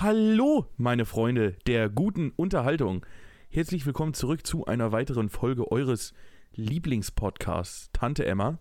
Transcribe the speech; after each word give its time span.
Hallo, 0.00 0.66
meine 0.76 1.06
Freunde 1.06 1.52
der 1.66 1.88
guten 1.88 2.30
Unterhaltung. 2.36 3.06
Herzlich 3.48 3.86
willkommen 3.86 4.12
zurück 4.14 4.46
zu 4.46 4.66
einer 4.66 4.92
weiteren 4.92 5.30
Folge 5.30 5.70
eures 5.72 6.12
Lieblingspodcasts 6.54 7.90
Tante 7.92 8.26
Emma. 8.26 8.58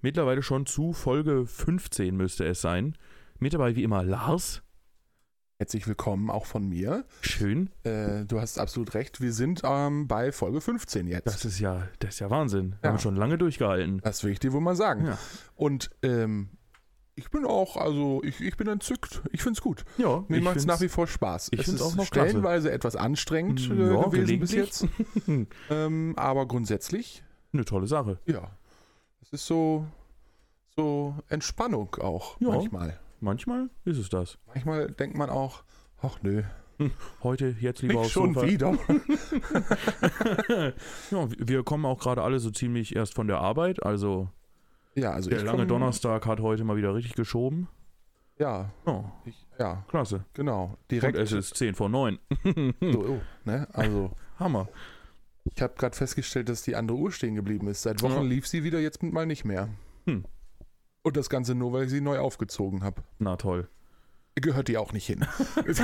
Mittlerweile 0.00 0.42
schon 0.42 0.64
zu 0.66 0.92
Folge 0.92 1.44
15 1.46 2.16
müsste 2.16 2.46
es 2.46 2.60
sein. 2.62 2.96
Mit 3.38 3.52
dabei 3.52 3.76
wie 3.76 3.82
immer 3.82 4.02
Lars. 4.02 4.62
Herzlich 5.58 5.86
willkommen 5.86 6.30
auch 6.30 6.46
von 6.46 6.66
mir. 6.66 7.04
Schön. 7.20 7.68
Äh, 7.82 8.24
du 8.24 8.40
hast 8.40 8.58
absolut 8.58 8.94
recht. 8.94 9.20
Wir 9.20 9.34
sind 9.34 9.60
ähm, 9.62 10.08
bei 10.08 10.32
Folge 10.32 10.62
15 10.62 11.06
jetzt. 11.06 11.26
Das 11.26 11.44
ist 11.44 11.60
ja, 11.60 11.86
das 11.98 12.14
ist 12.14 12.20
ja 12.20 12.30
Wahnsinn. 12.30 12.70
Wir 12.80 12.88
Ja. 12.88 12.90
haben 12.92 12.98
schon 12.98 13.16
lange 13.16 13.36
durchgehalten. 13.36 14.00
Das 14.02 14.24
will 14.24 14.32
ich 14.32 14.40
dir 14.40 14.54
wohl 14.54 14.62
mal 14.62 14.76
sagen. 14.76 15.04
Ja. 15.06 15.18
Und 15.56 15.90
ähm, 16.02 16.48
ich 17.20 17.30
bin 17.30 17.44
auch, 17.44 17.76
also 17.76 18.22
ich, 18.24 18.40
ich 18.40 18.56
bin 18.56 18.66
entzückt. 18.68 19.22
Ich 19.32 19.42
finde 19.42 19.58
es 19.58 19.62
gut. 19.62 19.84
Ja, 19.98 20.24
Mir 20.28 20.40
macht 20.40 20.56
es 20.56 20.66
nach 20.66 20.80
wie 20.80 20.88
vor 20.88 21.06
Spaß. 21.06 21.48
ich 21.52 21.60
es 21.60 21.66
find's 21.66 21.82
auch 21.82 21.94
noch 21.94 22.10
klasse. 22.10 22.30
stellenweise 22.30 22.72
etwas 22.72 22.96
anstrengend 22.96 23.70
äh, 23.70 23.94
Ja, 23.94 24.02
gewesen 24.08 24.40
bis 24.40 24.52
jetzt. 24.52 24.86
ähm, 25.70 26.14
aber 26.16 26.46
grundsätzlich, 26.46 27.22
eine 27.52 27.64
tolle 27.64 27.86
Sache. 27.86 28.18
ja. 28.26 28.50
Es 29.22 29.34
ist 29.34 29.46
so, 29.46 29.86
so 30.74 31.14
Entspannung 31.28 31.94
auch 32.00 32.40
Ja. 32.40 32.48
manchmal. 32.48 32.98
Manchmal 33.20 33.68
ist 33.84 33.98
es 33.98 34.08
das. 34.08 34.38
Manchmal 34.46 34.90
denkt 34.90 35.16
man 35.16 35.28
auch, 35.30 35.62
ach 36.00 36.18
nö, 36.22 36.42
Heute, 37.22 37.54
jetzt 37.60 37.82
lieber 37.82 38.00
aufs 38.00 38.10
schon 38.10 38.32
Sofa. 38.32 38.46
wieder. 38.46 38.72
ja, 41.10 41.28
wir 41.38 41.62
kommen 41.62 41.84
auch 41.84 41.98
gerade 41.98 42.22
alle 42.22 42.38
so 42.38 42.50
ziemlich 42.50 42.96
erst 42.96 43.14
von 43.14 43.26
der 43.26 43.38
Arbeit. 43.38 43.82
Also 43.82 44.28
ja, 44.94 45.12
also 45.12 45.30
der 45.30 45.42
lange 45.42 45.58
komm- 45.60 45.68
Donnerstag 45.68 46.26
hat 46.26 46.40
heute 46.40 46.64
mal 46.64 46.76
wieder 46.76 46.94
richtig 46.94 47.14
geschoben. 47.14 47.68
Ja, 48.38 48.70
Oh, 48.86 49.04
ich, 49.26 49.46
ja, 49.58 49.84
klasse. 49.88 50.24
genau. 50.32 50.64
Und 50.80 50.90
Direkt 50.90 51.18
es 51.18 51.32
ist 51.32 51.56
10 51.56 51.74
vor 51.74 51.88
9. 51.90 52.18
So, 52.80 53.00
oh, 53.06 53.20
ne? 53.44 53.68
Also, 53.74 54.12
Hammer. 54.38 54.68
ich 55.44 55.60
habe 55.60 55.74
gerade 55.76 55.94
festgestellt, 55.96 56.48
dass 56.48 56.62
die 56.62 56.74
andere 56.74 56.96
Uhr 56.96 57.12
stehen 57.12 57.34
geblieben 57.34 57.66
ist. 57.68 57.82
Seit 57.82 58.02
Wochen 58.02 58.12
Ja. 58.14 58.22
lief 58.22 58.46
sie 58.46 58.64
wieder, 58.64 58.80
jetzt 58.80 59.02
mal 59.02 59.26
nicht 59.26 59.44
mehr. 59.44 59.68
Hm. 60.06 60.24
Und 61.02 61.16
das 61.18 61.28
Ganze 61.28 61.54
nur, 61.54 61.72
weil 61.74 61.84
ich 61.84 61.90
sie 61.90 62.00
neu 62.00 62.18
aufgezogen 62.18 62.82
habe. 62.82 63.02
Na 63.18 63.36
toll. 63.36 63.68
Gehört 64.36 64.68
die 64.68 64.78
auch 64.78 64.92
nicht 64.92 65.06
hin. 65.06 65.26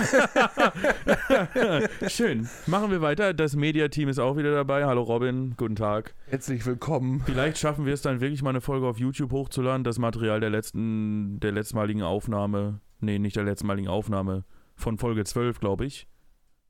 Schön. 2.08 2.48
Machen 2.66 2.90
wir 2.90 3.02
weiter. 3.02 3.34
Das 3.34 3.56
Mediateam 3.56 4.08
ist 4.08 4.18
auch 4.18 4.36
wieder 4.36 4.54
dabei. 4.54 4.86
Hallo 4.86 5.02
Robin, 5.02 5.54
guten 5.56 5.76
Tag. 5.76 6.14
Herzlich 6.28 6.64
willkommen. 6.64 7.22
Vielleicht 7.26 7.58
schaffen 7.58 7.84
wir 7.84 7.92
es 7.92 8.02
dann 8.02 8.20
wirklich 8.20 8.42
mal 8.42 8.50
eine 8.50 8.60
Folge 8.60 8.86
auf 8.86 8.98
YouTube 8.98 9.32
hochzuladen. 9.32 9.84
Das 9.84 9.98
Material 9.98 10.40
der 10.40 10.50
letzten, 10.50 11.38
der 11.40 11.52
letztmaligen 11.52 12.02
Aufnahme. 12.02 12.80
Nee, 13.00 13.18
nicht 13.18 13.36
der 13.36 13.44
letztmaligen 13.44 13.88
Aufnahme. 13.88 14.44
Von 14.74 14.96
Folge 14.96 15.24
12, 15.24 15.60
glaube 15.60 15.84
ich. 15.84 16.06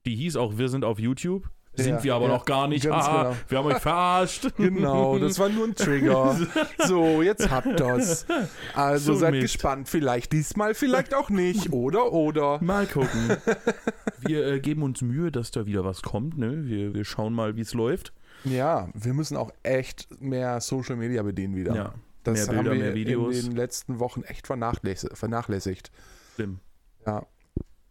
Die 0.06 0.16
hieß 0.16 0.36
auch 0.36 0.58
Wir 0.58 0.68
sind 0.68 0.84
auf 0.84 0.98
YouTube. 0.98 1.50
Sind 1.76 1.88
Ja, 1.96 2.04
wir 2.04 2.14
aber 2.14 2.26
ja, 2.26 2.32
noch 2.32 2.44
gar 2.44 2.68
nicht. 2.68 2.86
Ah, 2.88 3.22
genau. 3.24 3.36
Wir 3.48 3.58
haben 3.58 3.66
euch 3.66 3.78
verarscht. 3.82 4.48
Genau, 4.56 5.18
das 5.18 5.38
war 5.38 5.48
nur 5.48 5.66
ein 5.66 5.74
Trigger. 5.74 6.38
So, 6.86 7.22
jetzt 7.22 7.50
habt 7.50 7.80
ihr's. 7.80 8.26
Also 8.74 9.12
So 9.14 9.18
seid 9.20 9.32
Mist. 9.32 9.42
gespannt. 9.42 9.88
Vielleicht 9.88 10.32
diesmal, 10.32 10.74
vielleicht 10.74 11.14
auch 11.14 11.28
nicht. 11.30 11.72
Oder, 11.72 12.12
oder. 12.12 12.62
Mal 12.62 12.86
gucken. 12.86 13.36
Wir 14.20 14.46
äh, 14.46 14.60
geben 14.60 14.82
uns 14.82 15.02
Mühe, 15.02 15.30
dass 15.30 15.50
da 15.50 15.66
wieder 15.66 15.84
was 15.84 16.02
kommt. 16.02 16.38
Ne? 16.38 16.66
Wir, 16.66 16.94
wir 16.94 17.04
schauen 17.04 17.32
mal, 17.34 17.56
wie 17.56 17.60
es 17.60 17.74
läuft. 17.74 18.12
Ja, 18.44 18.88
wir 18.94 19.12
müssen 19.14 19.36
auch 19.36 19.50
echt 19.62 20.08
mehr 20.20 20.60
Social 20.60 20.96
Media 20.96 21.22
bedienen 21.22 21.54
wieder. 21.56 21.74
Ja, 21.74 21.94
das 22.24 22.38
mehr 22.38 22.46
Bilder, 22.46 22.70
haben 22.70 22.78
wir 22.78 22.84
mehr 22.86 22.94
Videos. 22.94 23.36
in 23.40 23.46
den 23.50 23.56
letzten 23.56 23.98
Wochen 24.00 24.22
echt 24.22 24.46
vernachlässigt. 24.46 25.90
schlimm. 26.34 26.58
Ja, 27.06 27.26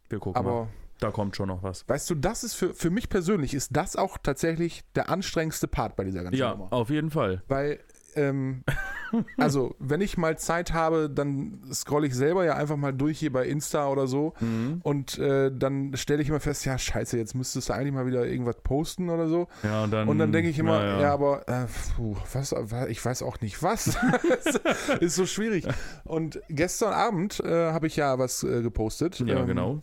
Wir 0.09 0.19
gucken 0.19 0.43
mal. 0.43 0.67
Da 0.99 1.11
kommt 1.11 1.35
schon 1.35 1.47
noch 1.49 1.61
was. 1.63 1.83
Weißt 1.87 2.09
du, 2.09 2.15
das 2.15 2.43
ist 2.43 2.53
für, 2.53 2.73
für 2.73 2.89
mich 2.89 3.09
persönlich, 3.09 3.53
ist 3.53 3.75
das 3.75 3.95
auch 3.95 4.17
tatsächlich 4.17 4.83
der 4.95 5.09
anstrengendste 5.09 5.67
Part 5.67 5.95
bei 5.95 6.03
dieser 6.05 6.23
ganzen 6.23 6.39
Ja, 6.39 6.51
Nummer. 6.51 6.71
auf 6.71 6.89
jeden 6.89 7.11
Fall. 7.11 7.43
Weil, 7.49 7.79
ähm, 8.15 8.63
also, 9.37 9.75
wenn 9.79 9.99
ich 9.99 10.17
mal 10.17 10.37
Zeit 10.37 10.71
habe, 10.71 11.09
dann 11.09 11.59
scrolle 11.73 12.07
ich 12.07 12.15
selber 12.15 12.45
ja 12.45 12.55
einfach 12.55 12.77
mal 12.77 12.93
durch 12.93 13.19
hier 13.19 13.31
bei 13.33 13.45
Insta 13.45 13.89
oder 13.89 14.07
so. 14.07 14.33
Mhm. 14.39 14.79
Und 14.83 15.17
äh, 15.19 15.51
dann 15.53 15.97
stelle 15.97 16.21
ich 16.21 16.29
immer 16.29 16.39
fest, 16.39 16.63
ja, 16.65 16.77
scheiße, 16.77 17.17
jetzt 17.17 17.35
müsstest 17.35 17.67
du 17.67 17.73
eigentlich 17.73 17.93
mal 17.93 18.07
wieder 18.07 18.25
irgendwas 18.25 18.55
posten 18.63 19.09
oder 19.09 19.27
so. 19.27 19.49
Ja, 19.63 19.83
und 19.83 19.91
dann, 19.91 20.07
Und 20.07 20.17
dann 20.17 20.31
denke 20.31 20.49
ich 20.49 20.57
immer, 20.57 20.79
na 20.81 21.01
ja, 21.01 21.13
aber 21.13 21.45
äh, 21.49 21.65
puh, 21.97 22.15
was, 22.31 22.55
ich 22.87 23.03
weiß 23.03 23.21
auch 23.23 23.41
nicht 23.41 23.61
was. 23.61 23.97
ist 25.01 25.15
so 25.15 25.25
schwierig. 25.25 25.67
Und 26.05 26.39
gestern 26.47 26.93
Abend 26.93 27.41
äh, 27.41 27.71
habe 27.73 27.87
ich 27.87 27.97
ja 27.97 28.17
was 28.17 28.43
äh, 28.43 28.61
gepostet. 28.61 29.19
Ja, 29.19 29.39
Ähm, 29.41 29.47
genau. 29.47 29.81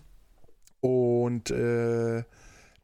Und 0.83 1.51
äh, 1.53 2.25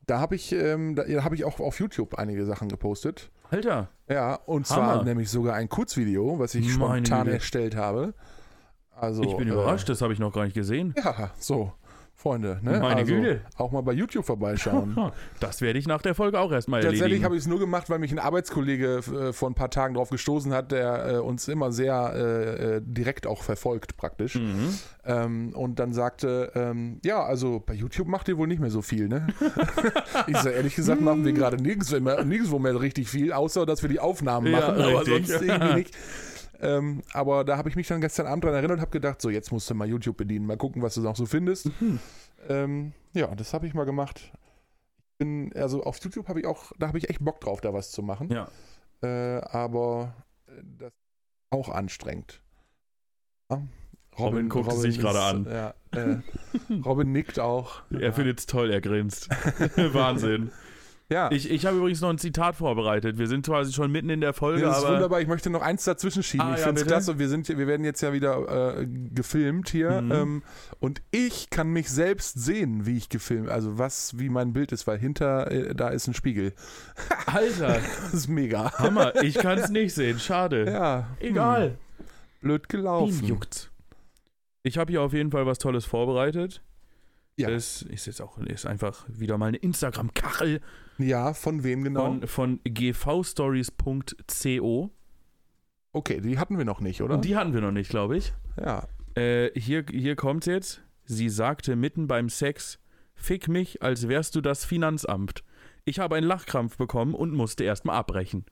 da 0.06 0.20
habe 0.20 0.36
ich, 0.36 0.52
ähm, 0.52 0.94
da 0.94 1.04
habe 1.24 1.34
ich 1.34 1.44
auch 1.44 1.58
auf 1.60 1.78
YouTube 1.80 2.14
einige 2.14 2.46
Sachen 2.46 2.68
gepostet. 2.68 3.30
Alter, 3.50 3.88
Ja, 4.08 4.36
und 4.46 4.66
zwar 4.66 4.92
Hammer. 4.92 5.04
nämlich 5.04 5.30
sogar 5.30 5.54
ein 5.56 5.68
Kurzvideo, 5.68 6.38
was 6.38 6.54
ich 6.54 6.64
Meine 6.78 7.04
spontan 7.04 7.24
Güte. 7.24 7.34
erstellt 7.36 7.76
habe. 7.76 8.14
Also, 8.94 9.22
ich 9.22 9.36
bin 9.36 9.48
äh, 9.48 9.52
überrascht, 9.52 9.88
das 9.88 10.00
habe 10.00 10.12
ich 10.12 10.18
noch 10.18 10.32
gar 10.32 10.44
nicht 10.44 10.54
gesehen. 10.54 10.94
Ja, 10.96 11.30
so, 11.38 11.72
Freunde, 12.20 12.58
ne? 12.62 12.80
Meine 12.80 13.02
also, 13.02 13.14
Güte. 13.14 13.42
Auch 13.56 13.70
mal 13.70 13.80
bei 13.82 13.92
YouTube 13.92 14.26
vorbeischauen. 14.26 14.96
Das 15.38 15.60
werde 15.60 15.78
ich 15.78 15.86
nach 15.86 16.02
der 16.02 16.16
Folge 16.16 16.40
auch 16.40 16.50
erstmal 16.50 16.80
Tatsächlich 16.80 17.02
erledigen. 17.02 17.24
habe 17.24 17.36
ich 17.36 17.42
es 17.42 17.46
nur 17.46 17.60
gemacht, 17.60 17.88
weil 17.90 18.00
mich 18.00 18.10
ein 18.10 18.18
Arbeitskollege 18.18 18.96
äh, 19.28 19.32
vor 19.32 19.48
ein 19.48 19.54
paar 19.54 19.70
Tagen 19.70 19.94
drauf 19.94 20.10
gestoßen 20.10 20.52
hat, 20.52 20.72
der 20.72 21.12
äh, 21.12 21.16
uns 21.18 21.46
immer 21.46 21.70
sehr 21.70 22.12
äh, 22.16 22.76
äh, 22.76 22.80
direkt 22.84 23.28
auch 23.28 23.44
verfolgt 23.44 23.96
praktisch. 23.96 24.34
Mhm. 24.34 24.74
Ähm, 25.04 25.52
und 25.54 25.78
dann 25.78 25.92
sagte, 25.92 26.50
ähm, 26.56 26.98
ja, 27.04 27.22
also 27.22 27.62
bei 27.64 27.74
YouTube 27.74 28.08
macht 28.08 28.26
ihr 28.26 28.36
wohl 28.36 28.48
nicht 28.48 28.60
mehr 28.60 28.70
so 28.70 28.82
viel, 28.82 29.06
ne? 29.08 29.28
ich 30.26 30.36
sage, 30.36 30.56
ehrlich 30.56 30.74
gesagt, 30.74 31.00
machen 31.00 31.24
wir 31.24 31.32
gerade 31.34 31.56
nirgends 31.56 31.92
mehr, 31.92 32.24
nirgendwo 32.24 32.58
mehr 32.58 32.80
richtig 32.80 33.08
viel, 33.08 33.32
außer 33.32 33.64
dass 33.64 33.82
wir 33.82 33.88
die 33.88 34.00
Aufnahmen 34.00 34.48
Ja, 34.48 34.58
machen, 34.58 34.82
aber 34.82 35.00
richtig. 35.06 35.28
sonst 35.28 35.42
irgendwie 35.42 35.74
nicht. 35.74 35.96
Ähm, 36.60 37.02
aber 37.12 37.44
da 37.44 37.56
habe 37.56 37.68
ich 37.68 37.76
mich 37.76 37.86
dann 37.86 38.00
gestern 38.00 38.26
Abend 38.26 38.44
dran 38.44 38.54
erinnert 38.54 38.76
und 38.76 38.80
habe 38.80 38.90
gedacht, 38.90 39.22
so 39.22 39.30
jetzt 39.30 39.52
musst 39.52 39.70
du 39.70 39.74
mal 39.74 39.88
YouTube 39.88 40.16
bedienen, 40.16 40.46
mal 40.46 40.56
gucken, 40.56 40.82
was 40.82 40.94
du 40.94 41.00
noch 41.00 41.16
so 41.16 41.26
findest. 41.26 41.70
Ähm, 42.48 42.92
ja, 43.14 43.32
das 43.34 43.54
habe 43.54 43.66
ich 43.66 43.74
mal 43.74 43.84
gemacht. 43.84 44.32
Ich 45.12 45.18
bin, 45.18 45.52
also 45.54 45.82
auf 45.84 45.98
YouTube 46.02 46.28
habe 46.28 46.40
ich 46.40 46.46
auch, 46.46 46.72
da 46.78 46.88
habe 46.88 46.98
ich 46.98 47.10
echt 47.10 47.24
Bock 47.24 47.40
drauf, 47.40 47.60
da 47.60 47.72
was 47.72 47.92
zu 47.92 48.02
machen. 48.02 48.30
Ja. 48.30 48.48
Äh, 49.02 49.40
aber 49.42 50.14
äh, 50.46 50.62
das 50.78 50.88
ist 50.88 50.94
auch 51.50 51.68
anstrengend. 51.68 52.42
Ja. 53.50 53.62
Robin 54.18 54.48
guckt 54.48 54.72
es 54.72 54.80
sich 54.80 54.98
gerade 54.98 55.20
an. 55.20 55.44
Ja, 55.44 55.74
äh, 55.92 56.16
Robin 56.84 57.12
nickt 57.12 57.38
auch. 57.38 57.82
Er 57.90 58.12
findet 58.12 58.40
es 58.40 58.46
toll, 58.46 58.70
er 58.70 58.80
grinst. 58.80 59.28
Wahnsinn. 59.76 60.50
Ja, 61.10 61.30
Ich, 61.32 61.50
ich 61.50 61.64
habe 61.64 61.78
übrigens 61.78 62.02
noch 62.02 62.10
ein 62.10 62.18
Zitat 62.18 62.56
vorbereitet. 62.56 63.16
Wir 63.16 63.28
sind 63.28 63.46
quasi 63.46 63.72
schon 63.72 63.90
mitten 63.90 64.10
in 64.10 64.20
der 64.20 64.34
Folge, 64.34 64.60
das 64.60 64.78
ist 64.78 64.84
aber. 64.84 64.94
wunderbar. 64.94 65.20
Ich 65.22 65.26
möchte 65.26 65.48
noch 65.48 65.62
eins 65.62 65.84
dazwischen 65.84 66.22
schieben. 66.22 66.46
Ah, 66.46 66.52
ich 66.52 66.60
ja, 66.60 66.66
finde 66.66 66.82
es 66.82 66.86
klasse. 66.86 67.18
Wir, 67.18 67.28
sind, 67.30 67.48
wir 67.48 67.66
werden 67.66 67.82
jetzt 67.82 68.02
ja 68.02 68.12
wieder 68.12 68.78
äh, 68.78 68.86
gefilmt 68.86 69.70
hier. 69.70 70.02
Mhm. 70.02 70.12
Ähm, 70.12 70.42
und 70.80 71.00
ich 71.10 71.48
kann 71.48 71.68
mich 71.68 71.88
selbst 71.88 72.38
sehen, 72.38 72.84
wie 72.84 72.98
ich 72.98 73.08
gefilmt, 73.08 73.48
also 73.48 73.78
was, 73.78 74.18
wie 74.18 74.28
mein 74.28 74.52
Bild 74.52 74.70
ist, 74.70 74.86
weil 74.86 74.98
hinter 74.98 75.50
äh, 75.50 75.74
da 75.74 75.88
ist 75.88 76.08
ein 76.08 76.14
Spiegel. 76.14 76.52
Alter, 77.26 77.80
Das 78.02 78.12
ist 78.12 78.28
mega. 78.28 78.72
Hammer. 78.78 79.22
Ich 79.22 79.34
kann 79.38 79.58
es 79.58 79.70
nicht 79.70 79.94
sehen. 79.94 80.18
Schade. 80.18 80.66
Ja. 80.66 81.16
Egal. 81.20 81.78
Hm, 81.96 82.06
blöd 82.42 82.68
gelaufen. 82.68 83.22
Wen 83.22 83.28
juckt's? 83.28 83.70
Ich 84.62 84.76
habe 84.76 84.90
hier 84.90 85.00
auf 85.00 85.14
jeden 85.14 85.30
Fall 85.30 85.46
was 85.46 85.58
Tolles 85.58 85.86
vorbereitet. 85.86 86.60
Ja. 87.36 87.48
Das 87.48 87.80
ist 87.80 88.06
jetzt 88.06 88.20
auch 88.20 88.36
ist 88.38 88.66
einfach 88.66 89.06
wieder 89.08 89.38
mal 89.38 89.46
eine 89.46 89.56
Instagram-Kachel 89.56 90.60
Ja, 90.98 91.32
von 91.34 91.62
wem 91.64 91.84
genau? 91.84 92.04
von, 92.04 92.26
von 92.26 92.60
gvstories.co. 92.64 94.90
okay, 95.92 96.20
die 96.20 96.38
hatten 96.38 96.58
wir 96.58 96.64
noch 96.64 96.80
nicht, 96.80 97.02
oder? 97.02 97.14
Und 97.14 97.24
die 97.24 97.36
hatten 97.36 97.54
wir 97.54 97.60
noch 97.60 97.72
nicht, 97.72 97.90
glaube 97.90 98.16
ich. 98.16 98.32
ja. 98.60 98.86
Äh, 99.14 99.50
hier, 99.58 99.84
hier 99.90 100.16
kommt's 100.16 100.46
jetzt. 100.46 100.82
Sie 101.04 101.28
sagte 101.28 101.76
mitten 101.76 102.06
beim 102.06 102.28
Sex: 102.28 102.78
Fick 103.14 103.48
mich, 103.48 103.82
als 103.82 104.08
wärst 104.08 104.34
du 104.36 104.40
das 104.40 104.64
Finanzamt. 104.64 105.42
Ich 105.84 105.98
habe 105.98 106.16
einen 106.16 106.26
Lachkrampf 106.26 106.76
bekommen 106.76 107.14
und 107.14 107.32
musste 107.32 107.64
erstmal 107.64 107.96
abbrechen. 107.96 108.44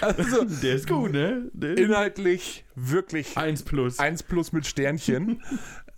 Also 0.00 0.44
Der 0.62 0.74
ist 0.74 0.88
gut, 0.88 1.12
ne? 1.12 1.50
Inhaltlich 1.60 2.64
wirklich 2.74 3.36
1 3.36 3.64
plus. 3.64 3.98
1 3.98 4.22
plus 4.22 4.52
mit 4.52 4.66
Sternchen. 4.66 5.42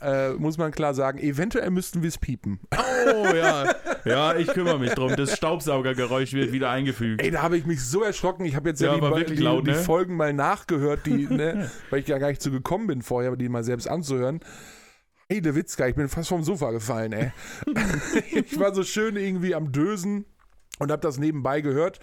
Äh, 0.01 0.31
muss 0.31 0.59
man 0.59 0.71
klar 0.71 0.95
sagen, 0.95 1.19
eventuell 1.19 1.71
müssten 1.71 2.03
wir 2.03 2.09
es 2.09 2.19
piepen. 2.19 2.61
Oh 2.73 3.35
ja. 3.35 3.75
Ja, 4.05 4.35
ich 4.35 4.49
kümmere 4.49 4.79
mich 4.79 4.93
drum. 4.93 5.15
Das 5.15 5.37
Staubsaugergeräusch 5.37 6.33
wird 6.33 6.53
wieder 6.53 6.71
eingefügt. 6.71 7.23
Ey, 7.23 7.31
da 7.31 7.43
habe 7.43 7.59
ich 7.59 7.67
mich 7.67 7.85
so 7.85 8.03
erschrocken. 8.03 8.47
Ich 8.47 8.57
habe 8.57 8.71
jetzt 8.71 8.81
ja, 8.81 8.97
Ja, 8.97 9.11
die, 9.15 9.35
die, 9.35 9.43
laut, 9.43 9.67
die 9.67 9.73
ne? 9.73 9.77
Folgen 9.77 10.17
mal 10.17 10.33
nachgehört, 10.33 11.05
die, 11.05 11.27
ne, 11.27 11.71
weil 11.91 12.01
ich 12.01 12.09
ja 12.09 12.17
gar 12.17 12.29
nicht 12.29 12.41
zu 12.41 12.51
gekommen 12.51 12.87
bin 12.87 13.03
vorher, 13.03 13.37
die 13.37 13.51
mal 13.51 13.63
selbst 13.63 13.89
anzuhören. 13.89 14.41
Hey, 15.29 15.43
der 15.43 15.55
Witzka, 15.55 15.87
ich 15.87 15.97
bin 15.97 16.09
fast 16.09 16.31
vom 16.31 16.43
Sofa 16.43 16.71
gefallen, 16.71 17.13
ey. 17.13 17.33
ich 18.33 18.59
war 18.59 18.75
so 18.75 18.85
schön 18.85 19.17
irgendwie 19.17 19.55
am 19.55 19.71
Dösen 19.71 20.25
und 20.79 20.91
habe 20.91 21.03
das 21.03 21.19
nebenbei 21.19 21.61
gehört. 21.61 22.01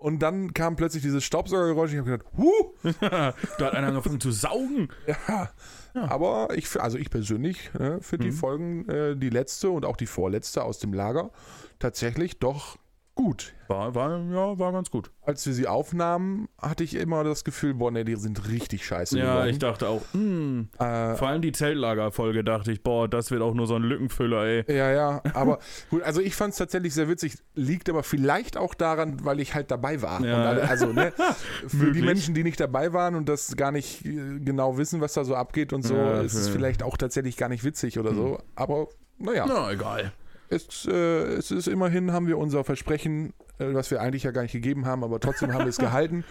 Und 0.00 0.20
dann 0.20 0.54
kam 0.54 0.76
plötzlich 0.76 1.02
dieses 1.02 1.22
Staubsaugergeräusch. 1.24 1.92
Ich 1.92 1.98
habe 1.98 2.10
gedacht, 2.10 2.26
huh, 2.36 2.72
da 3.00 3.34
hat 3.66 3.74
einer 3.74 3.88
angefangen 3.88 4.18
zu 4.20 4.32
saugen. 4.32 4.88
ja. 5.06 5.50
Ja. 5.92 6.08
Aber 6.08 6.48
ich, 6.54 6.80
also 6.80 6.98
ich 6.98 7.10
persönlich 7.10 7.68
äh, 7.74 8.00
finde 8.00 8.26
die 8.26 8.30
Mhm. 8.30 8.36
Folgen, 8.36 8.88
äh, 8.88 9.16
die 9.16 9.28
letzte 9.28 9.70
und 9.70 9.84
auch 9.84 9.96
die 9.96 10.06
vorletzte 10.06 10.62
aus 10.62 10.78
dem 10.78 10.92
Lager, 10.92 11.32
tatsächlich 11.80 12.38
doch 12.38 12.78
gut. 13.14 13.52
War, 13.68 13.94
war, 13.94 14.18
ja, 14.18 14.58
war 14.58 14.72
ganz 14.72 14.90
gut. 14.90 15.10
Als 15.22 15.46
wir 15.46 15.52
sie 15.52 15.66
aufnahmen, 15.68 16.48
hatte 16.58 16.82
ich 16.82 16.94
immer 16.94 17.22
das 17.22 17.44
Gefühl, 17.44 17.74
boah, 17.74 17.90
nee, 17.90 18.02
die 18.02 18.16
sind 18.16 18.48
richtig 18.48 18.84
scheiße 18.84 19.16
Ja, 19.18 19.34
geworden. 19.34 19.50
ich 19.50 19.58
dachte 19.58 19.88
auch, 19.88 20.02
hm, 20.12 20.68
äh, 20.78 21.14
vor 21.14 21.28
allem 21.28 21.40
die 21.42 21.52
Zeltlagerfolge 21.52 22.42
dachte 22.42 22.72
ich, 22.72 22.82
boah, 22.82 23.06
das 23.08 23.30
wird 23.30 23.42
auch 23.42 23.54
nur 23.54 23.66
so 23.66 23.76
ein 23.76 23.82
Lückenfüller, 23.82 24.44
ey. 24.44 24.64
Ja, 24.74 24.90
ja, 24.90 25.22
aber 25.34 25.58
gut, 25.90 26.02
also 26.02 26.20
ich 26.20 26.34
fand 26.34 26.52
es 26.52 26.58
tatsächlich 26.58 26.94
sehr 26.94 27.08
witzig. 27.08 27.36
Liegt 27.54 27.88
aber 27.88 28.02
vielleicht 28.02 28.56
auch 28.56 28.74
daran, 28.74 29.24
weil 29.24 29.38
ich 29.38 29.54
halt 29.54 29.70
dabei 29.70 30.02
war. 30.02 30.20
Ja. 30.24 30.44
Alle, 30.48 30.68
also, 30.68 30.86
ne, 30.86 31.12
für 31.68 31.92
die. 31.92 32.02
Menschen, 32.02 32.34
die 32.34 32.42
nicht 32.42 32.58
dabei 32.58 32.92
waren 32.92 33.14
und 33.14 33.28
das 33.28 33.54
gar 33.56 33.70
nicht 33.70 34.04
äh, 34.04 34.40
genau 34.40 34.78
wissen, 34.78 35.00
was 35.00 35.12
da 35.12 35.22
so 35.24 35.34
abgeht 35.36 35.72
und 35.72 35.82
so, 35.82 35.94
Ja, 35.94 36.22
ist 36.22 36.34
es 36.34 36.48
vielleicht 36.48 36.82
auch 36.82 36.96
tatsächlich 36.96 37.36
gar 37.36 37.48
nicht 37.48 37.62
witzig 37.62 37.98
oder 37.98 38.14
so. 38.14 38.38
Aber 38.56 38.88
naja, 39.18 39.44
Na, 39.46 39.70
egal. 39.70 40.12
Es, 40.50 40.86
äh, 40.86 40.92
es 41.34 41.50
ist 41.50 41.66
immerhin, 41.68 42.12
haben 42.12 42.26
wir 42.26 42.36
unser 42.38 42.64
Versprechen, 42.64 43.32
äh, 43.58 43.72
was 43.74 43.90
wir 43.90 44.00
eigentlich 44.02 44.24
ja 44.24 44.30
gar 44.32 44.42
nicht 44.42 44.52
gegeben 44.52 44.84
haben, 44.86 45.04
aber 45.04 45.20
trotzdem 45.20 45.52
haben 45.52 45.60
wir 45.64 45.68
es 45.70 45.78
gehalten, 45.78 46.24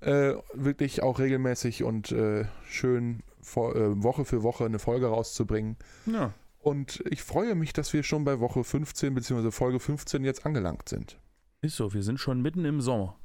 äh, 0.00 0.34
wirklich 0.54 1.02
auch 1.02 1.18
regelmäßig 1.18 1.82
und 1.84 2.12
äh, 2.12 2.44
schön 2.66 3.20
vor, 3.40 3.74
äh, 3.76 4.02
Woche 4.02 4.24
für 4.24 4.42
Woche 4.42 4.64
eine 4.64 4.78
Folge 4.78 5.06
rauszubringen. 5.06 5.76
Ja. 6.06 6.32
Und 6.60 7.02
ich 7.10 7.22
freue 7.22 7.54
mich, 7.54 7.72
dass 7.74 7.92
wir 7.92 8.02
schon 8.02 8.24
bei 8.24 8.40
Woche 8.40 8.64
15 8.64 9.14
bzw. 9.14 9.50
Folge 9.50 9.78
15 9.80 10.24
jetzt 10.24 10.46
angelangt 10.46 10.88
sind. 10.88 11.18
Ist 11.60 11.76
so, 11.76 11.92
wir 11.92 12.02
sind 12.02 12.18
schon 12.20 12.40
mitten 12.40 12.64
im 12.64 12.80
Sommer. 12.80 13.18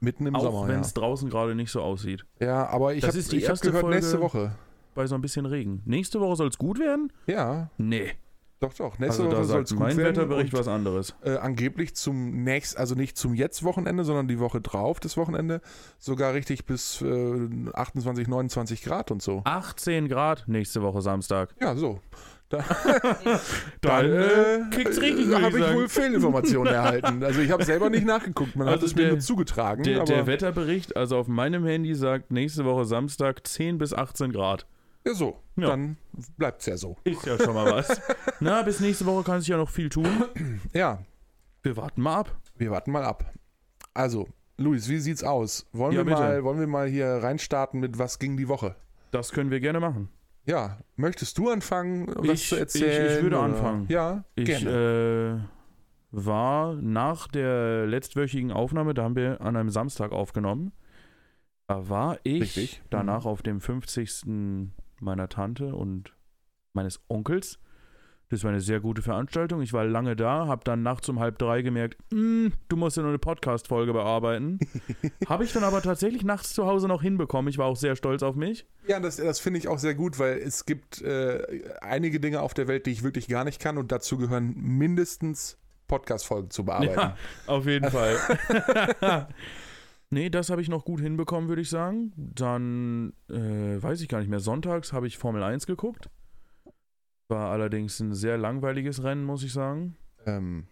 Mitten 0.00 0.26
im 0.26 0.36
auch 0.36 0.42
Sommer. 0.42 0.68
wenn 0.68 0.76
Ja. 0.76 0.80
es 0.82 0.94
draußen 0.94 1.28
gerade 1.30 1.54
nicht 1.54 1.70
so 1.70 1.80
aussieht. 1.80 2.24
ja, 2.38 2.66
aber 2.68 2.94
ich 2.94 3.02
habe 3.04 3.18
gehört, 3.18 3.60
Folge- 3.80 3.96
nächste 3.96 4.20
Woche. 4.20 4.54
Bei 4.94 5.06
so 5.08 5.16
ein 5.16 5.20
bisschen 5.22 5.46
Regen. 5.46 5.82
Nächste 5.86 6.20
Woche 6.20 6.36
soll 6.36 6.48
es 6.48 6.58
gut 6.58 6.78
werden? 6.78 7.12
Ja, 7.26 7.70
Nee. 7.78 8.12
Doch, 8.64 8.74
doch. 8.74 8.98
Nächste 8.98 9.22
Also 9.22 9.30
da 9.30 9.38
Woche 9.38 9.44
soll 9.44 9.62
es 9.62 9.68
sagt 9.68 9.78
gut 9.78 9.88
mein 9.88 9.96
werden. 9.96 10.16
Wetterbericht 10.16 10.52
was 10.52 10.68
anderes. 10.68 11.14
äh, 11.22 11.36
angeblich 11.36 11.94
zum 11.94 12.44
nächsten, 12.44 12.78
also 12.78 12.94
nicht 12.94 13.16
zum 13.16 13.34
Jetzt-Wochenende, 13.34 14.04
sondern 14.04 14.28
die 14.28 14.38
Woche 14.38 14.60
drauf, 14.60 15.00
das 15.00 15.16
Wochenende, 15.16 15.60
sogar 15.98 16.34
richtig 16.34 16.66
bis 16.66 17.00
äh, 17.02 17.48
28, 17.72 18.28
29 18.28 18.82
Grad 18.82 19.10
und 19.10 19.22
so. 19.22 19.42
18 19.44 20.08
Grad 20.08 20.44
nächste 20.46 20.82
Woche 20.82 21.02
Samstag. 21.02 21.54
Ja, 21.60 21.74
so. 21.76 22.00
Da, 22.50 22.62
Dann, 23.80 24.12
äh, 24.12 24.60
kickt's 24.70 25.00
richtig, 25.00 25.28
würd 25.28 25.38
ich 25.38 25.44
habe 25.44 25.58
ich 25.58 25.74
wohl 25.74 25.88
Fehlinformationen 25.88 26.72
erhalten. 26.72 27.24
Also 27.24 27.40
ich 27.40 27.50
habe 27.50 27.64
selber 27.64 27.88
nicht 27.90 28.06
nachgeguckt, 28.06 28.54
man 28.54 28.66
hat 28.66 28.74
Also 28.74 28.86
es 28.86 28.94
mir 28.94 29.08
nur 29.08 29.18
zugetragen. 29.18 29.82
Der, 29.82 30.04
der 30.04 30.26
Wetterbericht, 30.26 30.96
also 30.96 31.16
auf 31.16 31.26
meinem 31.26 31.64
Handy, 31.64 31.94
sagt 31.94 32.30
nächste 32.30 32.64
Woche 32.64 32.84
Samstag 32.84 33.46
10 33.46 33.78
bis 33.78 33.94
18 33.94 34.30
Grad. 34.32 34.66
Ja, 35.06 35.14
so, 35.14 35.40
Ja. 35.56 35.68
dann 35.68 35.96
bleibt's 36.36 36.66
ja 36.66 36.76
so. 36.76 36.96
Ist 37.04 37.24
ja 37.26 37.38
schon 37.38 37.54
mal 37.54 37.70
was. 37.72 38.00
Na, 38.40 38.62
bis 38.62 38.80
nächste 38.80 39.06
Woche 39.06 39.22
kann 39.24 39.40
sich 39.40 39.48
ja 39.48 39.56
noch 39.56 39.70
viel 39.70 39.88
tun. 39.88 40.06
Ja, 40.72 41.02
Wir 41.62 41.76
warten 41.76 42.02
mal 42.02 42.16
ab. 42.20 42.36
Wir 42.56 42.70
warten 42.70 42.90
mal 42.92 43.04
ab. 43.04 43.32
Also, 43.94 44.28
Luis, 44.58 44.88
wie 44.88 44.98
sieht's 44.98 45.24
aus? 45.24 45.66
Wollen, 45.72 45.92
Ja, 45.92 45.98
wir, 46.00 46.04
bitte. 46.04 46.16
mal, 46.20 46.44
wollen 46.44 46.60
wir 46.60 46.66
mal 46.66 46.86
hier 46.88 47.06
reinstarten 47.06 47.80
mit 47.80 47.98
Was 47.98 48.18
ging 48.18 48.36
die 48.36 48.48
Woche? 48.48 48.76
Das 49.10 49.32
können 49.32 49.50
wir 49.50 49.60
gerne 49.60 49.80
machen. 49.80 50.08
Ja, 50.46 50.78
möchtest 50.96 51.38
du 51.38 51.48
anfangen, 51.50 52.06
was 52.16 52.40
Ich- 52.42 52.48
zu 52.48 52.54
ich- 52.56 52.60
erzählen? 52.60 53.16
ich 53.16 53.22
würde 53.22 53.36
oder? 53.36 53.44
anfangen. 53.46 53.86
Ja, 53.88 54.24
Ich 54.34 54.44
gerne. 54.44 55.40
äh, 55.50 56.16
war 56.16 56.74
nach 56.74 57.28
der 57.28 57.86
letztwöchigen 57.86 58.52
Aufnahme, 58.52 58.92
da 58.94 59.04
haben 59.04 59.16
wir 59.16 59.40
an 59.40 59.56
einem 59.56 59.70
Samstag 59.70 60.12
aufgenommen. 60.12 60.72
Da 61.66 61.88
war 61.88 62.18
ich 62.24 62.42
Richtig. 62.42 62.82
danach 62.90 63.24
Mhm. 63.24 63.30
auf 63.30 63.42
dem 63.42 63.60
50. 63.60 64.70
meiner 65.00 65.28
Tante 65.28 65.74
und 65.74 66.14
meines 66.72 67.00
Onkels. 67.08 67.58
Das 68.30 68.42
war 68.42 68.50
eine 68.50 68.60
sehr 68.62 68.80
gute 68.80 69.02
Veranstaltung. 69.02 69.60
Ich 69.60 69.72
war 69.74 69.84
lange 69.84 70.16
da, 70.16 70.46
habe 70.46 70.62
dann 70.64 70.82
nachts 70.82 71.08
um 71.08 71.20
halb 71.20 71.38
drei 71.38 71.60
gemerkt, 71.62 71.98
"Mm, 72.10 72.48
du 72.68 72.76
musst 72.76 72.96
ja 72.96 73.02
noch 73.02 73.10
eine 73.10 73.18
Podcast-Folge 73.18 73.92
bearbeiten. 73.92 74.58
habe 75.28 75.44
ich 75.44 75.52
dann 75.52 75.62
aber 75.62 75.82
tatsächlich 75.82 76.24
nachts 76.24 76.54
zu 76.54 76.66
Hause 76.66 76.88
noch 76.88 77.02
hinbekommen. 77.02 77.48
Ich 77.50 77.58
war 77.58 77.66
auch 77.66 77.76
sehr 77.76 77.96
stolz 77.96 78.22
auf 78.22 78.34
mich. 78.34 78.66
ja, 78.88 78.98
das, 78.98 79.16
das 79.16 79.40
finde 79.40 79.58
ich 79.58 79.68
auch 79.68 79.78
sehr 79.78 79.94
gut, 79.94 80.18
weil 80.18 80.38
es 80.38 80.64
gibt 80.64 81.02
äh, 81.02 81.62
einige 81.80 82.18
Dinge 82.18 82.40
auf 82.40 82.54
der 82.54 82.66
Welt, 82.66 82.86
die 82.86 82.90
ich 82.92 83.02
wirklich 83.04 83.28
gar 83.28 83.44
nicht 83.44 83.60
kann 83.60 83.76
und 83.78 83.92
dazu 83.92 84.16
gehören 84.16 84.54
mindestens 84.56 85.58
Podcast-Folgen 85.86 86.50
zu 86.50 86.64
bearbeiten. 86.64 86.98
Ja, 86.98 87.16
auf 87.46 87.66
jeden 87.66 87.90
Fall. 87.90 88.16
nee, 90.14 90.30
das 90.30 90.48
habe 90.48 90.62
ich 90.62 90.68
noch 90.68 90.84
gut 90.84 91.00
hinbekommen, 91.00 91.48
würde 91.48 91.60
ich 91.60 91.68
sagen. 91.68 92.12
Dann 92.16 93.12
äh, 93.28 93.82
weiß 93.82 94.00
ich 94.00 94.08
gar 94.08 94.20
nicht 94.20 94.30
mehr. 94.30 94.40
Sonntags 94.40 94.92
habe 94.92 95.06
ich 95.06 95.18
Formel 95.18 95.42
1 95.42 95.66
geguckt. 95.66 96.08
War 97.28 97.50
allerdings 97.50 98.00
ein 98.00 98.14
sehr 98.14 98.38
langweiliges 98.38 99.02
Rennen, 99.02 99.24
muss 99.24 99.42
ich 99.42 99.52
sagen. 99.52 99.96
Ähm, 100.24 100.66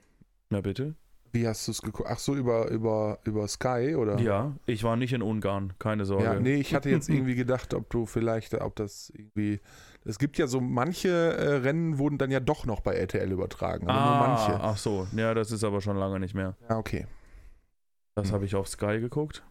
Na 0.48 0.60
bitte. 0.60 0.94
wie 1.32 1.46
hast 1.46 1.66
du 1.66 1.72
es 1.72 1.82
geguckt? 1.82 2.08
Ach 2.10 2.18
so, 2.18 2.34
über, 2.34 2.70
über, 2.70 3.18
über 3.24 3.48
Sky 3.48 3.94
oder? 3.96 4.18
Ja, 4.18 4.54
ich 4.66 4.84
war 4.84 4.96
nicht 4.96 5.12
in 5.12 5.22
Ungarn, 5.22 5.72
keine 5.78 6.04
Sorge. 6.04 6.24
Ja, 6.24 6.38
nee, 6.38 6.56
ich 6.56 6.74
hatte 6.74 6.90
jetzt 6.90 7.08
irgendwie 7.10 7.34
gedacht, 7.34 7.74
ob 7.74 7.90
du 7.90 8.06
vielleicht, 8.06 8.54
ob 8.54 8.76
das 8.76 9.10
irgendwie. 9.14 9.60
Es 10.04 10.18
gibt 10.18 10.36
ja 10.36 10.46
so 10.46 10.60
manche 10.60 11.08
äh, 11.08 11.54
Rennen 11.56 11.98
wurden 11.98 12.18
dann 12.18 12.30
ja 12.30 12.40
doch 12.40 12.66
noch 12.66 12.80
bei 12.80 12.94
RTL 12.94 13.30
übertragen, 13.30 13.88
aber 13.88 14.00
nur 14.00 14.10
ah, 14.10 14.28
manche. 14.28 14.60
ach 14.60 14.76
so. 14.76 15.06
Ja, 15.16 15.32
das 15.32 15.52
ist 15.52 15.64
aber 15.64 15.80
schon 15.80 15.96
lange 15.96 16.20
nicht 16.20 16.34
mehr. 16.34 16.56
Ja, 16.68 16.76
okay. 16.76 17.06
Das 18.14 18.28
Hm. 18.28 18.34
habe 18.34 18.44
ich 18.44 18.54
auf 18.54 18.68
Sky 18.68 19.00
geguckt. 19.00 19.42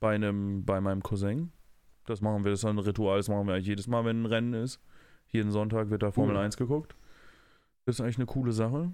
Bei 0.00 0.14
einem, 0.14 0.64
bei 0.64 0.80
meinem 0.80 1.02
Cousin. 1.02 1.52
Das 2.06 2.20
machen 2.20 2.44
wir, 2.44 2.50
das 2.50 2.60
ist 2.60 2.64
ein 2.64 2.78
Ritual, 2.78 3.18
das 3.18 3.28
machen 3.28 3.46
wir 3.46 3.54
eigentlich 3.54 3.68
jedes 3.68 3.86
Mal, 3.86 4.04
wenn 4.04 4.22
ein 4.22 4.26
Rennen 4.26 4.54
ist. 4.54 4.80
Jeden 5.28 5.50
Sonntag 5.52 5.88
wird 5.90 6.02
da 6.02 6.10
Formel 6.10 6.34
Cool. 6.36 6.42
1 6.42 6.56
geguckt. 6.56 6.96
Das 7.86 7.96
ist 7.96 8.00
eigentlich 8.00 8.16
eine 8.18 8.26
coole 8.26 8.52
Sache. 8.52 8.92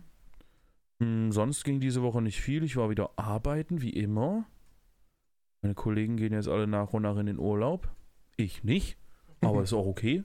Hm, 1.01 1.33
sonst 1.33 1.65
ging 1.65 1.81
diese 1.81 2.03
Woche 2.03 2.21
nicht 2.21 2.41
viel. 2.41 2.63
Ich 2.63 2.77
war 2.77 2.91
wieder 2.91 3.11
arbeiten, 3.17 3.81
wie 3.81 3.91
immer. 3.91 4.45
Meine 5.63 5.75
Kollegen 5.75 6.17
gehen 6.17 6.33
jetzt 6.35 6.49
alle 6.49 6.67
nach 6.67 6.93
und 6.93 7.03
nach 7.03 7.17
in 7.17 7.27
den 7.27 7.39
Urlaub. 7.39 7.89
Ich 8.37 8.63
nicht, 8.63 8.99
aber 9.41 9.63
ist 9.63 9.73
auch 9.73 9.87
okay. 9.87 10.25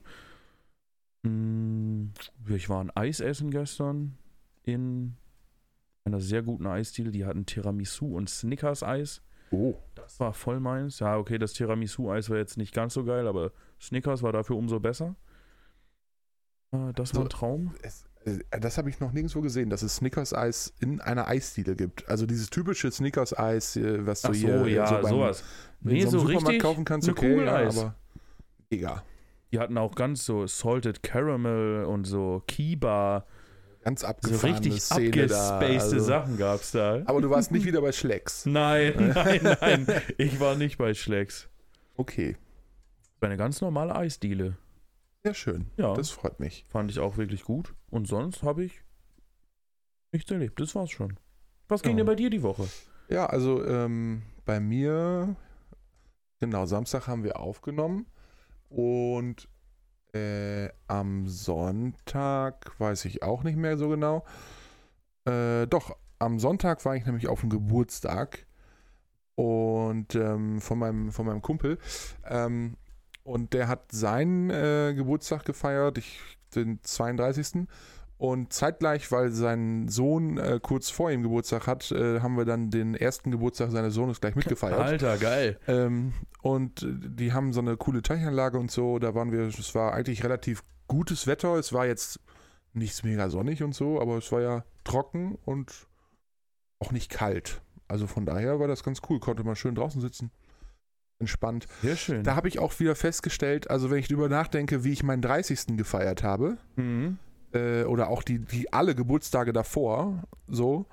Hm, 1.24 2.12
ich 2.48 2.68
war 2.68 2.80
ein 2.82 2.90
Eis 2.94 3.20
essen 3.20 3.50
gestern 3.50 4.18
in 4.62 5.16
einer 6.04 6.20
sehr 6.20 6.42
guten 6.42 6.66
Eisdiele. 6.66 7.10
Die 7.10 7.24
hatten 7.24 7.46
Tiramisu 7.46 8.16
und 8.16 8.28
Snickers-Eis. 8.28 9.22
Oh. 9.50 9.74
Das 9.94 10.20
war 10.20 10.32
voll 10.34 10.60
meins. 10.60 10.98
Ja, 10.98 11.16
okay, 11.16 11.38
das 11.38 11.52
Tiramisu-Eis 11.54 12.30
war 12.30 12.36
jetzt 12.36 12.56
nicht 12.56 12.74
ganz 12.74 12.94
so 12.94 13.04
geil, 13.04 13.26
aber 13.26 13.52
Snickers 13.80 14.22
war 14.22 14.32
dafür 14.32 14.56
umso 14.56 14.80
besser. 14.80 15.16
Äh, 16.72 16.92
Das 16.94 17.14
war 17.14 17.22
ein 17.22 17.24
So. 17.24 17.28
Traum. 17.28 17.74
Es, 17.82 18.04
äh, 18.24 18.38
das 18.60 18.78
habe 18.78 18.90
ich 18.90 19.00
noch 19.00 19.12
nirgendwo 19.12 19.40
gesehen, 19.40 19.70
dass 19.70 19.82
es 19.82 19.96
Snickers-Eis 19.96 20.74
in 20.80 21.00
einer 21.00 21.28
Eisdiele 21.28 21.76
gibt. 21.76 22.08
Also 22.08 22.26
dieses 22.26 22.50
typische 22.50 22.90
Snickers-Eis, 22.90 23.76
äh, 23.76 24.06
was 24.06 24.22
du 24.22 24.28
Ach 24.28 24.34
so, 24.34 24.38
hier 24.40 24.66
äh, 24.66 24.74
ja, 24.74 24.86
so 24.86 24.94
beim, 24.96 25.10
sowas. 25.10 25.44
Nee, 25.80 26.02
so 26.02 26.10
so 26.10 26.18
Supermarkt 26.20 26.48
richtig. 26.48 26.62
kaufen 26.62 26.84
kannst. 26.84 27.08
Okay, 27.08 27.44
ja, 27.44 27.68
aber 27.68 27.94
mega. 28.70 29.02
Die 29.52 29.58
hatten 29.60 29.78
auch 29.78 29.94
ganz 29.94 30.24
so 30.24 30.46
Salted 30.46 31.02
Caramel 31.02 31.84
und 31.84 32.04
so 32.06 32.42
Kiba. 32.46 33.24
Ganz 33.84 34.00
So 34.00 34.06
abgefahrene 34.06 34.56
richtig 34.58 34.82
Szene 34.82 35.26
da. 35.26 35.58
Also. 35.58 35.98
Sachen 35.98 36.38
gab's 36.38 36.72
da. 36.72 37.02
Aber 37.04 37.20
du 37.20 37.28
warst 37.30 37.50
nicht 37.52 37.66
wieder 37.66 37.80
bei 37.82 37.92
Schlecks. 37.92 38.46
Nein, 38.46 39.12
nein, 39.14 39.40
nein. 39.60 39.86
Ich 40.18 40.40
war 40.40 40.54
nicht 40.56 40.78
bei 40.78 40.94
Schlecks. 40.94 41.48
Okay, 41.96 42.36
eine 43.20 43.36
ganz 43.36 43.60
normale 43.60 43.94
Eisdiele. 43.94 44.56
sehr 45.22 45.34
schön. 45.34 45.70
Ja, 45.76 45.94
Das 45.94 46.10
freut 46.10 46.40
mich. 46.40 46.64
fand 46.68 46.90
ich 46.90 46.98
auch 46.98 47.16
wirklich 47.16 47.44
gut. 47.44 47.74
Und 47.90 48.06
sonst 48.08 48.42
habe 48.42 48.64
ich 48.64 48.82
nichts 50.12 50.30
erlebt. 50.30 50.60
Das 50.60 50.74
war's 50.74 50.90
schon. 50.90 51.18
Was 51.68 51.82
ging 51.82 51.92
Ja. 51.92 51.96
denn 51.98 52.06
bei 52.06 52.14
dir 52.14 52.28
die 52.30 52.42
Woche? 52.42 52.66
Ja, 53.08 53.26
also 53.26 53.64
ähm, 53.66 54.22
bei 54.44 54.60
mir, 54.60 55.36
genau, 56.40 56.66
Samstag 56.66 57.06
haben 57.06 57.24
wir 57.24 57.38
aufgenommen 57.40 58.06
und 58.68 59.48
äh, 60.14 60.70
am 60.86 61.26
Sonntag 61.26 62.78
weiß 62.78 63.04
ich 63.06 63.22
auch 63.22 63.42
nicht 63.42 63.56
mehr 63.56 63.76
so 63.76 63.88
genau. 63.88 64.24
Äh, 65.24 65.66
doch, 65.66 65.96
am 66.18 66.38
Sonntag 66.38 66.84
war 66.84 66.96
ich 66.96 67.04
nämlich 67.04 67.28
auf 67.28 67.40
dem 67.40 67.50
Geburtstag 67.50 68.46
und 69.34 70.14
ähm, 70.14 70.60
von, 70.60 70.78
meinem, 70.78 71.12
von 71.12 71.26
meinem 71.26 71.42
Kumpel. 71.42 71.78
Ähm, 72.24 72.76
und 73.24 73.52
der 73.54 73.68
hat 73.68 73.90
seinen 73.90 74.50
äh, 74.50 74.94
Geburtstag 74.94 75.44
gefeiert, 75.44 75.98
ich, 75.98 76.20
den 76.54 76.78
32. 76.82 77.66
Und 78.24 78.54
zeitgleich, 78.54 79.12
weil 79.12 79.32
sein 79.32 79.86
Sohn 79.88 80.38
äh, 80.38 80.58
kurz 80.62 80.88
vor 80.88 81.10
ihm 81.10 81.22
Geburtstag 81.22 81.66
hat, 81.66 81.92
äh, 81.92 82.20
haben 82.20 82.38
wir 82.38 82.46
dann 82.46 82.70
den 82.70 82.94
ersten 82.94 83.30
Geburtstag 83.30 83.70
seines 83.70 83.92
Sohnes 83.92 84.18
gleich 84.18 84.34
mitgefeiert. 84.34 84.78
Alter, 84.78 85.18
geil. 85.18 85.58
Ähm, 85.68 86.14
und 86.40 86.86
die 86.88 87.34
haben 87.34 87.52
so 87.52 87.60
eine 87.60 87.76
coole 87.76 88.00
Teichanlage 88.00 88.58
und 88.58 88.70
so. 88.70 88.98
Da 88.98 89.14
waren 89.14 89.30
wir, 89.30 89.40
es 89.40 89.74
war 89.74 89.92
eigentlich 89.92 90.24
relativ 90.24 90.62
gutes 90.88 91.26
Wetter. 91.26 91.56
Es 91.56 91.74
war 91.74 91.84
jetzt 91.84 92.18
nichts 92.72 93.02
mega 93.02 93.28
sonnig 93.28 93.62
und 93.62 93.74
so, 93.74 94.00
aber 94.00 94.16
es 94.16 94.32
war 94.32 94.40
ja 94.40 94.64
trocken 94.84 95.36
und 95.44 95.86
auch 96.78 96.92
nicht 96.92 97.10
kalt. 97.10 97.60
also 97.88 98.06
von 98.06 98.24
daher 98.24 98.58
war 98.58 98.68
das 98.68 98.82
ganz 98.82 99.02
cool. 99.10 99.20
Konnte 99.20 99.44
man 99.44 99.54
schön 99.54 99.74
draußen 99.74 100.00
sitzen. 100.00 100.30
Entspannt. 101.18 101.66
Sehr 101.82 101.96
schön. 101.96 102.24
Da 102.24 102.36
habe 102.36 102.48
ich 102.48 102.58
auch 102.58 102.80
wieder 102.80 102.94
festgestellt, 102.94 103.68
also 103.68 103.90
wenn 103.90 103.98
ich 103.98 104.08
darüber 104.08 104.30
nachdenke, 104.30 104.82
wie 104.82 104.92
ich 104.92 105.02
meinen 105.02 105.20
30. 105.20 105.76
gefeiert 105.76 106.22
habe, 106.22 106.56
mhm. 106.76 107.18
Äh, 107.54 107.84
oder 107.84 108.08
auch 108.08 108.22
die, 108.22 108.40
die 108.40 108.72
alle 108.72 108.94
Geburtstage 108.94 109.52
davor, 109.52 110.24
so, 110.48 110.86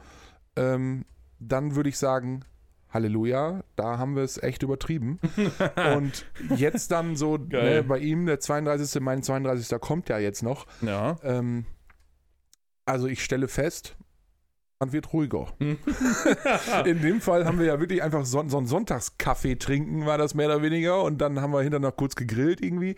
ähm, 0.55 1.05
dann 1.39 1.75
würde 1.75 1.89
ich 1.89 1.97
sagen, 1.97 2.45
Halleluja, 2.89 3.63
da 3.75 3.97
haben 3.97 4.15
wir 4.15 4.23
es 4.23 4.41
echt 4.41 4.63
übertrieben. 4.63 5.19
Und 5.95 6.25
jetzt 6.55 6.91
dann 6.91 7.15
so, 7.15 7.37
ne, 7.37 7.83
bei 7.83 7.99
ihm, 7.99 8.25
der 8.25 8.39
32., 8.39 9.01
mein 9.01 9.23
32. 9.23 9.79
kommt 9.79 10.09
ja 10.09 10.19
jetzt 10.19 10.43
noch. 10.43 10.67
ja. 10.81 11.17
Ähm, 11.23 11.65
also 12.83 13.07
ich 13.07 13.23
stelle 13.23 13.47
fest, 13.47 13.95
man 14.79 14.91
wird 14.91 15.13
ruhiger. 15.13 15.53
In 16.85 17.01
dem 17.01 17.21
Fall 17.21 17.45
haben 17.45 17.59
wir 17.59 17.67
ja 17.67 17.79
wirklich 17.79 18.01
einfach 18.01 18.25
so, 18.25 18.43
so 18.49 18.57
einen 18.57 18.67
Sonntagskaffee 18.67 19.55
trinken, 19.55 20.07
war 20.07 20.17
das 20.17 20.33
mehr 20.33 20.47
oder 20.47 20.63
weniger. 20.63 21.03
Und 21.03 21.19
dann 21.19 21.39
haben 21.39 21.53
wir 21.53 21.61
hinterher 21.61 21.87
noch 21.87 21.95
kurz 21.95 22.15
gegrillt 22.15 22.61
irgendwie. 22.61 22.95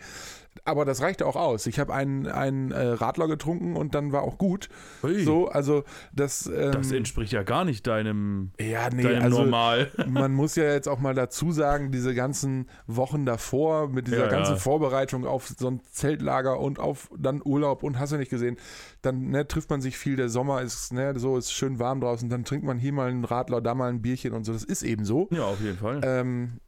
Aber 0.64 0.84
das 0.84 1.02
reichte 1.02 1.26
auch 1.26 1.36
aus. 1.36 1.66
Ich 1.66 1.78
habe 1.78 1.92
einen, 1.92 2.26
einen 2.26 2.70
äh, 2.70 2.80
Radler 2.80 3.28
getrunken 3.28 3.76
und 3.76 3.94
dann 3.94 4.12
war 4.12 4.22
auch 4.22 4.38
gut. 4.38 4.68
Ui, 5.02 5.24
So, 5.24 5.48
also 5.48 5.84
das. 6.12 6.46
Ähm, 6.46 6.72
das 6.72 6.92
entspricht 6.92 7.32
ja 7.32 7.42
gar 7.42 7.64
nicht 7.64 7.86
deinem, 7.86 8.52
ja, 8.60 8.88
nee, 8.90 9.02
deinem 9.02 9.22
also 9.22 9.42
Normal. 9.42 9.90
man 10.08 10.32
muss 10.32 10.56
ja 10.56 10.64
jetzt 10.64 10.88
auch 10.88 11.00
mal 11.00 11.14
dazu 11.14 11.52
sagen, 11.52 11.90
diese 11.90 12.14
ganzen 12.14 12.68
Wochen 12.86 13.26
davor 13.26 13.88
mit 13.88 14.06
dieser 14.06 14.24
Ja, 14.24 14.28
ganzen 14.28 14.54
ja. 14.54 14.58
Vorbereitung 14.58 15.26
auf 15.26 15.48
so 15.48 15.68
ein 15.68 15.80
Zeltlager 15.90 16.60
und 16.60 16.78
auf 16.78 17.10
dann 17.16 17.42
Urlaub 17.44 17.82
und 17.82 17.98
hast 17.98 18.12
du 18.12 18.16
nicht 18.16 18.30
gesehen, 18.30 18.56
dann 19.02 19.28
ne, 19.30 19.46
trifft 19.46 19.70
man 19.70 19.80
sich 19.80 19.98
viel, 19.98 20.16
der 20.16 20.28
Sommer 20.28 20.62
ist, 20.62 20.92
ne, 20.92 21.18
so 21.18 21.36
ist 21.36 21.52
schön 21.52 21.78
warm 21.78 22.00
draußen, 22.00 22.28
dann 22.28 22.44
trinkt 22.44 22.64
man 22.64 22.78
hier 22.78 22.92
mal 22.92 23.10
einen 23.10 23.24
Radler, 23.24 23.60
da 23.60 23.74
mal 23.74 23.88
ein 23.90 24.02
Bierchen 24.02 24.32
und 24.32 24.44
so, 24.44 24.52
das 24.52 24.64
ist 24.64 24.82
eben 24.82 25.04
so. 25.04 25.28
Ja, 25.30 25.44
auf 25.44 25.60
jeden 25.60 25.78
Fall. 25.78 26.00
Ähm, 26.04 26.60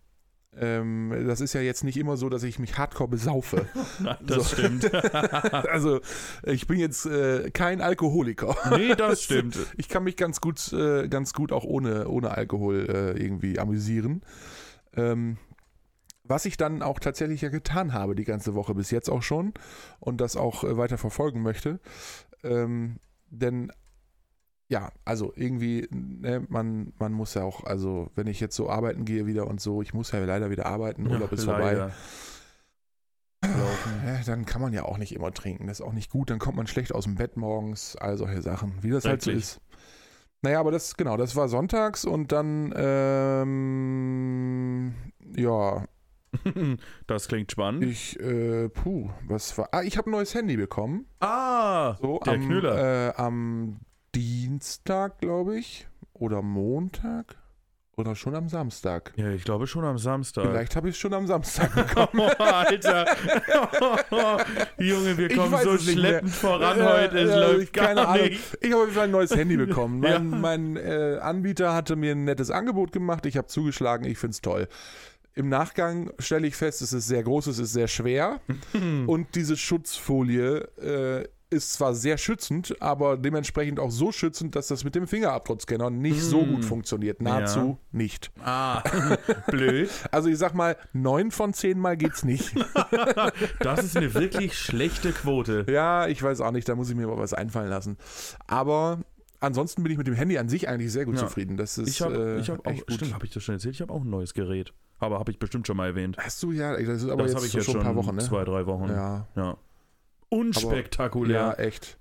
ähm, 0.59 1.25
das 1.27 1.41
ist 1.41 1.53
ja 1.53 1.61
jetzt 1.61 1.85
nicht 1.85 1.97
immer 1.97 2.17
so, 2.17 2.29
dass 2.29 2.43
ich 2.43 2.59
mich 2.59 2.79
hardcore 2.79 3.09
besaufe. 3.09 3.67
Nein, 3.99 4.17
das 4.23 4.51
so. 4.51 4.57
stimmt. 4.57 4.93
also 5.53 6.01
ich 6.45 6.67
bin 6.67 6.79
jetzt 6.79 7.07
äh, 7.07 7.51
kein 7.51 7.81
Alkoholiker. 7.81 8.57
nee, 8.77 8.95
das 8.95 9.23
stimmt. 9.23 9.59
Ich 9.77 9.89
kann 9.89 10.05
mich 10.05 10.17
ganz 10.17 10.41
gut, 10.41 10.73
äh, 10.73 11.09
ganz 11.09 11.33
gut 11.33 11.53
auch 11.53 11.65
ohne, 11.65 12.09
ohne 12.09 12.31
Alkohol 12.31 12.87
äh, 12.89 13.23
irgendwie 13.23 13.59
amüsieren. 13.59 14.23
Ähm, 14.95 15.37
was 16.25 16.45
ich 16.45 16.57
dann 16.57 16.83
auch 16.83 16.99
tatsächlich 16.99 17.43
ja 17.43 17.51
getan 17.51 17.93
habe, 17.93 18.15
die 18.15 18.25
ganze 18.25 18.55
Woche 18.55 18.75
bis 18.75 18.91
jetzt 18.91 19.09
auch 19.11 19.23
schon 19.23 19.53
und 20.01 20.21
das 20.21 20.37
auch 20.37 20.65
äh, 20.65 20.77
weiter 20.77 20.99
verfolgen 20.99 21.43
möchte. 21.43 21.79
Ähm, 22.43 22.99
denn 23.31 23.73
ja, 24.69 24.91
also 25.05 25.33
irgendwie, 25.37 25.87
ne, 25.91 26.45
man, 26.49 26.93
man 26.99 27.13
muss 27.13 27.35
ja 27.35 27.45
auch, 27.45 27.65
also 27.65 28.11
wenn 28.15 28.27
ich 28.27 28.41
jetzt 28.41 28.57
so 28.57 28.69
arbeiten 28.69 29.05
gehe 29.05 29.27
wieder 29.27 29.47
und 29.47 29.61
so, 29.61 29.81
ich 29.83 29.95
muss 29.95 30.11
ja 30.13 30.19
leider 30.25 30.51
wieder 30.51 30.67
arbeiten, 30.67 31.07
Urlaub 31.07 31.33
ist 31.33 31.45
vorbei. 31.45 31.91
Ja, 33.45 34.21
dann 34.25 34.45
kann 34.45 34.61
man 34.61 34.73
ja 34.73 34.85
auch 34.85 34.99
nicht 34.99 35.15
immer 35.15 35.33
trinken. 35.33 35.69
Das 35.69 35.79
ist 35.81 35.87
auch 35.87 35.93
nicht 35.93 36.11
gut. 36.11 36.31
Dann 36.31 36.41
kommt 36.41 36.57
man 36.57 36.67
schlecht 36.67 36.93
aus 36.93 37.05
dem 37.05 37.15
Bett 37.15 37.37
morgens. 37.37 37.95
All 37.95 38.17
solche 38.17 38.43
Sachen. 38.43 38.83
Wie 38.83 38.91
das 38.91 39.05
halt 39.05 39.23
so 39.23 39.31
ist. 39.31 39.61
Naja, 40.43 40.59
aber 40.59 40.73
das, 40.73 40.97
genau, 40.97 41.17
das 41.17 41.37
war 41.37 41.49
sonntags 41.49 42.05
und 42.05 42.33
dann, 42.33 42.73
ähm, 42.77 43.85
ja, 45.37 45.85
Das 47.07 47.29
klingt 47.29 47.53
spannend. 47.53 47.85
ich, 47.85 48.19
äh, 48.21 48.69
puh, 48.69 49.11
was 49.27 49.57
war, 49.59 49.69
ah, 49.73 49.83
ich 49.83 49.97
habe 49.97 50.11
ein 50.11 50.13
neues 50.13 50.35
Handy 50.35 50.57
bekommen. 50.57 51.07
ah, 51.21 51.97
So, 52.01 52.19
der 52.25 52.35
am, 52.35 52.41
Knüller. 52.41 53.09
Äh, 53.09 53.15
am 53.17 53.81
Dienstag, 54.61 55.19
glaube 55.21 55.59
ich, 55.59 55.87
oder 56.15 56.41
Montag 56.41 57.37
oder 57.95 58.15
schon 58.15 58.35
am 58.35 58.49
Samstag. 58.49 59.13
ja, 59.17 59.31
ich 59.31 59.45
glaube 59.45 59.67
schon 59.67 59.85
am 59.85 59.99
Samstag. 59.99 60.47
Vielleicht 60.47 60.77
habe 60.77 60.89
ich 60.89 60.95
es 60.95 60.99
schon 60.99 61.13
am 61.13 61.27
Samstag 61.27 61.75
bekommen. 61.95 62.09
Oh, 62.39 62.43
Alter. 62.43 63.05
Junge, 64.79 65.19
wir 65.19 65.29
kommen 65.35 65.59
so 65.63 65.71
mehr. 65.73 65.79
schleppend 65.79 66.31
voran 66.35 66.79
Ja, 66.79 66.91
heute. 66.95 67.19
Es 67.19 67.29
ja, 67.31 67.39
läuft 67.39 67.63
ich- 67.65 67.73
gar 67.75 67.87
keine 67.89 68.09
Ahnung. 68.09 68.25
nicht. 68.29 68.41
Ich 68.63 68.71
habe 68.73 68.77
auf 68.77 68.87
jeden 68.89 68.95
Fall 68.95 69.05
ein 69.05 69.11
neues 69.11 69.37
Handy 69.37 69.59
bekommen. 69.59 70.01
Mein, 70.01 70.11
Ja. 70.33 70.39
mein 70.39 70.77
äh, 70.79 71.19
Anbieter 71.21 71.75
hatte 71.75 71.97
mir 71.97 72.13
ein 72.13 72.25
nettes 72.25 72.51
Angebot 72.51 72.93
gemacht. 72.93 73.27
Ich 73.27 73.37
habe 73.37 73.47
zugeschlagen. 73.49 74.07
Ich 74.07 74.17
finde 74.17 74.33
es 74.33 74.41
toll. 74.41 74.69
Im 75.35 75.51
Nachgang 75.51 76.11
stelle 76.19 76.47
ich 76.47 76.57
fest, 76.57 76.81
es 76.81 76.95
ist 76.95 77.09
sehr 77.09 77.23
groß, 77.23 77.49
es 77.49 77.59
ist 77.59 77.75
sehr 77.75 77.89
schwer. 77.89 78.41
Und 79.07 79.35
diese 79.35 79.59
Schutzfolie 79.59 80.61
äh, 80.79 81.29
ist 81.51 81.75
zwar 81.75 81.95
sehr 81.95 82.19
schützend, 82.19 82.77
aber 82.83 83.17
dementsprechend 83.17 83.79
auch 83.79 83.91
so 83.91 84.11
schützend, 84.13 84.57
dass 84.57 84.67
das 84.69 84.83
mit 84.85 84.95
dem 84.97 85.07
Fingerabdruckscanner 85.07 85.91
nicht 85.91 86.21
so 86.23 86.43
Mm. 86.43 86.55
gut 86.55 86.65
funktioniert. 86.65 87.23
Nahezu 87.23 87.79
nicht. 87.93 88.33
Ah, 88.45 88.83
blöd. 89.47 89.89
Also 90.11 90.29
ich 90.29 90.39
sag 90.39 90.55
mal, 90.55 90.77
neun 90.93 91.31
von 91.31 91.53
zehn 91.53 91.79
Mal 91.79 91.97
geht's 91.97 92.25
nicht. 92.25 92.55
Das 93.61 93.83
ist 93.85 93.97
eine 93.97 94.13
wirklich 94.15 94.59
schlechte 94.59 95.13
Quote. 95.13 95.67
Ja, 95.69 96.07
ich 96.07 96.23
weiß 96.23 96.41
auch 96.41 96.51
nicht, 96.53 96.69
da 96.69 96.75
muss 96.75 96.89
ich 96.91 96.97
mir 96.97 97.07
mal 97.07 97.19
was 97.19 97.33
einfallen 97.35 97.69
lassen. 97.69 97.97
Aber 98.47 99.01
ansonsten 99.41 99.83
bin 99.83 99.93
ich 99.93 99.99
mit 99.99 100.07
dem 100.07 100.15
Handy 100.15 100.39
an 100.39 100.49
sich 100.49 100.69
eigentlich 100.69 100.93
sehr 100.93 101.05
gut 101.05 101.15
Ja. 101.17 101.21
zufrieden. 101.23 101.57
Das 101.57 101.79
ist 101.79 101.89
Ich 101.89 102.03
habe 102.03 102.41
äh, 102.41 102.43
hab 102.43 102.67
auch, 102.67 102.73
gut. 102.75 102.93
stimmt, 102.93 103.15
habe 103.15 103.25
ich 103.27 103.33
das 103.33 103.43
schon 103.43 103.55
erzählt? 103.55 103.75
Ich 103.75 103.81
habe 103.81 103.93
auch 103.93 104.03
ein 104.03 104.11
neues 104.11 104.35
Gerät. 104.35 104.73
Aber 104.99 105.19
habe 105.19 105.31
ich 105.31 105.39
bestimmt 105.39 105.67
schon 105.67 105.77
mal 105.77 105.87
erwähnt. 105.89 106.17
Hast 106.19 106.43
du 106.43 106.53
ja, 106.53 106.73
das 106.77 107.03
ist 107.03 107.11
aber 107.11 107.23
das 107.25 107.33
jetzt, 107.33 107.37
habe 107.37 107.47
ich 107.47 107.53
jetzt 107.53 107.65
schon 107.67 107.77
ein 107.79 107.83
paar 107.83 107.97
Wochen, 107.97 108.17
ne? 108.17 108.23
zwei, 108.23 108.45
drei 108.45 108.67
Wochen. 108.67 108.89
Ja, 108.89 109.27
Ja. 109.37 109.57
Unspektakulär. 110.29 111.37
ja, 111.37 111.53
echt. 111.55 111.99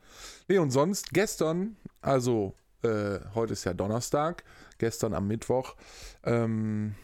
Nee, 0.47 0.57
und 0.57 0.71
sonst 0.71 1.13
gestern, 1.13 1.75
also 2.01 2.55
äh, 2.83 3.19
heute 3.33 3.53
ist 3.53 3.63
ja 3.63 3.73
Donnerstag, 3.73 4.43
gestern 4.77 5.13
am 5.13 5.27
Mittwoch, 5.27 5.75
ähm, 6.23 6.95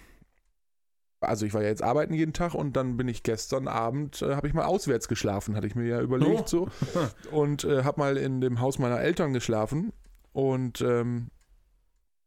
also 1.21 1.45
ich 1.45 1.53
war 1.53 1.61
ja 1.61 1.69
jetzt 1.69 1.83
arbeiten 1.83 2.13
jeden 2.15 2.33
Tag 2.33 2.55
und 2.55 2.73
dann 2.75 2.97
bin 2.97 3.07
ich 3.07 3.21
gestern 3.21 3.67
Abend, 3.67 4.21
äh, 4.23 4.35
habe 4.35 4.47
ich 4.47 4.53
mal 4.55 4.65
auswärts 4.65 5.07
geschlafen, 5.07 5.55
hatte 5.55 5.67
ich 5.67 5.75
mir 5.75 5.85
ja 5.85 6.01
überlegt 6.01 6.51
Oh. 6.53 6.67
so. 6.69 6.69
Und 7.31 7.63
äh, 7.63 7.83
habe 7.83 7.99
mal 7.99 8.17
in 8.17 8.41
dem 8.41 8.59
Haus 8.59 8.79
meiner 8.79 8.99
Eltern 8.99 9.31
geschlafen 9.31 9.93
und 10.33 10.81
ähm, 10.81 11.27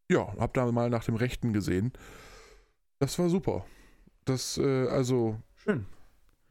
ja, 0.09 0.33
habe 0.39 0.53
da 0.55 0.71
mal 0.71 0.91
nach 0.91 1.05
dem 1.05 1.17
Rechten 1.17 1.53
gesehen. 1.53 1.93
Das 3.01 3.19
war 3.19 3.29
super. 3.29 3.65
Das, 4.27 4.59
äh, 4.59 4.87
also, 4.89 5.39
Schön. 5.57 5.87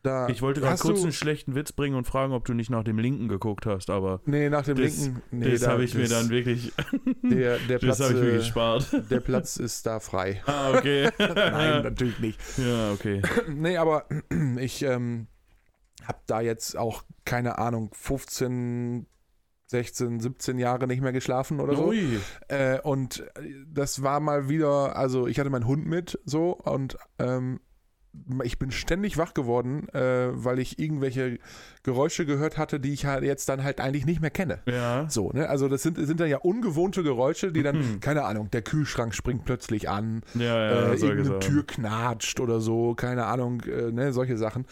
Da. 0.04 0.28
Ich 0.30 0.42
wollte 0.42 0.62
gerade 0.62 0.78
kurz 0.80 1.02
einen 1.02 1.12
schlechten 1.12 1.56
Witz 1.56 1.72
bringen 1.72 1.96
und 1.96 2.06
fragen, 2.06 2.34
ob 2.34 2.46
du 2.46 2.54
nicht 2.54 2.70
nach 2.70 2.84
dem 2.84 3.00
Linken 3.00 3.28
geguckt 3.28 3.66
hast, 3.66 3.90
aber 3.90 4.22
Nee, 4.26 4.50
nach 4.50 4.64
dem 4.66 4.78
Das- 4.78 5.02
linken. 5.06 5.22
Nee, 5.32 5.52
das 5.52 5.62
da- 5.62 5.72
habe 5.72 5.84
ich 5.84 5.96
mir 5.96 6.02
das- 6.02 6.12
dann 6.12 6.30
wirklich, 6.30 6.72
Der, 7.24 7.58
der, 7.58 7.80
das 7.80 7.98
Platz, 7.98 8.00
habe 8.02 8.14
ich 8.14 8.20
mir 8.20 8.32
äh, 8.34 8.38
gespart. 8.38 8.96
der 9.10 9.20
Platz 9.22 9.58
ist 9.58 9.86
da 9.86 10.00
frei. 10.00 10.42
Ah, 10.48 10.72
okay. 10.78 11.10
Nein, 11.20 11.84
natürlich 11.84 12.20
nicht. 12.20 12.40
Ja, 12.58 12.92
okay. 12.92 13.22
Nee, 13.50 13.78
aber 13.78 14.06
ich 14.60 14.84
ähm, 14.84 15.28
habe 16.06 16.20
da 16.28 16.42
jetzt 16.42 16.78
auch, 16.78 17.04
keine 17.26 17.58
Ahnung, 17.58 17.90
15, 17.94 19.08
16, 19.68 20.20
17 20.20 20.60
Jahre 20.60 20.86
nicht 20.88 21.02
mehr 21.02 21.14
geschlafen 21.14 21.60
oder 21.60 21.76
so. 21.76 21.88
Ui. 21.88 22.20
Äh, 22.50 22.80
und 22.82 23.24
das 23.68 24.04
war 24.04 24.20
mal 24.20 24.50
wieder, 24.50 24.96
also 24.96 25.28
ich 25.28 25.40
hatte 25.40 25.50
meinen 25.50 25.66
Hund 25.66 25.86
mit 25.88 26.20
so 26.26 26.52
und 26.52 26.98
ähm, 27.20 27.60
ich 28.44 28.60
bin 28.60 28.72
ständig 28.72 29.18
wach 29.18 29.34
geworden, 29.34 29.90
äh, 29.90 30.28
weil 30.32 30.60
ich 30.60 30.78
irgendwelche 30.80 31.40
Geräusche 31.82 32.26
gehört 32.26 32.58
hatte, 32.58 32.80
die 32.80 32.94
ich 32.94 33.06
halt 33.06 33.24
jetzt 33.24 33.50
dann 33.50 33.64
halt 33.64 33.82
eigentlich 33.82 34.06
nicht 34.06 34.22
mehr 34.22 34.30
kenne. 34.30 34.60
Ja. 34.68 35.10
So, 35.10 35.32
ne? 35.32 35.50
Also 35.50 35.68
das 35.68 35.82
sind, 35.84 35.98
sind 35.98 36.20
dann 36.20 36.30
ja 36.30 36.38
ungewohnte 36.38 37.04
Geräusche, 37.04 37.52
die 37.52 37.64
dann, 37.64 37.78
Mhm. 37.78 38.00
keine 38.00 38.24
Ahnung, 38.24 38.50
der 38.52 38.62
Kühlschrank 38.62 39.16
springt 39.16 39.46
plötzlich 39.46 39.90
an, 39.90 40.22
Ja, 40.36 40.44
ja, 40.44 40.92
äh, 40.94 40.96
irgendeine. 40.96 41.40
Tür 41.40 41.66
knatscht 41.66 42.40
oder 42.40 42.62
so, 42.62 42.94
keine 42.94 43.26
Ahnung, 43.26 43.62
äh, 43.62 43.92
ne, 43.92 44.14
solche 44.14 44.38
Sachen. 44.38 44.66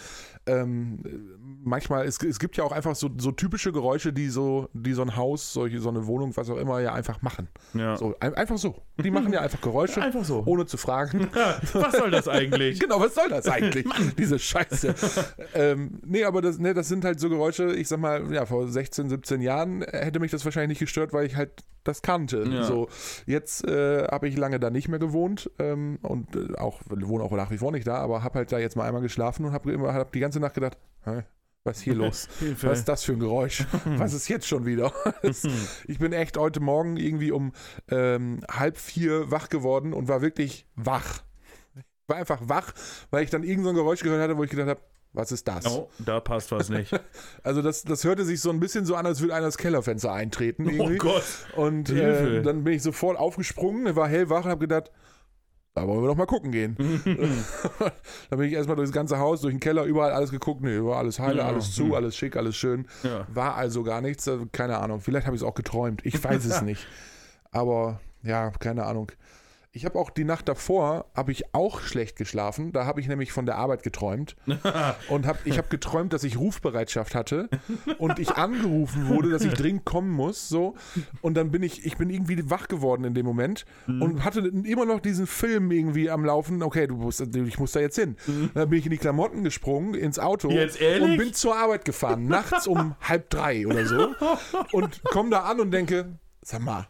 Ähm, 0.46 1.00
manchmal, 1.64 2.06
es, 2.06 2.22
es 2.22 2.40
gibt 2.40 2.58
ja 2.58 2.64
auch 2.64 2.72
einfach 2.72 2.96
so, 2.96 3.10
so 3.18 3.32
typische 3.32 3.72
Geräusche, 3.72 4.14
die 4.14 4.30
so, 4.30 4.70
die 4.74 4.94
so 4.94 5.02
ein 5.02 5.16
Haus, 5.16 5.54
solche, 5.54 5.80
so 5.80 5.90
eine 5.90 6.08
Wohnung, 6.08 6.36
was 6.36 6.50
auch 6.50 6.58
immer, 6.58 6.80
ja 6.80 6.94
einfach 6.94 7.22
machen. 7.22 7.48
Ja. 7.74 7.98
So, 7.98 8.16
ein, 8.20 8.34
einfach 8.36 8.58
so. 8.58 8.76
Die 8.98 9.12
machen 9.12 9.32
ja 9.34 9.42
einfach 9.42 9.62
Geräusche, 9.62 10.02
Einfach 10.02 10.24
so. 10.24 10.44
ohne 10.46 10.66
zu 10.66 10.78
fragen. 10.78 11.30
Was 11.74 11.94
soll 11.94 12.12
das 12.12 12.28
eigentlich? 12.28 12.80
Genau, 12.92 13.00
was 13.00 13.14
soll 13.14 13.30
das 13.30 13.48
eigentlich? 13.48 13.86
Diese 14.18 14.40
Scheiße. 14.40 14.96
ähm, 15.54 16.00
nee, 16.04 16.24
aber 16.24 16.42
das, 16.42 16.58
ne, 16.58 16.74
das 16.74 16.88
sind 16.88 17.06
halt 17.06 17.20
so 17.20 17.30
Geräusche, 17.30 17.74
ich 17.74 17.88
sag 17.88 18.00
mal, 18.00 18.34
ja, 18.34 18.46
vor 18.46 18.68
16, 18.68 19.10
17 19.10 19.42
Jahren 19.42 19.82
hätte 19.84 20.20
mich 20.20 20.32
das 20.32 20.44
wahrscheinlich 20.44 20.70
nicht 20.70 20.80
gestört, 20.80 21.14
weil 21.14 21.26
ich 21.26 21.36
halt 21.36 21.64
das 21.84 22.02
kannte. 22.02 22.44
Ja. 22.50 22.64
So, 22.64 22.90
jetzt 23.26 23.68
äh, 23.68 24.08
habe 24.08 24.28
ich 24.28 24.38
lange 24.38 24.60
da 24.60 24.70
nicht 24.70 24.88
mehr 24.88 25.00
gewohnt 25.00 25.50
ähm, 25.60 26.00
und 26.02 26.36
äh, 26.36 26.56
auch 26.58 26.82
wohne 26.90 27.24
auch 27.24 27.32
nach 27.32 27.52
wie 27.52 27.58
vor 27.58 27.72
nicht 27.72 27.88
da, 27.88 27.98
aber 27.98 28.24
habe 28.24 28.40
halt 28.40 28.52
da 28.52 28.60
jetzt 28.60 28.76
mal 28.76 28.88
einmal 28.88 29.02
geschlafen 29.02 29.46
und 29.46 29.52
habe 29.54 29.72
immer 29.72 29.94
hab 29.94 30.12
die 30.12 30.20
ganze 30.20 30.40
Nacht 30.40 30.56
gedacht, 30.56 30.78
Hä, 31.04 31.24
was 31.64 31.78
ist 31.78 31.84
hier 31.84 31.96
los? 31.96 32.28
Was 32.62 32.80
ist 32.80 32.88
das 32.88 33.04
für 33.04 33.14
ein 33.14 33.20
Geräusch? 33.20 33.66
Was 33.98 34.14
ist 34.14 34.28
jetzt 34.28 34.48
schon 34.48 34.66
wieder? 34.66 34.92
Ich 35.88 36.00
bin 36.00 36.14
echt 36.14 36.38
heute 36.38 36.60
Morgen 36.60 36.98
irgendwie 36.98 37.32
um 37.32 37.54
ähm, 37.90 38.40
halb 38.50 38.78
vier 38.78 39.30
wach 39.32 39.50
geworden 39.50 39.94
und 39.94 40.08
war 40.08 40.22
wirklich 40.22 40.66
wach. 40.76 41.22
Ich 41.76 41.84
war 42.08 42.18
einfach 42.18 42.40
wach, 42.44 42.74
weil 43.10 43.24
ich 43.24 43.30
dann 43.30 43.44
irgend 43.44 43.64
so 43.64 43.70
ein 43.70 43.76
Geräusch 43.76 44.02
gehört 44.02 44.22
hatte, 44.22 44.38
wo 44.38 44.44
ich 44.44 44.50
gedacht 44.50 44.70
habe, 44.70 44.82
Was 45.14 45.32
ist 45.32 45.48
das? 45.48 45.66
Oh, 45.68 45.90
da 46.00 46.20
passt 46.20 46.52
was 46.52 46.70
nicht. 46.70 47.00
Also 47.44 47.62
das, 47.62 47.84
das 47.84 48.04
hörte 48.04 48.24
sich 48.26 48.40
so 48.42 48.50
ein 48.50 48.60
bisschen 48.60 48.86
so 48.86 48.96
an, 48.96 49.06
als 49.06 49.22
würde 49.22 49.36
einer 49.36 49.46
das 49.46 49.58
Kellerfenster 49.58 50.12
eintreten. 50.12 50.70
Irgendwie. 50.70 50.96
Oh 50.96 50.98
Gott. 50.98 51.24
Und 51.56 51.90
äh, 51.90 52.42
dann 52.42 52.64
bin 52.64 52.74
ich 52.74 52.82
sofort 52.84 53.18
aufgesprungen, 53.18 53.96
war 53.96 54.08
hellwach 54.08 54.46
und 54.46 54.52
habe 54.52 54.62
gedacht, 54.68 54.92
da 55.74 55.88
wollen 55.88 56.02
wir 56.02 56.08
doch 56.08 56.16
mal 56.18 56.26
gucken 56.26 56.52
gehen. 56.52 56.76
dann 58.30 58.40
bin 58.40 58.48
ich 58.48 58.54
erstmal 58.54 58.76
durchs 58.76 58.92
ganze 58.92 59.20
Haus, 59.20 59.42
durch 59.42 59.54
den 59.54 59.60
Keller, 59.60 59.84
überall 59.86 60.12
alles 60.12 60.32
geguckt. 60.32 60.62
Nee, 60.62 60.84
war 60.84 60.98
alles 60.98 61.20
heile, 61.20 61.40
Ja. 61.40 61.48
alles 61.48 61.74
zu, 61.74 61.96
alles 61.96 62.16
schick, 62.16 62.36
alles 62.36 62.56
schön. 62.56 62.88
Ja. 63.04 63.26
War 63.34 63.56
also 63.56 63.84
gar 63.84 64.02
nichts, 64.02 64.28
also 64.28 64.46
keine 64.52 64.78
Ahnung. 64.80 65.00
Vielleicht 65.00 65.28
habe 65.28 65.36
ich 65.36 65.42
es 65.42 65.48
auch 65.48 65.56
geträumt. 65.56 66.06
Ich 66.06 66.22
weiß 66.24 66.44
es 66.46 66.62
nicht. 66.64 66.86
Aber 67.52 68.00
ja, 68.24 68.52
keine 68.52 68.86
Ahnung. 68.86 69.12
Ich 69.74 69.86
habe 69.86 69.98
auch 69.98 70.10
die 70.10 70.26
Nacht 70.26 70.50
davor, 70.50 71.06
habe 71.16 71.32
ich 71.32 71.56
auch 71.56 71.80
schlecht 71.80 72.18
geschlafen. 72.18 72.74
Da 72.74 72.86
habe 72.86 73.00
ich 73.00 73.08
nämlich 73.08 73.32
von 73.32 73.46
der 73.46 73.56
Arbeit 73.56 73.84
geträumt. 73.84 74.36
Und 75.10 75.26
hab, 75.26 75.46
ich 75.46 75.58
habe 75.58 75.70
geträumt, 75.70 76.12
dass 76.12 76.26
ich 76.26 76.38
Rufbereitschaft 76.38 77.16
hatte 77.16 77.48
und 77.98 78.20
ich 78.20 78.32
angerufen 78.32 79.08
wurde, 79.08 79.30
dass 79.30 79.44
ich 79.46 79.54
dringend 79.54 79.86
kommen 79.86 80.12
muss. 80.12 80.50
So. 80.50 80.76
Und 81.22 81.36
dann 81.36 81.52
bin 81.52 81.64
ich, 81.64 81.86
ich 81.86 81.96
bin 81.98 82.10
irgendwie 82.10 82.50
wach 82.50 82.68
geworden 82.68 83.06
in 83.06 83.14
dem 83.14 83.26
Moment 83.26 83.66
Mhm. 83.88 84.02
und 84.02 84.26
hatte 84.26 84.42
immer 84.42 84.86
noch 84.86 85.00
diesen 85.00 85.26
Film 85.26 85.72
irgendwie 85.72 86.10
am 86.10 86.26
Laufen. 86.26 86.62
Okay, 86.64 86.88
du 86.88 86.96
musst, 86.98 87.22
ich 87.22 87.58
muss 87.60 87.72
da 87.72 87.80
jetzt 87.80 87.98
hin. 87.98 88.18
Dann 88.54 88.70
bin 88.70 88.78
ich 88.80 88.86
in 88.86 88.92
die 88.92 88.98
Klamotten 88.98 89.44
gesprungen, 89.44 89.94
ins 89.94 90.20
Auto 90.20 90.50
Mhm. 90.50 90.56
Jetzt 90.58 90.82
und 90.82 91.18
bin 91.18 91.34
zur 91.34 91.56
Arbeit 91.56 91.86
gefahren, 91.86 92.26
nachts 92.28 92.68
um 92.68 92.96
halb 93.02 93.30
drei 93.30 93.66
oder 93.66 93.86
so. 93.86 94.10
Und 94.74 95.02
komme 95.06 95.30
da 95.30 95.40
an 95.44 95.60
und 95.62 95.72
denke, 95.72 96.18
sag 96.42 96.62
mal, 96.62 96.88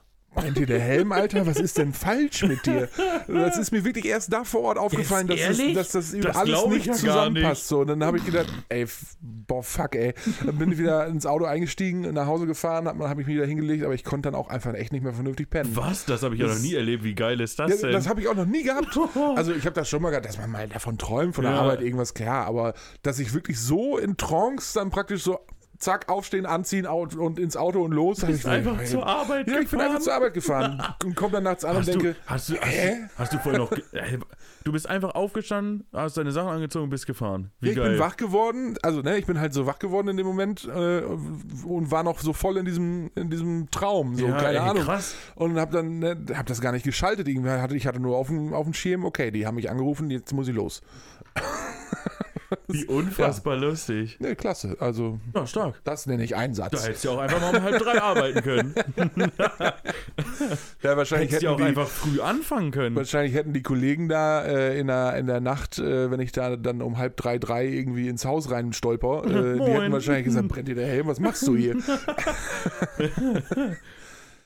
dir 0.55 0.65
der 0.65 0.79
Helm, 0.79 1.11
Alter? 1.11 1.45
Was 1.45 1.57
ist 1.57 1.77
denn 1.77 1.93
falsch 1.93 2.43
mit 2.43 2.65
dir? 2.65 2.89
Das 3.27 3.57
ist 3.57 3.71
mir 3.71 3.83
wirklich 3.85 4.05
erst 4.05 4.31
da 4.33 4.43
vor 4.43 4.61
Ort 4.61 4.77
aufgefallen, 4.77 5.27
dass 5.27 5.39
das, 5.39 5.59
ehrlich? 5.59 5.75
dass 5.75 5.89
das, 5.91 6.11
Das 6.19 6.35
alles 6.35 6.65
nicht 6.67 6.85
ja 6.85 6.93
zusammenpasst. 6.93 7.67
So, 7.67 7.79
und 7.81 7.88
dann 7.88 8.03
habe 8.03 8.17
ich 8.17 8.25
gedacht, 8.25 8.47
ey, 8.69 8.85
boah, 9.21 9.61
fuck, 9.63 9.95
ey. 9.95 10.13
Dann 10.45 10.57
bin 10.57 10.71
ich 10.71 10.77
wieder 10.77 11.05
ins 11.07 11.25
Auto 11.25 11.45
eingestiegen, 11.45 12.01
nach 12.13 12.25
Hause 12.25 12.47
gefahren, 12.47 12.88
habe 12.88 13.07
hab 13.09 13.19
ich 13.19 13.27
mich 13.27 13.35
wieder 13.35 13.45
hingelegt, 13.45 13.83
aber 13.83 13.93
ich 13.93 14.03
konnte 14.03 14.31
dann 14.31 14.35
auch 14.39 14.50
einfach 14.50 14.73
echt 14.73 14.91
nicht 14.93 15.03
mehr 15.03 15.13
vernünftig 15.13 15.50
pennen. 15.50 15.75
Was? 15.75 16.05
Das 16.05 16.23
habe 16.23 16.35
ich 16.35 16.41
ja 16.41 16.47
noch 16.47 16.59
nie 16.59 16.73
erlebt. 16.75 17.03
Wie 17.03 17.13
geil 17.15 17.39
ist 17.41 17.59
das 17.59 17.69
Ja, 17.69 17.77
denn? 17.77 17.91
das 17.91 18.07
habe 18.07 18.21
ich 18.21 18.27
auch 18.27 18.35
noch 18.35 18.45
nie 18.45 18.63
gehabt. 18.63 18.97
Also 19.35 19.53
ich 19.53 19.65
habe 19.65 19.73
das 19.75 19.89
schon 19.89 20.01
mal 20.01 20.09
gehabt, 20.09 20.25
dass 20.25 20.38
man 20.38 20.50
mal 20.50 20.67
davon 20.67 20.97
träumt, 20.97 21.35
von 21.35 21.43
der 21.43 21.53
Ja. 21.53 21.61
Arbeit 21.61 21.81
irgendwas, 21.81 22.13
klar, 22.13 22.45
aber 22.47 22.73
dass 23.03 23.19
ich 23.19 23.33
wirklich 23.33 23.59
so 23.59 23.97
in 23.97 24.17
Trance 24.17 24.73
dann 24.79 24.89
praktisch 24.89 25.23
so 25.23 25.39
zack, 25.81 26.07
aufstehen, 26.09 26.45
anziehen 26.45 26.85
und 26.88 27.39
ins 27.39 27.57
Auto 27.57 27.83
und 27.83 27.91
los. 27.91 28.19
Du 28.19 28.27
bist 28.27 28.45
einfach 28.45 28.83
zur 28.85 29.05
Arbeit 29.05 29.47
Ja, 29.50 29.59
ich 29.59 29.69
bin 29.69 29.79
einfach 29.81 29.95
gefahren. 29.97 30.01
zur 30.01 30.13
Arbeit 30.13 30.33
gefahren 30.33 30.83
und 31.03 31.15
komme 31.15 31.33
dann 31.33 31.43
nachts 31.43 31.65
an 31.65 31.75
Hast 31.77 31.88
und 31.89 31.95
du, 31.95 32.00
denke, 32.03 32.19
hast, 32.25 32.50
du, 32.50 32.53
hast, 32.57 32.65
hä? 32.65 32.95
du, 32.95 33.09
hast 33.19 33.33
du 33.33 33.38
vorher 33.39 33.59
noch. 33.59 33.71
äh, 33.71 34.17
Du 34.63 34.71
bist 34.71 34.88
einfach 34.88 35.15
aufgestanden, 35.15 35.88
hast 35.91 36.17
deine 36.17 36.31
Sachen 36.31 36.50
angezogen 36.50 36.83
und 36.83 36.89
bist 36.91 37.07
gefahren. 37.07 37.50
Wie 37.61 37.67
Ja, 37.67 37.71
ich 37.71 37.77
geil. 37.79 37.89
bin 37.91 38.00
wach 38.00 38.15
geworden, 38.15 38.77
also 38.83 39.01
ne, 39.01 39.17
ich 39.17 39.25
bin 39.25 39.39
halt 39.39 39.53
so 39.55 39.65
wach 39.65 39.79
geworden 39.79 40.07
in 40.09 40.17
dem 40.17 40.27
Moment 40.27 40.65
äh, 40.65 41.01
und 41.01 41.89
war 41.89 42.03
noch 42.03 42.19
so 42.19 42.31
voll 42.31 42.57
in 42.57 42.65
diesem, 42.65 43.09
in 43.15 43.31
diesem 43.31 43.71
Traum, 43.71 44.15
so 44.15 44.27
ja, 44.27 44.38
keine 44.38 44.59
ey, 44.59 44.69
Ahnung. 44.69 44.83
krass. 44.83 45.15
Und 45.33 45.59
hab 45.59 45.71
dann, 45.71 45.97
ne, 45.97 46.15
hab 46.35 46.45
das 46.45 46.61
gar 46.61 46.73
nicht 46.73 46.83
geschaltet. 46.85 47.27
Irgendwie 47.27 47.50
hatte, 47.50 47.75
ich 47.75 47.88
hatte 47.88 48.00
nur 48.00 48.15
auf 48.17 48.27
dem, 48.27 48.53
auf 48.53 48.65
dem 48.65 48.75
Schirm, 48.75 49.03
okay, 49.03 49.31
die 49.31 49.47
haben 49.47 49.55
mich 49.55 49.67
angerufen, 49.71 50.11
jetzt 50.11 50.31
muss 50.31 50.47
ich 50.47 50.53
los. 50.55 50.83
Wie 52.67 52.86
unfassbar 52.88 53.58
lustig. 53.58 54.20
Ne, 54.20 54.36
klasse. 54.36 54.75
Also, 54.79 55.20
Ja, 55.36 55.46
stark. 55.48 55.79
das 55.84 56.05
nenne 56.05 56.24
ich 56.24 56.31
Da 56.31 56.38
Einsatz. 56.38 56.86
hättest 56.86 57.03
du 57.03 57.10
ja 57.10 57.15
auch 57.15 57.20
einfach 57.20 57.39
mal 57.41 57.55
um 57.55 57.63
halb 57.63 57.79
drei 57.79 58.01
arbeiten 58.01 58.41
können. 58.41 58.75
Ja, 60.81 60.98
wahrscheinlich 60.98 61.29
Hättest 61.31 61.43
du 61.43 61.46
ja 61.46 61.51
hätten 61.51 61.53
auch 61.53 61.58
die, 61.58 61.63
einfach 61.63 61.88
früh 61.88 62.20
anfangen 62.22 62.72
können. 62.72 62.96
Wahrscheinlich 62.96 63.34
hätten 63.36 63.53
die 63.53 63.62
Kollegen 63.62 64.10
da 64.10 64.43
äh, 64.43 64.79
in, 64.79 64.88
der, 64.88 65.15
in 65.17 65.27
der 65.27 65.39
Nacht, 65.39 65.77
äh, 65.77 66.10
wenn 66.10 66.20
ich 66.20 66.31
da 66.31 66.55
dann 66.55 66.81
um 66.81 66.98
halb 66.98 67.15
drei, 67.17 67.38
drei 67.38 67.65
irgendwie 67.67 68.08
ins 68.08 68.25
Haus 68.25 68.50
rein 68.51 68.74
stolper, 68.74 69.24
äh, 69.25 69.60
die 69.60 69.72
hätten 69.72 69.91
wahrscheinlich 69.91 70.25
gesagt, 70.25 70.48
brennt 70.48 70.67
dir 70.67 70.75
der 70.75 70.88
Helm, 70.88 71.08
was 71.08 71.20
machst 71.20 71.46
du 71.48 71.55
hier? 71.55 71.75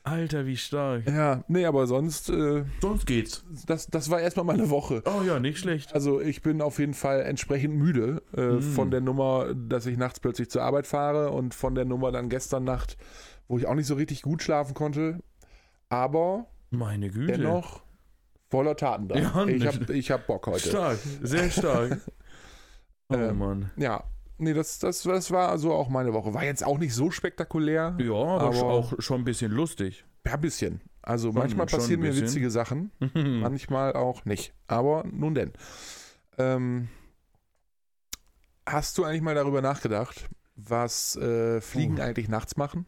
Alter, 0.06 0.46
wie 0.46 0.56
stark. 0.56 1.08
ja, 1.08 1.42
nee, 1.48 1.64
aber 1.66 1.86
sonst, 1.86 2.30
äh, 2.30 2.64
Sonst 2.80 3.06
geht's. 3.06 3.44
das, 3.66 3.88
das 3.88 4.08
war 4.08 4.20
erstmal 4.20 4.44
meine 4.46 4.70
Woche. 4.70 5.02
Oh 5.04 5.22
ja, 5.22 5.40
nicht 5.40 5.58
schlecht. 5.58 5.92
Also 5.94 6.20
ich 6.20 6.42
bin 6.42 6.62
auf 6.62 6.78
jeden 6.78 6.94
Fall 6.94 7.22
entsprechend 7.22 7.74
müde 7.74 8.22
äh, 8.36 8.40
Mm. 8.56 8.62
von 8.62 8.90
der 8.92 9.00
Nummer, 9.00 9.52
dass 9.54 9.84
ich 9.86 9.96
nachts 9.98 10.20
plötzlich 10.20 10.48
zur 10.50 10.62
Arbeit 10.62 10.86
fahre 10.86 11.30
und 11.32 11.54
von 11.54 11.74
der 11.74 11.84
Nummer 11.84 12.12
dann 12.12 12.28
gestern 12.28 12.62
Nacht, 12.64 12.96
wo 13.48 13.58
ich 13.58 13.66
auch 13.66 13.74
nicht 13.74 13.86
so 13.88 13.94
richtig 13.94 14.22
gut 14.22 14.42
schlafen 14.42 14.74
konnte. 14.74 15.18
Aber 15.88 16.46
Meine 16.70 17.10
Güte. 17.10 17.32
dennoch 17.32 17.82
voller 18.48 18.76
Taten 18.76 19.08
da. 19.08 19.16
Ja, 19.18 19.44
ich 19.46 19.66
habe 19.66 19.92
ich 19.92 20.10
hab 20.12 20.26
Bock 20.28 20.46
heute. 20.46 20.68
Stark, 20.68 20.98
sehr 21.22 21.50
stark. 21.50 22.00
Oh 23.08 23.14
Ähm, 23.14 23.38
Mann. 23.38 23.70
Ja, 23.76 24.02
nee, 24.38 24.52
das, 24.54 24.78
das, 24.78 25.02
das 25.02 25.30
war 25.30 25.48
also 25.48 25.72
auch 25.72 25.88
meine 25.88 26.12
Woche. 26.12 26.34
War 26.34 26.44
jetzt 26.44 26.64
auch 26.64 26.78
nicht 26.78 26.94
so 26.94 27.10
spektakulär. 27.10 27.96
Ja, 28.00 28.12
aber, 28.12 28.46
aber- 28.46 28.62
auch 28.64 28.92
schon 28.98 29.20
ein 29.22 29.24
bisschen 29.24 29.52
lustig. 29.52 30.04
Ja, 30.26 30.34
ein 30.34 30.40
bisschen. 30.40 30.80
Also 31.02 31.28
Schon- 31.28 31.38
manchmal 31.38 31.68
schon 31.68 31.78
passieren 31.78 32.00
mir 32.00 32.16
witzige 32.16 32.50
Sachen, 32.50 32.90
Hm. 33.14 33.40
manchmal 33.40 33.92
auch 33.94 34.24
nicht. 34.24 34.52
Aber 34.66 35.04
nun 35.10 35.34
denn. 35.34 35.52
Ähm, 36.38 36.88
hast 38.66 38.98
du 38.98 39.04
eigentlich 39.04 39.22
mal 39.22 39.34
darüber 39.36 39.62
nachgedacht, 39.62 40.28
was 40.56 41.14
äh, 41.16 41.60
Fliegen 41.60 41.98
Oh. 41.98 42.02
eigentlich 42.02 42.28
nachts 42.28 42.56
machen? 42.56 42.86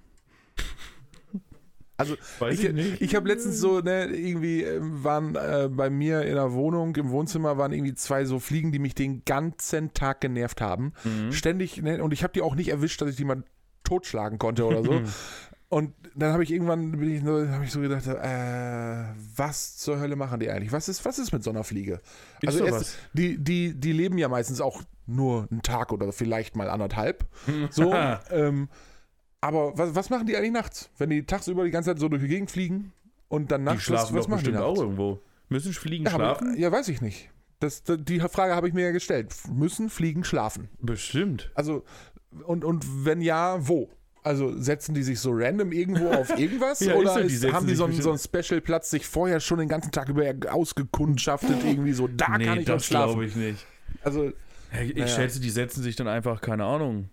Also 1.98 2.14
Weiß 2.38 2.58
ich, 2.58 2.64
ich 2.64 3.00
ich 3.00 3.14
habe 3.16 3.28
letztens 3.28 3.58
so, 3.58 3.80
ne, 3.80 4.06
irgendwie 4.06 4.62
äh, 4.62 4.78
waren 4.80 5.34
äh, 5.34 5.68
bei 5.70 5.90
mir 5.90 6.22
in 6.22 6.36
der 6.36 6.52
Wohnung, 6.52 6.94
im 6.94 7.10
Wohnzimmer 7.10 7.58
waren 7.58 7.72
irgendwie 7.72 7.94
zwei 7.94 8.24
so 8.24 8.38
Fliegen, 8.38 8.70
die 8.70 8.78
mich 8.78 8.94
den 8.94 9.24
ganzen 9.24 9.92
Tag 9.94 10.20
genervt 10.20 10.60
haben. 10.60 10.92
Mhm. 11.02 11.32
Ständig, 11.32 11.82
ne, 11.82 12.02
und 12.02 12.12
ich 12.12 12.22
habe 12.22 12.32
die 12.32 12.40
auch 12.40 12.54
nicht 12.54 12.68
erwischt, 12.68 13.02
dass 13.02 13.10
ich 13.10 13.16
die 13.16 13.24
mal 13.24 13.42
totschlagen 13.82 14.38
konnte 14.38 14.64
oder 14.64 14.84
so. 14.84 15.02
Und 15.70 15.92
dann 16.14 16.32
habe 16.32 16.42
ich 16.42 16.50
irgendwann 16.50 16.92
bin 16.92 17.10
ich 17.10 17.22
habe 17.22 17.64
ich 17.64 17.72
so 17.72 17.80
gedacht, 17.80 18.06
äh, 18.06 19.04
was 19.36 19.76
zur 19.76 20.00
Hölle 20.00 20.16
machen 20.16 20.40
die 20.40 20.50
eigentlich? 20.50 20.72
Was 20.72 20.88
ist, 20.88 21.04
was 21.04 21.18
ist 21.18 21.32
mit 21.32 21.42
so 21.44 21.50
einer 21.50 21.62
Fliege? 21.62 22.00
Ist 22.40 22.48
Also 22.48 22.64
erst, 22.64 22.96
die, 23.12 23.36
die, 23.36 23.74
die 23.78 23.92
leben 23.92 24.16
ja 24.16 24.28
meistens 24.28 24.62
auch 24.62 24.82
nur 25.06 25.46
einen 25.50 25.62
Tag 25.62 25.92
oder 25.92 26.12
vielleicht 26.12 26.56
mal 26.56 26.70
anderthalb. 26.70 27.26
So. 27.70 27.92
ähm, 28.30 28.68
aber 29.40 29.76
was, 29.78 29.94
was 29.94 30.10
machen 30.10 30.26
die 30.26 30.36
eigentlich 30.36 30.52
nachts? 30.52 30.90
Wenn 30.98 31.10
die 31.10 31.24
tagsüber 31.24 31.64
die 31.64 31.70
ganze 31.70 31.90
Zeit 31.90 31.98
so 32.00 32.08
durch 32.08 32.22
die 32.22 32.28
Gegend 32.28 32.50
fliegen 32.50 32.92
und 33.28 33.50
dann 33.52 33.62
die 33.62 33.66
nachts, 33.66 33.82
schlafen 33.84 34.14
was, 34.16 34.24
was 34.24 34.28
machen 34.28 34.44
die 34.44 34.50
nachts? 34.52 34.64
auch 34.64 34.78
irgendwo. 34.78 35.20
Müssen 35.48 35.72
Fliegen 35.72 36.04
Ja, 36.04 36.12
aber, 36.12 36.24
schlafen? 36.36 36.56
ja, 36.58 36.70
weiß 36.70 36.88
ich 36.88 37.00
nicht. 37.00 37.30
Das, 37.60 37.82
die 37.84 38.20
Frage 38.20 38.54
habe 38.54 38.68
ich 38.68 38.74
mir 38.74 38.82
ja 38.84 38.90
gestellt. 38.92 39.34
Müssen 39.50 39.88
Fliegen 39.90 40.22
schlafen? 40.24 40.68
Bestimmt. 40.80 41.50
Also, 41.54 41.84
und, 42.44 42.64
und 42.64 42.84
wenn 43.04 43.20
ja, 43.22 43.56
wo? 43.66 43.88
Also 44.22 44.60
setzen 44.60 44.94
die 44.94 45.02
sich 45.02 45.18
so 45.20 45.30
random 45.32 45.72
irgendwo 45.72 46.10
auf 46.10 46.30
irgendwas? 46.38 46.80
Ja, 46.80 46.94
oder 46.96 47.22
die 47.22 47.32
ist, 47.32 47.40
setzen 47.40 47.54
haben 47.54 47.66
die 47.66 47.74
so 47.74 47.84
einen, 47.84 48.00
so 48.00 48.10
einen 48.10 48.18
Special-Platz 48.18 48.90
sich 48.90 49.06
vorher 49.06 49.40
schon 49.40 49.58
den 49.58 49.68
ganzen 49.68 49.90
Tag 49.90 50.08
über 50.10 50.24
ausgekundschaftet? 50.50 51.56
Irgendwie 51.64 51.92
so, 51.92 52.08
da 52.08 52.26
kann 52.26 52.38
nee, 52.38 52.44
ich 52.60 52.70
auch 52.70 52.74
das 52.76 52.88
glaube 52.88 53.12
schlafen. 53.26 53.28
ich 53.28 53.36
nicht. 53.36 53.66
Also, 54.02 54.32
Ich 54.82 54.94
Naja. 54.94 55.06
schätze, 55.08 55.40
die 55.40 55.50
setzen 55.50 55.82
sich 55.82 55.96
dann 55.96 56.08
einfach, 56.08 56.40
keine 56.40 56.64
Ahnung. 56.64 57.08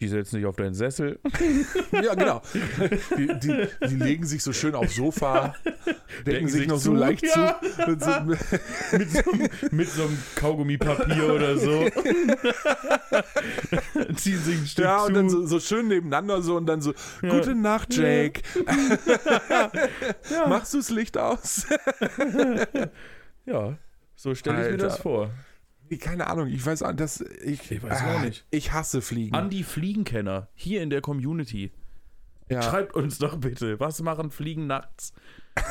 Die 0.00 0.08
setzen 0.08 0.36
sich 0.36 0.44
auf 0.44 0.56
deinen 0.56 0.74
Sessel. 0.74 1.20
ja, 1.92 2.14
genau. 2.14 2.42
Die, 3.16 3.28
die, 3.38 3.68
die 3.88 3.94
legen 3.94 4.26
sich 4.26 4.42
so 4.42 4.52
schön 4.52 4.74
aufs 4.74 4.96
Sofa, 4.96 5.54
decken, 5.86 6.24
Decken 6.24 6.48
sich 6.48 6.60
sich 6.62 6.68
noch 6.68 6.78
so 6.78 6.90
zu. 6.90 6.96
leicht 6.96 7.22
Ja. 7.24 7.60
zu. 7.62 7.86
Und 7.86 8.02
sind, 8.02 8.26
mit, 8.98 9.10
so, 9.12 9.30
einem- 9.30 9.48
mit 9.70 9.88
so 9.88 10.02
einem 10.02 10.18
Kaugummipapier 10.34 11.32
oder 11.32 11.56
so. 11.56 11.88
Ziehen 14.16 14.38
sich 14.42 14.58
ein 14.58 14.66
Stück 14.66 14.84
ja, 14.84 14.98
zu. 14.98 15.06
und 15.06 15.14
dann 15.14 15.30
so, 15.30 15.46
so 15.46 15.60
schön 15.60 15.86
nebeneinander 15.88 16.42
so 16.42 16.56
und 16.56 16.66
dann 16.66 16.80
so, 16.80 16.92
Ja. 17.22 17.28
gute 17.30 17.54
Nacht, 17.54 17.94
Jake. 17.94 18.42
ja. 20.30 20.48
Machst 20.48 20.74
du 20.74 20.78
das 20.78 20.90
Licht 20.90 21.16
aus? 21.16 21.66
ja, 23.46 23.78
so 24.16 24.34
stelle 24.34 24.64
ich 24.66 24.70
mir 24.72 24.76
das 24.78 24.98
vor. 24.98 25.30
Keine 26.00 26.26
Ahnung, 26.26 26.48
ich 26.48 26.64
weiß 26.64 26.82
auch, 26.82 26.92
dass 26.92 27.20
ich, 27.20 27.70
Ich 27.70 27.82
weiß 27.82 28.02
auch 28.02 28.20
nicht. 28.22 28.44
Ich 28.50 28.72
hasse 28.72 29.00
Fliegen. 29.02 29.34
An 29.34 29.50
die 29.50 29.62
Fliegenkenner 29.64 30.48
hier 30.54 30.82
in 30.82 30.90
der 30.90 31.00
Community. 31.00 31.70
ja. 32.48 32.62
Schreibt 32.62 32.94
uns 32.94 33.18
doch 33.18 33.36
bitte, 33.38 33.78
was 33.80 34.00
machen 34.02 34.30
Fliegen 34.30 34.66
nachts? 34.66 35.12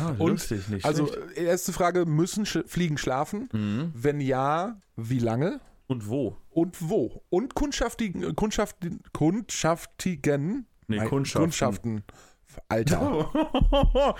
Ah, 0.00 0.08
Und, 0.18 0.30
lustig, 0.32 0.66
nicht 0.68 0.84
Also, 0.84 1.06
schlecht. 1.06 1.36
erste 1.38 1.72
Frage: 1.72 2.04
Müssen 2.04 2.44
Sch 2.44 2.58
Fliegen 2.66 2.98
schlafen? 2.98 3.48
Mhm. 3.52 3.92
Wenn 3.94 4.20
ja, 4.20 4.80
wie 4.96 5.20
lange? 5.20 5.60
Und 5.86 6.08
wo? 6.08 6.36
Und 6.50 6.76
wo? 6.80 7.22
Und 7.30 7.54
kundschaftigen, 7.54 8.34
kundschaftigen, 8.34 9.00
kundschaftigen, 9.12 10.66
Nee, 10.88 10.98
Kundschaften. 11.04 11.42
Kundschaften. 11.42 12.02
Alter. 12.68 13.30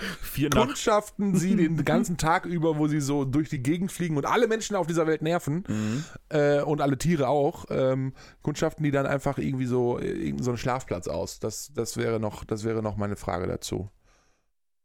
Kundschaften 0.51 1.35
sie 1.35 1.55
den 1.55 1.83
ganzen 1.85 2.17
Tag 2.17 2.45
über, 2.45 2.77
wo 2.77 2.87
sie 2.87 3.01
so 3.01 3.25
durch 3.25 3.49
die 3.49 3.61
Gegend 3.61 3.91
fliegen 3.91 4.17
und 4.17 4.25
alle 4.25 4.47
Menschen 4.47 4.75
auf 4.75 4.87
dieser 4.87 5.07
Welt 5.07 5.21
nerven 5.21 5.63
Mhm. 5.67 6.03
äh, 6.29 6.61
und 6.61 6.81
alle 6.81 6.97
Tiere 6.97 7.27
auch. 7.27 7.65
Ähm, 7.69 8.13
kundschaften 8.41 8.83
die 8.83 8.91
dann 8.91 9.05
einfach 9.05 9.37
irgendwie 9.37 9.65
so, 9.65 9.97
äh, 9.99 10.07
irgendeinen 10.07 10.43
so 10.43 10.51
einen 10.51 10.57
Schlafplatz 10.57 11.07
aus? 11.07 11.39
Das, 11.39 11.71
das, 11.73 11.97
wäre 11.97 12.19
noch, 12.19 12.43
das 12.43 12.63
wäre 12.63 12.81
noch 12.81 12.97
meine 12.97 13.15
Frage 13.15 13.47
dazu. 13.47 13.89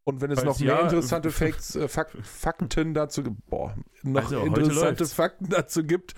Und 0.04 0.20
wenn 0.20 0.30
es 0.30 0.38
Falls 0.38 0.46
noch 0.46 0.60
mehr 0.60 0.76
ja, 0.76 0.80
interessante 0.82 1.30
Facts, 1.32 1.74
äh, 1.74 1.88
Fak 1.88 2.16
Fakten 2.22 2.94
dazu 2.94 3.24
gibt, 3.24 3.44
boah, 3.46 3.74
noch 4.04 4.22
Also, 4.22 4.44
interessante. 4.44 5.04
Fakten 5.06 5.48
dazu 5.48 5.82
gibt, 5.82 6.14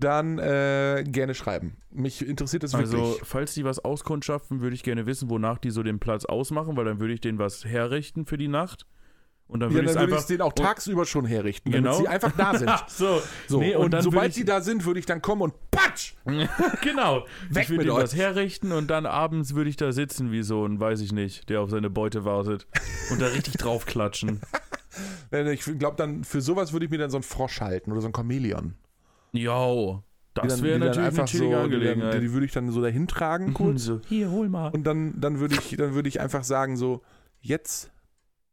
dann 0.00 0.38
äh, 0.38 1.04
gerne 1.06 1.34
schreiben. 1.34 1.76
Mich 1.90 2.26
interessiert 2.26 2.62
das 2.62 2.72
wirklich. 2.72 2.92
Also, 3.00 3.18
falls 3.22 3.54
die 3.54 3.64
was 3.64 3.78
auskundschaften, 3.84 4.60
würde 4.60 4.74
ich 4.74 4.82
gerne 4.82 5.06
wissen, 5.06 5.30
wonach 5.30 5.58
die 5.58 5.70
so 5.70 5.82
den 5.82 5.98
Platz 6.00 6.24
ausmachen, 6.24 6.76
weil 6.76 6.84
dann 6.84 6.98
würde 7.00 7.14
ich 7.14 7.20
denen 7.20 7.38
was 7.38 7.64
herrichten 7.64 8.26
für 8.26 8.36
die 8.38 8.48
Nacht. 8.48 8.86
Und 9.46 9.58
dann 9.60 9.70
ja, 9.70 9.74
würde 9.78 9.86
dann 9.86 9.94
ich 9.94 9.96
es 9.96 10.00
würde 10.00 10.10
ich 10.10 10.12
einfach. 10.14 10.22
es 10.22 10.26
denen 10.28 10.42
auch 10.42 10.52
tagsüber 10.52 11.04
schon 11.06 11.24
herrichten, 11.24 11.72
Genau. 11.72 11.90
damit 11.90 12.06
sie 12.06 12.08
einfach 12.08 12.32
da 12.36 12.56
sind. 12.56 12.70
So, 12.88 13.20
So, 13.48 13.58
nee, 13.58 13.74
und, 13.74 13.92
und, 13.92 14.02
sobald 14.02 14.32
sie 14.32 14.44
da 14.44 14.60
sind, 14.60 14.84
würde 14.84 15.00
ich 15.00 15.06
dann 15.06 15.20
kommen 15.22 15.42
und 15.42 15.54
patsch! 15.72 16.14
genau. 16.82 17.26
Weg 17.48 17.64
ich 17.64 17.68
würde 17.70 17.78
mit 17.78 17.80
denen 17.86 17.90
euch. 17.96 18.02
was 18.04 18.14
herrichten 18.14 18.70
und 18.70 18.88
dann 18.88 19.06
abends 19.06 19.56
würde 19.56 19.68
ich 19.68 19.76
da 19.76 19.90
sitzen 19.90 20.30
wie 20.30 20.44
so 20.44 20.64
ein, 20.64 20.78
weiß 20.78 21.00
ich 21.00 21.12
nicht, 21.12 21.48
der 21.48 21.62
auf 21.62 21.70
seine 21.70 21.90
Beute 21.90 22.24
wartet 22.24 22.68
und 23.10 23.20
da 23.20 23.26
richtig 23.26 23.54
draufklatschen. 23.58 24.40
Äh, 25.32 25.52
Ich 25.52 25.62
glaube, 25.64 25.96
dann 25.96 26.22
für 26.22 26.40
sowas 26.40 26.72
würde 26.72 26.84
ich 26.86 26.92
mir 26.92 26.98
dann 26.98 27.10
so 27.10 27.16
einen 27.16 27.24
Frosch 27.24 27.60
halten 27.60 27.90
oder 27.90 28.00
so 28.02 28.06
ein 28.06 28.14
Chamäleon. 28.14 28.74
Jo, 29.32 30.02
das 30.34 30.62
wäre 30.62 30.78
natürlich 30.78 30.98
eine 30.98 31.06
einfach 31.08 31.24
chillige 31.26 31.54
so, 31.56 31.60
Angelegenheit. 31.60 32.14
die, 32.14 32.20
die 32.20 32.32
würde 32.32 32.46
ich 32.46 32.52
dann 32.52 32.70
so 32.70 32.80
dahin 32.80 33.06
tragen 33.08 33.52
kurz. 33.54 33.82
so, 33.84 34.00
hier, 34.08 34.30
hol 34.30 34.48
mal. 34.48 34.68
Und 34.70 34.84
dann, 34.84 35.20
dann 35.20 35.40
würde 35.40 35.56
ich, 35.56 35.76
dann 35.76 35.94
würde 35.94 36.08
ich 36.08 36.20
einfach 36.20 36.44
sagen 36.44 36.76
so, 36.76 37.02
jetzt 37.40 37.90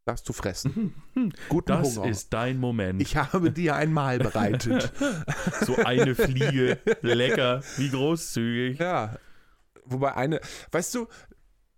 darfst 0.06 0.28
du 0.30 0.34
fressen. 0.34 0.94
Guten 1.50 1.68
Das 1.68 1.98
Hunger. 1.98 2.10
ist 2.10 2.32
dein 2.34 2.60
Moment. 2.60 3.02
ich 3.02 3.16
habe 3.18 3.52
dir 3.52 3.76
ein 3.76 3.92
Mahl 3.94 4.20
bereitet. 4.20 4.92
so 5.66 5.76
eine 5.76 6.16
Fliege, 6.16 6.80
lecker, 7.02 7.62
wie 7.78 7.90
großzügig. 7.90 8.80
ja. 8.80 9.18
Wobei 9.86 10.16
eine, 10.16 10.40
weißt 10.72 10.96
du, 10.96 11.08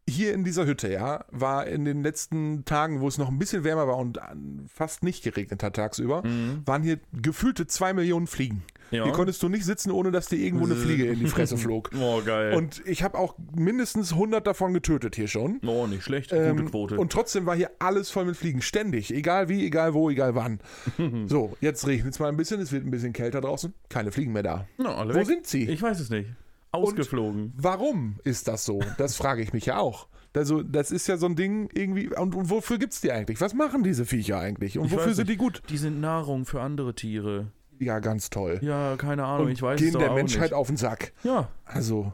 hier 0.08 0.34
in 0.34 0.44
dieser 0.44 0.66
Hütte, 0.66 0.92
ja, 0.92 1.26
war 1.30 1.68
in 1.68 1.86
den 1.86 2.02
letzten 2.02 2.66
Tagen, 2.66 3.00
wo 3.02 3.08
es 3.08 3.20
noch 3.20 3.30
ein 3.30 3.38
bisschen 3.38 3.64
wärmer 3.64 3.88
war 3.88 3.98
und 3.98 4.20
fast 4.68 5.04
nicht 5.04 5.24
geregnet 5.24 5.62
hat 5.62 5.76
tagsüber, 5.76 6.24
Mhm. 6.26 6.64
waren 6.66 6.82
hier 6.82 7.00
gefühlte 7.14 7.68
zwei 7.68 7.94
Millionen 7.94 8.26
Fliegen. 8.26 8.64
Ja. 8.92 9.04
Hier 9.04 9.14
konntest 9.14 9.42
du 9.44 9.50
nicht 9.50 9.66
sitzen, 9.66 9.92
ohne 9.92 10.12
dass 10.12 10.28
dir 10.28 10.38
irgendwo 10.38 10.66
eine 10.66 10.76
Fliege 10.76 11.06
in 11.06 11.20
die 11.20 11.28
Fresse 11.28 11.58
flog. 11.58 11.92
Oh, 12.00 12.22
geil. 12.26 12.54
Und 12.56 12.82
ich 12.86 13.04
habe 13.04 13.18
auch 13.18 13.36
mindestens 13.56 14.14
100 14.14 14.46
davon 14.48 14.74
getötet 14.74 15.16
hier 15.16 15.28
schon. 15.28 15.60
oh, 15.66 15.86
nicht 15.88 16.04
schlecht, 16.04 16.32
Ähm, 16.34 16.58
gute 16.58 16.70
Quote. 16.70 16.98
Und 16.98 17.12
trotzdem 17.12 17.46
war 17.46 17.56
hier 17.56 17.72
alles 17.80 18.10
voll 18.10 18.26
mit 18.26 18.36
Fliegen. 18.36 18.62
Ständig. 18.62 19.14
Egal 19.14 19.50
wie, 19.50 19.66
egal 19.66 19.94
wo, 19.94 20.10
egal 20.10 20.36
wann. 20.36 20.60
so, 21.28 21.56
jetzt 21.62 21.86
regnet 21.88 22.14
es 22.14 22.20
mal 22.20 22.30
ein 22.30 22.38
bisschen. 22.38 22.60
Es 22.60 22.72
wird 22.72 22.86
ein 22.86 22.92
bisschen 22.92 23.14
kälter 23.14 23.42
draußen. 23.42 23.74
Keine 23.90 24.12
Fliegen 24.12 24.34
mehr 24.34 24.44
da. 24.44 24.68
Na, 24.78 25.06
Wo 25.08 25.14
weg. 25.14 25.26
sind 25.28 25.46
sie? 25.48 25.70
Ich 25.70 25.82
weiß 25.82 26.00
es 26.00 26.10
nicht. 26.10 26.30
Ausgeflogen. 26.72 27.54
Warum 27.58 28.20
ist 28.24 28.48
das 28.48 28.64
so? 28.66 28.80
Das 28.98 29.16
frage 29.16 29.42
ich 29.42 29.54
mich 29.54 29.66
ja 29.66 29.80
auch. 29.80 30.08
Also, 30.36 30.62
das 30.62 30.92
ist 30.92 31.08
ja 31.08 31.18
so 31.18 31.26
ein 31.26 31.36
Ding 31.36 31.70
irgendwie. 31.74 32.10
Und, 32.16 32.36
und 32.36 32.50
wofür 32.52 32.78
gibt's 32.78 33.02
die 33.02 33.12
eigentlich? 33.12 33.42
Was 33.42 33.54
machen 33.56 33.84
diese 33.84 34.06
Viecher 34.06 34.40
eigentlich? 34.40 34.78
Und 34.78 34.86
Ich 34.86 34.92
wofür 34.92 35.14
sind 35.16 35.28
die 35.30 35.38
gut? 35.38 35.64
Die 35.70 35.78
sind 35.78 36.00
Nahrung 36.00 36.46
für 36.46 36.62
andere 36.62 36.94
Tiere. 36.94 37.48
Ja, 37.80 38.00
ganz 38.00 38.30
toll. 38.30 38.60
Ja, 38.62 38.96
keine 38.98 39.24
Ahnung, 39.26 39.48
und 39.48 39.52
ich 39.54 39.62
weiß 39.62 39.80
gehen 39.80 39.90
es 39.90 39.98
der 39.98 40.14
Menschheit 40.14 40.42
nicht. 40.52 40.54
auf 40.54 40.68
den 40.68 40.78
Sack. 40.78 41.14
Ja, 41.24 41.48
Also, 41.66 42.14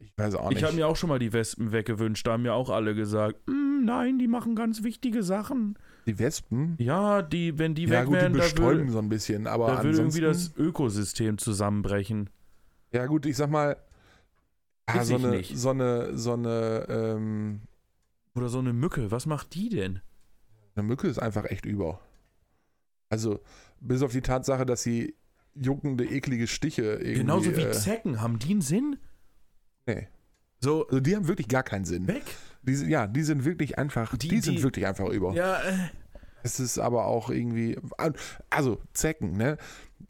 ich 0.00 0.12
weiß 0.16 0.34
auch 0.36 0.48
nicht. 0.48 0.58
ich 0.58 0.64
habe 0.64 0.74
mir 0.74 0.86
auch 0.88 0.96
schon 0.96 1.08
mal 1.10 1.18
die 1.18 1.32
Wespen 1.32 1.70
weggewünscht. 1.72 2.26
Da 2.26 2.32
haben 2.32 2.42
mir 2.42 2.54
auch 2.54 2.70
alle 2.70 2.94
gesagt, 2.94 3.36
"Mm, 3.46 3.84
nein, 3.84 4.18
die 4.18 4.26
machen 4.28 4.54
ganz 4.56 4.82
wichtige 4.82 5.22
Sachen. 5.22 5.78
die 6.06 6.18
Wespen? 6.18 6.76
Ja, 6.78 7.20
die, 7.22 7.58
wenn 7.58 7.74
die 7.74 7.84
ja, 7.84 7.90
weg 8.00 8.06
gut, 8.06 8.14
die 8.16 8.20
wären, 8.20 8.32
da 8.32 8.38
bestäuben 8.38 8.78
würde, 8.80 8.92
so 8.92 8.98
ein 9.00 9.08
bisschen. 9.08 9.46
Aber 9.46 9.66
da 9.66 9.82
würde 9.84 9.98
irgendwie 9.98 10.20
das 10.20 10.54
Ökosystem 10.56 11.36
zusammenbrechen. 11.38 12.30
Ja, 12.92 13.06
gut, 13.06 13.26
ich 13.26 13.36
sag 13.36 13.50
mal. 13.50 13.76
Weiß 14.86 15.08
so, 15.08 15.16
eine, 15.16 15.42
so 15.42 15.70
eine, 15.70 16.16
so 16.16 16.32
eine, 16.34 16.86
ähm, 16.88 17.60
Oder 18.36 18.48
so 18.48 18.60
eine 18.60 18.72
Mücke, 18.72 19.10
was 19.10 19.26
macht 19.26 19.54
die 19.54 19.68
denn? 19.68 20.00
eine 20.76 20.86
Mücke 20.86 21.08
ist 21.08 21.18
einfach 21.18 21.44
echt 21.46 21.66
über. 21.66 21.98
Also, 23.08 23.40
bis 23.80 24.02
auf 24.02 24.12
die 24.12 24.20
Tatsache, 24.22 24.66
dass 24.66 24.82
sie 24.82 25.14
juckende, 25.54 26.04
eklige 26.04 26.46
Stiche 26.46 26.82
irgendwie. 26.82 27.14
Genauso 27.14 27.56
wie 27.56 27.62
äh, 27.62 27.72
Zecken, 27.72 28.20
haben 28.20 28.38
die 28.38 28.50
einen 28.50 28.60
Sinn? 28.60 28.96
Nee. 29.86 30.08
So, 30.60 30.86
Also, 30.86 31.00
die 31.00 31.14
haben 31.16 31.28
wirklich 31.28 31.48
gar 31.48 31.62
keinen 31.62 31.84
Sinn. 31.84 32.06
weg? 32.08 32.24
Die, 32.62 32.72
ja, 32.90 33.06
die 33.06 33.22
sind 33.22 33.44
wirklich 33.44 33.78
einfach, 33.78 34.16
die, 34.16 34.28
Die- 34.28 34.40
sind 34.40 34.58
die- 34.58 34.62
wirklich 34.62 34.86
einfach 34.86 35.08
über. 35.08 35.32
Ja, 35.34 35.60
äh, 35.62 35.74
Es 36.42 36.60
ist 36.60 36.78
aber 36.78 37.06
auch 37.06 37.30
irgendwie, 37.30 37.76
also 38.50 38.80
Zecken, 38.94 39.36
ne? 39.36 39.56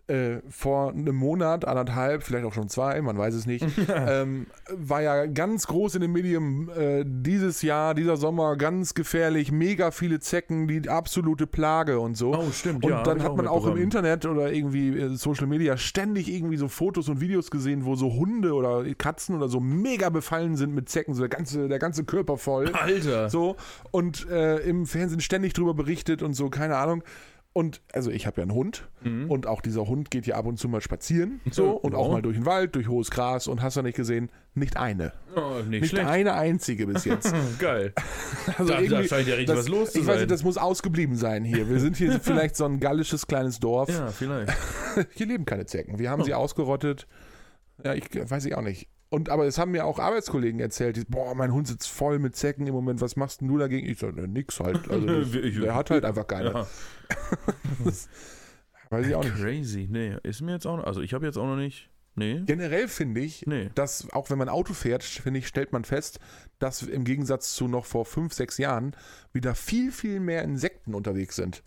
Äh, 0.09 0.40
vor 0.49 0.90
einem 0.90 1.16
Monat, 1.16 1.64
anderthalb, 1.64 2.22
vielleicht 2.22 2.44
auch 2.44 2.53
schon 2.53 2.68
zwei, 2.68 3.03
man 3.03 3.18
weiß 3.18 3.35
es 3.35 3.44
nicht, 3.44 3.66
ähm, 3.88 4.46
war 4.72 5.03
ja 5.03 5.27
ganz 5.27 5.66
groß 5.66 5.96
in 5.96 6.01
den 6.01 6.12
Medien 6.12 6.68
äh, 6.68 7.05
dieses 7.05 7.61
Jahr, 7.62 7.92
dieser 7.92 8.16
Sommer, 8.16 8.55
ganz 8.55 8.94
gefährlich, 8.94 9.51
mega 9.51 9.90
viele 9.90 10.20
Zecken, 10.20 10.68
die 10.68 10.88
absolute 10.88 11.49
Plage 11.49 11.99
und 11.99 12.16
so. 12.16 12.37
oh, 12.37 12.53
stimmt, 12.53 12.85
Und 12.85 12.90
ja. 12.90 13.03
dann 13.03 13.20
hat 13.20 13.37
man 13.37 13.49
auch 13.49 13.66
im. 13.66 13.77
Internet 13.77 14.27
oder 14.27 14.53
irgendwie 14.53 14.96
äh, 14.96 15.16
Social 15.16 15.49
Media 15.49 15.77
ständig 15.77 16.29
irgendwie 16.29 16.57
so 16.57 16.68
Fotos 16.68 17.09
und 17.09 17.20
Videos 17.20 17.51
gesehen, 17.51 17.85
wo 17.85 17.96
so 17.96 18.14
Hunde 18.14 18.55
oder 18.55 18.85
Katzen 18.94 19.35
oder 19.35 19.49
so 19.49 19.59
mega 19.59 20.09
befallen 20.09 20.55
sind 20.55 20.72
mit 20.72 20.88
Zecken, 20.88 21.14
so 21.14 21.22
der 21.22 21.31
ganze, 21.31 21.66
der 21.68 21.81
ganze 21.81 22.05
Körper 22.05 22.37
voll. 22.37 22.70
Alter. 22.72 23.29
So, 23.29 23.57
und 23.90 24.29
äh, 24.31 24.59
im 24.59 24.87
Fernsehen 24.87 25.20
ständig 25.20 25.53
drüber 25.53 25.75
berichtet 25.75 26.22
und 26.22 26.35
so, 26.35 26.49
keine 26.49 26.77
Ahnung. 26.77 27.03
Und 27.57 27.81
also 27.95 28.11
ich 28.11 28.27
habe 28.27 28.37
ja 28.37 28.42
einen 28.42 28.53
Hund 28.53 28.87
Mhm. 29.03 29.31
und 29.31 29.47
auch 29.47 29.62
dieser 29.62 29.87
Hund 29.88 30.11
geht 30.11 30.27
ja 30.27 30.35
ab 30.37 30.45
und 30.45 30.59
zu 30.59 30.69
mal 30.69 30.83
spazieren. 30.83 31.40
So, 31.51 31.71
und 31.71 31.95
auch 31.95 32.09
Ja. 32.09 32.12
mal 32.12 32.21
durch 32.23 32.37
den 32.37 32.45
Wald, 32.45 32.75
durch 32.75 32.87
hohes 32.87 33.11
Gras 33.11 33.47
und 33.47 33.62
hast 33.62 33.79
du 33.79 33.83
nicht 33.83 33.97
gesehen, 33.97 34.31
nicht 34.55 34.77
eine. 34.77 35.12
Oh, 35.35 35.62
nicht, 35.66 35.81
Nicht 35.81 35.99
eine 35.99 36.35
einzige 36.35 36.87
bis 36.87 37.07
jetzt. 37.07 37.33
Geil. 37.59 37.95
Also 38.59 38.64
da, 38.73 38.75
da 38.77 38.81
irgendwie- 38.83 39.09
scheint 39.09 39.27
ja 39.29 39.35
richtig 39.37 39.47
das, 39.49 39.59
was 39.64 39.69
los 39.69 39.92
zu 39.92 40.01
ich 40.01 40.07
weiß 40.07 40.14
sein. 40.16 40.21
nicht, 40.25 40.31
das 40.33 40.45
muss 40.45 40.59
ausgeblieben 40.59 41.16
sein 41.16 41.45
hier. 41.45 41.66
Wir 41.71 41.81
sind 41.81 41.97
hier 41.97 42.21
vielleicht 42.21 42.57
so 42.57 42.66
ein 42.66 42.79
gallisches 42.79 43.27
kleines 43.27 43.59
Dorf. 43.59 43.88
ja, 43.88 44.09
vielleicht. 44.09 44.53
Hier 45.14 45.27
leben 45.27 45.47
keine 45.47 45.64
Zecken. 45.64 45.99
Wir 45.99 46.11
haben 46.11 46.21
Oh. 46.21 46.25
sie 46.27 46.35
ausgerottet. 46.35 47.07
Ja, 47.85 47.95
ich 47.95 48.05
weiß 48.14 48.45
ich 48.45 48.55
auch 48.55 48.62
nicht. 48.62 48.88
Und 49.09 49.29
aber 49.29 49.47
es 49.47 49.57
haben 49.59 49.71
mir 49.71 49.85
auch 49.85 49.99
Arbeitskollegen 49.99 50.59
erzählt, 50.61 50.97
die, 50.97 51.05
boah, 51.05 51.35
mein 51.35 51.53
Hund 51.53 51.69
sitzt 51.69 51.88
voll 51.88 52.19
mit 52.19 52.35
Zecken 52.35 52.66
im 52.66 52.75
Moment, 52.75 53.01
was 53.01 53.14
machst 53.16 53.40
denn 53.40 53.49
du 53.49 53.57
dagegen? 53.57 53.88
Ich 53.88 53.99
so, 54.01 54.09
ne, 54.11 54.27
nix 54.27 54.59
halt. 54.61 54.81
Also 54.90 55.07
das, 55.07 55.31
der 55.31 55.75
hat 55.75 55.90
halt 55.90 56.05
einfach 56.05 56.27
keine. 56.27 56.51
Ja. 56.53 56.66
Weiß 58.90 59.07
ich 59.07 59.14
auch 59.14 59.25
nicht. 59.25 59.37
Crazy. 59.37 59.88
Nee, 59.90 60.16
ist 60.23 60.42
mir 60.42 60.53
jetzt 60.53 60.66
auch 60.66 60.77
noch. 60.77 60.85
Also 60.85 61.01
ich 61.01 61.14
habe 61.14 61.27
jetzt 61.27 61.37
auch 61.37 61.47
noch 61.47 61.57
nicht. 61.57 61.90
Nee. 62.14 62.42
Generell 62.47 62.88
finde 62.88 63.21
ich, 63.21 63.47
Nee. 63.47 63.71
dass 63.75 64.11
auch 64.12 64.31
wenn 64.31 64.38
man 64.38 64.49
Auto 64.49 64.73
fährt, 64.73 65.05
finde 65.05 65.38
ich, 65.38 65.47
stellt 65.49 65.73
man 65.73 65.85
fest, 65.85 66.19
dass 66.59 66.83
im 66.83 67.05
Gegensatz 67.05 67.55
zu 67.55 67.69
noch 67.69 67.85
vor 67.85 68.07
fünf, 68.07 68.33
sechs 68.33 68.57
Jahren 68.57 68.97
wieder 69.35 69.55
viel, 69.55 69.92
viel 69.92 70.19
mehr 70.19 70.42
Insekten 70.42 70.95
unterwegs 70.95 71.37
sind. 71.37 71.62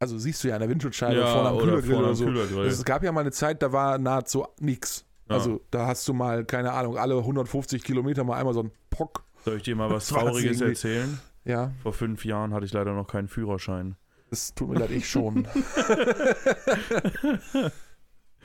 Also 0.00 0.18
siehst 0.18 0.44
du 0.44 0.48
ja 0.48 0.54
an 0.54 0.60
der 0.60 0.68
Windschutzscheibe 0.68 1.22
vorne 1.26 1.48
am 1.48 1.58
Kühlergrill 1.58 1.94
oder 1.94 2.08
am 2.08 2.14
so. 2.14 2.62
Es 2.62 2.84
gab 2.84 3.02
ja 3.04 3.10
mal 3.12 3.22
eine 3.22 3.30
Zeit, 3.32 3.62
da 3.62 3.72
war 3.72 3.96
nahezu 3.96 4.46
nichts. 4.60 5.06
Ja. 5.28 5.36
Also 5.36 5.60
da 5.70 5.86
hast 5.86 6.06
du 6.06 6.12
mal, 6.12 6.44
keine 6.44 6.72
Ahnung, 6.72 6.98
alle 6.98 7.16
150 7.16 7.82
Kilometer 7.82 8.24
mal 8.24 8.36
einmal 8.38 8.54
so 8.54 8.62
ein 8.62 8.70
Pock. 8.90 9.24
Soll 9.44 9.56
ich 9.56 9.62
dir 9.62 9.76
mal 9.76 9.90
was 9.90 10.08
Trauriges 10.10 10.60
erzählen? 10.60 11.18
Ja, 11.44 11.72
Vor 11.82 11.92
fünf 11.92 12.24
Jahren 12.24 12.54
hatte 12.54 12.64
ich 12.64 12.72
leider 12.72 12.94
noch 12.94 13.06
keinen 13.06 13.28
Führerschein. 13.28 13.96
das 14.30 14.54
tut 14.54 14.70
mir 14.70 14.78
leid, 14.78 14.90
ich 14.90 15.08
schon. 15.08 15.46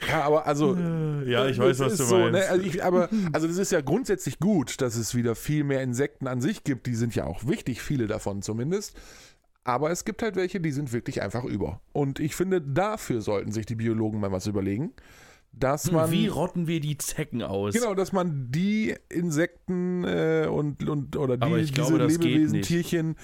ja, 0.08 0.22
aber 0.24 0.46
also, 0.46 0.76
Ja, 1.26 1.48
ich 1.48 1.58
weiß, 1.58 1.80
was 1.80 1.98
du 1.98 2.04
so, 2.04 2.18
meinst. 2.18 2.34
Ne? 2.34 2.50
Also, 2.50 2.66
ich, 2.66 2.84
aber, 2.84 3.10
also 3.34 3.48
das 3.48 3.58
ist 3.58 3.72
ja 3.72 3.82
grundsätzlich 3.82 4.40
gut, 4.40 4.82
dass 4.82 4.96
es 4.96 5.16
wieder 5.16 5.36
viel 5.36 5.64
mehr 5.64 5.82
Insekten 5.82 6.28
an 6.28 6.42
sich 6.42 6.64
gibt. 6.66 6.88
Die 6.88 6.96
sind 6.96 7.16
ja 7.16 7.26
auch 7.26 7.48
wichtig, 7.48 7.82
viele 7.82 8.08
davon 8.08 8.42
zumindest. 8.42 8.98
Aber 9.64 9.92
es 9.92 10.04
gibt 10.04 10.22
halt 10.22 10.36
welche, 10.36 10.60
die 10.60 10.72
sind 10.72 10.94
wirklich 10.94 11.22
einfach 11.22 11.44
über. 11.44 11.82
Und 11.94 12.20
ich 12.20 12.36
finde, 12.36 12.62
dafür 12.62 13.22
sollten 13.22 13.52
sich 13.52 13.66
die 13.66 13.76
Biologen 13.76 14.20
mal 14.20 14.32
was 14.32 14.48
überlegen, 14.48 14.94
dass 15.52 15.92
man 15.92 16.06
Hm, 16.06 16.12
Wie 16.12 16.28
rotten 16.28 16.68
wir 16.68 16.80
die 16.80 16.98
Zecken 16.98 17.42
aus? 17.44 17.74
genau, 17.74 17.94
dass 17.94 18.12
man 18.14 18.52
die 18.52 18.96
Insekten 19.10 20.04
äh, 20.06 20.48
und, 20.50 20.88
und 20.88 21.16
oder 21.18 21.38
die, 21.38 21.72
glaube, 21.72 22.00
diese 22.08 22.20
Lebewesen. 22.22 22.62
Tierchen 22.62 23.16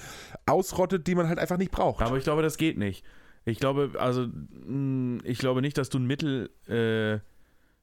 ausrottet, 0.44 1.06
die 1.06 1.14
man 1.14 1.28
halt 1.28 1.38
einfach 1.38 1.56
nicht 1.56 1.70
braucht. 1.70 2.02
Aber 2.02 2.16
ich 2.18 2.24
glaube, 2.24 2.42
das 2.42 2.56
geht 2.58 2.78
nicht. 2.78 3.04
Ich 3.44 3.58
glaube, 3.58 3.92
also, 3.98 4.26
mh, 4.66 5.20
ich 5.24 5.38
glaube 5.38 5.62
nicht, 5.62 5.78
dass 5.78 5.88
du 5.88 5.98
ein 5.98 6.06
Mittel, 6.06 6.50
äh, 6.68 7.20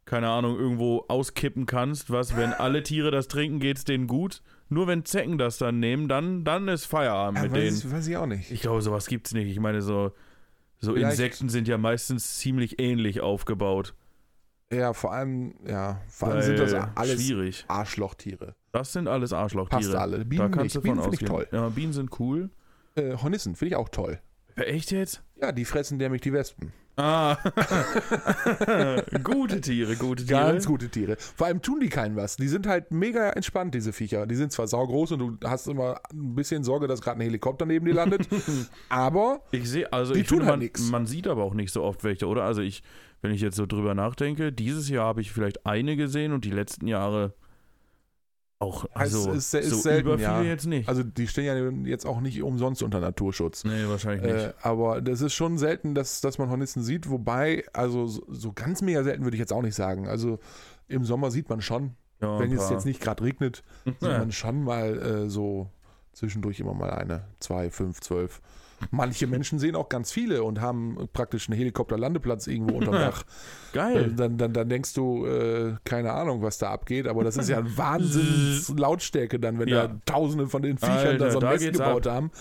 keine 0.06 0.27
Ahnung, 0.29 0.58
irgendwo 0.60 1.06
auskippen 1.08 1.65
kannst, 1.65 2.12
was, 2.12 2.36
wenn 2.36 2.51
alle 2.51 2.84
Tiere 2.84 3.10
das 3.12 3.29
trinken, 3.29 3.60
geht's 3.60 3.86
denen 3.86 4.06
gut. 4.08 4.41
Nur 4.67 4.88
wenn 4.88 5.06
Zecken 5.06 5.38
das 5.38 5.58
dann 5.58 5.79
nehmen, 5.79 6.10
dann, 6.10 6.43
dann 6.43 6.67
ist 6.67 6.86
Feierabend 6.86 7.38
Ja, 7.38 7.43
mit 7.45 7.56
denen. 7.56 7.77
ich, 7.77 7.89
weiß 7.89 8.08
ich 8.08 8.17
auch 8.17 8.25
nicht. 8.25 8.51
Ich 8.51 8.62
glaube, 8.62 8.82
sowas 8.82 9.08
gibt's 9.08 9.34
nicht. 9.34 9.47
Ich 9.49 9.60
meine, 9.62 9.82
so, 9.82 10.12
so 10.79 10.93
Vielleicht- 10.93 11.12
Insekten 11.12 11.47
sind 11.49 11.67
ja 11.69 11.77
meistens 11.77 12.38
ziemlich 12.39 12.79
ähnlich 12.82 13.21
aufgebaut. 13.21 13.93
Ja, 14.73 14.93
vor 14.93 15.13
allem, 15.13 15.55
ja, 15.65 16.01
vor 16.07 16.29
allem 16.29 16.41
sind 16.41 16.59
das 16.59 16.73
alles 16.73 17.23
schwierig. 17.23 17.65
Arschlochtiere. 17.67 18.55
Das 18.71 18.93
sind 18.93 19.07
alles 19.07 19.33
Arschlochtiere. 19.33 19.81
Passt 19.81 19.95
alle. 19.95 20.19
Da 20.19 20.23
Bienen 20.23 20.51
kannst 20.51 20.63
nicht. 20.63 20.75
du 20.75 20.81
Bienen 20.81 21.01
finde 21.01 21.17
ich 21.19 21.27
toll. 21.27 21.47
Ja, 21.51 21.69
Bienen 21.69 21.93
sind 21.93 22.19
cool. 22.19 22.49
Äh, 22.95 23.15
Hornissen 23.17 23.55
finde 23.55 23.69
ich 23.69 23.75
auch 23.75 23.89
toll. 23.89 24.19
Echt 24.55 24.91
jetzt? 24.91 25.23
Ja, 25.41 25.51
die 25.51 25.65
fressen 25.65 25.97
nämlich 25.97 26.21
die 26.21 26.33
Wespen. 26.33 26.73
Ah. 26.95 27.38
gute 29.23 29.62
Tiere, 29.62 29.95
gute 29.95 30.25
Tiere. 30.25 30.39
Ganz 30.39 30.65
gute 30.67 30.89
Tiere. 30.89 31.17
Vor 31.17 31.47
allem 31.47 31.62
tun 31.62 31.79
die 31.79 31.89
keinen 31.89 32.15
was. 32.15 32.36
Die 32.38 32.47
sind 32.47 32.67
halt 32.67 32.91
mega 32.91 33.32
entspannt, 33.32 33.73
diese 33.73 33.93
Viecher. 33.93 34.27
Die 34.27 34.36
sind 34.36 34.51
zwar 34.51 34.67
saugroß 34.67 35.13
und 35.13 35.19
du 35.19 35.38
hast 35.49 35.67
immer 35.67 35.99
ein 36.12 36.36
bisschen 36.36 36.63
Sorge, 36.63 36.88
dass 36.88 37.01
gerade 37.01 37.19
ein 37.19 37.23
Helikopter 37.23 37.65
neben 37.65 37.86
dir 37.86 37.95
landet, 37.95 38.27
aber 38.89 39.41
Ich 39.51 39.69
sehe, 39.69 39.91
also 39.91 40.13
Die 40.13 40.21
ich 40.21 40.27
tun 40.27 40.39
finde, 40.39 40.51
halt 40.51 40.60
man, 40.60 40.65
nix. 40.65 40.89
man 40.91 41.06
sieht 41.08 41.27
aber 41.27 41.43
auch 41.43 41.56
nicht 41.56 41.71
so 41.71 41.84
oft 41.84 42.03
welche, 42.03 42.27
oder? 42.27 42.43
Also 42.43 42.62
ich, 42.62 42.84
wenn 43.21 43.32
ich 43.32 43.41
jetzt 43.41 43.56
so 43.56 43.65
drüber 43.65 43.95
nachdenke, 43.95 44.51
dieses 44.51 44.89
Jahr 44.89 45.06
habe 45.08 45.21
ich 45.21 45.32
vielleicht 45.32 45.65
eine 45.65 45.95
gesehen 45.95 46.32
und 46.32 46.45
die 46.45 46.51
letzten 46.51 46.88
Jahre 46.88 47.34
auch, 48.63 48.86
also 48.93 49.32
ist- 49.32 49.54
ist 49.54 49.69
so 49.69 49.76
selten, 49.78 50.08
über 50.08 50.17
viele 50.17 50.30
ja. 50.30 50.41
jetzt 50.43 50.65
nicht. 50.65 50.88
also 50.89 51.04
die 51.04 51.28
stehen 51.28 51.45
ja 51.45 51.89
jetzt 51.89 52.06
auch 52.06 52.21
nicht 52.21 52.41
umsonst 52.41 52.82
unter 52.84 52.99
Naturschutz. 52.99 53.63
nee, 53.63 53.88
wahrscheinlich 53.88 54.23
nicht. 54.34 54.45
Äh, 54.45 54.54
aber 54.62 55.02
das 55.02 55.21
ist 55.21 55.34
schon 55.34 55.58
selten, 55.58 55.93
dass, 55.95 56.21
dass 56.21 56.38
man 56.38 56.49
Hornissen 56.49 56.82
sieht, 56.84 57.10
wobei, 57.10 57.65
also 57.73 58.08
so, 58.08 58.23
so 58.30 58.52
ganz 58.54 58.82
mega 58.82 59.04
selten 59.04 59.23
würde 59.23 59.36
ich 59.36 59.39
jetzt 59.39 59.54
auch 59.54 59.62
nicht 59.62 59.76
sagen. 59.76 60.08
Also 60.08 60.39
im 60.88 61.06
Sommer 61.06 61.32
sieht 61.32 61.49
man 61.49 61.62
schon, 61.62 61.95
ja, 62.21 62.39
wenn 62.39 62.52
es 62.52 62.69
jetzt 62.69 62.86
nicht 62.86 63.02
gerade 63.02 63.23
regnet, 63.23 63.63
sieht 63.86 64.02
man 64.02 64.32
schon 64.32 64.63
mal 64.63 64.97
äh, 65.26 65.30
so 65.30 65.69
zwischendurch 66.13 66.60
immer 66.60 66.73
mal 66.73 66.91
eine, 66.91 67.23
zwei, 67.39 67.69
fünf, 67.69 67.99
zwölf. 68.02 68.41
Manche 68.91 69.28
Menschen 69.28 69.60
sehen 69.60 69.76
auch 69.76 69.89
ganz 69.89 70.12
viele 70.12 70.43
und 70.43 70.62
haben 70.62 71.10
praktisch 71.13 71.50
einen 71.50 71.58
Helikopterlandeplatz 71.58 72.48
irgendwo 72.48 72.76
unterm 72.78 72.93
Dach. 72.93 73.24
Äh, 73.24 73.76
Geil. 73.76 74.13
Dann, 74.15 74.38
dann, 74.38 74.54
dann 74.54 74.69
denkst 74.69 74.93
du, 74.93 75.26
äh, 75.26 75.76
keine 75.84 76.13
Ahnung, 76.13 76.41
was 76.41 76.58
da 76.58 76.72
abgeht, 76.72 77.08
aber 77.08 77.24
das 77.24 77.38
ist 77.38 77.50
ja 77.50 77.60
ein 77.60 77.78
Wahnsinns 77.78 78.69
Lautstärke 78.78 79.39
dann, 79.39 79.60
wenn 79.60 79.67
Ja. 79.67 79.88
da 79.88 80.00
tausende 80.06 80.48
von 80.48 80.62
den 80.62 80.78
Viechern 80.78 80.98
Alter, 80.98 81.26
da 81.26 81.32
so 81.32 81.39
ein 81.39 81.50
Nest 81.50 81.72
gebaut 81.74 82.06
haben. 82.06 82.32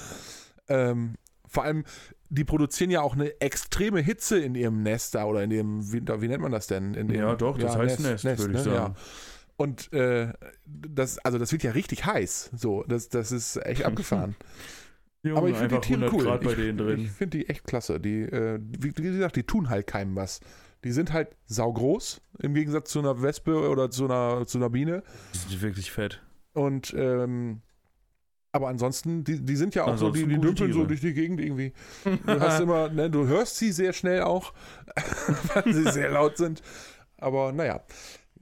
Ähm, 0.68 1.14
vor 1.46 1.64
allem, 1.64 1.84
die 2.30 2.44
produzieren 2.44 2.90
ja 2.90 3.02
auch 3.02 3.14
eine 3.14 3.40
extreme 3.40 4.00
Hitze 4.00 4.38
in 4.38 4.54
ihrem 4.54 4.82
Nest 4.82 5.14
da 5.14 5.26
oder 5.26 5.42
in 5.42 5.50
dem, 5.50 5.92
wie, 5.92 6.00
wie 6.00 6.28
nennt 6.28 6.42
man 6.42 6.52
das 6.52 6.66
denn? 6.66 6.94
In 6.94 7.08
dem, 7.08 7.20
ja, 7.20 7.34
doch, 7.34 7.58
das 7.58 7.76
heißt 7.76 8.00
Nest, 8.00 8.24
würde 8.24 8.52
ich 8.52 8.58
ne? 8.58 8.62
sagen. 8.62 8.74
Ja. 8.74 8.94
Und 9.56 9.92
äh, 9.92 10.32
das, 10.64 11.18
also 11.18 11.38
das 11.38 11.52
wird 11.52 11.62
ja 11.62 11.72
richtig 11.72 12.06
heiß. 12.06 12.50
So, 12.56 12.84
das, 12.88 13.10
das 13.10 13.32
ist 13.32 13.56
echt 13.64 13.84
abgefahren. 13.84 14.34
Junge, 15.22 15.38
Aber 15.38 15.48
ich 15.48 15.56
finde 15.56 15.76
die 15.76 15.80
Tiere 15.80 16.06
100 16.06 16.44
cool. 16.44 16.96
Ich 16.98 17.04
ich 17.04 17.10
finde 17.12 17.38
die 17.38 17.48
echt 17.48 17.64
klasse. 17.64 18.00
Die, 18.00 18.22
äh, 18.22 18.58
wie, 18.60 18.96
wie 18.96 19.02
gesagt, 19.02 19.36
die 19.36 19.44
tun 19.44 19.70
halt 19.70 19.86
keinem 19.86 20.16
was. 20.16 20.40
Die 20.84 20.90
sind 20.90 21.12
halt 21.12 21.28
saugroß, 21.46 22.20
im 22.40 22.54
Gegensatz 22.54 22.90
zu 22.90 22.98
einer 22.98 23.22
Wespe 23.22 23.68
oder 23.68 23.90
zu 23.90 24.04
einer, 24.06 24.46
zu 24.46 24.58
einer 24.58 24.68
Biene. 24.68 25.04
die 25.32 25.38
sind 25.38 25.62
wirklich 25.62 25.92
fett. 25.92 26.20
Und 26.54 26.92
ähm, 26.96 27.62
aber 28.50 28.68
ansonsten, 28.68 29.24
die, 29.24 29.40
die 29.40 29.56
sind 29.56 29.74
ja 29.74 29.84
auch 29.84 29.96
so, 29.96 30.10
die, 30.10 30.22
Ansonsten 30.24 30.28
die 30.28 30.34
dümpeln 30.46 30.72
so 30.72 30.78
Tiere. 30.78 30.88
durch 30.88 31.00
die 31.00 31.14
Gegend 31.14 31.40
irgendwie. 31.40 31.72
Du 32.26 32.40
hast 32.40 32.60
immer, 32.60 32.88
ne, 32.90 33.08
du 33.08 33.26
hörst 33.26 33.56
sie 33.56 33.72
sehr 33.72 33.92
schnell 33.92 34.22
auch, 34.22 34.52
weil 35.54 35.72
sie 35.72 35.90
sehr 35.90 36.10
laut 36.10 36.36
sind. 36.36 36.62
Aber 37.16 37.52
naja, 37.52 37.80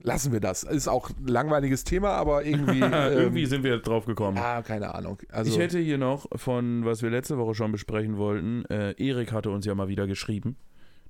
lassen 0.03 0.31
wir 0.31 0.39
das. 0.39 0.63
Ist 0.63 0.87
auch 0.87 1.09
ein 1.09 1.27
langweiliges 1.27 1.83
Thema, 1.83 2.09
aber 2.11 2.43
irgendwie. 2.45 2.79
ähm, 2.81 2.91
Irgendwie 2.93 3.45
sind 3.45 3.63
wir 3.63 3.77
drauf 3.79 4.05
gekommen. 4.05 4.37
Ah, 4.37 4.61
keine 4.61 4.93
Ahnung. 4.95 5.19
Also, 5.29 5.51
ich 5.51 5.57
hätte 5.59 5.79
hier 5.79 5.97
noch 5.97 6.25
von, 6.35 6.85
was 6.85 7.01
wir 7.01 7.09
letzte 7.09 7.37
Woche 7.37 7.55
schon 7.55 7.71
besprechen 7.71 8.17
wollten, 8.17 8.65
äh, 8.65 8.91
Erik 8.97 9.31
hatte 9.31 9.49
uns 9.49 9.65
ja 9.65 9.75
mal 9.75 9.87
wieder 9.87 10.07
geschrieben. 10.07 10.55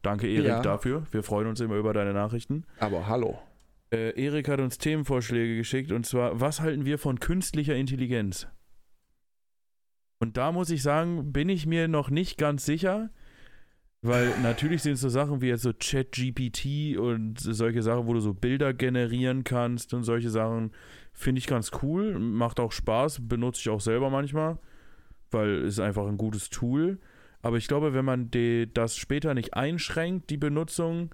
Danke, 0.02 0.28
Erik, 0.28 0.48
Ja. 0.48 0.62
dafür. 0.62 1.04
Wir 1.12 1.24
freuen 1.24 1.48
uns 1.48 1.60
immer 1.60 1.76
über 1.76 1.94
deine 1.94 2.14
Nachrichten. 2.14 2.66
aber 2.80 3.08
hallo. 3.08 3.38
Äh, 3.94 4.12
Erik 4.22 4.48
hat 4.48 4.60
uns 4.62 4.78
Themenvorschläge 4.78 5.58
geschickt 5.58 5.92
und 5.92 6.06
zwar, 6.06 6.40
was 6.40 6.62
halten 6.62 6.86
wir 6.86 6.98
von 6.98 7.20
künstlicher 7.20 7.76
Intelligenz? 7.76 8.48
Und 10.20 10.38
da 10.38 10.52
muss 10.52 10.70
ich 10.70 10.82
sagen, 10.84 11.32
bin 11.34 11.50
ich 11.50 11.66
mir 11.66 11.88
noch 11.88 12.10
nicht 12.10 12.38
ganz 12.38 12.66
sicher, 12.66 13.10
weil 14.02 14.40
natürlich 14.42 14.82
sind 14.82 14.96
so 14.96 15.10
Sachen 15.10 15.42
wie 15.42 15.48
jetzt 15.48 15.62
so 15.62 15.74
ChatGPT 15.74 16.98
und 16.98 17.40
solche 17.40 17.84
Sachen, 17.84 18.08
wo 18.08 18.14
du 18.14 18.20
so 18.20 18.34
Bilder 18.34 18.74
generieren 18.74 19.44
kannst 19.44 19.94
und 19.94 20.04
solche 20.04 20.30
Sachen, 20.30 20.72
finde 21.14 21.40
ich 21.40 21.48
ganz 21.48 21.72
cool, 21.84 22.18
macht 22.18 22.60
auch 22.60 22.72
Spaß, 22.72 23.28
benutze 23.28 23.62
ich 23.62 23.70
auch 23.70 23.82
selber 23.82 24.10
manchmal, 24.10 24.58
weil 25.30 25.66
es 25.66 25.80
einfach 25.80 26.08
ein 26.08 26.18
gutes 26.18 26.50
Tool. 26.50 27.00
Aber 27.44 27.58
ich 27.58 27.68
glaube, 27.68 27.94
wenn 27.94 28.06
man 28.06 28.32
die, 28.32 28.72
das 28.74 28.96
später 28.96 29.34
nicht 29.34 29.54
einschränkt, 29.54 30.30
die 30.30 30.38
Benutzung, 30.38 31.14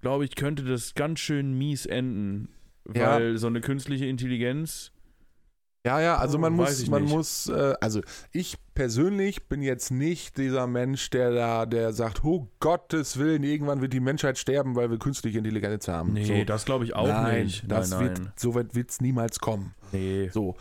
glaube 0.00 0.24
ich, 0.24 0.34
könnte 0.34 0.64
das 0.64 0.94
ganz 0.94 1.20
schön 1.20 1.56
mies 1.56 1.86
enden. 1.86 2.48
Ja. 2.94 3.16
Weil 3.16 3.36
so 3.38 3.46
eine 3.46 3.60
künstliche 3.60 4.06
Intelligenz. 4.06 4.92
Ja, 5.86 6.00
ja, 6.00 6.16
also 6.16 6.36
Oh, 6.36 6.40
man 6.40 6.52
muss, 6.52 6.88
man 6.88 7.04
nicht. 7.04 7.14
muss, 7.14 7.48
äh, 7.48 7.74
also 7.80 8.00
ich 8.32 8.58
persönlich 8.74 9.48
bin 9.48 9.62
jetzt 9.62 9.92
nicht 9.92 10.36
dieser 10.36 10.66
Mensch, 10.66 11.10
der 11.10 11.30
da, 11.30 11.64
der 11.64 11.92
sagt, 11.92 12.24
oh 12.24 12.48
Gottes 12.58 13.18
Willen, 13.18 13.44
irgendwann 13.44 13.80
wird 13.80 13.92
die 13.92 14.00
Menschheit 14.00 14.36
sterben, 14.36 14.74
weil 14.74 14.90
wir 14.90 14.98
künstliche 14.98 15.38
Intelligenz 15.38 15.86
haben. 15.86 16.12
Nee, 16.12 16.40
so. 16.40 16.44
das 16.44 16.64
glaube 16.64 16.84
ich 16.84 16.96
auch 16.96 17.06
nein, 17.06 17.44
nicht. 17.44 17.70
Das 17.70 17.90
nein, 17.90 18.00
wird, 18.00 18.18
nein. 18.18 18.32
so 18.34 18.56
weit 18.56 18.74
wird 18.74 18.90
es 18.90 19.00
niemals 19.00 19.38
kommen. 19.38 19.76
Nee. 19.92 20.28
So. 20.32 20.56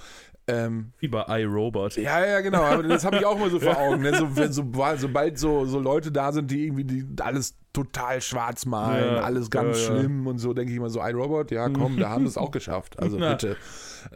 Ähm, 0.48 0.92
Wie 1.00 1.08
bei 1.08 1.24
iRobot. 1.42 1.96
ja, 1.98 2.24
ja, 2.24 2.42
genau, 2.42 2.62
aber 2.62 2.84
das 2.84 3.04
habe 3.04 3.18
ich 3.18 3.26
auch 3.26 3.36
immer 3.36 3.50
so 3.50 3.60
vor 3.60 3.78
Augen. 3.80 4.04
Ne? 4.04 4.16
So, 4.16 4.36
wenn, 4.36 4.54
so, 4.54 4.64
sobald 4.98 5.40
so, 5.40 5.66
so 5.66 5.80
Leute 5.80 6.12
da 6.12 6.32
sind, 6.32 6.52
die 6.52 6.66
irgendwie 6.66 6.84
die 6.84 7.06
alles 7.22 7.56
total 7.74 8.22
schwarz 8.22 8.66
malen, 8.66 9.16
Ja, 9.16 9.22
alles 9.22 9.50
ganz 9.50 9.78
ja, 9.82 9.94
ja. 9.96 10.00
schlimm 10.00 10.28
und 10.28 10.38
so, 10.38 10.54
denke 10.54 10.72
ich 10.72 10.78
immer 10.78 10.90
so, 10.92 11.02
iRobot, 11.02 11.50
ja 11.52 11.68
komm, 11.70 11.98
da 11.98 12.10
haben 12.10 12.24
wir 12.24 12.30
es 12.30 12.38
auch 12.38 12.52
geschafft. 12.52 13.00
Also 13.00 13.18
Na. 13.18 13.32
bitte. 13.32 13.58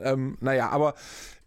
Ähm, 0.01 0.37
naja, 0.39 0.69
aber 0.69 0.93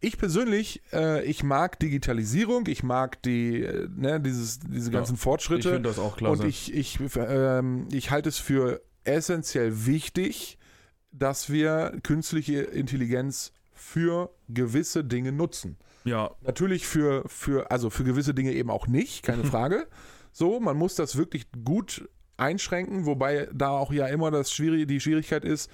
ich 0.01 0.19
persönlich, 0.19 0.83
äh, 0.93 1.25
ich 1.25 1.45
mag 1.45 1.79
Digitalisierung, 1.79 2.67
ich 2.67 2.83
mag 2.83 3.23
die, 3.23 3.63
äh, 3.63 3.89
ne, 3.97 4.21
dieses, 4.21 4.59
diese 4.59 4.91
Ja, 4.91 4.99
ganzen 4.99 5.15
Ich 5.15 5.21
Fortschritte. 5.21 5.71
finde 5.75 5.89
das 5.89 6.01
auch 6.01 6.17
klasse. 6.17 6.43
Und 6.43 6.49
ich, 6.49 6.75
ich, 6.75 6.99
ähm, 7.17 7.87
ich 7.93 8.11
halte 8.11 8.29
es 8.29 8.39
für 8.39 8.83
essentiell 9.05 9.87
wichtig, 9.87 10.59
dass 11.13 11.51
wir 11.51 11.93
künstliche 12.03 12.63
Intelligenz 12.63 13.53
für 13.83 14.31
gewisse 14.49 15.05
Dinge 15.05 15.33
nutzen. 15.33 15.77
ja, 16.05 16.31
Natürlich 16.43 16.87
für, 16.87 17.25
für, 17.27 17.71
also 17.71 17.91
für 17.91 18.05
gewisse 18.05 18.33
Dinge 18.33 18.53
eben 18.53 18.71
auch 18.71 18.87
nicht, 18.87 19.23
keine 19.25 19.45
Frage. 19.53 19.89
So, 20.33 20.61
man 20.61 20.77
muss 20.77 20.95
das 20.95 21.17
wirklich 21.17 21.47
gut 21.65 22.09
einschränken, 22.37 23.05
wobei 23.07 23.49
da 23.53 23.71
auch 23.71 23.93
ja 23.93 24.07
immer 24.07 24.31
das 24.31 24.53
Schwierige, 24.53 24.87
die 24.87 25.01
Schwierigkeit 25.01 25.45
ist, 25.45 25.71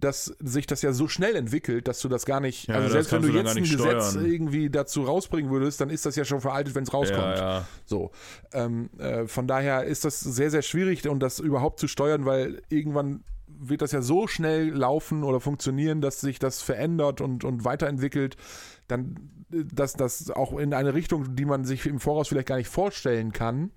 dass 0.00 0.24
sich 0.40 0.66
das 0.66 0.82
ja 0.82 0.92
so 0.92 1.06
schnell 1.06 1.36
entwickelt, 1.36 1.86
dass 1.86 2.00
du 2.00 2.08
das 2.08 2.24
gar 2.26 2.40
nicht, 2.40 2.66
Ja, 2.68 2.74
also 2.76 2.88
selbst 2.88 3.12
wenn 3.12 3.22
du 3.22 3.28
jetzt 3.28 3.56
ein 3.56 3.62
Gesetz 3.62 4.10
steuern. 4.12 4.26
irgendwie 4.26 4.68
dazu 4.68 5.04
rausbringen 5.04 5.50
würdest, 5.52 5.80
dann 5.80 5.90
ist 5.90 6.04
das 6.06 6.16
ja 6.16 6.24
schon 6.24 6.40
veraltet, 6.40 6.74
wenn 6.74 6.82
es 6.82 6.92
rauskommt. 6.92 7.36
ja, 7.36 7.58
ja. 7.58 7.68
So, 7.84 8.10
ähm, 8.52 8.90
äh, 8.98 9.26
von 9.28 9.46
daher 9.46 9.84
ist 9.84 10.04
das 10.04 10.18
sehr, 10.18 10.50
sehr 10.50 10.62
schwierig, 10.62 11.06
um 11.06 11.20
das 11.20 11.38
überhaupt 11.38 11.78
zu 11.78 11.86
steuern, 11.86 12.24
weil 12.24 12.62
irgendwann 12.68 13.22
wird 13.68 13.82
das 13.82 13.92
ja 13.92 14.02
so 14.02 14.26
schnell 14.26 14.70
laufen 14.70 15.22
oder 15.24 15.40
funktionieren, 15.40 16.00
dass 16.00 16.20
sich 16.20 16.38
das 16.38 16.62
verändert 16.62 17.20
und, 17.20 17.44
und 17.44 17.64
weiterentwickelt, 17.64 18.36
dann, 18.88 19.30
dass 19.50 19.94
das 19.94 20.30
auch 20.30 20.58
in 20.58 20.74
eine 20.74 20.94
Richtung, 20.94 21.36
die 21.36 21.44
man 21.44 21.64
sich 21.64 21.86
im 21.86 22.00
Voraus 22.00 22.28
vielleicht 22.28 22.48
gar 22.48 22.56
nicht 22.56 22.68
vorstellen 22.68 23.32
kann, 23.32 23.70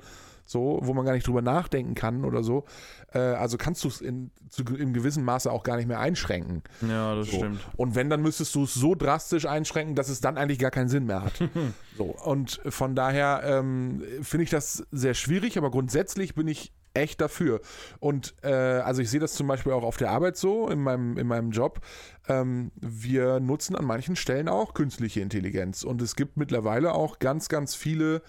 so, 0.48 0.80
wo 0.84 0.94
man 0.94 1.06
gar 1.06 1.14
nicht 1.14 1.28
drüber 1.28 1.42
nachdenken 1.42 1.96
kann 1.96 2.24
oder 2.24 2.44
so. 2.44 2.66
Äh, 3.14 3.20
also 3.20 3.58
kannst 3.58 3.84
du 3.84 3.88
es 3.88 4.00
in, 4.02 4.30
zu, 4.50 4.64
in 4.64 4.94
gewissem 4.94 5.24
Maße 5.24 5.52
auch 5.52 5.64
gar 5.64 5.78
nicht 5.78 5.88
mehr 5.88 6.00
einschränken. 6.00 6.62
Ja, 6.88 7.16
das 7.16 7.32
So. 7.32 7.38
stimmt. 7.38 7.62
Und 7.78 7.96
wenn, 7.96 8.10
dann 8.10 8.22
müsstest 8.22 8.54
du 8.54 8.64
es 8.64 8.74
so 8.76 8.94
drastisch 8.94 9.46
einschränken, 9.48 9.96
dass 9.96 10.08
es 10.10 10.22
dann 10.22 10.38
eigentlich 10.38 10.60
gar 10.60 10.70
keinen 10.72 10.90
Sinn 10.90 11.06
mehr 11.06 11.24
hat. 11.24 11.34
so, 11.98 12.04
und 12.06 12.62
von 12.70 12.96
daher 12.96 13.42
ähm, 13.44 14.04
finde 14.22 14.44
ich 14.44 14.50
das 14.52 14.86
sehr 14.92 15.16
schwierig, 15.16 15.58
aber 15.58 15.72
grundsätzlich 15.72 16.36
bin 16.36 16.48
ich 16.48 16.74
echt 16.96 17.22
dafür. 17.22 17.62
Und 18.00 18.34
äh, 18.42 18.52
also 18.52 19.02
ich 19.02 19.10
sehe 19.10 19.20
das 19.20 19.34
zum 19.34 19.48
Beispiel 19.48 19.72
auch 19.74 19.84
auf 19.84 19.98
der 19.98 20.12
Arbeit 20.12 20.38
so, 20.38 20.70
in 20.70 20.80
meinem, 20.82 21.18
in 21.18 21.28
meinem 21.28 21.52
Job. 21.52 21.82
Ähm, 22.28 22.72
wir 22.76 23.40
nutzen 23.40 23.76
an 23.76 23.86
manchen 23.86 24.16
Stellen 24.16 24.48
auch 24.48 24.74
künstliche 24.74 25.22
Intelligenz. 25.22 25.84
Und 25.84 26.02
es 26.02 26.16
gibt 26.16 26.38
mittlerweile 26.38 26.94
auch 26.94 27.20
ganz, 27.20 27.50
ganz 27.50 27.76
viele 27.76 28.22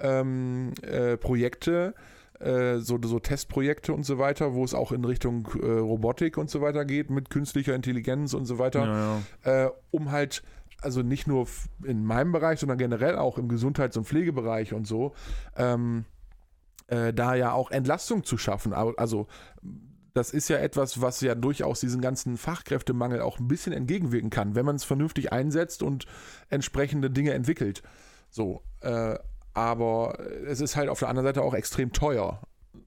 ähm, 0.00 0.72
äh, 0.82 1.16
Projekte, 1.16 1.94
äh, 2.40 2.78
so, 2.78 2.98
so 3.02 3.18
Testprojekte 3.18 3.92
und 3.92 4.04
so 4.04 4.18
weiter, 4.18 4.54
wo 4.54 4.64
es 4.64 4.74
auch 4.74 4.92
in 4.92 5.04
Richtung 5.04 5.48
äh, 5.60 5.66
Robotik 5.66 6.38
und 6.38 6.50
so 6.50 6.60
weiter 6.60 6.84
geht, 6.84 7.10
mit 7.10 7.30
künstlicher 7.30 7.74
Intelligenz 7.74 8.34
und 8.34 8.46
so 8.46 8.58
weiter, 8.58 8.84
Ja, 8.84 9.20
ja. 9.44 9.64
äh, 9.66 9.70
um 9.90 10.12
halt, 10.12 10.42
also 10.80 11.02
nicht 11.02 11.26
nur 11.26 11.48
in 11.84 12.04
meinem 12.04 12.30
Bereich, 12.30 12.60
sondern 12.60 12.78
generell 12.78 13.16
auch 13.16 13.38
im 13.38 13.48
Gesundheits- 13.48 13.96
und 13.96 14.06
Pflegebereich 14.06 14.72
und 14.72 14.86
so, 14.86 15.14
ähm, 15.56 16.04
äh, 16.88 17.12
da 17.12 17.34
ja 17.34 17.52
auch 17.52 17.70
Entlastung 17.70 18.24
zu 18.24 18.36
schaffen. 18.36 18.72
Also 18.72 19.28
das 20.14 20.30
ist 20.30 20.48
ja 20.48 20.56
etwas, 20.58 21.00
was 21.00 21.20
ja 21.20 21.34
durchaus 21.34 21.80
diesen 21.80 22.00
ganzen 22.00 22.36
Fachkräftemangel 22.36 23.20
auch 23.20 23.38
ein 23.38 23.46
bisschen 23.46 23.72
entgegenwirken 23.72 24.30
kann, 24.30 24.54
wenn 24.54 24.66
man 24.66 24.76
es 24.76 24.84
vernünftig 24.84 25.32
einsetzt 25.32 25.82
und 25.82 26.06
entsprechende 26.48 27.10
Dinge 27.10 27.32
entwickelt. 27.32 27.82
So, 28.30 28.62
äh, 28.80 29.16
aber 29.54 30.18
es 30.46 30.60
ist 30.60 30.76
halt 30.76 30.88
auf 30.88 30.98
der 30.98 31.08
anderen 31.08 31.26
Seite 31.26 31.42
auch 31.42 31.54
extrem 31.54 31.92
teuer. 31.92 32.40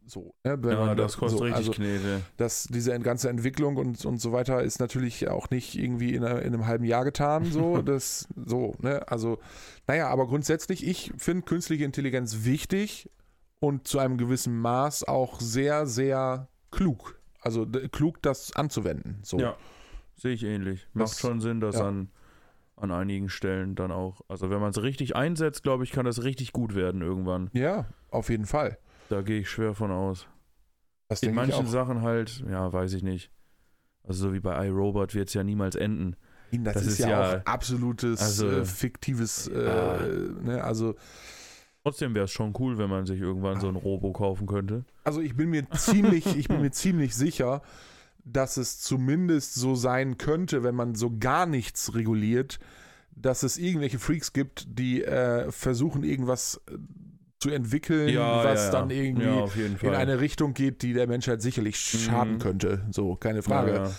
So, 0.05 0.33
ne? 0.43 0.59
Ja, 0.63 0.95
das 0.95 1.17
kostet 1.17 1.39
so, 1.39 1.43
richtig 1.45 1.67
also, 1.67 1.71
Knete. 1.71 2.21
dass 2.37 2.63
diese 2.63 2.97
ganze 2.99 3.29
Entwicklung 3.29 3.77
und, 3.77 4.03
und 4.05 4.19
so 4.19 4.31
weiter 4.33 4.61
ist 4.61 4.79
natürlich 4.79 5.29
auch 5.29 5.49
nicht 5.49 5.77
irgendwie 5.77 6.13
in, 6.13 6.23
einer, 6.23 6.41
in 6.41 6.53
einem 6.53 6.67
halben 6.67 6.83
Jahr 6.83 7.05
getan. 7.05 7.45
So, 7.45 7.81
das, 7.81 8.27
so, 8.45 8.75
ne? 8.79 9.07
Also, 9.09 9.39
naja, 9.87 10.09
aber 10.09 10.27
grundsätzlich, 10.27 10.85
ich 10.85 11.13
finde 11.17 11.43
künstliche 11.43 11.85
Intelligenz 11.85 12.43
wichtig 12.43 13.09
und 13.61 13.87
zu 13.87 13.99
einem 13.99 14.17
gewissen 14.17 14.57
Maß 14.59 15.05
auch 15.07 15.39
sehr, 15.39 15.85
sehr 15.85 16.49
klug. 16.71 17.17
Also 17.39 17.65
klug, 17.65 18.21
das 18.21 18.53
anzuwenden. 18.55 19.19
So. 19.21 19.39
Ja, 19.39 19.55
sehe 20.15 20.33
ich 20.33 20.43
ähnlich. 20.43 20.87
Macht 20.93 21.11
Das- 21.11 21.19
schon 21.19 21.39
Sinn, 21.39 21.61
dass 21.61 21.75
ja. 21.77 21.87
an, 21.87 22.09
an 22.75 22.91
einigen 22.91 23.29
Stellen 23.29 23.75
dann 23.75 23.91
auch, 23.91 24.21
also 24.27 24.49
wenn 24.49 24.59
man 24.59 24.71
es 24.71 24.81
richtig 24.81 25.15
einsetzt, 25.15 25.63
glaube 25.63 25.83
ich, 25.83 25.91
kann 25.91 26.05
das 26.05 26.23
richtig 26.23 26.51
gut 26.53 26.75
werden 26.75 27.01
irgendwann. 27.01 27.49
ja, 27.53 27.85
auf 28.09 28.29
jeden 28.29 28.45
Fall. 28.45 28.77
Da 29.09 29.21
gehe 29.21 29.39
ich 29.41 29.49
schwer 29.49 29.73
von 29.75 29.91
aus. 29.91 30.27
Das 31.07 31.21
In 31.23 31.35
manchen. 31.35 31.67
Sachen 31.67 32.01
halt, 32.01 32.43
ja, 32.49 32.71
weiß 32.73 32.93
ich 32.93 33.03
nicht. 33.03 33.31
Also 34.03 34.27
so 34.27 34.33
wie 34.33 34.39
bei 34.39 34.67
iRobot 34.67 35.13
wird 35.13 35.27
es 35.27 35.33
ja 35.35 35.43
niemals 35.43 35.75
enden. 35.75 36.15
Das, 36.51 36.73
das 36.73 36.83
ist, 36.83 36.89
ist 36.93 36.99
ja, 36.99 37.09
ja- 37.09 37.37
auch 37.41 37.45
absolutes 37.45 38.21
also- 38.21 38.49
äh, 38.49 38.65
fiktives, 38.65 39.49
Ja. 39.53 39.97
äh, 39.97 40.29
ne? 40.41 40.63
also 40.63 40.95
Trotzdem 41.83 42.13
wäre 42.13 42.25
es 42.25 42.31
schon 42.31 42.53
cool, 42.59 42.77
wenn 42.77 42.89
man 42.89 43.05
sich 43.05 43.19
irgendwann 43.19 43.59
so 43.59 43.67
ein. 43.67 43.75
Robo 43.75 44.11
kaufen 44.13 44.45
könnte. 44.47 44.85
Also 45.03 45.19
ich 45.21 45.35
bin 45.35 45.49
mir 45.49 45.69
ziemlich, 45.71 46.25
ich 46.37 46.47
bin 46.47 46.61
mir 46.61 46.71
ziemlich 46.71 47.15
sicher, 47.15 47.61
dass 48.23 48.57
es 48.57 48.79
zumindest 48.79 49.55
so 49.55 49.73
sein 49.75 50.17
könnte, 50.19 50.63
wenn 50.63 50.75
man 50.75 50.93
so 50.93 51.11
gar 51.17 51.47
nichts 51.47 51.95
reguliert, 51.95 52.59
dass 53.15 53.41
es 53.43 53.57
irgendwelche 53.57 53.97
Freaks 53.99 54.31
gibt, 54.31 54.67
die 54.69 55.03
äh, 55.03 55.51
versuchen 55.51 56.03
irgendwas 56.03 56.61
äh, 56.69 56.77
zu 57.39 57.49
entwickeln, 57.49 58.15
was 58.15 58.69
dann 58.69 58.91
irgendwie 58.91 59.25
ja, 59.25 59.33
auf 59.33 59.55
jeden 59.55 59.77
Fall. 59.77 59.89
in 59.89 59.95
eine 59.95 60.19
Richtung 60.19 60.53
geht, 60.53 60.83
die 60.83 60.93
der 60.93 61.07
Menschheit 61.07 61.41
sicherlich 61.41 61.77
schaden 61.79 62.33
Mhm. 62.35 62.39
könnte. 62.39 62.85
So, 62.91 63.15
keine 63.15 63.41
Frage. 63.41 63.73
Ja, 63.73 63.83
ja. 63.85 63.91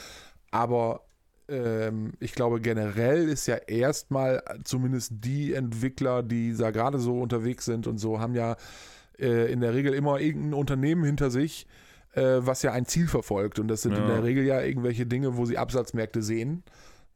Aber 0.53 1.01
ähm, 1.53 2.13
ich 2.21 2.33
glaube, 2.33 2.61
generell 2.61 3.29
ist 3.29 3.47
ja 3.47 3.57
erstmal 3.57 4.43
zumindest 4.65 5.13
die 5.25 5.53
Entwickler, 5.55 6.23
die 6.23 6.57
da 6.57 6.71
gerade 6.71 6.99
so 6.99 7.21
unterwegs 7.21 7.65
sind 7.67 7.87
und 7.87 7.99
so, 7.99 8.19
haben 8.21 8.35
ja 8.35 8.57
äh, 9.19 9.53
in 9.53 9.61
der 9.61 9.75
Regel 9.75 9.93
immer 9.95 10.19
irgendein 10.21 10.55
Unternehmen 10.55 11.05
hinter 11.05 11.31
sich, 11.31 11.67
äh, 12.15 12.39
was 12.41 12.63
ja 12.63 12.73
ein 12.73 12.87
Ziel 12.87 13.07
verfolgt. 13.09 13.59
Und 13.59 13.69
das 13.69 13.83
sind 13.83 13.93
in 13.93 14.03
Ja. 14.03 14.15
der 14.15 14.23
Regel 14.25 14.45
ja 14.45 14.61
irgendwelche 14.63 15.07
Dinge, 15.07 15.37
wo 15.37 15.45
sie 15.45 15.59
Absatzmärkte 15.59 16.23
sehen. 16.23 16.63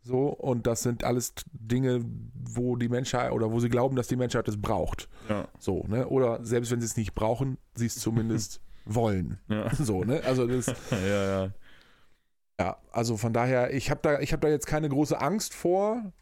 So, 0.02 0.28
und 0.28 0.68
das 0.68 0.82
sind 0.84 1.02
alles 1.02 1.34
Dinge, 1.52 2.00
wo 2.48 2.76
die 2.76 2.88
Menschheit 2.88 3.32
oder 3.32 3.50
wo 3.50 3.58
sie 3.58 3.68
glauben, 3.68 3.96
dass 3.96 4.06
die 4.06 4.14
Menschheit 4.14 4.46
es 4.46 4.60
braucht. 4.60 5.08
Ja, 5.28 5.48
So, 5.58 5.84
ne? 5.88 6.06
Oder 6.06 6.44
selbst 6.44 6.70
wenn 6.70 6.80
sie 6.80 6.86
es 6.86 6.96
nicht 6.96 7.14
brauchen, 7.16 7.58
sie 7.74 7.86
es 7.86 7.96
zumindest 7.96 8.60
wollen. 8.84 9.38
ja, 9.48 9.74
So, 9.74 10.04
ne? 10.04 10.20
Also 10.24 10.46
das, 10.46 10.66
ja, 10.92 11.42
ja. 11.44 11.50
Ja, 12.58 12.76
also 12.90 13.16
von 13.16 13.32
daher, 13.32 13.72
ich 13.74 13.90
habe 13.90 14.00
da, 14.02 14.20
ich 14.20 14.32
habe 14.32 14.40
da 14.40 14.48
jetzt 14.48 14.66
keine 14.66 14.88
große 14.88 15.20
Angst 15.20 15.54
vor. 15.54 16.12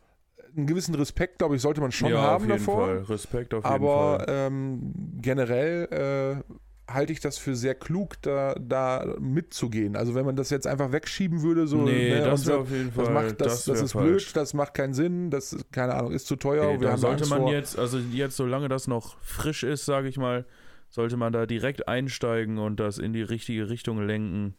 Einen 0.56 0.66
gewissen 0.66 0.94
Respekt, 0.94 1.38
glaube 1.38 1.56
ich, 1.56 1.62
sollte 1.62 1.80
man 1.80 1.90
schon 1.90 2.10
ja, 2.10 2.20
haben 2.20 2.34
auf 2.36 2.42
jeden 2.42 2.58
davor. 2.58 2.86
Fall. 2.86 2.98
Respekt 3.02 3.54
auf 3.54 3.64
jeden 3.64 3.74
Aber 3.74 4.20
Fall. 4.20 4.26
ähm, 4.28 4.92
generell 5.20 6.42
äh, 6.46 6.54
halte 6.86 7.12
ich 7.12 7.20
das 7.20 7.38
für 7.38 7.56
sehr 7.56 7.74
klug, 7.74 8.20
da, 8.22 8.54
da 8.60 9.16
mitzugehen. 9.18 9.96
Also 9.96 10.14
wenn 10.14 10.26
man 10.26 10.36
das 10.36 10.50
jetzt 10.50 10.66
einfach 10.66 10.92
wegschieben 10.92 11.42
würde, 11.42 11.66
so 11.66 11.78
nee, 11.78 12.10
ne, 12.10 12.20
das 12.20 12.46
wäre 12.46 12.58
auf 12.58 12.70
jeden 12.70 12.92
Fall. 12.92 13.04
das, 13.04 13.14
macht, 13.14 13.40
das, 13.40 13.64
das, 13.64 13.76
wär 13.76 13.84
ist 13.84 13.92
falsch. 13.92 14.06
blöd, 14.06 14.36
das 14.36 14.54
macht 14.54 14.74
keinen 14.74 14.94
Sinn, 14.94 15.30
das 15.30 15.52
ist, 15.52 15.72
keine 15.72 15.94
Ahnung, 15.94 16.12
ist 16.12 16.26
zu 16.26 16.36
teuer. 16.36 16.72
Nee, 16.72 16.78
da 16.78 16.96
sollte 16.96 17.22
Angst 17.22 17.30
man 17.30 17.40
vor. 17.42 17.52
jetzt, 17.52 17.78
also 17.78 17.98
jetzt, 17.98 18.36
solange 18.36 18.68
das 18.68 18.86
noch 18.86 19.18
frisch 19.20 19.62
ist, 19.62 19.86
sage 19.86 20.08
ich 20.08 20.18
mal, 20.18 20.44
sollte 20.90 21.16
man 21.16 21.32
da 21.32 21.46
direkt 21.46 21.88
einsteigen 21.88 22.58
und 22.58 22.78
das 22.78 22.98
in 22.98 23.12
die 23.12 23.22
richtige 23.22 23.68
Richtung 23.68 24.04
lenken. 24.06 24.54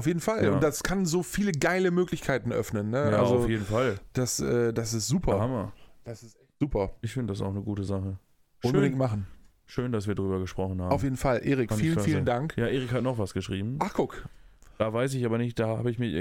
Auf 0.00 0.06
jeden 0.06 0.20
Fall. 0.20 0.42
Ja. 0.44 0.52
Und 0.52 0.62
das 0.62 0.82
kann 0.82 1.04
so 1.04 1.22
viele 1.22 1.52
geile 1.52 1.90
Möglichkeiten 1.90 2.52
öffnen. 2.52 2.88
Ne? 2.88 3.10
Ja, 3.10 3.18
also 3.18 3.36
auf 3.40 3.48
jeden 3.50 3.66
Fall. 3.66 3.96
das, 4.14 4.40
äh, 4.40 4.72
das 4.72 4.94
ist 4.94 5.08
super. 5.08 5.38
Hammer. 5.38 5.72
Das 6.04 6.22
ist 6.22 6.36
echt 6.40 6.58
super. 6.58 6.94
Ich 7.02 7.12
finde 7.12 7.34
das 7.34 7.42
auch 7.42 7.50
eine 7.50 7.60
gute 7.60 7.84
Sache. 7.84 8.16
Unbedingt 8.64 8.92
Schön, 8.92 8.98
machen. 8.98 9.26
schön, 9.66 9.92
dass 9.92 10.06
wir 10.08 10.14
drüber 10.14 10.40
gesprochen 10.40 10.80
haben. 10.80 10.90
Auf 10.90 11.02
jeden 11.02 11.18
Fall. 11.18 11.46
Erik, 11.46 11.68
Fand 11.68 11.82
vielen, 11.82 12.00
vielen 12.00 12.24
Dank. 12.24 12.56
ja, 12.56 12.66
Erik 12.66 12.90
hat 12.92 13.02
noch 13.02 13.18
was 13.18 13.34
geschrieben. 13.34 13.76
Ach, 13.80 13.92
guck. 13.92 14.26
Da 14.78 14.90
weiß 14.90 15.12
ich 15.12 15.26
aber 15.26 15.36
nicht, 15.36 15.58
da 15.58 15.68
habe 15.76 15.90
ich 15.90 15.98
mich. 15.98 16.14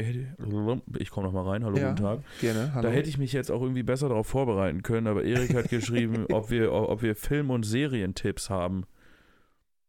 Ich 0.98 1.10
komme 1.12 1.28
noch 1.28 1.34
mal 1.34 1.48
rein. 1.50 1.64
Hallo, 1.64 1.78
Ja, 1.78 1.92
guten 1.92 2.04
Tag. 2.04 2.20
Gerne. 2.42 2.72
Hallo. 2.74 2.82
Da 2.86 2.94
hätte 2.94 3.08
ich 3.08 3.18
mich 3.18 3.32
jetzt 3.32 3.50
auch 3.50 3.62
irgendwie 3.62 3.84
besser 3.84 4.10
darauf 4.10 4.28
vorbereiten 4.28 4.84
können, 4.84 5.08
aber 5.08 5.24
Erik 5.24 5.54
hat 5.56 5.70
geschrieben, 5.70 6.26
ob 6.34 6.50
wir, 6.50 6.74
ob 6.74 7.02
wir 7.02 7.16
Film- 7.16 7.50
und 7.52 7.64
Serientipps 7.64 8.50
haben. 8.50 8.84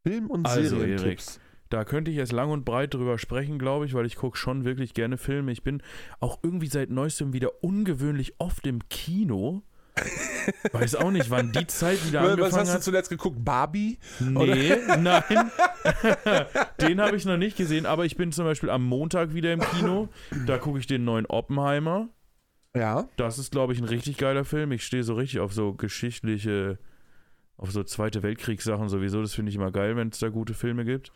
Film- 0.04 0.30
und 0.30 0.46
Also, 0.46 0.78
Serientipps. 0.78 1.40
Da 1.70 1.84
könnte 1.84 2.10
ich 2.10 2.16
jetzt 2.16 2.32
lang 2.32 2.50
und 2.50 2.64
breit 2.64 2.94
drüber 2.94 3.16
sprechen, 3.16 3.58
glaube 3.58 3.86
ich, 3.86 3.94
weil 3.94 4.04
ich 4.04 4.16
gucke 4.16 4.36
schon 4.36 4.64
wirklich 4.64 4.92
gerne 4.92 5.16
Filme. 5.16 5.52
Ich 5.52 5.62
bin 5.62 5.82
auch 6.18 6.40
irgendwie 6.42 6.66
seit 6.66 6.90
neuestem 6.90 7.32
wieder 7.32 7.62
ungewöhnlich 7.62 8.34
oft 8.38 8.66
im 8.66 8.88
Kino. 8.88 9.62
Weiß 10.72 10.96
auch 10.96 11.12
nicht, 11.12 11.30
wann 11.30 11.52
die 11.52 11.66
Zeit 11.68 12.04
wieder 12.06 12.22
Was 12.22 12.30
angefangen 12.30 12.54
hast 12.54 12.68
du 12.68 12.74
hat. 12.74 12.82
zuletzt 12.82 13.10
geguckt? 13.10 13.44
Barbie? 13.44 13.98
Nee, 14.18 14.76
nein. 14.98 15.50
den 16.80 17.00
habe 17.00 17.16
ich 17.16 17.24
noch 17.24 17.36
nicht 17.36 17.56
gesehen, 17.56 17.86
aber 17.86 18.04
ich 18.04 18.16
bin 18.16 18.32
zum 18.32 18.46
Beispiel 18.46 18.70
am 18.70 18.84
Montag 18.84 19.32
wieder 19.32 19.52
im 19.52 19.60
Kino. 19.60 20.08
Da 20.46 20.58
gucke 20.58 20.80
ich 20.80 20.88
den 20.88 21.04
neuen 21.04 21.26
Oppenheimer. 21.26 22.08
Ja. 22.74 23.08
Das 23.16 23.38
ist, 23.38 23.52
glaube 23.52 23.74
ich, 23.74 23.78
ein 23.80 23.84
richtig 23.84 24.16
geiler 24.16 24.44
Film. 24.44 24.72
Ich 24.72 24.84
stehe 24.84 25.04
so 25.04 25.14
richtig 25.14 25.38
auf 25.38 25.52
so 25.52 25.72
geschichtliche, 25.72 26.78
auf 27.56 27.70
so 27.70 27.84
Zweite 27.84 28.24
Weltkriegssachen 28.24 28.88
sowieso. 28.88 29.22
Das 29.22 29.34
finde 29.34 29.50
ich 29.50 29.56
immer 29.56 29.70
geil, 29.70 29.94
wenn 29.96 30.08
es 30.08 30.18
da 30.18 30.30
gute 30.30 30.54
Filme 30.54 30.84
gibt. 30.84 31.12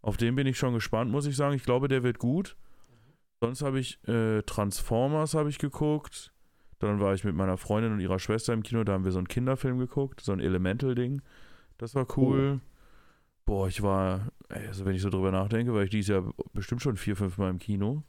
Auf 0.00 0.16
den 0.16 0.34
bin 0.36 0.46
ich 0.46 0.58
schon 0.58 0.74
gespannt, 0.74 1.10
muss 1.10 1.26
ich 1.26 1.36
sagen. 1.36 1.54
Ich 1.54 1.64
glaube, 1.64 1.88
der 1.88 2.02
wird 2.02 2.18
gut. 2.18 2.56
Sonst 3.40 3.62
habe 3.62 3.78
ich 3.80 3.98
äh, 4.08 4.42
Transformers 4.42 5.34
habe 5.34 5.48
ich 5.50 5.58
geguckt. 5.58 6.32
Dann 6.80 7.00
war 7.00 7.14
ich 7.14 7.24
mit 7.24 7.34
meiner 7.34 7.56
Freundin 7.56 7.92
und 7.92 8.00
ihrer 8.00 8.18
Schwester 8.18 8.52
im 8.52 8.62
Kino. 8.62 8.84
Da 8.84 8.92
haben 8.92 9.04
wir 9.04 9.12
so 9.12 9.18
einen 9.18 9.28
Kinderfilm 9.28 9.78
geguckt, 9.78 10.20
so 10.20 10.32
ein 10.32 10.40
Elemental-Ding. 10.40 11.22
Das 11.76 11.94
war 11.94 12.06
cool. 12.16 12.60
Boah, 13.44 13.66
ich 13.66 13.82
war, 13.82 14.28
ey, 14.48 14.66
also 14.68 14.84
wenn 14.84 14.94
ich 14.94 15.02
so 15.02 15.10
drüber 15.10 15.32
nachdenke, 15.32 15.72
war 15.74 15.82
ich 15.82 15.90
dieses 15.90 16.08
Jahr 16.08 16.32
bestimmt 16.52 16.82
schon 16.82 16.96
vier, 16.96 17.16
fünf 17.16 17.38
Mal 17.38 17.50
im 17.50 17.58
Kino. 17.58 18.02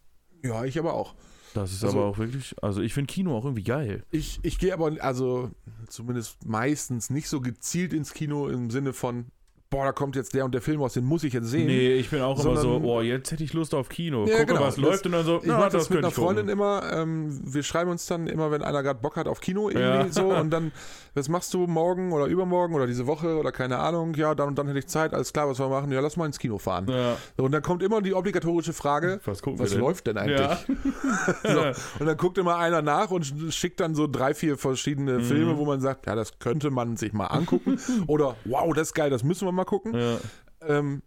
Ja, 0.44 0.66
ich 0.66 0.78
aber 0.78 0.94
auch. 0.94 1.16
Das 1.54 1.72
ist 1.72 1.84
Also- 1.84 1.98
aber 1.98 2.08
auch 2.08 2.18
wirklich, 2.18 2.56
also 2.62 2.82
ich 2.82 2.94
finde 2.94 3.12
Kino 3.12 3.36
auch 3.36 3.46
irgendwie 3.46 3.64
geil. 3.64 4.04
Ich, 4.12 4.40
ich 4.44 4.60
gehe 4.60 4.74
aber, 4.74 4.92
also 5.02 5.50
zumindest 5.88 6.46
meistens 6.46 7.10
nicht 7.10 7.28
so 7.28 7.42
gezielt 7.42 7.94
ins 7.94 8.14
Kino 8.14 8.48
im 8.50 8.70
Sinne 8.70 8.94
von, 8.94 9.28
boah, 9.72 9.86
da 9.86 9.92
kommt 9.92 10.16
jetzt 10.16 10.34
der 10.34 10.46
und 10.46 10.54
der 10.54 10.62
Film 10.62 10.82
raus, 10.82 10.94
den 10.94 11.06
muss 11.06 11.24
ich 11.24 11.34
jetzt 11.34 11.48
sehen. 11.48 11.68
Nee, 11.68 11.94
ich 11.94 12.10
bin 12.10 12.22
auch 12.22 12.44
immer 12.44 12.56
so, 12.56 12.62
Sondern- 12.74 12.90
oh, 12.90 13.02
jetzt 13.02 13.32
hätte 13.32 13.44
ich 13.44 13.54
Lust 13.54 13.76
auf 13.76 13.88
Kino. 13.90 14.26
Ja, 14.26 14.34
Gucke, 14.40 14.46
genau. 14.48 14.62
was 14.62 14.76
Das- 14.76 14.84
läuft 14.84 15.06
und 15.06 15.12
dann 15.12 15.26
so, 15.26 15.38
Ich 15.38 15.44
na, 15.46 15.58
mache 15.60 15.64
das, 15.70 15.84
das 15.84 15.90
mit 15.92 16.00
einer 16.00 16.08
ich 16.08 16.16
gucken. 16.16 16.28
Freundin 16.36 16.50
immer. 16.50 16.82
Ähm, 16.92 17.40
wir 17.54 17.62
schreiben 17.64 17.92
uns 17.92 18.06
dann 18.08 18.28
immer, 18.28 18.50
wenn 18.52 18.64
einer 18.64 18.82
gerade 18.82 19.00
Bock 19.00 19.16
hat 19.16 19.28
auf 19.28 19.40
Kino 19.42 19.70
irgendwie 19.70 19.82
Ja. 20.08 20.12
so 20.12 20.30
und 20.34 20.50
dann, 20.50 20.72
was 21.14 21.30
machst 21.30 21.54
du 21.54 21.68
morgen 21.68 22.12
oder 22.14 22.26
übermorgen 22.26 22.74
oder 22.74 22.88
diese 22.88 23.06
Woche 23.06 23.38
oder 23.38 23.52
keine 23.52 23.78
Ahnung? 23.78 24.16
Ja, 24.16 24.34
dann 24.34 24.48
und 24.50 24.58
dann 24.58 24.66
hätte 24.68 24.80
ich 24.80 24.88
Zeit. 24.88 25.14
Alles 25.14 25.32
klar, 25.34 25.48
was 25.48 25.60
wir 25.60 25.70
machen? 25.70 25.92
Ja, 25.92 26.00
lass 26.00 26.18
mal 26.18 26.26
ins 26.26 26.40
Kino 26.40 26.58
fahren. 26.58 26.88
Ja, 26.90 27.16
So, 27.38 27.44
und 27.44 27.52
dann 27.52 27.62
kommt 27.62 27.84
immer 27.84 28.02
die 28.02 28.14
obligatorische 28.14 28.74
Frage, 28.74 29.20
was 29.26 29.42
was 29.46 29.70
denn? 29.72 29.80
läuft 29.80 30.08
denn 30.08 30.18
eigentlich? 30.18 30.40
Ja. 30.40 30.58
So. 31.44 31.60
Und 32.00 32.06
dann 32.08 32.18
guckt 32.18 32.38
immer 32.38 32.58
einer 32.58 32.82
nach 32.82 33.12
und 33.12 33.26
sch- 33.26 33.52
schickt 33.52 33.80
dann 33.80 33.94
so 33.96 34.08
drei, 34.08 34.34
vier 34.34 34.58
verschiedene 34.58 35.20
Mhm. 35.20 35.24
Filme, 35.24 35.58
wo 35.58 35.66
man 35.66 35.80
sagt, 35.82 36.06
ja, 36.08 36.16
das 36.16 36.40
könnte 36.40 36.72
man 36.72 36.98
sich 36.98 37.14
mal 37.14 37.28
angucken. 37.28 37.80
Oder 38.08 38.36
wow, 38.46 38.74
das 38.74 38.90
ist 38.90 38.94
geil, 38.94 39.10
das 39.10 39.24
müssen 39.24 39.48
wir 39.48 39.52
mal 39.52 39.59
gucken. 39.66 39.94
ja. 39.96 40.18
Ähm, 40.62 41.02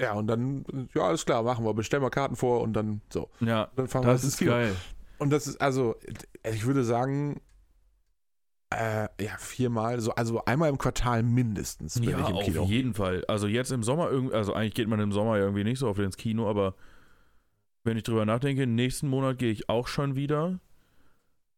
ja, 0.00 0.12
und 0.14 0.26
dann, 0.28 0.64
ja, 0.94 1.02
alles 1.02 1.24
klar, 1.26 1.42
machen 1.42 1.64
wir. 1.64 1.74
Bestellen 1.74 2.02
wir 2.02 2.10
Karten 2.10 2.36
vor 2.36 2.60
und 2.60 2.72
dann 2.72 3.00
so. 3.12 3.30
ja, 3.40 3.68
Dann 3.76 3.88
fahren 3.88 4.04
wir 4.06 4.12
das 4.12 4.22
ins 4.24 4.34
ist 4.34 4.38
Kino. 4.38 4.52
geil. 4.52 4.74
Und 5.18 5.30
das 5.30 5.46
ist 5.48 5.60
also, 5.60 5.96
ich 6.48 6.64
würde 6.66 6.84
sagen, 6.84 7.40
äh, 8.70 9.08
ja, 9.20 9.36
viermal, 9.38 9.98
so, 10.00 10.12
also 10.12 10.44
einmal 10.44 10.68
im 10.68 10.78
Quartal 10.78 11.22
mindestens 11.22 11.94
bin 12.00 12.10
Ja, 12.10 12.20
ich 12.20 12.28
im 12.28 12.36
auf 12.36 12.44
Kino. 12.44 12.64
jeden 12.64 12.94
Fall. 12.94 13.24
Also 13.26 13.46
jetzt 13.46 13.72
im 13.72 13.82
Sommer, 13.82 14.10
also 14.32 14.52
eigentlich 14.52 14.74
geht 14.74 14.88
man 14.88 15.00
im 15.00 15.10
Sommer 15.10 15.36
ja 15.38 15.44
irgendwie 15.44 15.64
nicht 15.64 15.78
so 15.78 15.88
oft 15.88 15.98
ins 16.00 16.16
Kino, 16.16 16.48
aber 16.48 16.74
wenn 17.84 17.96
ich 17.96 18.02
drüber 18.02 18.26
nachdenke, 18.26 18.66
nächsten 18.66 19.08
Monat 19.08 19.38
gehe 19.38 19.50
ich 19.50 19.68
auch 19.68 19.88
schon 19.88 20.14
wieder, 20.16 20.60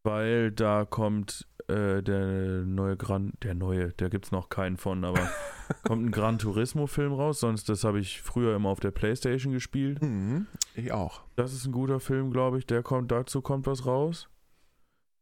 weil 0.04 0.52
da 0.52 0.84
kommt 0.84 1.46
äh, 1.68 2.02
der 2.02 2.62
neue 2.64 2.96
Gran, 2.96 3.32
der 3.42 3.54
neue, 3.54 3.92
da 3.94 4.08
gibt 4.08 4.26
es 4.26 4.32
noch 4.32 4.48
keinen 4.48 4.76
von, 4.76 5.04
aber 5.04 5.18
kommt 5.86 6.04
ein 6.06 6.10
Gran 6.10 6.38
Turismo-Film 6.38 7.12
raus, 7.12 7.40
sonst 7.40 7.68
das 7.68 7.84
habe 7.84 8.00
ich 8.00 8.22
früher 8.22 8.54
immer 8.56 8.68
auf 8.70 8.80
der 8.80 8.90
Playstation 8.90 9.52
gespielt. 9.52 10.02
Mhm, 10.02 10.46
ich 10.74 10.92
auch. 10.92 11.22
Das 11.36 11.52
ist 11.52 11.66
ein 11.66 11.72
guter 11.72 12.00
Film, 12.00 12.30
glaube 12.30 12.58
ich. 12.58 12.66
Der 12.66 12.82
kommt, 12.82 13.10
dazu 13.10 13.40
kommt 13.42 13.66
was 13.66 13.86
raus. 13.86 14.28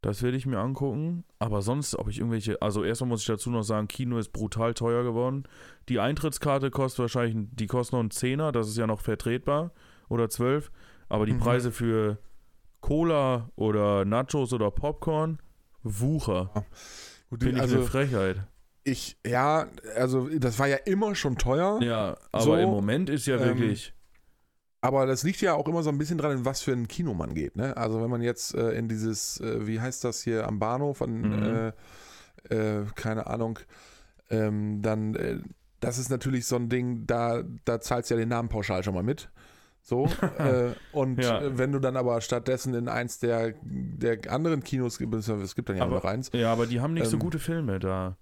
Das 0.01 0.23
werde 0.23 0.37
ich 0.37 0.47
mir 0.47 0.61
angucken. 0.61 1.25
Aber 1.41 1.61
sonst, 1.61 1.99
ob 1.99 2.09
ich 2.09 2.19
irgendwelche. 2.19 2.63
Also 2.63 2.85
erstmal 2.85 3.09
muss 3.09 3.23
ich 3.23 3.27
dazu 3.27 3.51
noch 3.51 3.65
sagen, 3.65 3.89
Kino 3.89 4.17
ist 4.19 4.33
brutal 4.33 4.73
teuer 4.75 5.03
geworden. 5.03 5.43
Die 5.89 5.99
Eintrittskarte 5.99 6.71
kostet 6.71 7.01
wahrscheinlich, 7.01 7.49
die 7.53 7.67
kostet 7.67 7.95
noch 7.95 8.01
einen 8.01 8.13
Zehner, 8.13 8.53
das 8.53 8.69
ist 8.69 8.77
ja 8.77 8.87
noch 8.87 9.01
vertretbar. 9.01 9.73
Oder 10.09 10.31
zwölf. 10.31 10.71
Aber 11.09 11.27
die 11.27 11.33
Mhm. 11.33 11.41
Preise 11.41 11.73
für 11.73 12.19
Cola 12.81 13.51
oder 13.57 14.05
Nachos 14.05 14.53
oder 14.53 14.71
Popcorn, 14.71 15.39
Wucher. 15.83 16.51
Gut, 17.31 17.43
Finde 17.43 17.57
ich 17.57 17.63
also 17.63 17.77
eine 17.79 17.85
Frechheit. 17.85 18.47
Ich, 18.91 19.17
ja, 19.27 19.67
also 19.97 20.29
das 20.29 20.59
war 20.59 20.67
ja 20.69 20.77
immer 20.85 21.15
schon 21.15 21.37
teuer, 21.37 21.81
Ja, 21.83 22.17
aber 22.33 22.43
So, 22.43 22.57
im 22.57 22.69
Moment 22.71 23.11
ist 23.11 23.27
ja 23.27 23.37
ähm, 23.37 23.43
wirklich. 23.59 23.93
aber 24.81 25.07
das 25.07 25.23
liegt 25.25 25.41
ja 25.41 25.55
auch 25.55 25.67
immer 25.69 25.83
so 25.83 25.91
ein 25.91 25.99
bisschen 25.99 26.19
dran, 26.19 26.39
in 26.39 26.45
was 26.45 26.63
für 26.63 26.73
ein 26.73 26.89
Kino 26.89 27.15
man 27.15 27.35
geht. 27.35 27.57
Ne? 27.57 27.77
Also 27.77 28.01
wenn 28.01 28.11
man 28.11 28.23
jetzt 28.23 28.55
äh, 28.55 28.71
in 28.73 28.89
dieses, 28.89 29.41
äh, 29.41 29.67
wie 29.67 29.81
heißt 29.81 30.05
das 30.05 30.23
hier 30.23 30.47
am 30.47 30.59
Bahnhof, 30.59 31.03
an, 31.03 31.21
Mhm. 31.21 31.73
äh, 32.49 32.53
äh, 32.55 32.85
keine 32.95 33.27
Ahnung, 33.27 33.59
ähm, 34.31 34.81
dann, 34.83 35.15
äh, 35.17 35.39
das 35.81 35.99
ist 35.99 36.09
natürlich 36.11 36.47
so 36.47 36.57
ein 36.57 36.69
Ding, 36.69 37.07
da, 37.07 37.43
da 37.65 37.81
zahlst 37.81 38.11
du 38.11 38.15
ja 38.15 38.21
den 38.21 38.29
Namen 38.29 38.49
pauschal 38.49 38.83
schon 38.83 38.95
mal 38.95 39.03
mit. 39.03 39.31
So, 39.83 40.07
äh, 40.39 40.73
und 40.93 41.19
Ja. 41.23 41.41
äh, 41.41 41.57
wenn 41.59 41.73
du 41.73 41.79
dann 41.79 41.97
aber 41.97 42.21
stattdessen 42.21 42.75
in 42.75 42.89
eins 42.89 43.19
der, 43.21 43.55
der 43.63 44.19
anderen 44.31 44.63
Kinos, 44.63 45.01
es 45.01 45.55
gibt 45.55 45.69
dann 45.69 45.77
ja 45.77 45.83
Aber- 45.83 45.91
nur 45.93 45.99
noch 46.01 46.05
eins, 46.05 46.31
Ja, 46.33 46.53
aber 46.53 46.67
die 46.67 46.81
haben 46.81 46.95
nicht 46.95 47.07
so 47.07 47.15
ähm, 47.17 47.21
gute 47.21 47.39
Filme 47.39 47.79
da. 47.79 48.17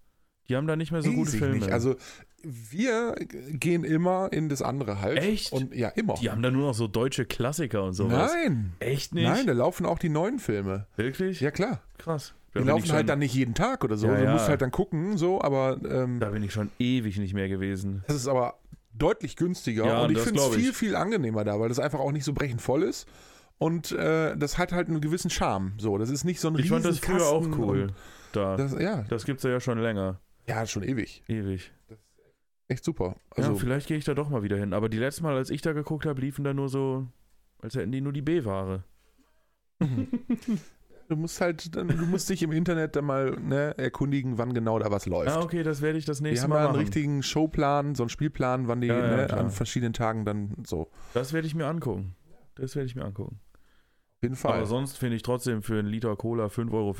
Die 0.48 0.56
haben 0.56 0.66
da 0.66 0.76
nicht 0.76 0.92
mehr 0.92 1.02
so 1.02 1.10
gute 1.10 1.28
Weiß 1.28 1.34
ich 1.34 1.40
Filme. 1.40 1.54
Nicht. 1.56 1.72
Also 1.72 1.96
wir 2.42 3.14
gehen 3.18 3.82
immer 3.84 4.32
in 4.32 4.48
das 4.48 4.62
andere 4.62 5.00
halt. 5.00 5.18
Echt? 5.18 5.52
Und 5.52 5.74
ja, 5.74 5.88
immer. 5.88 6.14
die 6.14 6.30
haben 6.30 6.42
da 6.42 6.50
nur 6.50 6.68
noch 6.68 6.74
so 6.74 6.86
deutsche 6.86 7.24
Klassiker 7.24 7.82
und 7.82 7.94
sowas. 7.94 8.32
Nein. 8.32 8.72
Echt 8.78 9.14
nicht? 9.14 9.24
Nein, 9.24 9.46
da 9.46 9.52
laufen 9.52 9.84
auch 9.86 9.98
die 9.98 10.08
neuen 10.08 10.38
Filme. 10.38 10.86
Wirklich? 10.96 11.40
Ja, 11.40 11.50
klar. 11.50 11.80
Krass. 11.98 12.34
Die 12.50 12.54
Da 12.54 12.60
bin, 12.60 12.68
laufen 12.68 12.92
halt 12.92 13.08
dann 13.08 13.18
nicht 13.18 13.34
jeden 13.34 13.54
Tag 13.54 13.82
oder 13.84 13.96
so. 13.96 14.06
Ja, 14.06 14.16
du 14.16 14.24
ja. 14.24 14.32
musst 14.32 14.48
halt 14.48 14.62
dann 14.62 14.70
gucken, 14.70 15.18
so, 15.18 15.42
aber 15.42 15.78
ähm, 15.90 16.20
da 16.20 16.30
bin 16.30 16.42
ich 16.42 16.52
schon 16.52 16.70
ewig 16.78 17.18
nicht 17.18 17.34
mehr 17.34 17.48
gewesen. 17.48 18.04
das 18.06 18.16
ist 18.16 18.28
aber 18.28 18.58
deutlich 18.94 19.36
günstiger 19.36 19.86
Ja, 19.86 20.04
und 20.04 20.12
ich 20.12 20.18
finde 20.18 20.40
es 20.40 20.54
viel, 20.54 20.72
viel 20.72 20.96
angenehmer 20.96 21.44
da, 21.44 21.58
weil 21.60 21.68
das 21.68 21.78
einfach 21.78 21.98
auch 22.00 22.12
nicht 22.12 22.24
so 22.24 22.32
brechend 22.32 22.62
voll 22.62 22.82
ist. 22.82 23.06
Und 23.58 23.92
äh, 23.92 24.36
das 24.36 24.58
hat 24.58 24.72
halt 24.72 24.88
einen 24.88 25.00
gewissen 25.00 25.30
Charme. 25.30 25.72
So, 25.78 25.98
das 25.98 26.10
ist 26.10 26.24
nicht 26.24 26.40
so 26.40 26.48
ein 26.48 26.58
Ich 26.58 26.68
fand 26.68 26.84
das 26.84 26.98
früher 26.98 27.26
auch 27.26 27.46
cool. 27.58 27.88
Da. 28.32 28.56
Das, 28.56 28.72
Das, 28.72 28.82
ja, 28.82 29.04
gibt's 29.24 29.42
ja 29.42 29.60
schon 29.60 29.78
länger. 29.78 30.20
Ja, 30.48 30.66
schon 30.66 30.82
ewig. 30.82 31.22
Ewig. 31.28 31.72
Echt 32.68 32.84
super. 32.84 33.16
Also, 33.30 33.52
ja, 33.52 33.58
vielleicht 33.58 33.86
gehe 33.86 33.96
ich 33.96 34.04
da 34.04 34.14
doch 34.14 34.28
mal 34.28 34.42
wieder 34.42 34.56
hin. 34.56 34.72
Aber 34.72 34.88
die 34.88 34.98
letzte 34.98 35.22
Mal, 35.22 35.36
als 35.36 35.50
ich 35.50 35.62
da 35.62 35.72
geguckt 35.72 36.04
habe, 36.06 36.20
liefen 36.20 36.44
da 36.44 36.52
nur 36.52 36.68
so, 36.68 37.06
als 37.60 37.76
hätten 37.76 37.92
die 37.92 38.00
nur 38.00 38.12
die 38.12 38.22
B-Ware. 38.22 38.82
du 41.08 41.16
musst 41.16 41.40
halt, 41.40 41.74
du 41.76 41.84
musst 41.84 42.28
dich 42.28 42.42
im 42.42 42.50
Internet 42.50 42.96
dann 42.96 43.04
mal 43.04 43.38
ne, 43.40 43.76
erkundigen, 43.78 44.38
wann 44.38 44.52
genau 44.52 44.78
da 44.78 44.90
was 44.90 45.06
läuft. 45.06 45.30
Ah, 45.36 45.42
okay, 45.42 45.62
das 45.62 45.80
werde 45.80 45.98
ich 45.98 46.06
das 46.06 46.20
nächste 46.20 46.44
haben 46.44 46.50
Mal 46.50 46.56
ja 46.56 46.60
einen 46.62 46.72
machen. 46.72 46.80
richtigen 46.80 47.22
Showplan, 47.22 47.94
so 47.94 48.02
einen 48.02 48.10
Spielplan, 48.10 48.66
wann 48.68 48.80
die 48.80 48.88
Ja, 48.88 48.98
ja, 48.98 49.16
ne, 49.16 49.32
an 49.32 49.50
verschiedenen 49.50 49.92
Tagen 49.92 50.24
dann 50.24 50.56
so. 50.66 50.90
Das 51.14 51.32
werde 51.32 51.46
ich 51.46 51.54
mir 51.54 51.66
angucken. 51.66 52.16
Das 52.56 52.74
werde 52.74 52.86
ich 52.86 52.96
mir 52.96 53.04
angucken. 53.04 53.38
Jeden 54.22 54.36
Fall. 54.36 54.54
Aber 54.54 54.66
sonst 54.66 54.96
finde 54.96 55.16
ich 55.16 55.22
trotzdem 55.22 55.62
für 55.62 55.78
einen 55.78 55.88
Liter 55.88 56.16
Cola 56.16 56.46
5,50 56.46 56.72
Euro 56.72 56.90
oder 56.90 56.96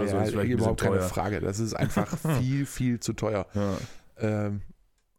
Ah, 0.00 0.06
so 0.08 0.16
ja, 0.16 0.22
ist 0.22 0.30
vielleicht 0.30 0.50
überhaupt 0.50 0.80
keine. 0.80 1.00
Frage. 1.00 1.40
Das 1.40 1.58
ist 1.58 1.74
einfach 1.74 2.16
viel, 2.40 2.64
viel 2.66 3.00
zu 3.00 3.12
teuer. 3.12 3.46
Ja. 3.54 3.76
Ähm, 4.18 4.62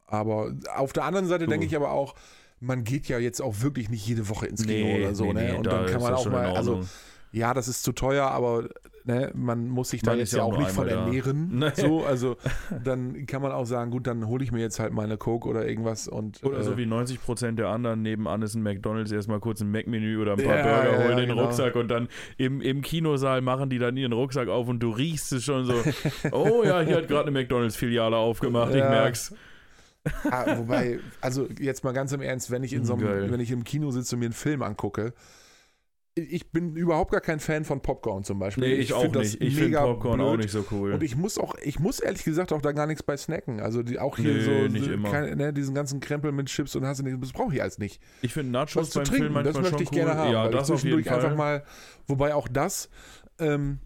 aber 0.08 0.54
auf 0.76 0.94
der 0.94 1.04
anderen 1.06 1.28
Seite 1.28 1.48
denke 1.48 1.66
ich 1.66 1.76
aber 1.76 1.92
auch, 1.92 2.16
man 2.60 2.84
geht 2.84 3.08
ja 3.08 3.18
jetzt 3.18 3.42
auch 3.42 3.62
wirklich 3.62 3.90
nicht 3.90 4.06
jede 4.06 4.30
Woche 4.30 4.46
ins 4.48 4.62
Kino 4.66 4.74
Nee, 4.74 5.04
oder 5.04 5.16
so, 5.16 5.26
nee, 5.34 5.52
ne? 5.52 5.58
Und 5.58 5.66
da 5.66 5.72
dann 5.84 5.86
kann 5.88 6.02
man 6.02 6.12
das 6.12 6.22
auch 6.22 6.32
mal, 6.32 6.56
also. 6.56 6.84
Ja, 7.32 7.54
das 7.54 7.68
ist 7.68 7.84
zu 7.84 7.92
teuer, 7.94 8.26
aber 8.28 8.68
ne, 9.06 9.32
man 9.34 9.68
muss 9.68 9.90
sich 9.90 10.02
da 10.02 10.14
jetzt 10.14 10.34
ja 10.34 10.44
auch 10.44 10.58
nicht 10.58 10.72
von 10.72 10.88
ernähren. 10.88 11.50
Nee. 11.62 11.72
So, 11.76 12.04
also 12.04 12.38
dann 12.84 13.26
kann 13.26 13.42
man 13.42 13.52
auch 13.52 13.66
sagen, 13.66 13.92
gut, 13.92 14.08
dann 14.08 14.28
hole 14.28 14.44
ich 14.44 14.52
mir 14.52 14.62
jetzt 14.62 14.80
halt 14.80 14.94
mal 14.94 15.04
eine 15.04 15.18
Coke 15.18 15.48
oder 15.48 15.68
irgendwas 15.68 16.08
und 16.08 16.44
Oder 16.44 16.64
so 16.64 16.74
äh, 16.74 16.78
wie 16.78 16.86
90% 16.86 17.54
der 17.54 17.68
anderen, 17.68 18.02
nebenan 18.02 18.42
ist 18.42 18.56
ein 18.56 18.64
McDonalds, 18.64 19.12
erstmal 19.12 19.40
kurz 19.40 19.62
ein 19.62 19.72
Mac-Menü 19.72 20.20
oder 20.20 20.34
ein 20.34 20.44
paar 20.44 20.58
Ja, 20.58 20.64
Burger, 20.64 20.92
ja, 20.92 20.98
holen 20.98 21.10
ja, 21.12 21.16
den 21.18 21.30
genau. 21.30 21.44
Rucksack 21.44 21.76
und 21.76 21.88
dann 21.90 22.08
im, 22.38 22.62
im 22.62 22.82
Kinosaal 22.82 23.42
machen 23.42 23.70
die 23.70 23.80
dann 23.80 23.96
ihren 23.96 24.14
Rucksack 24.14 24.48
auf 24.48 24.68
und 24.68 24.80
du 24.80 24.90
riechst 24.90 25.32
es 25.34 25.44
schon 25.44 25.66
so. 25.66 25.74
oh 26.32 26.64
ja, 26.64 26.82
hier 26.82 26.98
hat 26.98 27.08
gerade 27.08 27.28
eine 27.28 27.32
McDonalds-Filiale 27.32 28.16
aufgemacht, 28.16 28.74
ich 28.74 28.84
merk's. 28.84 29.34
Ah, 30.30 30.58
wobei, 30.58 31.00
also 31.22 31.48
jetzt 31.60 31.84
mal 31.84 31.92
ganz 31.92 32.12
im 32.12 32.22
Ernst, 32.22 32.50
wenn 32.50 32.64
ich 32.64 32.74
in 32.74 32.86
so 32.86 32.94
einem, 32.94 33.04
Geil. 33.04 33.32
wenn 33.32 33.40
ich 33.40 33.52
im 33.52 33.64
Kino 33.64 33.92
sitze 33.92 34.16
und 34.16 34.20
mir 34.20 34.26
einen 34.26 34.34
Film 34.34 34.64
angucke, 34.64 35.14
ich 36.16 36.52
bin 36.52 36.76
überhaupt 36.76 37.12
gar 37.12 37.22
kein 37.22 37.40
Fan 37.40 37.64
von 37.64 37.82
Popcorn 37.82 38.24
zum 38.26 38.38
Beispiel. 38.38 38.66
Nee, 38.68 38.74
ich, 38.74 38.92
auch 38.94 39.02
find 39.04 39.16
das 39.16 39.24
nicht. 39.34 39.42
Ich 39.42 39.56
finde 39.56 39.78
Popcorn 39.78 40.20
auch 40.20 40.32
blöd. 40.34 40.42
nicht 40.42 40.52
so 40.52 40.66
cool. 40.72 40.92
Und 40.94 41.04
ich 41.04 41.16
muss 41.16 41.38
auch, 41.38 41.56
ich 41.64 41.80
muss 41.80 42.02
ehrlich 42.02 42.26
gesagt 42.26 42.52
auch 42.52 42.62
da 42.62 42.74
gar 42.74 42.86
nichts 42.86 43.02
bei 43.02 43.16
snacken. 43.16 43.62
Also 43.62 43.82
die, 43.82 43.98
auch 43.98 44.18
hier 44.18 44.34
Nee, 44.34 44.42
so, 44.42 44.52
nicht 44.68 44.86
so 44.86 44.92
immer. 44.92 45.10
kein- 45.10 45.38
ne, 45.38 45.54
diesen 45.54 45.74
ganzen 45.74 46.02
Krempel 46.02 46.34
mit 46.34 46.48
Chips 46.48 46.76
und 46.76 46.86
hast 46.86 47.02
nicht, 47.02 47.22
das 47.22 47.32
brauche 47.32 47.56
ich 47.56 47.62
alles 47.62 47.78
nicht. 47.80 48.02
Ich 48.22 48.34
finde 48.34 48.52
Nachos 48.52 48.74
beim 48.90 49.06
Film 49.06 49.06
trinken, 49.06 49.34
manchmal 49.34 49.54
das 49.54 49.62
möchte 49.72 49.84
ich 49.84 49.92
cool. 49.92 49.96
gerne 50.00 50.16
haben. 50.16 50.32
ja, 50.34 50.50
das 50.50 50.68
ich 50.68 50.74
auf 50.76 50.84
jeden 50.84 51.02
zwischendurch 51.02 51.08
Fall. 51.08 51.16
einfach 51.24 51.38
mal, 51.38 51.64
wobei 52.08 52.36
auch 52.36 52.50
das, 52.50 52.90
ähm, 53.40 53.80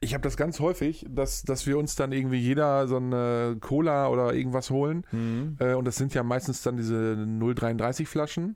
ich 0.00 0.14
habe 0.14 0.22
das 0.22 0.36
ganz 0.36 0.60
häufig, 0.60 1.06
dass, 1.10 1.42
dass 1.42 1.66
wir 1.66 1.76
uns 1.76 1.96
dann 1.96 2.12
irgendwie 2.12 2.38
jeder 2.38 2.86
so 2.86 2.98
eine 2.98 3.56
Cola 3.60 4.06
oder 4.10 4.32
irgendwas 4.32 4.70
holen. 4.70 5.04
Mhm. 5.10 5.56
Äh, 5.58 5.74
und 5.74 5.86
das 5.86 5.96
sind 5.96 6.14
ja 6.14 6.22
meistens 6.22 6.62
dann 6.62 6.76
diese 6.76 7.16
0,33 7.18 8.06
Flaschen. 8.06 8.54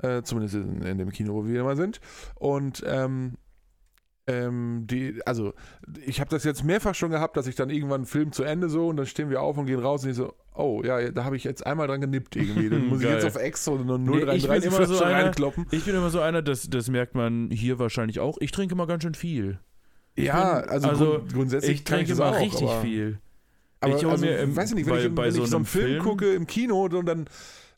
Äh, 0.00 0.22
zumindest 0.22 0.54
in, 0.56 0.82
in 0.82 0.98
dem 0.98 1.10
Kino, 1.10 1.34
wo 1.34 1.46
wir 1.46 1.60
immer 1.60 1.76
sind. 1.76 2.00
Und 2.36 2.82
ähm, 2.86 3.34
ähm, 4.28 4.86
die, 4.88 5.20
also 5.26 5.52
ich 6.06 6.20
habe 6.20 6.30
das 6.30 6.44
jetzt 6.44 6.62
mehrfach 6.62 6.94
schon 6.94 7.10
gehabt, 7.10 7.36
dass 7.36 7.48
ich 7.48 7.56
dann 7.56 7.70
irgendwann 7.70 8.02
einen 8.02 8.06
Film 8.06 8.30
zu 8.30 8.44
Ende 8.44 8.68
so 8.68 8.86
und 8.88 8.96
dann 8.96 9.06
stehen 9.06 9.30
wir 9.30 9.42
auf 9.42 9.58
und 9.58 9.66
gehen 9.66 9.80
raus 9.80 10.04
und 10.04 10.10
ich 10.10 10.16
so, 10.16 10.32
oh 10.54 10.80
ja, 10.84 11.10
da 11.10 11.24
habe 11.24 11.36
ich 11.36 11.42
jetzt 11.42 11.66
einmal 11.66 11.88
dran 11.88 12.00
genippt 12.00 12.36
irgendwie. 12.36 12.70
Dann 12.70 12.86
muss 12.88 13.00
ich 13.02 13.08
jetzt 13.08 13.24
auf 13.26 13.34
extra 13.36 13.72
eine 13.74 13.98
Nee, 13.98 14.18
ich 14.36 14.46
0,33 14.46 14.48
bin 14.48 14.62
immer 14.62 14.86
so 14.86 15.02
einer- 15.02 15.24
reinkloppen. 15.24 15.66
Ich 15.72 15.84
bin 15.84 15.94
immer 15.96 16.10
so 16.10 16.20
einer, 16.20 16.40
das, 16.40 16.70
das 16.70 16.88
merkt 16.88 17.16
man 17.16 17.50
hier 17.50 17.78
wahrscheinlich 17.80 18.20
auch. 18.20 18.36
Ich 18.40 18.52
trinke 18.52 18.74
immer 18.74 18.86
ganz 18.86 19.02
schön 19.02 19.14
viel. 19.14 19.58
Ja, 20.16 20.60
bin- 20.60 20.70
also, 20.70 20.88
also, 20.88 21.04
grund, 21.18 21.32
grundsätzlich 21.34 21.72
Ich 21.78 21.84
trinke 21.84 22.12
ich 22.12 22.20
auch, 22.20 22.38
richtig 22.38 22.62
aber, 22.68 22.80
viel. 22.80 23.18
Aber 23.80 23.96
Ich 23.96 24.06
also, 24.06 24.24
mir 24.24 24.54
weiß 24.56 24.70
ich 24.70 24.76
nicht, 24.76 24.86
wenn 24.86 24.94
bei- 24.94 25.04
ich, 25.04 25.14
bei 25.14 25.24
wenn 25.24 25.32
so 25.32 25.42
ich 25.42 25.50
so 25.50 25.56
einen 25.56 25.64
Film, 25.64 25.86
Film- 25.86 26.02
gucke 26.04 26.32
im 26.32 26.46
Kino, 26.46 26.84
und 26.84 27.06
dann, 27.06 27.24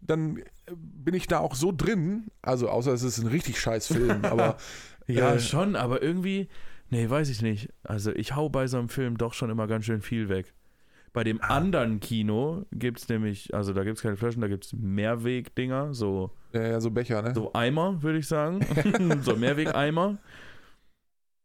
dann 0.07 0.42
bin 0.76 1.14
ich 1.14 1.26
da 1.26 1.38
auch 1.38 1.55
so 1.55 1.72
drin, 1.72 2.28
also 2.42 2.68
außer 2.68 2.92
es 2.92 3.02
ist 3.02 3.18
ein 3.18 3.26
richtig 3.26 3.61
scheiß 3.61 3.88
Film, 3.88 4.24
aber 4.24 4.57
Ja, 5.07 5.34
Äh, 5.34 5.40
schon, 5.40 5.76
aber 5.76 6.02
irgendwie, 6.02 6.48
nee, 6.90 7.09
weiß 7.09 7.28
ich 7.28 7.42
nicht. 7.42 7.68
Also 7.82 8.12
ich 8.12 8.34
hau 8.36 8.48
bei 8.48 8.66
so 8.66 8.78
einem 8.78 8.88
Film 8.88 9.18
doch 9.18 9.34
schon 9.34 9.50
immer 9.50 9.66
ganz 9.66 9.84
schön 9.84 10.00
viel 10.02 10.28
weg. 10.28 10.55
Bei 11.12 11.22
dem 11.24 11.40
Ah. 11.42 11.48
anderen 11.57 12.00
Kino 12.00 12.64
gibt 12.72 12.98
es 13.00 13.09
nämlich, 13.09 13.55
also 13.55 13.72
da 13.72 13.84
gibt 13.84 13.98
es 13.98 14.02
keine 14.02 14.16
Flaschen, 14.16 14.40
da 14.40 14.48
gibt 14.48 14.64
es 14.64 14.72
Mehrwegdinger, 14.72 15.94
so, 15.94 16.30
ja, 16.52 16.62
ja, 16.66 16.80
so 16.80 16.90
Becher, 16.90 17.22
ne? 17.22 17.32
so 17.34 17.52
Eimer, 17.52 18.02
würde 18.02 18.18
ich 18.18 18.26
sagen. 18.26 18.61
so 19.22 19.36
Mehrwegeimer. 19.36 20.18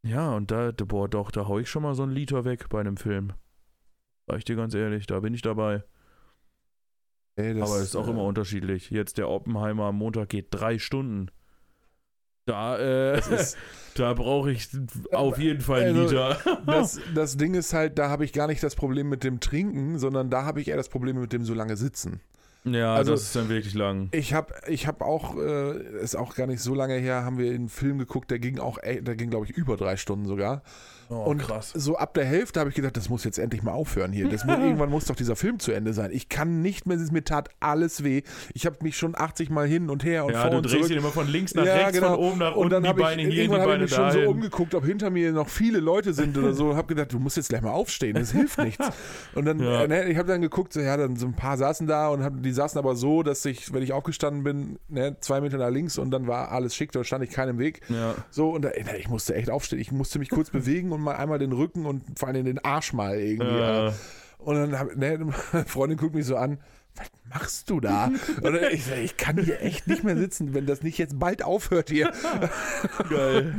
Ja, 0.03 0.31
und 0.35 0.49
da, 0.51 0.71
da- 0.71 0.85
boah, 0.85 1.09
doch, 1.09 1.29
da 1.31 1.47
hau 1.47 1.59
ich 1.59 1.69
schon 1.69 1.83
mal 1.83 1.93
so 1.93 2.03
einen 2.03 2.13
Liter 2.13 2.45
weg 2.45 2.69
bei 2.69 2.79
einem 2.79 2.97
Film. 2.97 3.33
Sag 4.27 4.37
ich 4.37 4.45
dir 4.45 4.55
ganz 4.55 4.73
ehrlich, 4.73 5.05
da 5.07 5.19
bin 5.19 5.33
ich 5.33 5.41
dabei. 5.41 5.83
Ey, 7.39 7.53
das, 7.53 7.69
Aber 7.69 7.79
es 7.79 7.85
ist 7.85 7.95
auch 7.95 8.07
äh, 8.07 8.11
immer 8.11 8.23
unterschiedlich. 8.23 8.89
Jetzt 8.89 9.17
der 9.17 9.29
Oppenheimer 9.29 9.85
am 9.85 9.95
Montag 9.97 10.29
geht 10.29 10.47
drei 10.51 10.77
Stunden. 10.79 11.29
Da, 12.45 12.77
äh, 12.77 13.19
ist, 13.19 13.57
da 13.95 14.13
brauche 14.13 14.51
ich 14.51 14.67
auf 15.13 15.37
jeden 15.37 15.61
Fall 15.61 15.83
einen 15.83 15.99
Also, 15.99 16.15
Liter. 16.15 16.61
das, 16.65 16.99
das 17.15 17.37
Ding 17.37 17.53
ist 17.53 17.73
halt, 17.73 17.97
da 17.99 18.09
habe 18.09 18.25
ich 18.25 18.33
gar 18.33 18.47
nicht 18.47 18.63
das 18.63 18.75
Problem 18.75 19.07
mit 19.07 19.23
dem 19.23 19.39
Trinken, 19.39 19.99
sondern 19.99 20.29
da 20.29 20.45
habe 20.45 20.59
ich 20.61 20.67
eher 20.67 20.77
das 20.77 20.89
Problem 20.89 21.19
mit 21.21 21.31
dem 21.31 21.43
so 21.45 21.53
lange 21.53 21.77
Sitzen. 21.77 22.21
Ja, 22.65 22.95
Also- 22.95 23.11
das 23.11 23.21
ist 23.23 23.35
dann 23.35 23.47
wirklich 23.49 23.73
lang. 23.73 24.09
Ich 24.11 24.33
habe 24.33 24.53
ich 24.67 24.85
hab 24.87 25.01
auch, 25.01 25.37
äh, 25.37 26.01
ist 26.01 26.15
auch 26.15 26.35
gar 26.35 26.47
nicht 26.47 26.61
so 26.61 26.75
lange 26.75 26.95
her, 26.95 27.23
haben 27.23 27.37
wir 27.37 27.51
einen 27.53 27.69
Film 27.69 27.99
geguckt, 27.99 28.31
der 28.31 28.39
ging 28.39 28.59
auch, 28.59 28.79
der 28.79 29.15
ging 29.15 29.29
glaube 29.29 29.45
ich 29.45 29.51
über 29.51 29.77
drei 29.77 29.95
Stunden 29.95 30.25
sogar. 30.25 30.61
Oh, 31.11 31.23
und 31.23 31.43
so 31.73 31.97
ab 31.97 32.13
der 32.13 32.25
Hälfte 32.25 32.59
habe 32.59 32.69
ich 32.69 32.75
gedacht, 32.75 32.95
das 32.95 33.09
muss 33.09 33.23
jetzt 33.23 33.39
endlich 33.39 33.63
mal 33.63 33.71
aufhören 33.71 34.11
hier. 34.11 34.29
Das 34.29 34.45
muss, 34.45 34.57
irgendwann 34.59 34.91
muss 34.91 35.05
doch 35.05 35.15
dieser 35.15 35.35
Film 35.35 35.57
zu 35.57 35.71
Ende 35.71 35.93
sein. 35.93 36.11
Ich 36.13 36.29
kann 36.29 36.61
nicht 36.61 36.85
mehr, 36.85 36.97
mir 37.11 37.23
tat 37.23 37.49
alles 37.59 38.03
weh. 38.03 38.21
Ich 38.53 38.67
habe 38.67 38.77
mich 38.83 38.95
schon 38.95 39.15
80 39.17 39.49
Mal 39.49 39.67
hin 39.67 39.89
und 39.89 40.03
her 40.03 40.25
und 40.25 40.33
Ja, 40.33 40.41
vor 40.41 40.51
du 40.51 40.57
und 40.57 40.63
drehst 40.63 40.75
zurück. 40.75 40.91
ihn 40.91 40.97
immer 40.97 41.09
von 41.09 41.27
links 41.27 41.55
nach 41.55 41.65
Ja, 41.65 41.73
rechts, 41.77 41.93
genau. 41.93 42.09
von 42.15 42.19
oben 42.19 42.37
nach 42.39 42.51
Und 42.55 42.57
unten, 42.57 42.69
dann 42.69 42.83
die 42.83 42.89
habe 42.89 42.99
ich, 43.01 43.05
Beine 43.07 43.21
hier, 43.23 43.31
die 43.31 43.37
irgendwann 43.37 43.61
habe 43.61 43.83
ich 43.83 43.91
Beine 43.95 44.11
schon 44.13 44.23
so 44.23 44.29
umgeguckt, 44.29 44.75
ob 44.75 44.85
hinter 44.85 45.09
mir 45.09 45.31
noch 45.31 45.49
viele 45.49 45.79
Leute 45.79 46.13
sind 46.13 46.37
oder 46.37 46.53
so. 46.53 46.75
Habe 46.75 46.87
gedacht, 46.93 47.11
du 47.11 47.17
musst 47.17 47.37
jetzt 47.37 47.49
gleich 47.49 47.61
mal 47.63 47.71
aufstehen, 47.71 48.13
das 48.13 48.31
hilft 48.31 48.59
nichts. 48.63 48.87
Und 49.33 49.45
dann, 49.45 49.59
Ja. 49.59 49.87
ne, 49.87 50.09
ich 50.09 50.17
habe 50.17 50.27
dann 50.27 50.41
geguckt, 50.41 50.73
so, 50.73 50.79
ja, 50.79 50.95
dann 50.95 51.15
so 51.15 51.25
ein 51.25 51.33
paar 51.33 51.57
saßen 51.57 51.87
da 51.87 52.09
und 52.09 52.23
hab, 52.23 52.43
die 52.43 52.51
saßen 52.51 52.77
aber 52.77 52.95
so, 52.95 53.23
dass 53.23 53.43
ich, 53.45 53.73
wenn 53.73 53.81
ich 53.81 53.93
aufgestanden 53.93 54.43
bin, 54.43 54.77
ne, 54.89 55.17
zwei 55.21 55.41
Meter 55.41 55.57
nach 55.57 55.71
links 55.71 55.97
und 55.97 56.11
dann 56.11 56.27
war 56.27 56.51
alles 56.51 56.75
schick, 56.75 56.91
da 56.91 57.03
stand 57.03 57.23
ich 57.23 57.31
keinem 57.31 57.57
Weg. 57.57 57.81
ja. 57.89 58.13
So, 58.29 58.51
und 58.51 58.61
da, 58.63 58.69
ich 58.97 59.09
musste 59.09 59.33
echt 59.33 59.49
aufstehen. 59.49 59.79
Ich 59.79 59.91
musste 59.91 60.19
mich 60.19 60.29
kurz 60.29 60.49
bewegen 60.51 60.91
und 60.91 60.98
mal 60.99 61.15
einmal 61.15 61.39
den 61.39 61.51
Rücken 61.51 61.85
und 61.85 62.03
vor 62.17 62.29
allem 62.29 62.45
den 62.45 62.59
Arsch 62.59 62.93
mal 62.93 63.17
irgendwie. 63.19 63.47
Äh, 63.47 63.91
Und 64.39 64.55
dann 64.55 64.79
hab, 64.79 64.95
ne, 64.95 65.17
meine 65.51 65.65
Freundin 65.65 65.97
guckt 65.97 66.15
mich 66.15 66.25
so 66.25 66.37
an. 66.37 66.59
Was 66.95 67.07
machst 67.29 67.69
du 67.69 67.79
da? 67.79 68.11
Und 68.41 68.55
ich, 68.71 68.91
ich 68.91 69.15
kann 69.17 69.37
hier 69.37 69.61
echt 69.61 69.87
nicht 69.87 70.03
mehr 70.03 70.17
sitzen, 70.17 70.53
wenn 70.53 70.65
das 70.65 70.81
nicht 70.81 70.97
jetzt 70.97 71.19
bald 71.19 71.43
aufhört 71.43 71.89
hier. 71.89 72.11
Geil. 73.09 73.55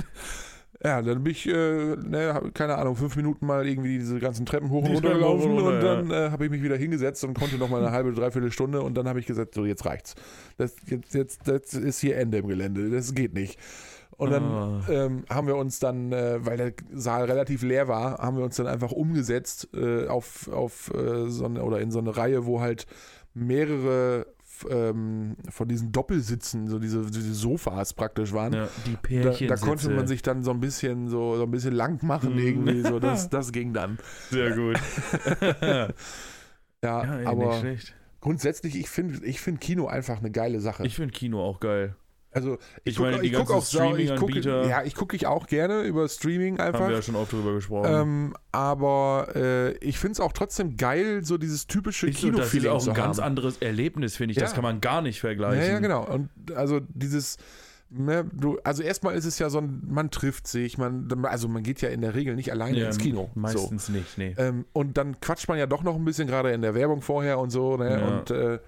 Ja, 0.82 1.02
dann 1.02 1.22
bin 1.22 1.32
ich, 1.32 1.46
äh, 1.46 1.52
ne, 1.96 2.50
keine 2.54 2.76
Ahnung, 2.76 2.96
fünf 2.96 3.14
Minuten 3.14 3.44
mal 3.44 3.66
irgendwie 3.68 3.98
diese 3.98 4.18
ganzen 4.18 4.46
Treppen 4.46 4.70
hoch 4.70 4.82
und 4.82 4.94
runter 4.94 5.12
gelaufen 5.12 5.50
und 5.50 5.58
runter, 5.58 5.98
und 5.98 6.08
dann 6.08 6.10
äh, 6.10 6.30
habe 6.30 6.46
ich 6.46 6.50
mich 6.50 6.62
wieder 6.62 6.76
hingesetzt 6.76 7.22
und 7.24 7.34
konnte 7.34 7.56
noch 7.56 7.68
mal 7.68 7.82
eine 7.82 7.92
halbe, 7.92 8.12
dreiviertel 8.14 8.50
Stunde 8.50 8.80
und 8.80 8.94
dann 8.94 9.06
habe 9.06 9.20
ich 9.20 9.26
gesagt, 9.26 9.54
so 9.54 9.66
jetzt 9.66 9.84
reicht's. 9.84 10.14
Das, 10.56 10.74
jetzt, 10.86 11.12
jetzt, 11.12 11.46
das 11.46 11.74
ist 11.74 12.00
hier 12.00 12.16
Ende 12.16 12.38
im 12.38 12.48
Gelände, 12.48 12.88
das 12.88 13.14
geht 13.14 13.34
nicht. 13.34 13.58
Und 14.20 14.30
dann 14.30 14.42
Ah. 14.44 14.80
ähm, 14.88 15.24
haben 15.30 15.46
wir 15.46 15.56
uns 15.56 15.78
dann, 15.78 16.12
äh, 16.12 16.44
weil 16.44 16.56
der 16.56 16.72
Saal 16.92 17.24
relativ 17.24 17.62
leer 17.62 17.88
war, 17.88 18.18
haben 18.18 18.36
wir 18.36 18.44
uns 18.44 18.56
dann 18.56 18.66
einfach 18.66 18.92
umgesetzt 18.92 19.68
äh, 19.74 20.06
auf, 20.08 20.48
auf 20.48 20.92
äh, 20.94 21.28
so 21.28 21.44
eine, 21.46 21.62
oder 21.64 21.80
in 21.80 21.90
so 21.90 21.98
eine 21.98 22.16
Reihe, 22.16 22.44
wo 22.46 22.60
halt 22.60 22.86
mehrere 23.34 24.26
ähm, 24.68 25.36
von 25.48 25.68
diesen 25.68 25.90
Doppelsitzen, 25.90 26.68
so 26.68 26.78
diese, 26.78 27.06
diese 27.10 27.32
Sofas 27.32 27.94
praktisch 27.94 28.34
waren. 28.34 28.52
Ja, 28.52 28.68
die 28.86 28.92
Da, 28.92 28.98
Pärchen. 29.30 29.48
da 29.48 29.56
konnte 29.56 29.88
man 29.88 30.06
sich 30.06 30.20
dann 30.20 30.42
so 30.44 30.50
ein 30.50 30.60
bisschen 30.60 31.08
so, 31.08 31.36
so 31.36 31.44
ein 31.44 31.50
bisschen 31.50 31.72
lang 31.72 31.98
machen 32.04 32.34
Mhm. 32.34 32.38
irgendwie. 32.46 32.82
So, 32.82 32.98
das, 33.00 33.30
das 33.30 33.52
ging 33.52 33.72
dann. 33.72 33.98
Sehr 34.30 34.54
gut. 34.54 34.78
Ja, 36.82 37.04
ja, 37.04 37.16
ey, 37.18 37.26
aber 37.26 37.62
grundsätzlich, 38.22 38.74
ich 38.78 38.88
finde 38.88 39.24
ich 39.26 39.40
find 39.40 39.60
Kino 39.60 39.86
einfach 39.86 40.18
eine 40.18 40.30
geile 40.30 40.60
Sache. 40.60 40.86
Ich 40.86 40.94
finde 40.96 41.12
Kino 41.12 41.42
auch 41.44 41.60
geil. 41.60 41.94
Also 42.32 42.58
ich 42.84 42.96
guck- 42.96 43.06
meine, 43.06 43.20
die 43.22 43.30
guck 43.30 43.38
ganzen 43.48 43.52
auch 43.54 43.62
sau- 43.64 43.96
ich 43.96 44.14
gucke, 44.16 44.32
Streaming-Anbieter- 44.40 44.68
Ja, 44.68 44.82
ich 44.84 44.94
gucke 44.94 45.16
ich 45.16 45.26
auch 45.26 45.46
gerne 45.46 45.82
über 45.82 46.08
Streaming 46.08 46.58
Haben 46.58 46.66
einfach. 46.74 46.88
wir 46.88 46.96
ja 46.96 47.02
schon 47.02 47.16
oft 47.16 47.32
drüber 47.32 47.54
gesprochen. 47.54 47.88
Ähm, 47.92 48.34
aber 48.52 49.28
äh, 49.34 49.72
ich 49.78 49.98
finde 49.98 50.12
es 50.12 50.20
auch 50.20 50.32
trotzdem 50.32 50.76
geil, 50.76 51.24
so 51.24 51.38
dieses 51.38 51.66
typische 51.66 52.08
Ist 52.08 52.20
so, 52.20 52.30
das 52.30 52.52
ist 52.54 52.66
auch 52.66 52.86
ein 52.86 52.94
ganz 52.94 53.18
haben. 53.18 53.24
anderes 53.26 53.58
Erlebnis, 53.58 54.16
finde 54.16 54.32
ich. 54.32 54.38
Das 54.38 54.50
Ja. 54.50 54.54
kann 54.54 54.62
man 54.64 54.80
gar 54.80 55.02
nicht 55.02 55.20
vergleichen. 55.20 55.60
Ja, 55.66 55.72
ja, 55.72 55.78
genau. 55.80 56.04
Und 56.06 56.30
also 56.54 56.80
dieses, 56.94 57.36
ne, 57.90 58.24
du, 58.32 58.58
also 58.62 58.82
erstmal 58.84 59.14
ist 59.16 59.24
es 59.24 59.38
ja 59.40 59.50
so 59.50 59.58
ein, 59.58 59.82
man 59.88 60.10
trifft 60.12 60.46
sich, 60.46 60.78
man, 60.78 61.08
also 61.24 61.48
man 61.48 61.62
geht 61.64 61.80
ja 61.80 61.88
in 61.88 62.00
der 62.00 62.14
Regel 62.14 62.36
nicht 62.36 62.52
alleine 62.52 62.78
Ja, 62.78 62.86
ins 62.86 62.98
Kino. 62.98 63.30
So. 63.34 63.40
Meistens 63.40 63.88
nicht, 63.88 64.18
nee. 64.18 64.34
Ähm, 64.38 64.64
und 64.72 64.96
dann 64.96 65.20
quatscht 65.20 65.48
man 65.48 65.58
ja 65.58 65.66
doch 65.66 65.82
noch 65.82 65.96
ein 65.96 66.04
bisschen, 66.04 66.28
gerade 66.28 66.52
in 66.52 66.62
der 66.62 66.74
Werbung 66.76 67.02
vorher 67.02 67.40
und 67.40 67.50
so. 67.50 67.76
Ne? 67.76 67.90
Ja. 68.00 68.06
Und 68.06 68.30
äh, 68.30 68.58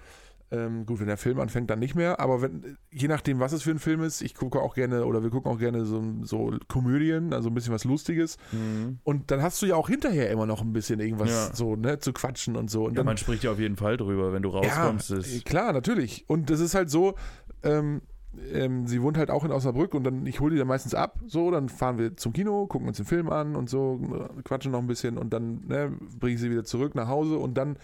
ähm, 0.53 0.85
gut, 0.85 0.99
wenn 0.99 1.07
der 1.07 1.17
Film 1.17 1.39
anfängt, 1.39 1.69
dann 1.69 1.79
nicht 1.79 1.95
mehr. 1.95 2.19
Aber 2.19 2.41
wenn, 2.41 2.77
je 2.91 3.07
nachdem, 3.07 3.39
was 3.39 3.53
es 3.53 3.63
für 3.63 3.71
ein 3.71 3.79
Film 3.79 4.03
ist, 4.03 4.21
ich 4.21 4.35
gucke 4.35 4.61
auch 4.61 4.75
gerne 4.75 5.05
oder 5.05 5.23
wir 5.23 5.31
gucken 5.31 5.51
auch 5.51 5.57
gerne 5.57 5.83
so, 5.85 6.03
so 6.21 6.53
Komödien, 6.67 7.33
also 7.33 7.49
ein 7.49 7.53
bisschen 7.55 7.73
was 7.73 7.85
Lustiges. 7.85 8.37
Mhm. 8.51 8.99
Und 9.03 9.31
dann 9.31 9.41
hast 9.41 9.61
du 9.61 9.65
ja 9.65 9.75
auch 9.75 9.89
hinterher 9.89 10.29
immer 10.29 10.45
noch 10.45 10.61
ein 10.61 10.71
bisschen 10.71 10.99
irgendwas 10.99 11.29
Ja. 11.29 11.55
so, 11.55 11.75
ne, 11.75 11.97
zu 11.99 12.13
quatschen 12.13 12.55
und 12.55 12.69
so. 12.69 12.83
Und 12.85 12.91
Ja, 12.91 12.97
dann, 12.97 13.05
man 13.07 13.17
spricht 13.17 13.43
ja 13.43 13.51
auf 13.51 13.59
jeden 13.59 13.77
Fall 13.77 13.97
drüber, 13.97 14.31
wenn 14.31 14.43
du 14.43 14.49
rauskommst. 14.49 15.09
ja, 15.09 15.17
ist, 15.17 15.45
klar, 15.45 15.73
natürlich. 15.73 16.25
Und 16.27 16.49
das 16.51 16.59
ist 16.59 16.75
halt 16.75 16.89
so, 16.91 17.15
ähm, 17.63 18.01
ähm, 18.51 18.85
sie 18.87 19.01
wohnt 19.01 19.17
halt 19.17 19.29
auch 19.31 19.43
in 19.45 19.51
Osnabrück 19.51 19.93
und 19.93 20.03
dann, 20.03 20.25
ich 20.25 20.39
hole 20.39 20.51
die 20.53 20.57
dann 20.59 20.67
meistens 20.67 20.93
ab, 20.95 21.19
so, 21.27 21.51
dann 21.51 21.69
fahren 21.69 21.97
wir 21.97 22.17
zum 22.17 22.33
Kino, 22.33 22.65
gucken 22.67 22.87
uns 22.87 22.97
den 22.97 23.05
Film 23.05 23.29
an 23.29 23.55
und 23.55 23.69
so, 23.69 23.99
äh, 24.37 24.41
quatschen 24.43 24.71
noch 24.71 24.79
ein 24.79 24.87
bisschen 24.87 25.17
und 25.17 25.33
dann 25.33 25.61
ne, 25.67 25.91
bringe 26.19 26.35
ich 26.35 26.41
sie 26.41 26.49
wieder 26.51 26.63
zurück 26.63 26.95
nach 26.95 27.07
Hause 27.07 27.37
und 27.37 27.55
dann 27.55 27.77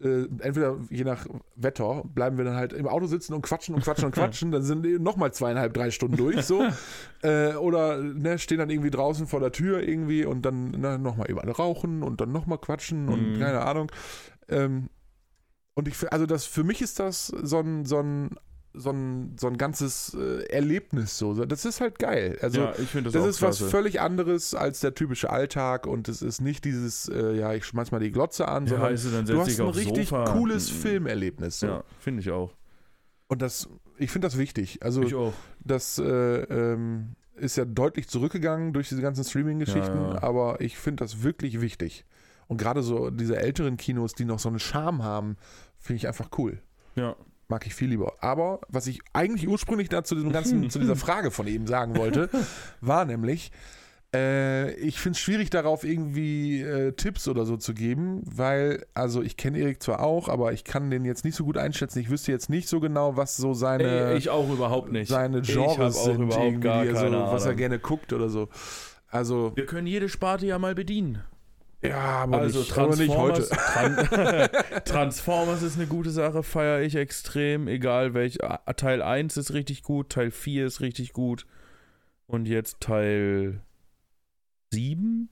äh, 0.00 0.24
entweder 0.40 0.78
je 0.90 1.04
nach 1.04 1.26
Wetter 1.54 2.02
bleiben 2.04 2.36
wir 2.36 2.44
dann 2.44 2.56
halt 2.56 2.72
im 2.72 2.86
Auto 2.86 3.06
sitzen 3.06 3.32
und 3.32 3.42
quatschen 3.42 3.74
und 3.74 3.82
quatschen 3.82 4.06
und 4.06 4.12
quatschen, 4.14 4.50
dann 4.52 4.62
sind 4.62 4.84
nochmal 5.00 5.32
zweieinhalb, 5.32 5.72
drei 5.74 5.90
Stunden 5.90 6.16
durch, 6.16 6.42
so. 6.42 6.62
äh, 7.22 7.54
oder 7.54 7.98
ne, 7.98 8.38
stehen 8.38 8.58
dann 8.58 8.70
irgendwie 8.70 8.90
draußen 8.90 9.26
vor 9.26 9.40
der 9.40 9.52
Tür 9.52 9.82
irgendwie 9.82 10.24
und 10.24 10.42
dann 10.42 10.72
ne, 10.72 10.98
nochmal 10.98 11.30
überall 11.30 11.50
rauchen 11.50 12.02
und 12.02 12.20
dann 12.20 12.32
nochmal 12.32 12.58
quatschen 12.58 13.08
und 13.08 13.32
Mhm. 13.32 13.38
keine 13.38 13.62
Ahnung. 13.62 13.90
Ähm, 14.48 14.88
und 15.74 15.88
ich, 15.88 16.12
also 16.12 16.26
das, 16.26 16.46
für 16.46 16.64
mich 16.64 16.80
ist 16.80 16.98
das 17.00 17.26
so 17.26 17.58
ein, 17.60 17.84
so 17.84 17.98
ein, 18.00 18.30
so 18.76 18.90
ein, 18.90 19.36
so 19.40 19.46
ein 19.46 19.56
ganzes 19.56 20.14
äh, 20.14 20.44
Erlebnis 20.48 21.18
so. 21.18 21.44
Das 21.46 21.64
ist 21.64 21.80
halt 21.80 21.98
geil. 21.98 22.38
Also 22.42 22.60
ja, 22.60 22.72
ich 22.78 22.88
finde 22.88 23.10
das, 23.10 23.14
das 23.22 23.36
ist 23.36 23.42
was 23.42 23.58
klasse. 23.58 23.70
völlig 23.70 24.00
anderes 24.00 24.54
als 24.54 24.80
der 24.80 24.94
typische 24.94 25.30
Alltag 25.30 25.86
und 25.86 26.08
es 26.08 26.22
ist 26.22 26.40
nicht 26.40 26.64
dieses, 26.64 27.08
äh, 27.08 27.32
ja, 27.34 27.52
ich 27.54 27.64
schmeiß 27.64 27.90
mal 27.90 28.00
die 28.00 28.12
Glotze 28.12 28.48
an, 28.48 28.64
Ja, 28.66 28.70
sondern 28.70 28.94
es, 28.94 29.10
dann 29.10 29.24
du 29.26 29.40
hast 29.40 29.60
ein 29.60 29.66
richtig 29.68 30.08
Sofa. 30.08 30.24
cooles 30.32 30.70
Mhm. 30.72 30.76
Filmerlebnis. 30.76 31.60
So. 31.60 31.66
Ja, 31.66 31.84
finde 31.98 32.20
ich 32.20 32.30
auch. 32.30 32.54
Und 33.28 33.42
das, 33.42 33.68
ich 33.98 34.10
finde 34.10 34.26
das 34.28 34.38
wichtig. 34.38 34.78
Also 34.82 35.02
Ich 35.02 35.14
auch. 35.14 35.32
das 35.64 35.98
äh, 35.98 36.04
ähm, 36.04 37.16
ist 37.34 37.56
ja 37.56 37.64
deutlich 37.64 38.08
zurückgegangen 38.08 38.72
durch 38.72 38.88
diese 38.88 39.02
ganzen 39.02 39.24
Streaming-Geschichten, 39.24 39.96
Ja, 39.98 40.14
ja. 40.14 40.22
aber 40.22 40.60
ich 40.60 40.76
finde 40.78 41.04
das 41.04 41.22
wirklich 41.22 41.60
wichtig. 41.60 42.04
Und 42.48 42.58
gerade 42.58 42.82
so 42.82 43.10
diese 43.10 43.36
älteren 43.36 43.76
Kinos, 43.76 44.14
die 44.14 44.24
noch 44.24 44.38
so 44.38 44.48
einen 44.48 44.58
Charme 44.60 45.02
haben, 45.02 45.36
finde 45.78 45.96
ich 45.98 46.06
einfach 46.08 46.28
cool. 46.38 46.62
Ja. 46.94 47.16
Mag 47.48 47.66
ich 47.66 47.74
viel 47.74 47.88
lieber. 47.88 48.14
Aber 48.20 48.60
was 48.68 48.86
ich 48.86 49.00
eigentlich 49.12 49.48
ursprünglich 49.48 49.88
da 49.88 50.02
zu 50.02 50.14
diesem 50.14 50.32
ganzen, 50.32 50.68
zu 50.70 50.78
dieser 50.78 50.96
Frage 50.96 51.30
von 51.30 51.46
eben 51.46 51.66
sagen 51.66 51.96
wollte, 51.96 52.28
war 52.80 53.04
nämlich, 53.04 53.52
äh, 54.14 54.72
ich 54.74 54.98
finde 54.98 55.16
es 55.16 55.20
schwierig 55.20 55.50
darauf 55.50 55.84
irgendwie 55.84 56.60
äh, 56.60 56.92
Tipps 56.92 57.28
oder 57.28 57.44
so 57.44 57.56
zu 57.56 57.74
geben, 57.74 58.22
weil, 58.24 58.84
also 58.94 59.22
ich 59.22 59.36
kenne 59.36 59.58
Erik 59.58 59.82
zwar 59.82 60.00
auch, 60.00 60.28
aber 60.28 60.52
ich 60.52 60.64
kann 60.64 60.90
den 60.90 61.04
jetzt 61.04 61.24
nicht 61.24 61.36
so 61.36 61.44
gut 61.44 61.56
einschätzen. 61.56 61.98
Ich 62.00 62.10
wüsste 62.10 62.32
jetzt 62.32 62.50
nicht 62.50 62.68
so 62.68 62.80
genau, 62.80 63.16
was 63.16 63.36
so 63.36 63.54
seine, 63.54 64.10
Ey, 64.12 64.16
ich 64.16 64.30
auch 64.30 64.48
überhaupt 64.50 64.90
nicht. 64.90 65.08
seine 65.08 65.42
Genres 65.42 66.02
sind, 66.04 66.22
überhaupt 66.22 66.44
irgendwie, 66.44 66.62
gar 66.62 66.84
so, 66.84 67.10
was 67.32 67.46
er 67.46 67.54
gerne 67.54 67.78
guckt 67.78 68.12
oder 68.12 68.28
so. 68.28 68.48
Also, 69.08 69.52
Wir 69.54 69.66
können 69.66 69.86
jede 69.86 70.08
Sparte 70.08 70.46
ja 70.46 70.58
mal 70.58 70.74
bedienen. 70.74 71.22
Ja, 71.82 71.98
aber, 71.98 72.38
also 72.38 72.60
nicht, 72.60 72.76
aber 72.76 72.96
nicht 72.96 73.12
Transformers, 73.12 73.50
heute. 73.50 74.50
Tran 74.50 74.84
Transformers 74.84 75.62
ist 75.62 75.76
eine 75.76 75.86
gute 75.86 76.10
Sache, 76.10 76.42
feiere 76.42 76.80
ich 76.82 76.96
extrem. 76.96 77.68
Egal 77.68 78.14
welch. 78.14 78.38
Teil 78.76 79.02
1 79.02 79.36
ist 79.36 79.52
richtig 79.52 79.82
gut, 79.82 80.10
Teil 80.10 80.30
4 80.30 80.66
ist 80.66 80.80
richtig 80.80 81.12
gut. 81.12 81.46
Und 82.26 82.46
jetzt 82.46 82.80
Teil 82.80 83.62
7 84.72 85.28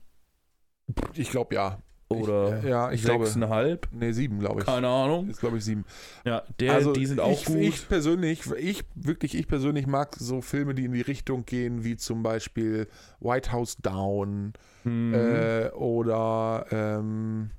Ich 1.13 1.29
glaube 1.29 1.55
ja. 1.55 1.79
Oder 2.09 2.59
Ich, 2.59 2.65
ja, 2.65 2.91
ich 2.91 3.03
glaube. 3.03 3.25
6,5? 3.25 3.79
Nee, 3.91 4.11
sieben, 4.11 4.39
glaube 4.39 4.59
ich. 4.61 4.65
Keine 4.65 4.87
Ahnung. 4.87 5.29
Ist, 5.29 5.39
glaube 5.39 5.57
ich, 5.57 5.65
sieben. 5.65 5.85
Ja, 6.23 6.43
der, 6.59 6.73
also 6.73 6.93
die 6.93 7.05
sind 7.05 7.19
auch 7.19 7.31
ich, 7.31 7.45
gut. 7.45 7.57
Ich 7.57 7.87
persönlich, 7.87 8.41
ich 8.57 8.83
wirklich, 8.95 9.35
ich 9.35 9.47
persönlich 9.47 9.87
mag 9.87 10.15
so 10.17 10.41
Filme, 10.41 10.75
die 10.75 10.85
in 10.85 10.91
die 10.93 11.01
Richtung 11.01 11.45
gehen, 11.45 11.83
wie 11.83 11.97
zum 11.97 12.21
Beispiel 12.23 12.87
White 13.19 13.51
House 13.51 13.77
Down 13.77 14.53
Mhm. 14.83 15.15
äh, 15.15 15.69
oder 15.71 16.67
ähm, 16.69 17.49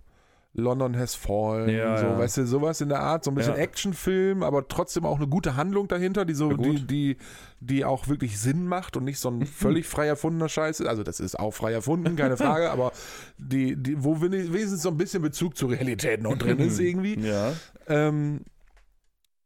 London 0.58 0.96
Has 0.98 1.14
Fallen, 1.14 1.68
Ja, 1.68 1.98
so, 1.98 2.06
ja. 2.06 2.18
weißt 2.18 2.38
du, 2.38 2.46
sowas 2.46 2.80
in 2.80 2.88
der 2.88 3.00
Art, 3.00 3.24
so 3.24 3.30
ein 3.30 3.34
bisschen 3.34 3.54
Ja. 3.56 3.60
Actionfilm, 3.60 4.42
aber 4.42 4.66
trotzdem 4.68 5.04
auch 5.04 5.16
eine 5.18 5.26
gute 5.28 5.54
Handlung 5.56 5.86
dahinter, 5.86 6.24
die 6.24 6.32
so, 6.34 6.52
die, 6.54 6.86
die, 6.86 7.16
die 7.60 7.84
auch 7.84 8.08
wirklich 8.08 8.38
Sinn 8.40 8.66
macht 8.66 8.96
und 8.96 9.04
nicht 9.04 9.18
so 9.18 9.28
ein 9.30 9.44
völlig 9.46 9.86
frei 9.86 10.06
erfundener 10.06 10.48
Scheiß 10.48 10.80
ist. 10.80 10.86
Also 10.86 11.02
das 11.02 11.20
ist 11.20 11.38
auch 11.38 11.52
frei 11.52 11.72
erfunden, 11.72 12.16
keine 12.16 12.36
Frage, 12.36 12.70
aber 12.72 12.92
die, 13.38 13.76
die, 13.76 14.02
wo 14.02 14.20
wenig- 14.22 14.52
wenigstens 14.52 14.82
so 14.82 14.88
ein 14.88 14.96
bisschen 14.96 15.22
Bezug 15.22 15.56
zur 15.56 15.70
Realität 15.70 16.22
noch 16.22 16.36
drin 16.38 16.58
ist 16.58 16.78
irgendwie. 16.80 17.18
ja. 17.20 17.52
Ähm, 17.88 18.40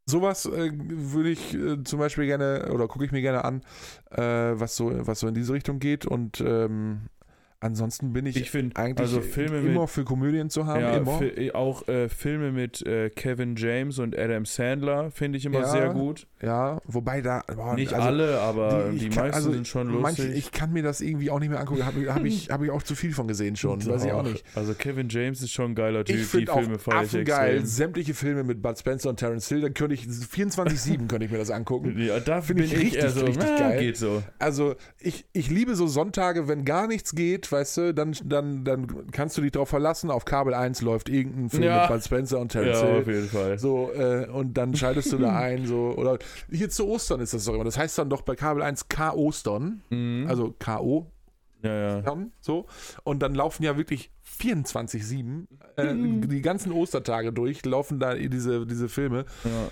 sowas 0.07 0.47
äh, 0.47 0.71
würde 0.75 1.31
ich 1.31 1.55
äh, 1.55 1.83
zum 1.85 1.99
Beispiel 1.99 2.27
gerne 2.27 2.71
oder 2.73 2.89
gucke 2.89 3.05
ich 3.05 3.13
mir 3.13 3.21
gerne 3.21 3.45
an, 3.45 3.63
äh, 4.11 4.21
was 4.59 4.75
so 4.77 4.91
was 5.07 5.21
so 5.21 5.29
in 5.29 5.35
diese 5.35 5.53
Richtung 5.53 5.79
geht 5.79 6.05
und 6.07 6.41
ähm, 6.41 7.03
ansonsten 7.61 8.13
bin 8.13 8.27
ich, 8.27 8.37
Ich 8.37 8.51
finde, 8.51 8.77
eigentlich 8.77 8.99
also 9.01 9.21
Filme 9.21 9.59
immer 9.59 9.83
mit 9.83 9.91
für 9.91 10.05
Komödien 10.05 10.51
zu 10.51 10.67
haben, 10.67 10.81
ja, 10.81 10.97
immer. 10.97 11.19
Fi- 11.19 11.53
auch 11.53 11.87
äh, 11.89 12.09
Filme 12.09 12.53
mit 12.53 12.85
äh, 12.87 13.11
Kevin 13.11 13.55
James 13.57 13.99
und 13.99 14.19
Adam 14.19 14.45
Sandler 14.45 15.11
finde 15.11 15.39
ich 15.39 15.45
immer 15.45 15.61
Ja, 15.61 15.69
sehr 15.69 15.91
gut. 15.91 16.27
Ja, 16.43 16.81
wobei 16.87 17.21
da 17.21 17.43
boah, 17.55 17.75
Nicht 17.75 17.93
also 17.93 18.07
alle, 18.07 18.41
aber 18.41 18.91
die- 18.93 18.99
die, 18.99 19.09
kann- 19.11 19.25
meisten 19.25 19.35
also 19.37 19.53
sind 19.53 19.69
schon 19.69 20.01
manche, 20.01 20.23
lustig. 20.23 20.39
ich 20.39 20.53
kann 20.53 20.73
mir 20.73 20.83
das 20.83 21.01
irgendwie 21.01 21.31
auch 21.31 21.39
nicht 21.39 21.51
mehr 21.51 21.61
angucken. 21.61 21.85
Habe 21.85 22.13
hab 22.15 22.25
ich, 22.25 22.51
hab 22.51 22.63
ich 22.63 22.71
auch 22.71 22.83
zu 22.83 22.95
viel 22.95 23.13
von 23.13 23.29
gesehen 23.29 23.57
schon. 23.57 23.85
Weiß 23.87 24.05
ich 24.05 24.13
auch 24.13 24.23
nicht. 24.23 24.45
Also 24.55 24.75
Kevin 24.75 25.09
James 25.09 25.43
ist 25.43 25.53
schon 25.53 25.73
ein 25.73 25.75
geiler 25.75 26.05
Typ. 26.05 26.17
Ich 26.17 26.31
die 26.31 26.49
auch 26.49 26.59
Filme 26.61 26.77
ich 26.77 26.89
affengeil. 26.89 27.51
extrem. 27.57 27.67
Sämtliche 27.67 28.15
Filme 28.15 28.43
mit 28.45 28.63
Bud 28.63 28.79
Spencer 28.79 29.11
und 29.11 29.17
Terence 29.19 29.49
Hill, 29.49 29.61
dann 29.61 29.75
könnte 29.75 29.95
ich 29.95 30.07
24-7 30.07 31.07
könnte 31.09 31.25
ich 31.27 31.31
mir 31.31 31.39
das 31.39 31.51
angucken. 31.51 31.95
Ja, 32.01 32.19
da 32.19 32.41
Finde 32.41 32.65
ich 32.65 32.77
richtig, 32.77 33.11
so, 33.11 33.25
richtig 33.27 33.45
na, 33.47 33.59
geil. 33.59 33.79
Geht 33.81 33.97
so. 33.99 34.23
Also 34.39 34.75
ich, 34.99 35.27
ich 35.35 35.51
liebe 35.51 35.75
so 35.75 35.87
Sonntage, 35.87 36.49
wenn 36.49 36.65
gar 36.65 36.87
nichts 36.87 37.15
geht, 37.15 37.50
weißt 37.53 37.77
du, 37.79 37.95
dann, 37.95 38.15
dann, 38.25 38.65
dann 38.65 39.11
kannst 39.11 39.37
du 39.37 39.43
dich 39.43 39.53
darauf 39.53 39.69
verlassen, 39.69 40.11
auf 40.11 40.25
Kabel 40.25 40.55
1 40.55 40.81
läuft 40.83 41.09
irgendein 41.09 41.51
Film 41.51 41.63
Ja. 41.65 41.83
mit 41.83 41.91
Bud 41.91 42.05
Spencer 42.05 42.39
und 42.41 42.53
Ja, 42.55 42.63
Terence 42.63 42.83
auf 42.83 43.05
Hill. 43.05 43.15
jeden 43.15 43.29
Fall. 43.29 43.59
So, 43.59 43.91
äh, 43.93 44.27
und 44.29 44.55
dann 44.55 44.75
schaltest 44.75 45.13
du 45.13 45.19
da 45.19 45.37
ein, 45.39 45.67
so, 45.67 45.95
oder 45.97 46.19
hier 46.51 46.69
zu 46.71 46.87
Ostern 46.89 47.21
ist 47.21 47.35
das 47.35 47.45
doch 47.45 47.55
immer. 47.55 47.65
Das 47.65 47.79
heißt 47.79 47.99
dann 47.99 48.11
doch 48.11 48.23
bei 48.23 48.35
Kabel 48.37 48.63
1 48.63 48.89
K 48.89 49.13
Ostern, 49.15 49.83
Mhm. 49.91 50.27
also 50.29 50.55
K.O. 50.59 51.07
ja, 51.63 52.01
ja. 52.01 52.17
so. 52.41 52.67
Und 53.05 53.21
dann 53.23 53.35
laufen 53.35 53.63
ja 53.63 53.77
wirklich 53.77 54.11
24-7, 54.41 55.47
äh, 55.77 55.95
die 56.27 56.41
ganzen 56.43 56.73
Ostertage 56.73 57.33
durch, 57.33 57.65
laufen 57.65 57.99
da 57.99 58.15
diese, 58.15 58.67
diese 58.67 58.89
Filme. 58.89 59.25
ja. 59.45 59.69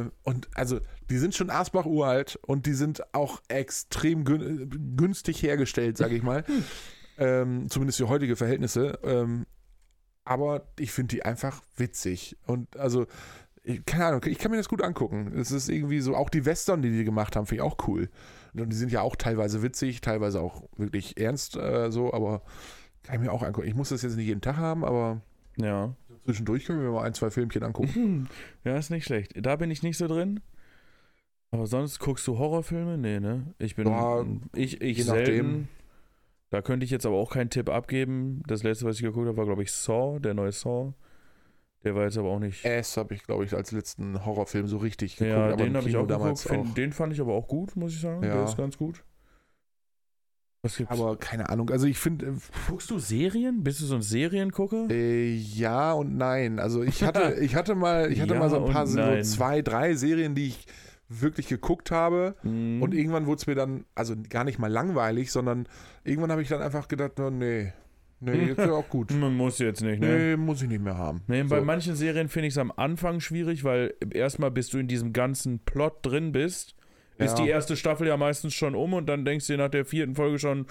Äh, 0.00 0.04
und 0.22 0.48
also, 0.54 0.78
die 1.10 1.18
sind 1.18 1.34
schon 1.34 1.50
Asbach 1.50 1.84
uralt 1.84 2.38
und 2.46 2.66
die 2.66 2.72
sind 2.74 3.02
auch 3.14 3.42
extrem 3.48 4.24
gün 4.24 4.94
günstig 4.96 5.42
hergestellt, 5.42 5.96
sage 5.98 6.14
ich 6.16 6.22
mal. 6.22 6.44
ähm, 7.18 7.68
zumindest 7.70 7.98
für 7.98 8.08
heutige 8.08 8.36
Verhältnisse. 8.36 8.98
Ähm, 9.02 9.46
aber 10.24 10.66
ich 10.78 10.92
finde 10.92 11.14
die 11.16 11.24
einfach 11.24 11.62
witzig. 11.76 12.36
Und 12.46 12.76
also, 12.76 13.06
ich, 13.62 13.84
keine 13.84 14.06
Ahnung, 14.06 14.22
ich 14.26 14.38
kann 14.38 14.50
mir 14.50 14.56
das 14.56 14.68
gut 14.68 14.82
angucken. 14.82 15.32
Es 15.36 15.50
ist 15.50 15.68
irgendwie 15.68 16.00
so, 16.00 16.16
auch 16.16 16.30
die 16.30 16.44
Western, 16.46 16.82
die 16.82 16.90
die 16.90 17.04
gemacht 17.04 17.36
haben, 17.36 17.46
finde 17.46 17.62
ich 17.64 17.70
auch 17.70 17.88
cool. 17.88 18.08
Und 18.54 18.70
die 18.70 18.76
sind 18.76 18.92
ja 18.92 19.00
auch 19.02 19.16
teilweise 19.16 19.62
witzig, 19.62 20.00
teilweise 20.00 20.40
auch 20.40 20.62
wirklich 20.76 21.18
ernst, 21.18 21.56
äh, 21.56 21.90
so, 21.90 22.12
aber 22.12 22.42
kann 23.02 23.16
ich 23.16 23.20
mir 23.20 23.32
auch 23.32 23.42
angucken. 23.42 23.66
Ich 23.68 23.74
muss 23.74 23.88
das 23.90 24.02
jetzt 24.02 24.16
nicht 24.16 24.26
jeden 24.26 24.40
Tag 24.40 24.56
haben, 24.56 24.84
aber 24.84 25.20
Ja. 25.56 25.94
zwischendurch 26.24 26.64
können 26.64 26.82
wir 26.82 26.90
mal 26.90 27.02
ein, 27.04 27.14
zwei 27.14 27.30
Filmchen 27.30 27.62
angucken. 27.62 28.28
Ja, 28.64 28.76
ist 28.78 28.90
nicht 28.90 29.04
schlecht. 29.04 29.32
Da 29.36 29.56
bin 29.56 29.70
ich 29.70 29.82
nicht 29.82 29.98
so 29.98 30.06
drin. 30.08 30.40
Aber 31.50 31.66
sonst 31.66 31.98
guckst 32.00 32.26
du 32.26 32.38
Horrorfilme? 32.38 32.96
Nee, 32.98 33.20
ne? 33.20 33.54
Ich 33.58 33.76
bin. 33.76 33.86
Ja, 33.86 34.24
ich 34.54 34.80
ich 34.80 34.96
je 34.98 35.02
selten. 35.04 35.18
nachdem. 35.36 35.68
Da 36.50 36.62
könnte 36.62 36.84
ich 36.84 36.90
jetzt 36.90 37.04
aber 37.06 37.16
auch 37.16 37.32
keinen 37.32 37.50
Tipp 37.50 37.68
abgeben. 37.68 38.42
Das 38.46 38.62
letzte, 38.62 38.84
was 38.84 38.96
ich 38.96 39.02
geguckt 39.02 39.26
habe, 39.26 39.36
war, 39.36 39.44
glaube 39.46 39.62
ich, 39.62 39.72
Saw, 39.72 40.18
der 40.20 40.34
neue 40.34 40.52
Saw. 40.52 40.92
Der 41.82 41.94
war 41.94 42.04
jetzt 42.04 42.16
aber 42.16 42.30
auch 42.30 42.38
nicht. 42.38 42.64
S 42.64 42.96
habe 42.96 43.14
ich, 43.14 43.24
glaube 43.24 43.44
ich, 43.44 43.54
als 43.54 43.72
letzten 43.72 44.24
Horrorfilm 44.24 44.66
so 44.66 44.78
richtig 44.78 45.16
geguckt. 45.16 45.36
ja, 45.36 45.56
den 45.56 45.76
habe 45.76 45.88
ich 45.88 45.96
auch 45.96 46.06
geguckt. 46.06 46.10
damals 46.10 46.42
Find, 46.44 46.68
auch. 46.70 46.74
Den 46.74 46.92
fand 46.92 47.12
ich 47.12 47.20
aber 47.20 47.34
auch 47.34 47.46
gut, 47.48 47.76
muss 47.76 47.92
ich 47.92 48.00
sagen. 48.00 48.22
Der 48.22 48.34
Ja. 48.34 48.44
ist 48.44 48.56
ganz 48.56 48.78
gut. 48.78 49.04
Was 50.62 50.78
gibt's? 50.78 50.92
Aber 50.98 51.18
keine 51.18 51.50
Ahnung. 51.50 51.68
Also 51.68 51.86
ich 51.86 51.98
finde, 51.98 52.36
guckst 52.70 52.90
du 52.90 52.98
Serien? 52.98 53.62
Bist 53.62 53.80
du 53.82 53.84
so 53.84 53.96
ein 53.96 54.02
Seriengucker? 54.02 54.88
äh, 54.90 55.34
ja 55.34 55.92
und 55.92 56.16
nein. 56.16 56.58
Also 56.58 56.82
ich 56.82 57.02
hatte, 57.02 57.34
ich 57.40 57.54
hatte 57.54 57.74
mal, 57.74 58.10
ich 58.10 58.20
hatte 58.20 58.32
Ja 58.34 58.40
mal 58.40 58.48
so 58.48 58.64
ein 58.64 58.72
paar, 58.72 58.86
so 58.86 59.20
zwei, 59.20 59.60
drei 59.60 59.94
Serien, 59.94 60.34
die 60.34 60.48
ich 60.48 60.66
wirklich 61.20 61.48
geguckt 61.48 61.90
habe. 61.90 62.34
Mhm. 62.42 62.82
Und 62.82 62.94
irgendwann 62.94 63.26
wurde 63.26 63.38
es 63.40 63.46
mir 63.46 63.54
dann, 63.54 63.84
also 63.94 64.14
gar 64.28 64.44
nicht 64.44 64.58
mal 64.58 64.70
langweilig, 64.70 65.30
sondern 65.32 65.66
irgendwann 66.04 66.30
habe 66.30 66.42
ich 66.42 66.48
dann 66.48 66.62
einfach 66.62 66.88
gedacht, 66.88 67.18
no, 67.18 67.30
nee, 67.30 67.72
nee, 68.20 68.46
jetzt 68.46 68.58
ist 68.58 68.70
auch 68.70 68.88
gut. 68.88 69.10
Man 69.18 69.34
muss 69.36 69.58
jetzt 69.58 69.82
nicht, 69.82 70.00
ne? 70.00 70.16
Nee, 70.30 70.36
muss 70.36 70.62
ich 70.62 70.68
nicht 70.68 70.82
mehr 70.82 70.96
haben. 70.96 71.22
Nee, 71.26 71.42
bei 71.44 71.58
So. 71.58 71.64
manchen 71.64 71.94
Serien 71.96 72.28
finde 72.28 72.48
ich 72.48 72.54
es 72.54 72.58
am 72.58 72.72
Anfang 72.74 73.20
schwierig, 73.20 73.64
weil 73.64 73.94
erstmal 74.10 74.50
bis 74.50 74.68
du 74.68 74.78
in 74.78 74.88
diesem 74.88 75.12
ganzen 75.12 75.58
Plot 75.60 75.98
drin 76.02 76.32
bist, 76.32 76.74
ist 77.18 77.38
Ja. 77.38 77.44
die 77.44 77.50
erste 77.50 77.76
Staffel 77.76 78.06
ja 78.08 78.16
meistens 78.16 78.54
schon 78.54 78.74
um 78.74 78.92
und 78.94 79.06
dann 79.06 79.24
denkst 79.24 79.46
du 79.46 79.52
dir 79.52 79.58
nach 79.58 79.70
der 79.70 79.84
vierten 79.84 80.14
Folge 80.16 80.38
schon, 80.38 80.66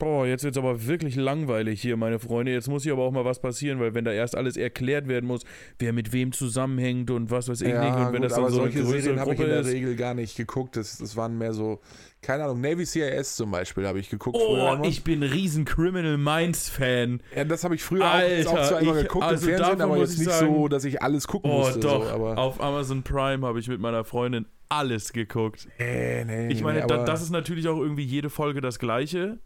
boah, 0.00 0.26
jetzt 0.26 0.42
wird 0.42 0.56
es 0.56 0.58
aber 0.58 0.86
wirklich 0.88 1.14
langweilig 1.14 1.80
hier, 1.80 1.96
meine 1.96 2.18
Freunde. 2.18 2.50
Jetzt 2.52 2.66
muss 2.68 2.82
hier 2.82 2.94
aber 2.94 3.04
auch 3.04 3.12
mal 3.12 3.24
was 3.24 3.40
passieren, 3.40 3.78
weil 3.78 3.94
wenn 3.94 4.04
da 4.04 4.10
erst 4.10 4.34
alles 4.36 4.56
erklärt 4.56 5.06
werden 5.06 5.26
muss, 5.28 5.42
wer 5.78 5.92
mit 5.92 6.12
wem 6.12 6.32
zusammenhängt 6.32 7.12
und 7.12 7.30
was 7.30 7.48
weiß 7.48 7.60
ich 7.60 7.68
nicht, 7.68 7.76
Ja, 7.76 8.06
und 8.08 8.12
wenn 8.12 8.22
gut, 8.22 8.24
das 8.24 8.32
dann 8.34 8.42
aber 8.44 8.50
so 8.52 8.62
eine 8.62 8.72
solche 8.72 8.82
größere 8.84 9.00
Serien 9.02 9.20
habe 9.20 9.34
ich 9.34 9.38
in 9.40 9.46
Gruppe 9.46 9.62
der. 9.62 9.72
Regel 9.72 9.94
gar 9.96 10.14
nicht 10.14 10.36
geguckt. 10.36 10.76
Das, 10.76 10.98
das 10.98 11.16
waren 11.16 11.38
mehr 11.38 11.52
so, 11.52 11.80
keine 12.22 12.44
Ahnung, 12.44 12.60
Navy 12.60 12.84
CIS 12.84 13.36
zum 13.36 13.52
Beispiel 13.52 13.86
habe 13.86 14.00
ich 14.00 14.10
geguckt. 14.10 14.36
früher 14.36 14.70
Oh, 14.72 14.74
immer. 14.74 14.84
ich 14.84 15.04
bin 15.04 15.22
riesen 15.22 15.64
Criminal 15.64 16.18
Minds 16.18 16.68
Fan. 16.68 17.22
ja, 17.36 17.44
das 17.44 17.62
habe 17.62 17.76
ich 17.76 17.82
früher 17.84 18.04
auch, 18.12 18.18
jetzt 18.20 18.48
auch 18.48 18.54
Alter, 18.56 18.68
zwar 18.68 18.80
immer 18.82 18.94
geguckt 18.94 19.24
also 19.24 19.48
im 19.48 19.54
Fernsehen, 19.56 19.80
aber 19.82 19.96
jetzt 19.98 20.12
ich 20.14 20.18
nicht 20.20 20.30
sagen- 20.32 20.54
so, 20.56 20.68
dass 20.68 20.84
ich 20.84 21.00
alles 21.02 21.28
gucken 21.28 21.50
Oh, 21.50 21.58
musste. 21.58 21.78
doch. 21.80 22.04
So, 22.04 22.10
aber, 22.10 22.38
Auf 22.38 22.60
Amazon 22.60 23.02
Prime 23.04 23.46
habe 23.46 23.60
ich 23.60 23.68
mit 23.68 23.80
meiner 23.80 24.02
Freundin 24.04 24.46
alles 24.68 25.12
geguckt. 25.12 25.68
nee, 25.78 26.24
nee, 26.24 26.48
Ich 26.48 26.62
meine, 26.62 26.80
nee, 26.80 26.86
da, 26.86 27.04
das 27.04 27.22
ist 27.22 27.30
natürlich 27.30 27.68
auch 27.68 27.78
irgendwie 27.80 28.04
jede 28.04 28.30
Folge 28.30 28.60
das 28.60 28.78
gleiche. 28.78 29.38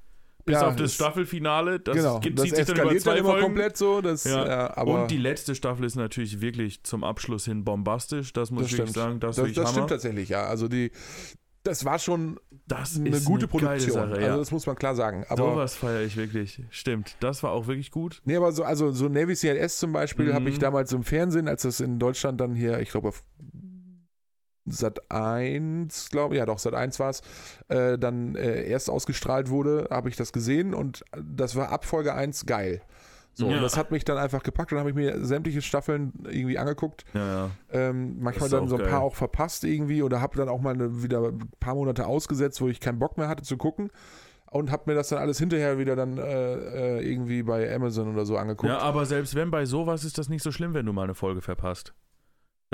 Bis 0.47 0.55
Ja, 0.55 0.69
auf 0.69 0.73
das 0.77 0.83
das- 0.83 0.95
Staffelfinale. 0.95 1.81
Das 1.81 1.97
genau, 1.97 2.21
gibt, 2.21 2.39
das 2.39 2.45
sich 2.51 2.53
dann 2.53 2.63
über 2.65 2.73
eskaliert 2.75 3.03
zwei 3.03 3.11
dann 3.13 3.19
immer 3.21 3.29
Folgen. 3.31 3.45
komplett 3.45 3.77
so. 3.77 4.01
Das, 4.03 4.25
Ja. 4.25 4.47
ja. 4.47 4.83
Und 4.83 5.11
die 5.11 5.17
letzte 5.17 5.55
Staffel 5.55 5.85
ist 5.87 5.97
natürlich 5.97 6.41
wirklich 6.41 6.83
zum 6.83 7.03
Abschluss 7.03 7.47
hin 7.47 7.65
bombastisch. 7.65 8.33
Das 8.35 8.51
muss 8.51 8.65
das 8.65 8.71
ich 8.73 8.77
stimmt. 8.77 8.93
sagen. 8.93 9.21
Das, 9.21 9.37
das, 9.37 9.53
das 9.53 9.71
stimmt 9.71 9.89
tatsächlich, 9.89 10.29
ja. 10.29 10.45
Also 10.45 10.69
die, 10.69 10.91
das 11.63 11.87
war 11.87 11.99
schon 11.99 12.39
Das 12.69 12.97
eine 12.97 13.11
gute 13.23 13.45
eine 13.45 13.49
Produktion. 13.49 13.93
Sache, 13.93 14.21
ja. 14.21 14.27
Also 14.29 14.39
das 14.39 14.51
muss 14.51 14.67
man 14.67 14.77
klar 14.77 14.95
sagen. 14.95 15.25
Aber 15.31 15.53
Sowas 15.55 15.75
feiere 15.77 16.03
ich 16.03 16.15
wirklich. 16.17 16.61
Stimmt. 16.69 17.17
Das 17.21 17.43
war 17.43 17.53
auch 17.53 17.67
wirklich 17.67 17.91
gut. 17.91 18.21
Nee, 18.27 18.37
aber 18.37 18.53
so, 18.53 18.65
also 18.65 18.91
so 18.93 19.09
Navy 19.09 19.35
CLS 19.35 19.79
zum 19.79 19.93
Beispiel 19.95 20.27
Mhm. 20.27 20.35
habe 20.35 20.51
ich 20.51 20.59
damals 20.59 20.93
im 20.93 21.05
Fernsehen, 21.05 21.49
als 21.49 21.63
das 21.63 21.81
in 21.81 21.99
Deutschland 21.99 22.39
dann 22.39 22.55
hier, 22.55 22.81
ich 22.81 22.91
glaube 22.91 23.13
Sat 24.67 25.11
1, 25.11 26.09
glaube 26.11 26.35
ich, 26.35 26.39
ja 26.39 26.47
doch, 26.47 26.59
Sat 26.59 26.75
1 26.75 26.99
war 27.01 27.11
es, 27.11 27.21
äh, 27.69 27.99
dann 27.99 28.35
äh, 28.35 28.65
erst 28.67 28.89
ausgestrahlt 28.91 29.51
wurde, 29.51 29.89
habe 29.91 30.09
ich 30.09 30.17
das 30.17 30.33
gesehen 30.33 30.73
und 30.75 31.05
das 31.23 31.55
war 31.57 31.71
ab 31.71 31.85
Folge 31.85 32.15
1 32.15 32.47
geil. 32.47 32.81
So, 33.37 33.49
Ja. 33.49 33.57
und 33.57 33.63
das 33.63 33.77
hat 33.77 33.91
mich 33.91 34.05
dann 34.05 34.17
einfach 34.17 34.43
gepackt 34.45 34.73
und 34.73 34.79
habe 34.79 34.91
ich 34.91 34.95
mir 34.95 35.25
sämtliche 35.25 35.61
Staffeln 35.61 36.13
irgendwie 36.31 36.57
angeguckt. 36.57 37.05
Ja, 37.15 37.27
ja. 37.47 37.51
Ähm, 37.73 38.17
manchmal 38.21 38.49
dann 38.49 38.69
so 38.69 38.77
ein 38.77 38.83
geil. 38.83 38.91
paar 38.91 39.01
auch 39.03 39.17
verpasst 39.17 39.65
irgendwie 39.65 40.03
oder 40.03 40.21
habe 40.21 40.37
dann 40.37 40.49
auch 40.49 40.61
mal 40.61 40.73
eine, 40.75 41.03
wieder 41.03 41.21
ein 41.29 41.51
paar 41.59 41.75
Monate 41.75 42.07
ausgesetzt, 42.07 42.61
wo 42.61 42.69
ich 42.69 42.79
keinen 42.81 43.01
Bock 43.01 43.19
mehr 43.19 43.27
hatte 43.29 43.43
zu 43.43 43.57
gucken 43.57 43.91
und 44.53 44.71
habe 44.71 44.85
mir 44.87 44.95
das 44.95 45.09
dann 45.09 45.19
alles 45.19 45.39
hinterher 45.41 45.79
wieder 45.79 45.97
dann 45.97 46.17
äh, 46.17 46.99
äh, 47.01 47.11
irgendwie 47.11 47.43
bei 47.43 47.75
Amazon 47.75 48.13
oder 48.15 48.25
so 48.25 48.37
angeguckt. 48.37 48.73
ja, 48.73 48.79
aber 48.79 49.05
selbst 49.05 49.35
wenn 49.35 49.51
bei 49.51 49.67
sowas 49.67 50.05
ist 50.05 50.17
das 50.17 50.29
nicht 50.29 50.45
so 50.45 50.53
schlimm, 50.53 50.73
wenn 50.73 50.87
du 50.87 50.93
mal 50.93 51.03
eine 51.03 51.15
Folge 51.17 51.41
verpasst. 51.43 51.93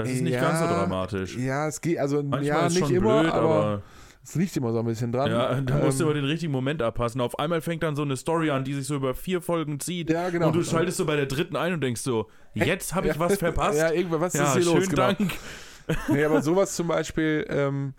Das 0.02 0.10
ist 0.10 0.22
nicht 0.22 0.34
Ja, 0.34 0.40
ganz 0.40 0.60
so 0.60 0.66
dramatisch. 0.66 1.36
Ja, 1.36 1.66
es 1.68 1.80
geht, 1.80 1.98
also 1.98 2.16
Manchmal 2.22 2.44
ja, 2.44 2.66
ist 2.66 2.74
nicht 2.74 2.86
schon 2.86 2.94
immer, 2.96 3.20
blöd, 3.22 3.32
aber, 3.32 3.48
aber 3.48 3.82
es 4.22 4.34
liegt 4.34 4.56
immer 4.56 4.72
so 4.72 4.78
ein 4.80 4.84
bisschen 4.86 5.12
dran. 5.12 5.30
ja, 5.30 5.60
da 5.60 5.78
musst 5.78 5.98
du 5.98 6.04
Ähm, 6.04 6.10
aber 6.10 6.14
den 6.14 6.24
richtigen 6.26 6.52
Moment 6.52 6.82
abpassen. 6.82 7.20
Auf 7.20 7.38
einmal 7.38 7.60
fängt 7.60 7.82
dann 7.82 7.96
so 7.96 8.02
eine 8.02 8.16
Story 8.16 8.50
an, 8.50 8.64
die 8.64 8.74
sich 8.74 8.86
so 8.86 8.96
über 8.96 9.14
vier 9.14 9.40
Folgen 9.40 9.80
zieht. 9.80 10.10
ja, 10.10 10.28
genau. 10.30 10.48
Und 10.48 10.56
du 10.56 10.62
schaltest 10.62 10.98
so 10.98 11.06
bei 11.06 11.16
der 11.16 11.26
dritten 11.26 11.56
ein 11.56 11.72
und 11.72 11.80
denkst 11.80 12.02
so, 12.02 12.28
jetzt 12.54 12.94
habe 12.94 13.08
ich 13.08 13.14
Ja. 13.14 13.20
was 13.20 13.36
verpasst. 13.38 13.78
Ja, 13.78 13.90
irgendwas, 13.92 14.20
was 14.20 14.34
Ja, 14.34 14.44
ist 14.44 14.52
hier 14.54 14.62
schönen 14.62 14.76
los? 14.76 14.88
Genau. 14.88 15.02
Dank. 15.12 15.32
Nee, 16.08 16.22
aber 16.24 16.40
sowas 16.40 16.76
zum 16.76 16.86
Beispiel, 16.86 17.44
ähm, 17.48 17.94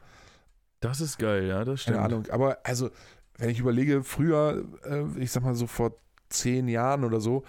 Das 0.80 1.02
ist 1.02 1.18
geil, 1.18 1.46
ja, 1.48 1.66
das 1.66 1.82
stimmt. 1.82 1.98
keine 1.98 2.06
Ahnung, 2.08 2.24
aber 2.32 2.60
also, 2.64 2.90
wenn 3.38 3.50
ich 3.50 3.60
überlege, 3.60 4.04
früher, 4.04 4.64
äh, 4.86 5.04
ich 5.20 5.32
sag 5.32 5.44
mal 5.44 5.56
so 5.56 5.68
vor 5.68 5.96
zehn 6.30 6.70
Jahren 6.70 7.04
oder 7.04 7.20
so, 7.20 7.44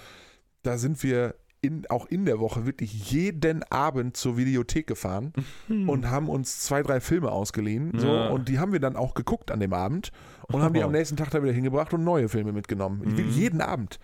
da 0.64 0.78
sind 0.78 1.00
wir 1.04 1.34
in, 1.62 1.86
auch 1.88 2.06
in 2.06 2.24
der 2.26 2.40
Woche 2.40 2.66
wirklich 2.66 3.10
jeden 3.12 3.62
Abend 3.70 4.16
zur 4.16 4.36
Videothek 4.36 4.86
gefahren 4.86 5.32
Hm. 5.68 5.88
und 5.88 6.10
haben 6.10 6.28
uns 6.28 6.58
zwei, 6.60 6.82
drei 6.82 7.00
Filme 7.00 7.30
ausgeliehen. 7.30 7.92
So, 7.98 8.06
Ja. 8.08 8.28
Und 8.28 8.48
die 8.48 8.58
haben 8.58 8.72
wir 8.72 8.80
dann 8.80 8.96
auch 8.96 9.14
geguckt 9.14 9.50
an 9.52 9.60
dem 9.60 9.72
Abend 9.72 10.10
und 10.48 10.60
haben 10.60 10.74
die 10.74 10.80
Oh. 10.80 10.86
am 10.86 10.92
nächsten 10.92 11.16
Tag 11.16 11.30
da 11.30 11.42
wieder 11.42 11.52
hingebracht 11.52 11.94
und 11.94 12.02
neue 12.04 12.28
Filme 12.28 12.52
mitgenommen. 12.52 13.02
Mhm. 13.04 13.28
Jeden 13.30 13.60
Abend. 13.60 14.00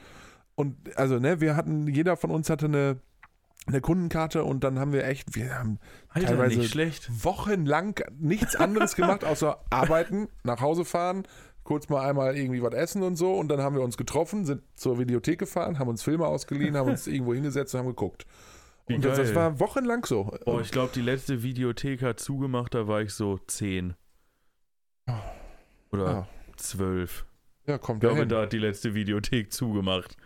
Und 0.55 0.77
also, 0.97 1.19
ne, 1.19 1.41
wir 1.41 1.57
hatten, 1.57 1.89
jeder 1.89 2.17
von 2.17 2.31
uns 2.31 2.49
hatte 2.49 2.67
eine, 2.67 3.01
eine 3.67 3.81
Kundenkarte 3.81 4.45
und 4.45 4.63
dann 4.65 4.79
haben 4.79 4.93
wir 4.93 5.05
echt, 5.05 5.35
wir 5.35 5.59
haben 5.59 5.79
Alter, 6.09 6.29
teilweise- 6.29 6.59
nicht 6.59 6.71
schlecht. 6.71 7.11
wochenlang 7.25 7.97
nichts 8.19 8.55
anderes 8.57 8.95
gemacht, 8.97 9.25
außer 9.25 9.59
arbeiten, 9.71 10.29
nach 10.45 10.61
Hause 10.61 10.85
fahren, 10.85 11.25
kurz 11.69 11.91
mal 11.91 12.09
einmal 12.09 12.35
irgendwie 12.35 12.63
was 12.63 12.73
essen 12.73 13.03
und 13.03 13.17
so. 13.17 13.35
Und 13.35 13.49
dann 13.49 13.61
haben 13.61 13.77
wir 13.77 13.83
uns 13.83 13.99
getroffen, 13.99 14.47
sind 14.47 14.63
zur 14.75 14.99
Videothek 14.99 15.39
gefahren, 15.39 15.79
haben 15.79 15.89
uns 15.89 16.03
Filme 16.03 16.27
ausgeliehen, 16.27 16.79
haben 16.79 16.89
uns 16.89 17.07
irgendwo 17.07 17.35
hingesetzt 17.35 17.75
und 17.75 17.81
haben 17.81 17.89
geguckt. 17.89 18.25
Wie 18.87 18.95
Und 18.95 19.05
das, 19.05 19.19
das 19.19 19.35
war 19.35 19.61
wochenlang 19.61 20.03
so. 20.07 20.33
Boah, 20.47 20.63
ich 20.63 20.71
glaube, 20.71 20.93
die 20.95 21.03
letzte 21.03 21.43
Videothek 21.43 22.01
hat 22.01 22.21
zugemacht, 22.21 22.73
da 22.73 22.89
war 22.89 23.03
ich 23.03 23.13
so 23.13 23.37
zehn. 23.47 23.93
Oder 25.93 26.05
ja, 26.05 26.29
zwölf. 26.57 27.27
ja, 27.67 27.77
kommt 27.77 28.03
Ich 28.03 28.09
glaube, 28.09 28.27
da 28.27 28.43
hat 28.43 28.55
die 28.55 28.59
letzte 28.59 28.95
Videothek 28.95 29.53
zugemacht. 29.53 30.17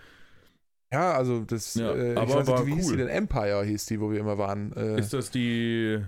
Ja, 0.92 1.14
also 1.14 1.40
das, 1.40 1.74
Ja, 1.74 1.92
äh, 1.92 2.14
aber 2.14 2.36
nicht, 2.36 2.46
war 2.46 2.66
wie 2.68 2.74
hieß 2.74 2.86
cool. 2.86 2.92
die 2.92 2.98
denn? 2.98 3.08
Empire 3.08 3.64
hieß 3.64 3.86
die, 3.86 4.00
wo 4.00 4.12
wir 4.12 4.20
immer 4.20 4.38
waren. 4.38 4.72
Äh, 4.74 5.00
Ist 5.00 5.12
das 5.12 5.32
die. 5.32 6.04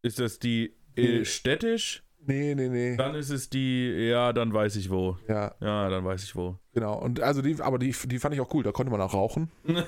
Ist 0.00 0.18
das 0.18 0.38
die 0.38 0.74
äh, 0.94 1.26
städtisch? 1.26 2.05
Nee, 2.26 2.54
nee, 2.54 2.68
nee. 2.68 2.96
Dann 2.96 3.14
ist 3.14 3.30
es 3.30 3.48
die. 3.48 3.88
Ja, 4.08 4.32
dann 4.32 4.52
weiß 4.52 4.76
ich 4.76 4.90
wo. 4.90 5.16
Ja, 5.28 5.54
Ja, 5.60 5.88
dann 5.88 6.04
weiß 6.04 6.24
ich 6.24 6.34
wo. 6.36 6.58
Genau. 6.76 6.98
Und 6.98 7.20
also 7.20 7.40
die, 7.40 7.56
aber 7.60 7.78
die, 7.78 7.94
die 8.04 8.18
fand 8.18 8.34
ich 8.34 8.40
auch 8.40 8.52
cool. 8.52 8.62
Da 8.62 8.70
konnte 8.70 8.92
man 8.92 9.00
auch 9.00 9.14
rauchen. 9.14 9.50
Immer 9.64 9.80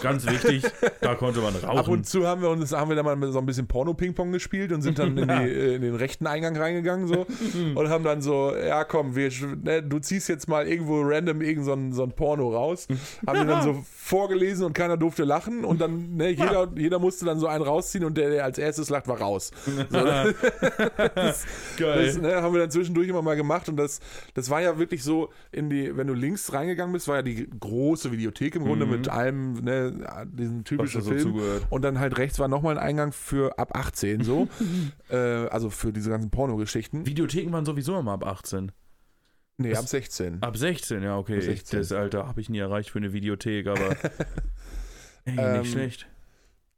ganz 0.00 0.24
wichtig, 0.24 0.62
da 1.00 1.16
konnte 1.16 1.40
man 1.40 1.52
rauchen. 1.56 1.78
Ab 1.78 1.88
und 1.88 2.06
zu 2.06 2.28
haben 2.28 2.42
wir 2.42 2.50
uns 2.50 2.72
haben 2.72 2.88
wir 2.88 2.96
dann 2.96 3.04
mal 3.04 3.32
so 3.32 3.40
ein 3.40 3.46
bisschen 3.46 3.66
Porno-Ping-Pong 3.66 4.30
gespielt 4.30 4.70
und 4.70 4.82
sind 4.82 5.00
dann 5.00 5.18
in, 5.18 5.26
die, 5.26 5.50
in 5.74 5.82
den 5.82 5.96
rechten 5.96 6.28
Eingang 6.28 6.56
reingegangen 6.56 7.08
so 7.08 7.26
und 7.74 7.88
haben 7.88 8.04
dann 8.04 8.22
so, 8.22 8.54
ja 8.54 8.84
komm, 8.84 9.16
wir, 9.16 9.30
ne, 9.64 9.82
du 9.82 9.98
ziehst 9.98 10.28
jetzt 10.28 10.48
mal 10.48 10.68
irgendwo 10.68 11.02
random 11.02 11.42
irgend 11.42 11.64
so 11.64 11.72
ein, 11.72 11.92
so 11.92 12.04
ein 12.04 12.12
Porno 12.12 12.50
raus. 12.50 12.86
haben 13.26 13.40
wir 13.40 13.46
dann 13.46 13.64
so 13.64 13.84
vorgelesen 13.96 14.64
und 14.64 14.74
keiner 14.74 14.96
durfte 14.96 15.24
lachen 15.24 15.64
und 15.64 15.80
dann, 15.80 16.14
ne, 16.14 16.30
jeder, 16.30 16.68
jeder 16.76 17.00
musste 17.00 17.24
dann 17.24 17.40
so 17.40 17.48
einen 17.48 17.64
rausziehen 17.64 18.04
und 18.04 18.16
der, 18.16 18.30
der 18.30 18.44
als 18.44 18.58
erstes 18.58 18.90
lacht, 18.90 19.08
war 19.08 19.20
raus. 19.20 19.50
So, 19.90 20.04
das, 20.04 21.46
Geil. 21.78 22.06
das 22.06 22.18
ne, 22.18 22.40
haben 22.40 22.54
wir 22.54 22.60
dann 22.60 22.70
zwischendurch 22.70 23.08
immer 23.08 23.22
mal 23.22 23.34
gemacht 23.34 23.68
und 23.68 23.76
das, 23.76 23.98
das 24.34 24.50
war 24.50 24.62
ja 24.62 24.78
wirklich 24.78 24.83
so 24.92 25.30
in 25.52 25.70
die, 25.70 25.96
wenn 25.96 26.06
du 26.06 26.14
links 26.14 26.52
reingegangen 26.52 26.92
bist, 26.92 27.08
war 27.08 27.16
ja 27.16 27.22
die 27.22 27.48
große 27.48 28.12
Videothek 28.12 28.56
im 28.56 28.64
Grunde 28.64 28.86
Mhm. 28.86 28.92
mit 28.92 29.08
allem, 29.08 29.52
ne, 29.54 30.26
diesen 30.32 30.58
Was 30.58 30.64
typischen 30.64 31.02
so 31.02 31.10
Film. 31.10 31.22
zugehört. 31.22 31.66
Und 31.70 31.82
dann 31.82 31.98
halt 31.98 32.18
rechts 32.18 32.38
war 32.38 32.48
nochmal 32.48 32.78
ein 32.78 32.84
Eingang 32.84 33.12
für 33.12 33.58
ab 33.58 33.76
18 33.76 34.22
so. 34.24 34.48
äh, 35.10 35.16
also 35.16 35.70
für 35.70 35.92
diese 35.92 36.10
ganzen 36.10 36.30
Pornogeschichten. 36.30 37.06
Videotheken 37.06 37.52
waren 37.52 37.64
sowieso 37.64 37.98
immer 37.98 38.12
ab 38.12 38.26
18. 38.26 38.72
Nee, 39.56 39.70
Das- 39.70 39.78
ab 39.80 39.88
16. 39.88 40.42
Ab 40.42 40.56
16, 40.56 41.02
ja, 41.02 41.16
okay. 41.16 41.34
Ab 41.34 41.38
Ich, 41.40 41.44
16. 41.46 41.78
das 41.78 41.92
Alter 41.92 42.26
habe 42.26 42.40
ich 42.40 42.48
nie 42.48 42.58
erreicht 42.58 42.90
für 42.90 42.98
eine 42.98 43.12
Videothek, 43.12 43.66
aber. 43.68 43.90
Ey, 45.26 45.34
Ähm, 45.38 45.60
nicht 45.60 45.72
schlecht. 45.72 46.06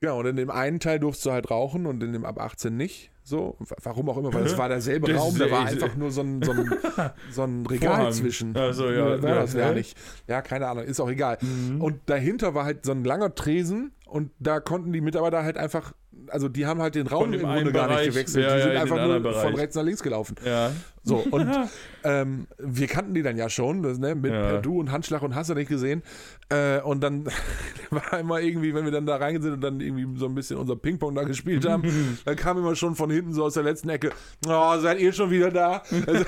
Genau, 0.00 0.20
und 0.20 0.26
in 0.26 0.36
dem 0.36 0.50
einen 0.50 0.78
Teil 0.78 1.00
durfst 1.00 1.24
du 1.24 1.32
halt 1.32 1.50
rauchen 1.50 1.86
und 1.86 2.02
in 2.02 2.12
dem 2.12 2.24
ab 2.26 2.38
18 2.38 2.76
nicht. 2.76 3.10
So, 3.28 3.56
warum 3.82 4.08
auch 4.08 4.18
immer, 4.18 4.32
weil 4.32 4.46
es 4.46 4.56
war 4.56 4.68
derselbe 4.68 5.12
Das 5.12 5.20
Raum, 5.20 5.36
da 5.36 5.50
war 5.50 5.66
einfach 5.66 5.96
nur 5.96 6.12
so 6.12 6.20
ein, 6.20 6.40
so 6.44 6.52
ein, 6.52 6.70
so 7.32 7.42
ein 7.42 7.66
Regal 7.66 7.96
Vorhang. 7.96 8.12
zwischen. 8.12 8.56
Ach 8.56 8.72
so, 8.72 8.88
ja, 8.88 9.16
ja, 9.16 9.16
das 9.16 9.52
hä? 9.56 9.74
nicht. 9.74 9.98
Ja, 10.28 10.42
keine 10.42 10.68
Ahnung, 10.68 10.84
ist 10.84 11.00
auch 11.00 11.10
egal. 11.10 11.36
Mhm. 11.40 11.80
Und 11.80 11.98
dahinter 12.06 12.54
war 12.54 12.64
halt 12.64 12.84
so 12.84 12.92
ein 12.92 13.02
langer 13.02 13.34
Tresen 13.34 13.90
und 14.04 14.30
da 14.38 14.60
konnten 14.60 14.92
die 14.92 15.00
Mitarbeiter 15.00 15.42
halt 15.42 15.58
einfach 15.58 15.92
also 16.30 16.48
die 16.48 16.66
haben 16.66 16.80
halt 16.80 16.94
den 16.94 17.06
Raum 17.06 17.32
im 17.32 17.40
Grunde 17.40 17.72
gar 17.72 17.86
nicht 17.88 17.96
Bereich, 17.96 18.08
gewechselt. 18.08 18.44
ja, 18.44 18.50
die 18.54 18.56
ja, 18.58 18.62
sind 18.64 18.72
in 18.72 18.78
einfach 18.78 18.96
nur 18.96 19.04
anderen 19.04 19.22
von 19.22 19.32
Bereich. 19.32 19.56
rechts 19.58 19.76
nach 19.76 19.82
links 19.82 20.02
gelaufen. 20.02 20.36
Ja. 20.44 20.72
So, 21.02 21.16
und 21.30 21.48
ähm, 22.04 22.46
wir 22.58 22.86
kannten 22.88 23.14
die 23.14 23.22
dann 23.22 23.36
ja 23.36 23.48
schon, 23.48 23.82
das, 23.82 23.98
ne, 23.98 24.14
mit 24.14 24.32
Ja. 24.32 24.58
du 24.58 24.78
und 24.80 24.90
Handschlag 24.90 25.22
und 25.22 25.34
hast 25.34 25.50
du 25.50 25.54
nicht 25.54 25.68
gesehen. 25.68 26.02
Äh, 26.48 26.80
und 26.80 27.00
dann 27.00 27.26
war 27.90 28.18
immer 28.18 28.40
irgendwie, 28.40 28.74
wenn 28.74 28.84
wir 28.84 28.92
dann 28.92 29.06
da 29.06 29.18
sind 29.30 29.52
und 29.52 29.60
dann 29.60 29.80
irgendwie 29.80 30.18
so 30.18 30.26
ein 30.26 30.34
bisschen 30.34 30.56
unser 30.56 30.76
Ping-Pong 30.76 31.14
da 31.14 31.22
gespielt 31.24 31.68
haben, 31.68 32.18
dann 32.24 32.36
kam 32.36 32.58
immer 32.58 32.74
schon 32.76 32.94
von 32.96 33.10
hinten 33.10 33.32
so 33.32 33.44
aus 33.44 33.54
der 33.54 33.62
letzten 33.62 33.88
Ecke, 33.88 34.10
oh, 34.46 34.78
seid 34.78 34.98
ihr 35.00 35.12
schon 35.12 35.30
wieder 35.30 35.50
da? 35.50 35.82
Also, 36.06 36.24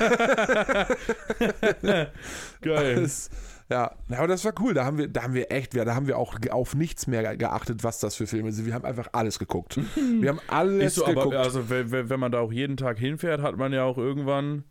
Geil. 2.60 3.02
das, 3.02 3.30
ja, 3.70 3.94
aber 4.10 4.28
das 4.28 4.44
war 4.44 4.52
cool. 4.60 4.72
Da 4.72 4.84
haben 4.84 4.96
wir, 4.96 5.08
da 5.08 5.22
haben 5.22 5.34
wir 5.34 5.52
echt, 5.52 5.74
ja, 5.74 5.84
da 5.84 5.94
haben 5.94 6.06
wir 6.06 6.18
auch 6.18 6.36
auf 6.50 6.74
nichts 6.74 7.06
mehr 7.06 7.36
geachtet, 7.36 7.84
was 7.84 8.00
das 8.00 8.14
für 8.14 8.26
Filme 8.26 8.50
sind. 8.52 8.66
Wir 8.66 8.74
haben 8.74 8.84
einfach 8.84 9.08
alles 9.12 9.38
geguckt. 9.38 9.78
Wir 10.20 10.30
haben 10.30 10.40
alles 10.48 10.94
so, 10.94 11.04
geguckt. 11.04 11.34
aber 11.34 11.40
also 11.40 11.68
wenn, 11.68 12.20
man 12.20 12.32
da 12.32 12.40
auch 12.40 12.52
jeden 12.52 12.76
Tag 12.76 12.98
hinfährt, 12.98 13.42
hat 13.42 13.56
man 13.56 13.72
ja 13.72 13.84
auch 13.84 13.98
irgendwann 13.98 14.64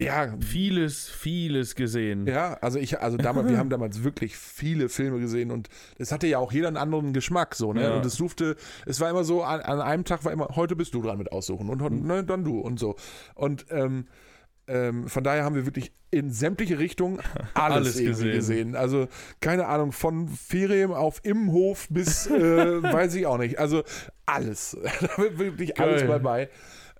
ja, 0.00 0.34
vieles, 0.40 1.08
vieles 1.08 1.74
gesehen. 1.74 2.26
Ja, 2.26 2.54
also 2.62 2.78
ich, 2.78 3.00
also 3.00 3.18
damals, 3.18 3.48
wir 3.48 3.58
haben 3.58 3.68
damals 3.68 4.02
wirklich 4.02 4.36
viele 4.36 4.88
Filme 4.88 5.20
gesehen 5.20 5.50
und 5.50 5.68
es 5.98 6.10
hatte 6.10 6.26
ja 6.26 6.38
auch 6.38 6.52
jeder 6.52 6.68
einen 6.68 6.78
anderen 6.78 7.12
Geschmack, 7.12 7.54
so, 7.54 7.74
ne? 7.74 7.82
Ja. 7.82 7.96
Und 7.96 8.06
es 8.06 8.16
durfte, 8.16 8.56
es 8.86 8.98
war 9.00 9.10
immer 9.10 9.24
so, 9.24 9.42
an, 9.42 9.60
an 9.60 9.80
einem 9.80 10.04
Tag 10.04 10.24
war 10.24 10.32
immer, 10.32 10.48
heute 10.56 10.74
bist 10.74 10.94
du 10.94 11.02
dran 11.02 11.18
mit 11.18 11.32
aussuchen 11.32 11.68
und 11.68 11.82
heute, 11.82 11.96
ne, 11.96 12.24
dann 12.24 12.44
du 12.44 12.58
und 12.60 12.80
so. 12.80 12.96
Und 13.34 13.66
ähm, 13.70 14.06
ähm, 14.70 15.08
von 15.08 15.24
daher 15.24 15.44
haben 15.44 15.54
wir 15.56 15.66
wirklich 15.66 15.92
in 16.12 16.30
sämtliche 16.30 16.78
Richtungen 16.78 17.18
alles, 17.54 17.96
Alles 17.96 17.98
gesehen. 17.98 18.32
gesehen. 18.32 18.76
Also, 18.76 19.08
keine 19.40 19.66
Ahnung, 19.66 19.92
von 19.92 20.28
Ferien 20.28 20.92
auf 20.92 21.20
Immenhof 21.24 21.88
bis, 21.90 22.26
äh, 22.26 22.82
weiß 22.82 23.14
ich 23.16 23.26
auch 23.26 23.38
nicht. 23.38 23.58
Also 23.58 23.82
alles. 24.26 24.76
da 25.00 25.08
war 25.18 25.38
wirklich 25.38 25.78
alles 25.80 26.02
Geil. 26.02 26.08
mal 26.08 26.20
bei. 26.20 26.48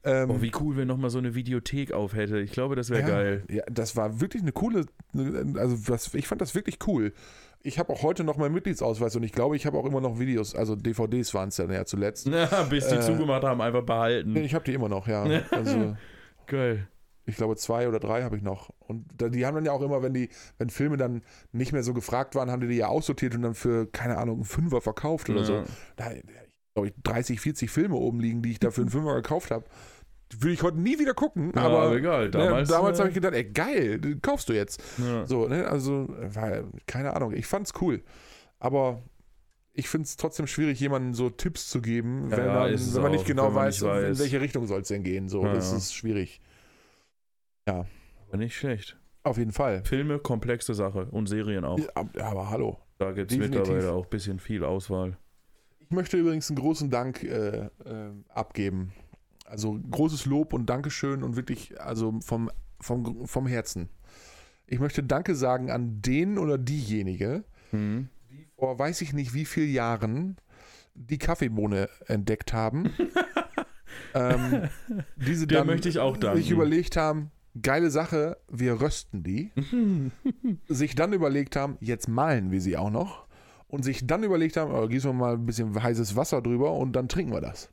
Ähm, 0.02 0.28
Boah, 0.28 0.42
wie 0.42 0.50
cool, 0.60 0.76
wenn 0.78 0.88
nochmal 0.88 1.10
so 1.10 1.18
eine 1.18 1.34
Videothek 1.34 1.92
auf 1.92 2.14
hätte. 2.14 2.40
Ich 2.40 2.52
glaube, 2.52 2.74
das 2.74 2.88
wäre 2.90 3.02
ja, 3.02 3.06
geil. 3.08 3.44
Ja, 3.50 3.62
das 3.70 3.96
war 3.96 4.20
wirklich 4.20 4.42
eine 4.42 4.52
coole, 4.52 4.86
also 5.56 5.76
das, 5.86 6.14
ich 6.14 6.26
fand 6.26 6.40
das 6.40 6.54
wirklich 6.54 6.78
cool. 6.86 7.12
Ich 7.62 7.78
habe 7.78 7.92
auch 7.92 8.02
heute 8.02 8.24
noch 8.24 8.38
meinen 8.38 8.54
Mitgliedsausweis 8.54 9.14
und 9.16 9.22
ich 9.24 9.32
glaube, 9.32 9.56
ich 9.56 9.66
habe 9.66 9.76
auch 9.76 9.84
immer 9.84 10.00
noch 10.00 10.18
Videos, 10.18 10.54
also 10.54 10.74
DVDs 10.74 11.34
waren 11.34 11.50
es 11.50 11.56
dann 11.56 11.70
ja 11.70 11.84
zuletzt. 11.84 12.26
Ja, 12.28 12.62
bis 12.70 12.88
die 12.88 12.94
Äh, 12.94 13.00
zugemacht 13.00 13.44
haben, 13.44 13.60
einfach 13.60 13.82
behalten. 13.82 14.34
Ich 14.36 14.54
habe 14.54 14.64
die 14.64 14.72
immer 14.72 14.88
noch, 14.88 15.06
ja. 15.06 15.24
Also 15.50 15.94
Geil. 16.46 16.88
Ich 17.30 17.36
glaube 17.36 17.56
zwei 17.56 17.88
oder 17.88 17.98
drei 17.98 18.22
habe 18.22 18.36
ich 18.36 18.42
noch. 18.42 18.70
Und 18.80 19.06
die 19.20 19.46
haben 19.46 19.54
dann 19.54 19.64
ja 19.64 19.72
auch 19.72 19.80
immer, 19.82 20.02
wenn 20.02 20.12
die, 20.14 20.28
wenn 20.58 20.68
Filme 20.70 20.96
dann 20.96 21.22
nicht 21.52 21.72
mehr 21.72 21.82
so 21.82 21.94
gefragt 21.94 22.34
waren, 22.34 22.50
haben 22.50 22.60
die 22.60 22.68
die 22.68 22.76
ja 22.76 22.88
aussortiert 22.88 23.34
und 23.34 23.42
dann 23.42 23.54
für, 23.54 23.86
keine 23.86 24.18
Ahnung, 24.18 24.36
einen 24.36 24.44
Fünfer 24.44 24.80
verkauft 24.80 25.30
oder 25.30 25.40
Ja. 25.40 25.44
so. 25.46 25.64
Da 25.96 26.10
glaube 26.74 26.88
ich 26.88 26.94
30, 27.02 27.40
40 27.40 27.70
Filme 27.70 27.96
oben 27.96 28.20
liegen, 28.20 28.42
die 28.42 28.52
ich 28.52 28.58
da 28.60 28.70
für 28.70 28.82
einen 28.82 28.90
Fünfer 28.90 29.14
gekauft 29.14 29.50
habe. 29.50 29.64
Würde 30.38 30.52
ich 30.52 30.62
heute 30.62 30.78
nie 30.78 30.98
wieder 31.00 31.12
gucken, 31.14 31.52
Ja, 31.56 31.62
aber 31.62 31.92
egal. 31.96 32.30
damals, 32.30 32.68
ne, 32.68 32.74
damals 32.76 32.98
äh, 32.98 33.00
habe 33.00 33.08
ich 33.08 33.14
gedacht, 33.16 33.34
ey 33.34 33.44
geil, 33.44 34.00
kaufst 34.22 34.48
du 34.48 34.52
jetzt. 34.52 34.80
Ja. 34.98 35.26
So, 35.26 35.48
ne, 35.48 35.66
also, 35.66 36.06
war, 36.08 36.62
keine 36.86 37.16
Ahnung, 37.16 37.32
ich 37.34 37.46
fand's 37.46 37.72
cool. 37.80 38.00
Aber 38.60 39.02
ich 39.72 39.88
finde 39.88 40.04
es 40.04 40.16
trotzdem 40.16 40.46
schwierig, 40.46 40.78
jemandem 40.78 41.14
so 41.14 41.30
Tipps 41.30 41.68
zu 41.68 41.80
geben, 41.80 42.30
wenn, 42.30 42.44
ja, 42.46 42.54
man, 42.54 42.94
wenn 42.94 43.02
man 43.02 43.12
nicht 43.12 43.24
genau 43.26 43.52
weiß, 43.54 43.80
nicht 43.82 43.90
weiß. 43.90 44.08
in 44.10 44.18
welche 44.20 44.40
Richtung 44.40 44.66
soll 44.66 44.82
es 44.82 44.88
denn 44.88 45.02
gehen. 45.02 45.28
So, 45.28 45.42
das 45.44 45.72
ist 45.72 45.94
schwierig. 45.94 46.40
Aber 47.70 48.36
nicht 48.36 48.56
schlecht. 48.56 48.96
Auf 49.22 49.36
jeden 49.38 49.52
Fall. 49.52 49.82
Filme, 49.84 50.18
komplexe 50.18 50.74
Sache. 50.74 51.06
Und 51.06 51.26
Serien 51.28 51.64
auch. 51.64 51.78
Ja, 51.78 52.24
aber 52.24 52.50
hallo. 52.50 52.78
Da 52.98 53.12
gibt 53.12 53.32
es 53.32 53.38
mittlerweile 53.38 53.92
auch 53.92 54.04
ein 54.04 54.10
bisschen 54.10 54.38
viel 54.38 54.64
Auswahl. 54.64 55.16
Ich 55.78 55.90
möchte 55.90 56.16
übrigens 56.16 56.48
einen 56.50 56.58
großen 56.58 56.90
Dank 56.90 57.22
äh, 57.22 57.66
äh, 57.84 58.10
abgeben. 58.28 58.92
Also 59.44 59.78
großes 59.90 60.26
Lob 60.26 60.52
und 60.52 60.66
Dankeschön 60.70 61.22
und 61.22 61.34
wirklich, 61.36 61.80
also 61.80 62.18
vom, 62.20 62.50
vom, 62.80 63.26
vom 63.26 63.46
Herzen. 63.46 63.88
Ich 64.66 64.78
möchte 64.78 65.02
Danke 65.02 65.34
sagen 65.34 65.70
an 65.70 66.00
den 66.02 66.38
oder 66.38 66.56
diejenige, 66.58 67.44
Mhm. 67.72 68.08
die 68.30 68.46
vor 68.56 68.78
weiß 68.78 69.00
ich 69.02 69.12
nicht 69.12 69.32
wie 69.34 69.44
vielen 69.44 69.70
Jahren 69.72 70.36
die 70.94 71.18
Kaffeebohne 71.18 71.88
entdeckt 72.06 72.52
haben. 72.52 72.92
ähm, 74.14 74.68
diese 75.16 75.46
Der 75.46 75.58
dann 75.58 75.66
möchte 75.68 75.88
ich 75.88 75.98
auch 75.98 76.16
danken. 76.16 76.38
sich 76.38 76.50
überlegt 76.50 76.96
haben, 76.96 77.30
geile 77.60 77.90
Sache, 77.90 78.36
wir 78.48 78.80
rösten 78.80 79.22
die. 79.22 79.50
sich 80.68 80.94
dann 80.94 81.12
überlegt 81.12 81.56
haben, 81.56 81.76
jetzt 81.80 82.08
malen 82.08 82.50
wir 82.50 82.60
sie 82.60 82.76
auch 82.76 82.90
noch. 82.90 83.26
Und 83.68 83.84
sich 83.84 84.06
dann 84.06 84.24
überlegt 84.24 84.56
haben, 84.56 84.72
oh, 84.74 84.88
gießen 84.88 85.10
wir 85.10 85.14
mal 85.14 85.34
ein 85.34 85.46
bisschen 85.46 85.80
heißes 85.80 86.16
Wasser 86.16 86.42
drüber 86.42 86.72
und 86.72 86.92
dann 86.92 87.08
trinken 87.08 87.32
wir 87.32 87.40
das. 87.40 87.70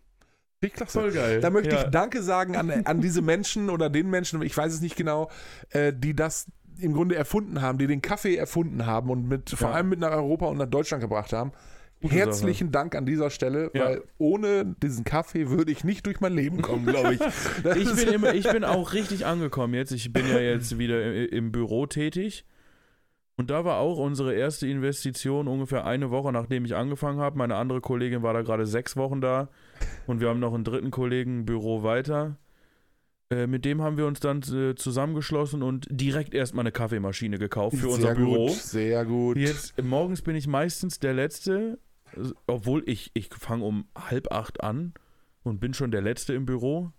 Ich 0.61 0.73
klasse. 0.73 0.99
Voll 0.99 1.11
geil. 1.11 1.39
Da 1.41 1.49
möchte 1.49 1.75
ja. 1.75 1.84
ich 1.84 1.89
Danke 1.89 2.21
sagen 2.21 2.55
an, 2.55 2.69
an 2.86 3.01
diese 3.01 3.21
Menschen 3.21 3.69
oder 3.69 3.89
den 3.89 4.09
Menschen, 4.09 4.41
ich 4.43 4.55
weiß 4.55 4.73
es 4.73 4.82
nicht 4.82 4.95
genau, 4.95 5.30
äh, 5.71 5.93
die 5.95 6.15
das 6.15 6.47
im 6.80 6.93
Grunde 6.93 7.15
erfunden 7.15 7.61
haben, 7.61 7.80
die 7.80 7.88
den 7.88 8.01
Kaffee 8.03 8.36
erfunden 8.36 8.86
haben 8.86 9.09
und 9.09 9.28
mit, 9.28 9.49
vor 9.49 9.69
Ja. 9.69 9.75
allem 9.75 9.89
mit 9.89 9.99
nach 9.99 10.11
Europa 10.11 10.45
und 10.45 10.57
nach 10.57 10.67
Deutschland 10.67 11.01
gebracht 11.01 11.34
haben. 11.34 11.51
Gute 12.02 12.14
Herzlichen 12.14 12.72
Dank 12.72 12.95
an 12.95 13.06
dieser 13.06 13.30
Stelle, 13.30 13.72
Ja. 13.74 13.86
weil 13.86 14.04
ohne 14.20 14.76
diesen 14.84 15.04
Kaffee 15.04 15.50
würde 15.50 15.72
ich 15.72 15.84
nicht 15.84 16.06
durch 16.06 16.20
mein 16.20 16.34
Leben 16.34 16.62
kommen, 16.62 16.86
glaube 16.86 17.16
ich. 17.16 17.20
Ich 17.76 17.95
bin, 17.95 18.14
immer, 18.14 18.34
ich 18.36 18.50
bin 18.52 18.64
auch 18.64 18.93
richtig 18.93 19.26
angekommen 19.26 19.74
jetzt. 19.74 19.91
Ich 19.91 20.14
bin 20.14 20.28
ja 20.28 20.39
jetzt 20.39 20.78
wieder 20.78 21.32
im 21.32 21.52
Büro 21.52 21.86
tätig. 21.88 22.45
Und 23.36 23.50
da 23.52 23.66
war 23.66 23.78
auch 23.78 23.98
unsere 24.00 24.34
erste 24.34 24.68
Investition 24.68 25.48
ungefähr 25.48 25.86
eine 25.86 26.10
Woche, 26.10 26.32
nachdem 26.32 26.66
ich 26.66 26.76
angefangen 26.76 27.20
habe. 27.20 27.38
Meine 27.38 27.56
andere 27.56 27.82
Kollegin 27.82 28.24
war 28.24 28.34
da 28.34 28.41
gerade 28.41 28.66
sechs 28.66 28.95
Wochen 28.98 29.22
da. 29.22 29.50
Und 30.08 30.22
wir 30.22 30.30
haben 30.30 30.39
noch 30.39 30.54
einen 30.56 30.64
dritten 30.64 30.89
Kollegen, 30.91 31.45
Büro 31.45 31.84
weiter. 31.84 32.38
Äh, 33.30 33.45
mit 33.45 33.66
dem 33.66 33.82
haben 33.82 33.98
wir 33.98 34.08
uns 34.08 34.20
dann 34.22 34.41
äh, 34.41 34.74
zusammengeschlossen 34.76 35.62
und 35.62 35.86
direkt 35.91 36.34
erstmal 36.34 36.64
eine 36.64 36.72
Kaffeemaschine 36.72 37.38
gekauft 37.38 37.78
für 37.78 37.89
unser 37.89 38.02
sehr 38.02 38.16
Büro. 38.16 38.48
Gut, 38.48 38.56
sehr 38.56 39.06
gut. 39.06 39.38
Jetzt 39.38 39.82
morgens 39.84 40.22
bin 40.22 40.36
ich 40.36 40.48
meistens 40.48 41.00
der 41.00 41.14
Letzte, 41.14 41.78
obwohl 42.45 42.84
ich, 42.86 43.12
ich 43.14 43.30
fange 43.34 43.64
um 43.64 43.88
halb 43.95 44.32
acht 44.32 44.64
an 44.64 44.93
und 45.43 45.60
bin 45.60 45.74
schon 45.74 45.91
der 45.91 46.01
Letzte 46.01 46.34
im 46.34 46.45
Büro. 46.45 46.91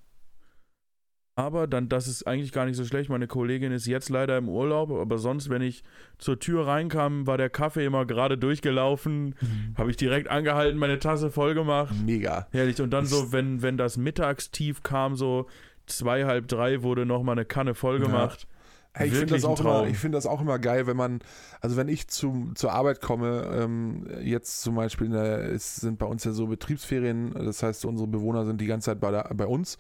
Aber 1.39 1.69
dann, 1.69 1.89
das 1.89 2.09
ist 2.09 2.27
eigentlich 2.27 2.51
gar 2.51 2.67
nicht 2.67 2.75
so 2.75 2.85
schlecht. 2.85 3.11
Meine 3.11 3.29
Kollegin 3.29 3.71
ist 3.71 3.87
jetzt 3.87 4.09
leider 4.09 4.37
im 4.37 4.49
Urlaub, 4.49 4.91
aber 4.91 5.19
sonst, 5.19 5.49
wenn 5.51 5.63
ich 5.63 5.85
zur 6.19 6.41
Tür 6.41 6.67
reinkam, 6.67 7.29
war 7.29 7.39
der 7.39 7.49
Kaffee 7.49 7.85
immer 7.85 8.07
gerade 8.07 8.37
durchgelaufen. 8.37 9.37
Habe 9.77 9.91
ich 9.91 9.97
direkt 9.97 10.29
angehalten, 10.29 10.81
meine 10.81 10.99
Tasse 10.99 11.31
voll 11.31 11.55
gemacht. 11.55 11.95
Mega. 12.05 12.49
Herrlich. 12.51 12.83
Und 12.83 12.91
dann 12.91 13.07
so, 13.07 13.31
wenn, 13.31 13.63
wenn 13.63 13.77
das 13.77 13.97
Mittagstief 13.97 14.83
kam, 14.83 15.15
so 15.15 15.47
zwei, 15.87 16.25
halb 16.25 16.49
drei, 16.49 16.83
wurde 16.83 17.07
nochmal 17.07 17.37
eine 17.37 17.45
Kanne 17.45 17.75
voll 17.75 18.01
Ja. 18.43 18.49
Hey, 18.95 19.09
ich 19.09 19.15
finde 19.15 19.35
das, 19.35 19.45
auch 19.45 19.61
immer- 19.61 19.87
ich 19.87 19.99
find 19.99 20.15
das 20.15 20.27
auch 20.27 20.41
immer 20.41 20.59
geil, 20.59 20.87
wenn 20.87 20.97
man, 20.97 21.21
also 21.61 21.77
wenn 21.77 21.89
ich 21.89 22.09
zum, 22.09 22.57
zur 22.57 22.73
Arbeit 22.73 23.01
komme, 23.01 23.49
ähm, 23.55 24.07
jetzt 24.23 24.63
zum 24.63 24.75
Beispiel, 24.75 25.09
ne, 25.09 25.37
es 25.37 25.77
sind 25.77 25.99
bei 25.99 26.07
uns 26.07 26.25
ja 26.25 26.33
so 26.33 26.47
Betriebsferien, 26.49 27.33
das 27.33 27.63
heißt, 27.63 27.85
unsere 27.85 28.09
Bewohner 28.09 28.45
sind 28.45 28.61
die 28.61 28.67
ganze 28.67 28.87
Zeit 28.87 29.01
bei, 29.01 29.11
der, 29.11 29.31
bei 29.35 29.47
uns. 29.47 29.77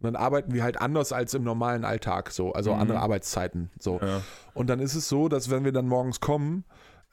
Und 0.00 0.04
dann 0.12 0.16
arbeiten 0.16 0.52
wir 0.54 0.62
halt 0.62 0.80
anders 0.80 1.12
als 1.12 1.34
im 1.34 1.44
normalen 1.44 1.84
Alltag, 1.84 2.30
so, 2.30 2.52
also 2.52 2.72
Mhm. 2.74 2.80
andere 2.80 3.00
Arbeitszeiten. 3.00 3.70
So. 3.78 4.00
Ja. 4.00 4.22
Und 4.54 4.68
dann 4.68 4.80
ist 4.80 4.94
es 4.94 5.08
so, 5.08 5.28
dass 5.28 5.50
wenn 5.50 5.64
wir 5.64 5.72
dann 5.72 5.86
morgens 5.86 6.20
kommen, 6.20 6.64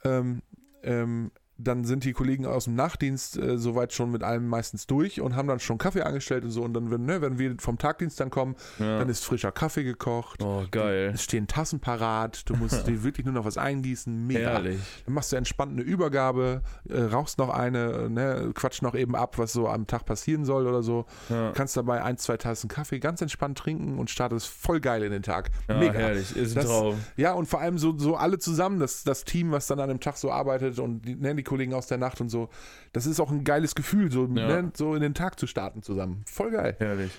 ähm, 0.03 0.41
ähm, 0.83 1.31
dann 1.63 1.83
sind 1.85 2.03
die 2.03 2.13
Kollegen 2.13 2.45
aus 2.45 2.65
dem 2.65 2.75
Nachtdienst 2.75 3.37
äh, 3.37 3.57
soweit 3.57 3.93
schon 3.93 4.11
mit 4.11 4.23
allem 4.23 4.47
meistens 4.47 4.87
durch 4.87 5.21
und 5.21 5.35
haben 5.35 5.47
dann 5.47 5.59
schon 5.59 5.77
Kaffee 5.77 6.01
angestellt 6.01 6.43
und 6.43 6.51
so. 6.51 6.63
Und 6.63 6.73
dann, 6.73 6.91
wenn, 6.91 7.05
ne, 7.05 7.21
wenn 7.21 7.37
wir 7.39 7.55
vom 7.59 7.77
Tagdienst 7.77 8.19
dann 8.19 8.29
kommen, 8.29 8.55
Ja. 8.79 8.99
dann 8.99 9.09
ist 9.09 9.23
frischer 9.25 9.51
Kaffee 9.51 9.83
gekocht. 9.83 10.41
Oh, 10.43 10.63
geil. 10.71 11.11
Es 11.13 11.23
stehen 11.23 11.47
Tassen 11.47 11.79
parat, 11.79 12.49
du 12.49 12.55
musst 12.55 12.85
dir 12.87 13.03
wirklich 13.03 13.25
nur 13.25 13.33
noch 13.33 13.45
was 13.45 13.57
eingießen, 13.57 14.27
mega. 14.27 14.39
Herrlich. 14.39 14.79
Dann 15.05 15.13
machst 15.13 15.31
du 15.31 15.35
entspannt 15.35 15.71
eine 15.73 15.81
Übergabe, 15.81 16.61
äh, 16.89 16.99
rauchst 17.01 17.37
noch 17.37 17.49
eine, 17.49 17.91
äh, 17.91 18.09
ne, 18.09 18.51
quatsch 18.53 18.81
noch 18.81 18.95
eben 18.95 19.15
ab, 19.15 19.37
was 19.37 19.53
so 19.53 19.67
am 19.67 19.87
Tag 19.87 20.05
passieren 20.05 20.45
soll 20.45 20.67
oder 20.67 20.83
so. 20.83 21.05
Ja. 21.29 21.51
Kannst 21.53 21.77
dabei 21.77 22.03
ein, 22.03 22.17
zwei 22.17 22.37
Tassen 22.37 22.67
Kaffee 22.67 22.99
ganz 22.99 23.21
entspannt 23.21 23.57
trinken 23.57 23.97
und 23.99 24.09
startest 24.09 24.47
voll 24.47 24.79
geil 24.79 25.03
in 25.03 25.11
den 25.11 25.23
Tag. 25.23 25.51
Ja, 25.67 25.77
mega. 25.77 25.93
herrlich. 25.93 26.35
Ist 26.35 26.51
ein 26.51 26.55
Das- 26.55 26.65
Traum. 26.65 26.95
Ja, 27.17 27.33
und 27.33 27.45
vor 27.47 27.59
allem 27.61 27.77
so, 27.77 27.97
so 27.97 28.15
alle 28.15 28.39
zusammen, 28.39 28.79
das, 28.79 29.03
das 29.03 29.23
Team, 29.25 29.51
was 29.51 29.67
dann 29.67 29.79
an 29.79 29.89
dem 29.89 29.99
Tag 29.99 30.17
so 30.17 30.31
arbeitet 30.31 30.79
und 30.79 31.01
die, 31.01 31.15
ne, 31.15 31.35
die 31.35 31.43
Kollegen 31.51 31.73
aus 31.73 31.87
der 31.87 31.97
Nacht 31.97 32.21
und 32.21 32.29
so. 32.29 32.49
Das 32.93 33.05
ist 33.05 33.19
auch 33.19 33.29
ein 33.29 33.43
geiles 33.43 33.75
Gefühl, 33.75 34.11
so, 34.11 34.23
Ja. 34.25 34.47
ne, 34.61 34.71
so 34.75 34.95
in 34.95 35.01
den 35.01 35.13
Tag 35.13 35.37
zu 35.39 35.45
starten 35.47 35.83
zusammen. 35.83 36.23
Voll 36.25 36.51
geil. 36.51 36.75
Herrlich. 36.79 37.11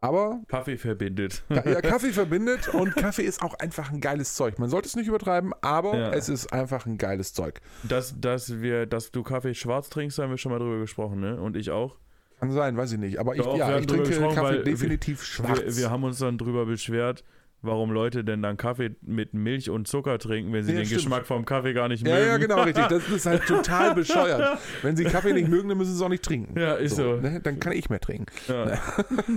Aber 0.00 0.40
Kaffee 0.48 0.76
verbindet. 0.76 1.44
Ja, 1.48 1.62
Kaffee 1.80 2.12
verbindet 2.12 2.68
und 2.74 2.94
Kaffee 2.94 3.22
ist 3.22 3.40
auch 3.42 3.54
einfach 3.54 3.90
ein 3.90 4.02
geiles 4.02 4.34
Zeug. 4.34 4.58
Man 4.58 4.68
sollte 4.68 4.86
es 4.88 4.96
nicht 4.96 5.06
übertreiben, 5.08 5.54
aber 5.62 5.96
Ja. 5.96 6.10
es 6.12 6.28
ist 6.28 6.52
einfach 6.52 6.84
ein 6.84 6.98
geiles 6.98 7.32
Zeug. 7.32 7.60
Dass, 7.84 8.20
dass, 8.20 8.60
wir, 8.60 8.84
dass 8.84 9.12
du 9.12 9.22
Kaffee 9.22 9.54
schwarz 9.54 9.88
trinkst, 9.88 10.18
haben 10.18 10.28
wir 10.28 10.36
schon 10.36 10.52
mal 10.52 10.58
drüber 10.58 10.78
gesprochen, 10.78 11.20
ne? 11.20 11.40
Und 11.40 11.56
ich 11.56 11.70
auch. 11.70 11.96
Kann 12.38 12.50
sein, 12.52 12.76
weiß 12.76 12.92
ich 12.92 12.98
nicht. 12.98 13.18
Aber 13.18 13.34
ich, 13.34 13.40
Doch, 13.40 13.54
wir 13.54 13.60
ja, 13.60 13.78
ich 13.78 13.86
trinke 13.86 14.10
Kaffee 14.34 14.62
definitiv 14.64 15.22
schwarz. 15.24 15.60
Wir, 15.60 15.76
wir 15.76 15.90
haben 15.90 16.04
uns 16.04 16.18
dann 16.18 16.36
drüber 16.36 16.66
beschwert, 16.66 17.24
warum 17.64 17.90
Leute 17.90 18.24
denn 18.24 18.42
dann 18.42 18.56
Kaffee 18.56 18.96
mit 19.02 19.34
Milch 19.34 19.70
und 19.70 19.88
Zucker 19.88 20.18
trinken, 20.18 20.52
wenn 20.52 20.64
sie 20.64 20.72
Ja, 20.72 20.78
den 20.78 20.86
stimmt. 20.86 21.00
Geschmack 21.02 21.26
vom 21.26 21.44
Kaffee 21.44 21.72
gar 21.72 21.88
nicht 21.88 22.06
Ja, 22.06 22.14
mögen. 22.14 22.26
ja, 22.26 22.36
genau, 22.38 22.62
richtig. 22.62 22.86
Das 22.88 23.08
ist 23.08 23.26
halt 23.26 23.44
total 23.46 23.94
bescheuert. 23.96 24.58
Wenn 24.82 24.96
sie 24.96 25.04
Kaffee 25.04 25.32
nicht 25.32 25.48
mögen, 25.48 25.68
dann 25.68 25.78
müssen 25.78 25.90
sie 25.92 25.96
es 25.96 26.02
auch 26.02 26.08
nicht 26.08 26.22
trinken. 26.24 26.58
Ja, 26.58 26.74
ist 26.74 26.96
so. 26.96 27.16
Ne? 27.16 27.40
Dann 27.42 27.60
kann 27.60 27.72
ich 27.72 27.90
mehr 27.90 28.00
trinken. 28.00 28.26
Ja. 28.48 28.78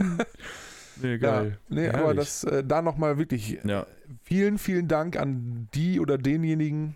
nee, 1.02 1.12
Ja, 1.12 1.18
geil. 1.18 1.58
nee, 1.70 1.90
aber 1.90 2.14
das 2.14 2.44
äh, 2.44 2.64
da 2.64 2.82
nochmal 2.82 3.18
wirklich 3.18 3.58
Ja, 3.64 3.86
vielen, 4.24 4.58
vielen 4.58 4.88
Dank 4.88 5.18
an 5.18 5.68
die 5.74 6.00
oder 6.00 6.18
denjenigen, 6.18 6.96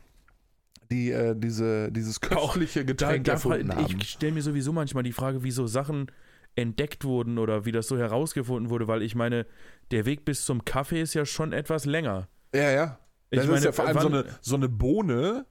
die 0.90 1.12
äh, 1.12 1.36
diese, 1.38 1.92
dieses 1.92 2.20
köstliche 2.20 2.84
Getränk 2.86 3.26
da, 3.26 3.34
erfunden 3.34 3.74
haben. 3.76 3.98
ich 4.00 4.10
stelle 4.10 4.34
mir 4.34 4.42
sowieso 4.42 4.74
manchmal 4.74 5.04
die 5.04 5.14
Frage, 5.14 5.44
wie 5.44 5.52
so 5.52 5.68
Sachen 5.68 6.08
entdeckt 6.56 7.06
wurden 7.06 7.38
oder 7.38 7.64
wie 7.66 7.72
das 7.72 7.88
so 7.88 7.98
herausgefunden 7.98 8.70
wurde, 8.70 8.88
weil 8.88 9.02
ich 9.04 9.16
meine, 9.16 9.46
der 9.92 10.06
Weg 10.06 10.26
bis 10.26 10.46
zum 10.46 10.66
Kaffee 10.66 11.02
ist 11.02 11.14
ja 11.14 11.26
schon 11.26 11.54
etwas 11.54 11.86
länger. 11.86 12.28
Ja, 12.54 12.72
ja. 12.72 12.98
Ich 13.30 13.40
Das 13.40 13.48
meine, 13.48 13.60
ist 13.60 13.66
ja 13.66 13.72
vor 13.72 13.86
allem 13.88 14.00
so 14.00 14.08
eine, 14.08 14.26
so 14.42 14.56
eine 14.56 14.70
Bohne. 14.70 15.46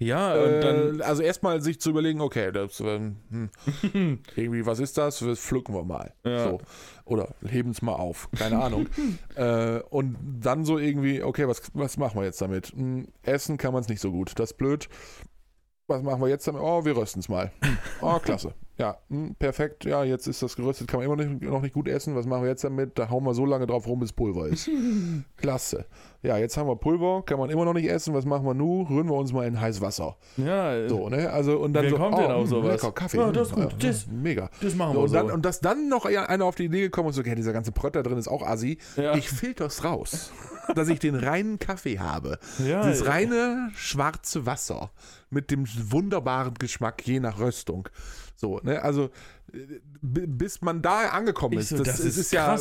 Ja, 0.00 0.34
und 0.34 0.60
dann 0.60 1.00
Äh, 1.00 1.02
also 1.02 1.22
erstmal 1.22 1.60
sich 1.60 1.80
zu 1.80 1.90
überlegen, 1.90 2.20
okay, 2.20 2.52
das, 2.52 2.78
ähm, 2.78 3.16
hm, 3.30 4.20
irgendwie, 4.36 4.64
was 4.64 4.78
ist 4.78 4.96
das? 4.96 5.18
Das 5.18 5.40
pflücken 5.40 5.74
wir 5.74 5.82
mal. 5.82 6.14
Ja. 6.24 6.50
So. 6.50 6.60
Oder 7.04 7.34
heben 7.44 7.70
es 7.70 7.82
mal 7.82 7.94
auf. 7.94 8.28
Keine 8.38 8.62
Ahnung. 8.62 8.86
äh, 9.34 9.80
und 9.90 10.16
dann 10.40 10.64
so 10.64 10.78
irgendwie, 10.78 11.22
okay, 11.22 11.48
was, 11.48 11.62
was 11.74 11.96
machen 11.96 12.20
wir 12.20 12.24
jetzt 12.24 12.40
damit? 12.40 12.68
Hm, 12.68 13.08
essen 13.22 13.56
kann 13.56 13.72
man 13.72 13.82
es 13.82 13.88
nicht 13.88 14.00
so 14.00 14.12
gut. 14.12 14.38
Das 14.38 14.52
ist 14.52 14.56
blöd. 14.56 14.88
Was 15.88 16.02
machen 16.02 16.20
wir 16.20 16.28
jetzt 16.28 16.46
damit? 16.46 16.62
Oh, 16.62 16.84
wir 16.84 16.96
rösten 16.96 17.20
es 17.20 17.28
mal. 17.28 17.50
Oh, 18.00 18.18
klasse. 18.20 18.54
Ja, 18.78 18.96
hm, 19.10 19.34
perfekt. 19.36 19.84
Ja, 19.84 20.04
jetzt 20.04 20.28
ist 20.28 20.40
das 20.40 20.54
geröstet, 20.54 20.86
kann 20.86 21.00
man 21.00 21.06
immer 21.10 21.16
nicht, 21.16 21.42
noch 21.42 21.60
nicht 21.60 21.74
gut 21.74 21.88
essen. 21.88 22.14
Was 22.14 22.26
machen 22.26 22.42
wir 22.42 22.48
jetzt 22.48 22.62
damit? 22.62 22.96
Da 22.96 23.10
hauen 23.10 23.24
wir 23.24 23.34
so 23.34 23.44
lange 23.44 23.66
drauf 23.66 23.88
rum, 23.88 23.98
bis 23.98 24.12
Pulver 24.12 24.46
ist. 24.46 24.70
Klasse. 25.36 25.86
Ja, 26.22 26.36
jetzt 26.38 26.56
haben 26.56 26.68
wir 26.68 26.76
Pulver, 26.76 27.22
kann 27.26 27.38
man 27.40 27.50
immer 27.50 27.64
noch 27.64 27.74
nicht 27.74 27.88
essen. 27.88 28.14
Was 28.14 28.24
machen 28.24 28.46
wir 28.46 28.54
nun? 28.54 28.86
Rühren 28.86 29.08
wir 29.08 29.14
uns 29.14 29.32
mal 29.32 29.46
in 29.48 29.60
heiß 29.60 29.80
Wasser. 29.80 30.16
ja, 30.36 30.74
äh, 30.74 30.88
So, 30.88 31.08
ne? 31.08 31.28
Also, 31.30 31.58
und 31.58 31.72
dann 31.72 31.84
Wer 31.84 31.90
so, 31.90 31.96
kommt 31.96 32.18
denn 32.18 32.30
auf 32.30 32.42
hm, 32.42 32.46
sowas? 32.46 32.70
Lecker, 32.82 32.92
Kaffee. 32.92 33.16
Ja, 33.18 33.32
das 33.32 33.48
ist 33.48 33.54
gut. 33.54 33.74
Das- 33.82 34.06
mega. 34.06 34.48
das 34.60 34.74
machen 34.76 34.92
So, 34.94 34.98
wir 35.00 35.02
und, 35.02 35.08
so. 35.08 35.14
dann, 35.16 35.30
und 35.32 35.44
dass 35.44 35.58
dann 35.60 35.88
noch 35.88 36.04
einer 36.04 36.44
auf 36.44 36.54
die 36.54 36.66
Idee 36.66 36.82
gekommen 36.82 37.08
ist, 37.08 37.16
so, 37.16 37.20
okay, 37.22 37.34
dieser 37.34 37.52
ganze 37.52 37.72
Prötter 37.72 38.04
drin 38.04 38.16
ist 38.16 38.28
auch 38.28 38.42
assi. 38.46 38.78
Ja. 38.96 39.14
Ich 39.16 39.28
filter's 39.28 39.82
raus, 39.84 40.30
dass 40.76 40.88
ich 40.88 41.00
den 41.00 41.16
reinen 41.16 41.58
Kaffee 41.58 41.98
habe. 41.98 42.38
ja, 42.64 42.86
Das 42.88 43.00
äh, 43.02 43.08
reine 43.08 43.70
schwarze 43.74 44.46
Wasser 44.46 44.90
mit 45.30 45.50
dem 45.50 45.66
wunderbaren 45.90 46.54
Geschmack 46.54 47.04
je 47.06 47.18
nach 47.20 47.40
Röstung. 47.40 47.88
So, 48.40 48.60
ne, 48.62 48.80
also 48.82 49.10
bis 50.00 50.60
man 50.60 50.80
da 50.80 51.08
angekommen 51.08 51.58
ist, 51.58 51.70
so, 51.70 51.78
das, 51.78 51.96
das 51.96 52.00
ist, 52.00 52.16
ist 52.18 52.32
ja 52.32 52.56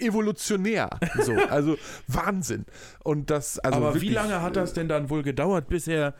evolutionär. 0.00 0.90
So, 1.20 1.34
also 1.34 1.76
Wahnsinn. 2.08 2.64
Und 3.04 3.30
das, 3.30 3.60
also 3.60 3.76
aber 3.78 3.94
wirklich, 3.94 4.10
wie 4.10 4.14
lange 4.14 4.42
hat 4.42 4.56
das 4.56 4.72
denn 4.72 4.88
dann 4.88 5.10
wohl 5.10 5.22
gedauert, 5.22 5.68
bis 5.68 5.86
er, 5.86 6.14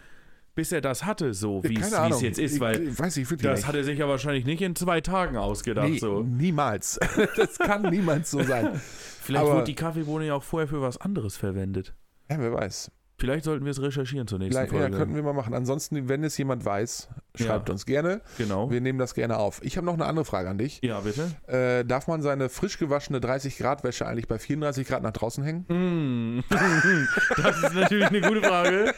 bis 0.54 0.70
er 0.70 0.82
das 0.82 1.04
hatte, 1.04 1.34
so 1.34 1.62
äh, 1.64 1.70
wie 1.70 1.80
es 1.80 2.20
jetzt 2.20 2.38
ist? 2.38 2.60
Weil 2.60 2.80
ich 2.88 2.98
weiß 2.98 3.16
ich 3.16 3.28
wirklich 3.28 3.50
das 3.50 3.60
nicht. 3.60 3.66
hat 3.68 3.74
er 3.74 3.82
sich 3.82 3.98
ja 3.98 4.06
wahrscheinlich 4.06 4.44
nicht 4.44 4.62
in 4.62 4.76
zwei 4.76 5.00
Tagen 5.00 5.36
ausgedacht. 5.36 5.88
Nee, 5.88 5.98
so. 5.98 6.22
niemals. 6.22 7.00
Das 7.36 7.58
kann 7.58 7.82
niemals 7.90 8.30
so 8.30 8.40
sein. 8.44 8.80
Vielleicht 9.20 9.44
aber- 9.44 9.54
wurde 9.54 9.64
die 9.64 9.74
Kaffeebohne 9.74 10.26
ja 10.26 10.34
auch 10.34 10.44
vorher 10.44 10.68
für 10.68 10.80
was 10.80 10.96
anderes 10.98 11.36
verwendet. 11.36 11.92
Ja, 12.30 12.38
wer 12.38 12.52
weiß. 12.52 12.92
Vielleicht 13.22 13.44
sollten 13.44 13.64
wir 13.64 13.70
es 13.70 13.80
recherchieren 13.80 14.26
zur 14.26 14.40
nächsten 14.40 14.56
Vielleicht, 14.56 14.72
ja, 14.72 14.80
Folge. 14.80 14.96
könnten 14.96 15.14
wir 15.14 15.22
mal 15.22 15.32
machen. 15.32 15.54
Ansonsten, 15.54 16.08
wenn 16.08 16.24
es 16.24 16.36
jemand 16.38 16.64
weiß, 16.64 17.08
schreibt 17.36 17.70
uns 17.70 17.86
gerne. 17.86 18.20
genau. 18.36 18.68
Wir 18.68 18.80
nehmen 18.80 18.98
das 18.98 19.14
gerne 19.14 19.36
auf. 19.36 19.60
Ich 19.62 19.76
habe 19.76 19.86
noch 19.86 19.94
eine 19.94 20.06
andere 20.06 20.24
Frage 20.24 20.50
an 20.50 20.58
dich. 20.58 20.80
Ja, 20.82 20.98
bitte. 20.98 21.30
Äh, 21.46 21.84
darf 21.84 22.08
man 22.08 22.20
seine 22.20 22.48
frisch 22.48 22.80
gewaschene 22.80 23.20
30 23.20 23.58
Grad 23.58 23.84
Wäsche 23.84 24.06
eigentlich 24.06 24.26
bei 24.26 24.40
34 24.40 24.88
Grad 24.88 25.04
nach 25.04 25.12
draußen 25.12 25.44
hängen? 25.44 25.66
Hm. 25.68 26.42
Das 27.36 27.62
ist 27.62 27.74
natürlich 27.74 28.08
eine 28.08 28.22
gute 28.22 28.42
Frage. 28.42 28.92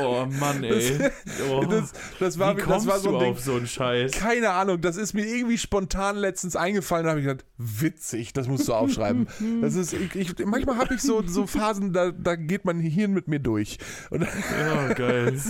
oh 0.00 0.26
Mann, 0.40 0.64
ey. 0.64 1.10
Oh. 1.50 1.64
Das, 1.64 1.92
das 2.18 2.38
war, 2.38 2.54
Wie 2.54 2.60
das 2.60 2.68
kommst 2.68 2.86
war 2.86 2.98
so 2.98 3.10
du 3.10 3.16
ein 3.16 3.24
Ding. 3.24 3.32
auf 3.32 3.40
so 3.40 3.56
einen 3.56 3.66
Scheiß? 3.66 4.12
Keine 4.12 4.50
Ahnung, 4.50 4.80
das 4.80 4.96
ist 4.96 5.14
mir 5.14 5.26
irgendwie 5.26 5.58
spontan 5.58 6.16
letztens 6.16 6.56
eingefallen. 6.56 7.04
Da 7.04 7.10
habe 7.10 7.20
ich 7.20 7.26
gedacht, 7.26 7.44
witzig, 7.58 8.32
das 8.32 8.48
musst 8.48 8.68
du 8.68 8.74
aufschreiben. 8.74 9.28
Das 9.60 9.74
ist, 9.74 9.81
ich, 9.92 10.14
ich, 10.14 10.46
manchmal 10.46 10.76
habe 10.76 10.94
ich 10.94 11.02
so, 11.02 11.22
so 11.26 11.46
Phasen, 11.46 11.92
da, 11.92 12.10
da 12.10 12.36
geht 12.36 12.64
mein 12.64 12.80
Hirn 12.80 13.12
mit 13.12 13.28
mir 13.28 13.40
durch. 13.40 13.78
Und, 14.10 14.22
Ja, 14.22 14.92
geil. 14.94 15.36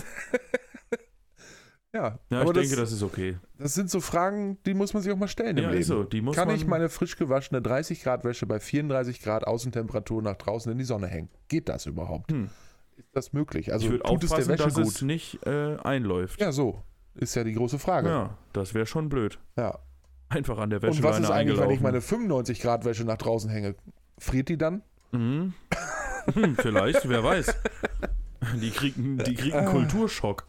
ja, 1.93 2.19
Ja, 2.31 2.41
aber 2.41 2.57
ich 2.57 2.69
denke, 2.69 2.77
das 2.77 2.93
ist 2.93 3.03
okay. 3.03 3.37
Das 3.59 3.75
sind 3.75 3.91
so 3.91 4.01
Fragen, 4.01 4.59
die 4.65 4.75
muss 4.75 4.95
man 4.95 5.03
sich 5.03 5.13
auch 5.13 5.17
mal 5.17 5.29
stellen 5.29 5.57
im 5.59 5.65
Ja, 5.65 5.71
Leben. 5.71 5.81
ist 5.83 5.89
so. 5.89 6.05
Die 6.05 6.23
muss 6.23 6.37
Kann 6.37 6.51
ich 6.51 6.67
meine 6.67 6.89
frisch 6.89 7.17
gewaschene 7.17 7.61
30 7.61 8.03
Grad 8.03 8.25
Wäsche 8.25 8.47
bei 8.47 8.61
34 8.61 9.21
Grad 9.23 9.47
Außentemperatur 9.47 10.23
nach 10.23 10.37
draußen 10.37 10.73
in 10.73 10.79
die 10.79 10.85
Sonne 10.85 11.07
hängen? 11.07 11.29
Geht 11.49 11.69
das 11.69 11.87
überhaupt? 11.87 12.33
Hm. 12.33 12.49
Ist 12.97 13.09
das 13.15 13.33
möglich? 13.33 13.73
Also 13.73 13.87
ich 13.87 13.93
würde 13.93 14.05
tut 14.05 14.25
es 14.25 14.31
der 14.31 14.49
Wäsche 14.49 14.65
dass 14.65 14.75
gut? 14.75 14.87
es 14.87 15.03
nicht 15.03 15.45
äh, 15.47 15.77
einläuft. 15.83 16.41
Ja, 16.41 16.53
so. 16.53 16.83
Ist 17.15 17.35
ja 17.35 17.45
die 17.45 17.53
große 17.53 17.79
Frage. 17.79 18.09
Ja, 18.09 18.39
das 18.53 18.75
wäre 18.75 18.87
schon 18.87 19.09
blöd. 19.09 19.39
Ja. 19.57 19.79
Einfach 20.29 20.59
an 20.59 20.71
der 20.71 20.83
Und 20.83 21.03
was 21.03 21.21
ist 21.21 21.31
eigentlich, 21.31 21.59
wenn 21.61 21.71
ich 21.71 21.81
meine 21.81 22.01
95 22.01 22.61
Grad 22.61 22.87
Wäsche 22.87 23.05
nach 23.05 23.19
draußen 23.19 23.51
hänge? 23.51 23.75
Friert 24.23 24.49
die 24.49 24.57
dann? 24.59 24.83
Mhm. 25.13 25.53
Hm, 26.35 26.57
Vielleicht, 26.57 27.09
wer 27.09 27.25
weiß. 27.25 27.55
Die 28.61 28.71
kriegen, 28.71 29.19
die 29.19 29.35
kriegen 29.35 29.57
einen 29.57 29.69
Kulturschock. 29.69 30.47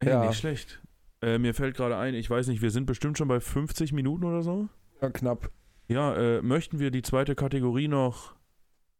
Ey, 0.00 0.08
Ja. 0.08 0.26
nicht 0.26 0.38
schlecht. 0.38 0.80
Äh, 1.22 1.38
mir 1.38 1.52
fällt 1.54 1.76
gerade 1.76 1.96
ein, 1.98 2.14
ich 2.14 2.30
weiß 2.30 2.46
nicht, 2.48 2.62
wir 2.62 2.70
sind 2.70 2.86
bestimmt 2.86 3.18
schon 3.18 3.28
bei 3.28 3.40
50 3.40 3.92
Minuten 3.92 4.24
oder 4.24 4.42
so. 4.42 4.68
Ja, 5.02 5.10
knapp. 5.10 5.50
Ja, 5.88 6.14
äh, 6.16 6.40
möchten 6.42 6.78
wir 6.78 6.90
die 6.90 7.02
zweite 7.02 7.34
Kategorie 7.34 7.88
noch, 7.88 8.34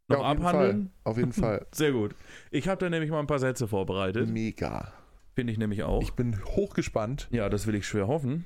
noch 0.09 0.19
Ja, 0.19 0.25
auf 0.25 0.29
jeden 0.33 0.45
abhandeln? 0.47 0.91
Auf 1.05 1.17
jeden 1.17 1.33
Fall. 1.33 1.67
Sehr 1.73 1.93
gut. 1.93 2.15
Ich 2.51 2.69
habe 2.69 2.79
da 2.79 2.91
nämlich 2.91 3.11
mal 3.11 3.21
ein 3.21 3.27
paar 3.27 3.39
Sätze 3.39 3.67
vorbereitet. 3.69 4.29
Mega. 4.29 4.93
Finde 5.35 5.53
ich 5.53 5.59
nämlich 5.59 5.83
auch. 5.85 6.03
Ich 6.03 6.13
bin 6.13 6.45
hochgespannt. 6.45 7.29
Ja, 7.31 7.49
das 7.49 7.67
will 7.67 7.75
ich 7.77 7.87
schwer 7.87 8.07
hoffen. 8.09 8.45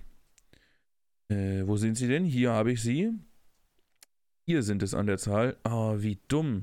Äh, 1.29 1.63
wo 1.67 1.77
sind 1.77 1.97
sie 1.97 2.07
denn? 2.07 2.25
Hier 2.25 2.53
habe 2.53 2.71
ich 2.71 2.83
sie. 2.83 3.11
Hier 4.47 4.63
sind 4.63 4.83
es 4.83 4.95
an 4.95 5.07
der 5.07 5.19
Zahl. 5.19 5.57
Ah, 5.65 5.95
wie 5.99 6.19
dumm. 6.29 6.63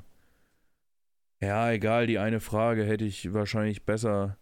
Ja, 1.42 1.72
egal, 1.72 2.06
die 2.06 2.20
eine 2.20 2.40
Frage 2.40 2.84
hätte 2.84 3.06
ich 3.06 3.34
wahrscheinlich 3.34 3.84
besser. 3.86 4.38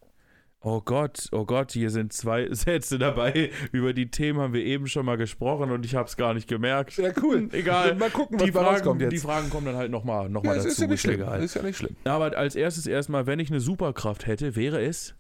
Oh 0.62 0.82
Gott, 0.82 1.30
oh 1.32 1.46
Gott, 1.46 1.72
hier 1.72 1.90
sind 1.90 2.12
zwei 2.12 2.50
Sätze 2.54 3.00
dabei. 3.00 3.52
Über 3.72 3.94
die 3.94 4.12
Themen 4.12 4.40
haben 4.42 4.52
wir 4.54 4.66
eben 4.66 4.88
schon 4.88 5.06
mal 5.06 5.16
gesprochen 5.16 5.72
und 5.72 5.86
ich 5.86 5.96
habe 5.96 6.10
es 6.10 6.18
gar 6.18 6.34
nicht 6.34 6.50
gemerkt. 6.50 6.98
Ja, 6.98 7.12
cool. 7.24 7.48
Egal. 7.54 7.96
Mal 7.96 8.10
gucken, 8.10 8.38
was 8.38 8.46
Die 8.46 8.52
Fragen, 8.52 8.66
rauskommt 8.68 9.02
jetzt. 9.02 9.14
die 9.14 9.20
Fragen 9.20 9.50
kommen 9.50 9.66
dann 9.68 9.78
halt 9.78 9.90
nochmal 9.90 10.28
noch 10.28 10.44
ja, 10.44 10.50
mal 10.50 10.56
dazu. 10.58 10.68
ist 10.68 10.82
ja 10.82 10.88
nicht 10.88 11.00
schlimm. 11.00 11.22
egal. 11.22 11.42
Ist 11.42 11.56
ja 11.56 11.64
nicht 11.64 11.78
schlimm. 11.78 11.96
Aber 12.04 12.36
als 12.38 12.56
erstes 12.56 12.88
erstmal, 12.88 13.26
wenn 13.26 13.40
ich 13.40 13.50
eine 13.50 13.62
Superkraft 13.62 14.28
hätte, 14.28 14.58
wäre 14.58 14.82
es. 14.84 15.16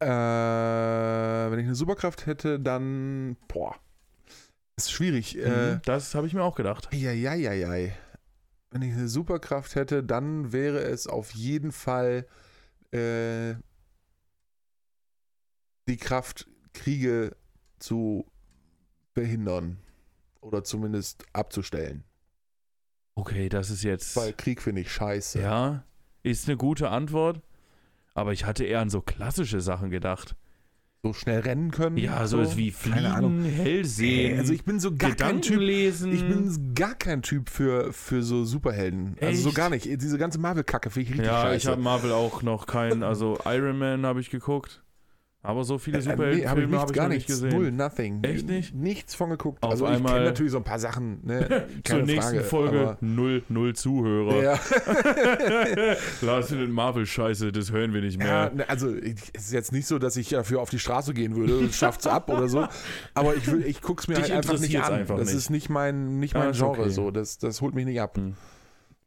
Äh, 0.00 0.06
wenn 0.06 1.58
ich 1.58 1.66
eine 1.66 1.74
Superkraft 1.74 2.24
hätte, 2.24 2.58
dann. 2.58 3.36
Boah. 3.48 3.76
Ist 4.82 4.92
schwierig. 4.92 5.38
Äh, 5.38 5.74
Mhm, 5.74 5.80
das 5.84 6.14
habe 6.14 6.26
ich 6.26 6.34
mir 6.34 6.42
auch 6.42 6.54
gedacht. 6.54 6.88
Eieieiei. 6.92 7.96
Wenn 8.70 8.82
ich 8.82 8.92
eine 8.94 9.08
Superkraft 9.08 9.74
hätte, 9.74 10.02
dann 10.02 10.52
wäre 10.52 10.80
es 10.80 11.06
auf 11.06 11.32
jeden 11.32 11.72
Fall 11.72 12.26
äh, 12.90 13.54
die 15.88 15.96
Kraft, 15.98 16.48
Kriege 16.72 17.36
zu 17.78 18.26
verhindern. 19.14 19.78
Oder 20.40 20.64
zumindest 20.64 21.24
abzustellen. 21.32 22.02
Okay, 23.14 23.48
das 23.48 23.70
ist 23.70 23.84
jetzt. 23.84 24.16
Weil 24.16 24.32
Krieg 24.32 24.60
finde 24.60 24.80
ich 24.80 24.90
scheiße. 24.90 25.40
Ja, 25.40 25.84
ist 26.22 26.48
eine 26.48 26.56
gute 26.56 26.88
Antwort. 26.88 27.40
Aber 28.14 28.32
ich 28.32 28.44
hatte 28.44 28.64
eher 28.64 28.80
an 28.80 28.90
so 28.90 29.00
klassische 29.00 29.60
Sachen 29.60 29.90
gedacht. 29.90 30.34
So 31.04 31.12
schnell 31.14 31.40
rennen 31.40 31.72
können. 31.72 31.96
Ja, 31.96 32.24
so 32.28 32.40
ist 32.40 32.56
wie 32.56 32.70
Fliegen, 32.70 33.06
Ahnung. 33.06 33.42
hell 33.42 33.84
sehen, 33.84 34.38
Also 34.38 34.52
ich 34.52 34.64
bin 34.64 34.78
so 34.78 34.94
gar 34.94 35.16
kein 35.16 35.42
Typ. 35.42 35.58
lesen. 35.58 36.12
Ich 36.12 36.20
bin 36.20 36.74
gar 36.76 36.94
kein 36.94 37.22
Typ 37.22 37.48
für, 37.50 37.92
für 37.92 38.22
so 38.22 38.44
Superhelden. 38.44 39.16
Also 39.20 39.42
so 39.42 39.48
Echt? 39.48 39.56
gar 39.56 39.68
nicht. 39.68 39.84
Diese 39.86 40.16
ganze 40.16 40.38
Marvel-Kacke 40.38 40.90
finde 40.90 41.08
ich 41.08 41.10
richtig 41.14 41.26
ja, 41.26 41.42
scheiße. 41.42 41.56
ich 41.56 41.66
habe 41.66 41.82
Marvel 41.82 42.12
auch 42.12 42.42
noch 42.42 42.66
keinen. 42.68 43.02
Also 43.02 43.36
Iron 43.44 43.78
Man 43.78 44.06
habe 44.06 44.20
ich 44.20 44.30
geguckt. 44.30 44.81
Aber 45.44 45.64
so 45.64 45.76
viele 45.76 45.98
Äh, 45.98 46.02
nee, 46.02 46.06
hab 46.06 46.12
Superheldenfilme 46.18 46.66
nichts, 46.68 46.80
habe 46.82 46.92
ich 46.92 46.96
gar 46.96 47.02
noch 47.04 47.08
nicht 47.14 47.28
nichts. 47.28 47.42
gesehen. 47.42 47.58
Null, 47.60 47.72
nothing. 47.72 48.22
Echt 48.22 48.46
nicht? 48.46 48.74
Nichts 48.76 49.14
von 49.16 49.30
geguckt. 49.30 49.60
Auf 49.62 49.72
also 49.72 49.88
ich 49.88 50.04
kenne 50.04 50.24
natürlich 50.24 50.52
so 50.52 50.58
ein 50.58 50.62
paar 50.64 50.78
Sachen. 50.78 51.18
Ne? 51.24 51.48
Zur 51.48 51.82
Keine 51.82 52.02
nächsten 52.04 52.22
Frage, 52.36 52.44
Folge 52.44 52.96
null, 53.00 53.42
null 53.48 53.74
Zuhörer. 53.74 54.40
Ja, 54.40 54.60
Lars 56.22 56.48
findet 56.48 56.70
Marvel-Scheiße, 56.70 57.50
das 57.50 57.72
hören 57.72 57.92
wir 57.92 58.02
nicht 58.02 58.20
ja, 58.20 58.24
mehr. 58.24 58.52
ne, 58.54 58.68
also 58.68 58.94
ich- 58.94 59.14
es 59.32 59.46
ist 59.46 59.52
jetzt 59.52 59.72
nicht 59.72 59.86
so, 59.86 59.98
dass 59.98 60.16
ich 60.16 60.28
dafür 60.28 60.60
auf 60.60 60.70
die 60.70 60.78
Straße 60.78 61.12
gehen 61.12 61.34
würde 61.34 61.58
und 61.58 61.74
schafft's 61.74 62.06
ab 62.06 62.28
oder 62.30 62.46
so. 62.48 62.66
Aber 63.14 63.34
ich, 63.34 63.46
will- 63.50 63.66
ich 63.66 63.80
guck's 63.82 64.06
mir 64.08 64.14
Dich 64.14 64.24
halt 64.30 64.46
einfach 64.48 64.60
nicht 64.60 64.80
an. 64.80 64.92
einfach 64.92 65.16
das 65.16 65.26
nicht. 65.28 65.36
ist 65.36 65.50
nicht 65.50 65.68
mein, 65.70 66.20
nicht 66.20 66.36
Ah, 66.36 66.40
mein 66.40 66.50
ist 66.50 66.58
Genre 66.58 66.82
okay. 66.82 66.90
so. 66.90 67.10
Das, 67.10 67.38
das 67.38 67.60
holt 67.60 67.74
mich 67.74 67.84
nicht 67.84 68.00
ab. 68.00 68.16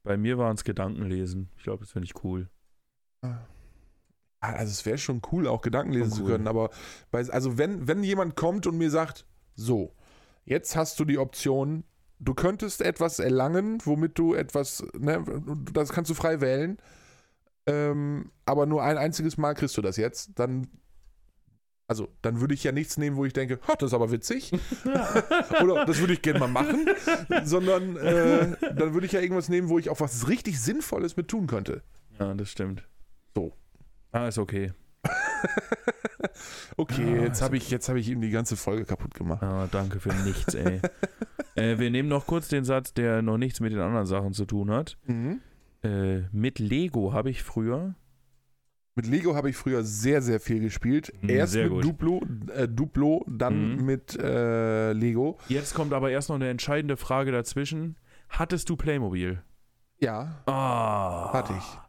Bei 0.03 0.17
mir 0.17 0.37
waren 0.37 0.55
es 0.55 0.63
Gedankenlesen. 0.65 1.49
Ich 1.57 1.63
glaube, 1.63 1.79
das 1.85 1.91
finde 1.91 2.07
ich 2.07 2.23
cool. 2.25 2.49
Ah, 3.21 3.37
Also 4.53 4.71
es 4.71 4.85
wäre 4.85 4.97
schon 4.97 5.21
cool, 5.31 5.47
auch 5.47 5.61
Gedanken 5.61 5.93
lesen 5.93 6.09
Schon 6.09 6.17
zu 6.17 6.23
cool. 6.23 6.31
können, 6.31 6.47
aber 6.47 6.69
bei, 7.11 7.27
also 7.29 7.57
wenn, 7.57 7.87
wenn 7.87 8.03
jemand 8.03 8.35
kommt 8.35 8.67
und 8.67 8.77
mir 8.77 8.89
sagt, 8.89 9.25
so, 9.55 9.93
jetzt 10.45 10.75
hast 10.75 10.99
du 10.99 11.05
die 11.05 11.17
Option, 11.17 11.83
du 12.19 12.33
könntest 12.33 12.81
etwas 12.81 13.19
erlangen, 13.19 13.79
womit 13.85 14.17
du 14.17 14.33
etwas, 14.33 14.85
ne, 14.97 15.23
das 15.73 15.89
kannst 15.89 16.09
du 16.09 16.15
frei 16.15 16.41
wählen, 16.41 16.77
ähm, 17.65 18.31
aber 18.45 18.65
nur 18.65 18.83
ein 18.83 18.97
einziges 18.97 19.37
Mal 19.37 19.53
kriegst 19.53 19.75
du 19.77 19.81
das 19.81 19.97
jetzt, 19.97 20.31
dann, 20.35 20.67
also, 21.87 22.09
dann 22.21 22.41
würde 22.41 22.53
ich 22.53 22.63
ja 22.63 22.71
nichts 22.71 22.97
nehmen, 22.97 23.15
wo 23.15 23.25
ich 23.25 23.33
denke, 23.33 23.59
das 23.79 23.89
ist 23.89 23.93
aber 23.93 24.11
witzig, 24.11 24.51
oder 25.63 25.85
das 25.85 25.99
würde 25.99 26.13
ich 26.13 26.21
gerne 26.21 26.39
mal 26.39 26.47
machen, 26.47 26.89
sondern 27.43 27.95
äh, 27.97 28.55
dann 28.75 28.93
würde 28.93 29.05
ich 29.05 29.11
ja 29.11 29.21
irgendwas 29.21 29.49
nehmen, 29.49 29.69
wo 29.69 29.79
ich 29.79 29.89
auch 29.89 29.99
was 29.99 30.27
richtig 30.27 30.59
Sinnvolles 30.59 31.17
mit 31.17 31.27
tun 31.27 31.47
könnte. 31.47 31.83
Ja, 32.19 32.33
das 32.33 32.49
stimmt. 32.49 32.87
So. 33.35 33.53
Ah, 34.15 34.27
ist 34.29 34.37
okay. 34.37 34.71
Okay, 36.77 37.19
Ah, 37.19 37.23
jetzt 37.23 37.41
habe 37.41 37.55
ich, 37.57 37.69
jetzt 37.69 37.87
hab 37.89 37.95
ich 37.95 38.09
ihm 38.09 38.19
die 38.21 38.29
ganze 38.29 38.57
Folge 38.57 38.85
kaputt 38.85 39.13
gemacht. 39.13 39.41
Ah, 39.43 39.67
danke 39.71 39.99
für 39.99 40.13
nichts, 40.13 40.53
ey. 40.53 40.81
äh, 41.55 41.77
wir 41.79 41.89
nehmen 41.89 42.09
noch 42.09 42.27
kurz 42.27 42.47
den 42.49 42.65
Satz, 42.65 42.93
der 42.93 43.21
noch 43.21 43.37
nichts 43.37 43.59
mit 43.61 43.71
den 43.71 43.79
anderen 43.79 44.05
Sachen 44.05 44.33
zu 44.33 44.45
tun 44.45 44.71
hat. 44.71 44.97
Mhm. 45.05 45.39
Äh, 45.83 46.23
mit 46.31 46.59
Lego 46.59 47.13
habe 47.13 47.29
ich 47.29 47.43
früher. 47.43 47.95
Mit 48.95 49.07
Lego 49.07 49.35
habe 49.35 49.49
ich 49.49 49.55
früher 49.57 49.83
sehr, 49.83 50.21
sehr 50.21 50.39
viel 50.39 50.59
gespielt. 50.59 51.13
Mhm, 51.21 51.29
Erst 51.29 51.55
mit 51.55 51.69
gut. 51.69 51.83
Duplo, 51.85 52.21
äh, 52.55 52.67
Duplo, 52.67 53.25
dann 53.29 53.75
Mhm. 53.77 53.85
mit 53.85 54.17
äh, 54.19 54.91
Lego. 54.93 55.37
Jetzt 55.47 55.73
kommt 55.75 55.93
aber 55.93 56.11
erst 56.11 56.29
noch 56.29 56.35
eine 56.35 56.49
entscheidende 56.49 56.97
Frage 56.97 57.31
dazwischen. 57.31 57.97
Hattest 58.29 58.69
du 58.69 58.75
Playmobil? 58.75 59.41
Ja, 59.99 60.41
Ah. 60.45 61.31
hatte 61.31 61.53
ich. 61.57 61.79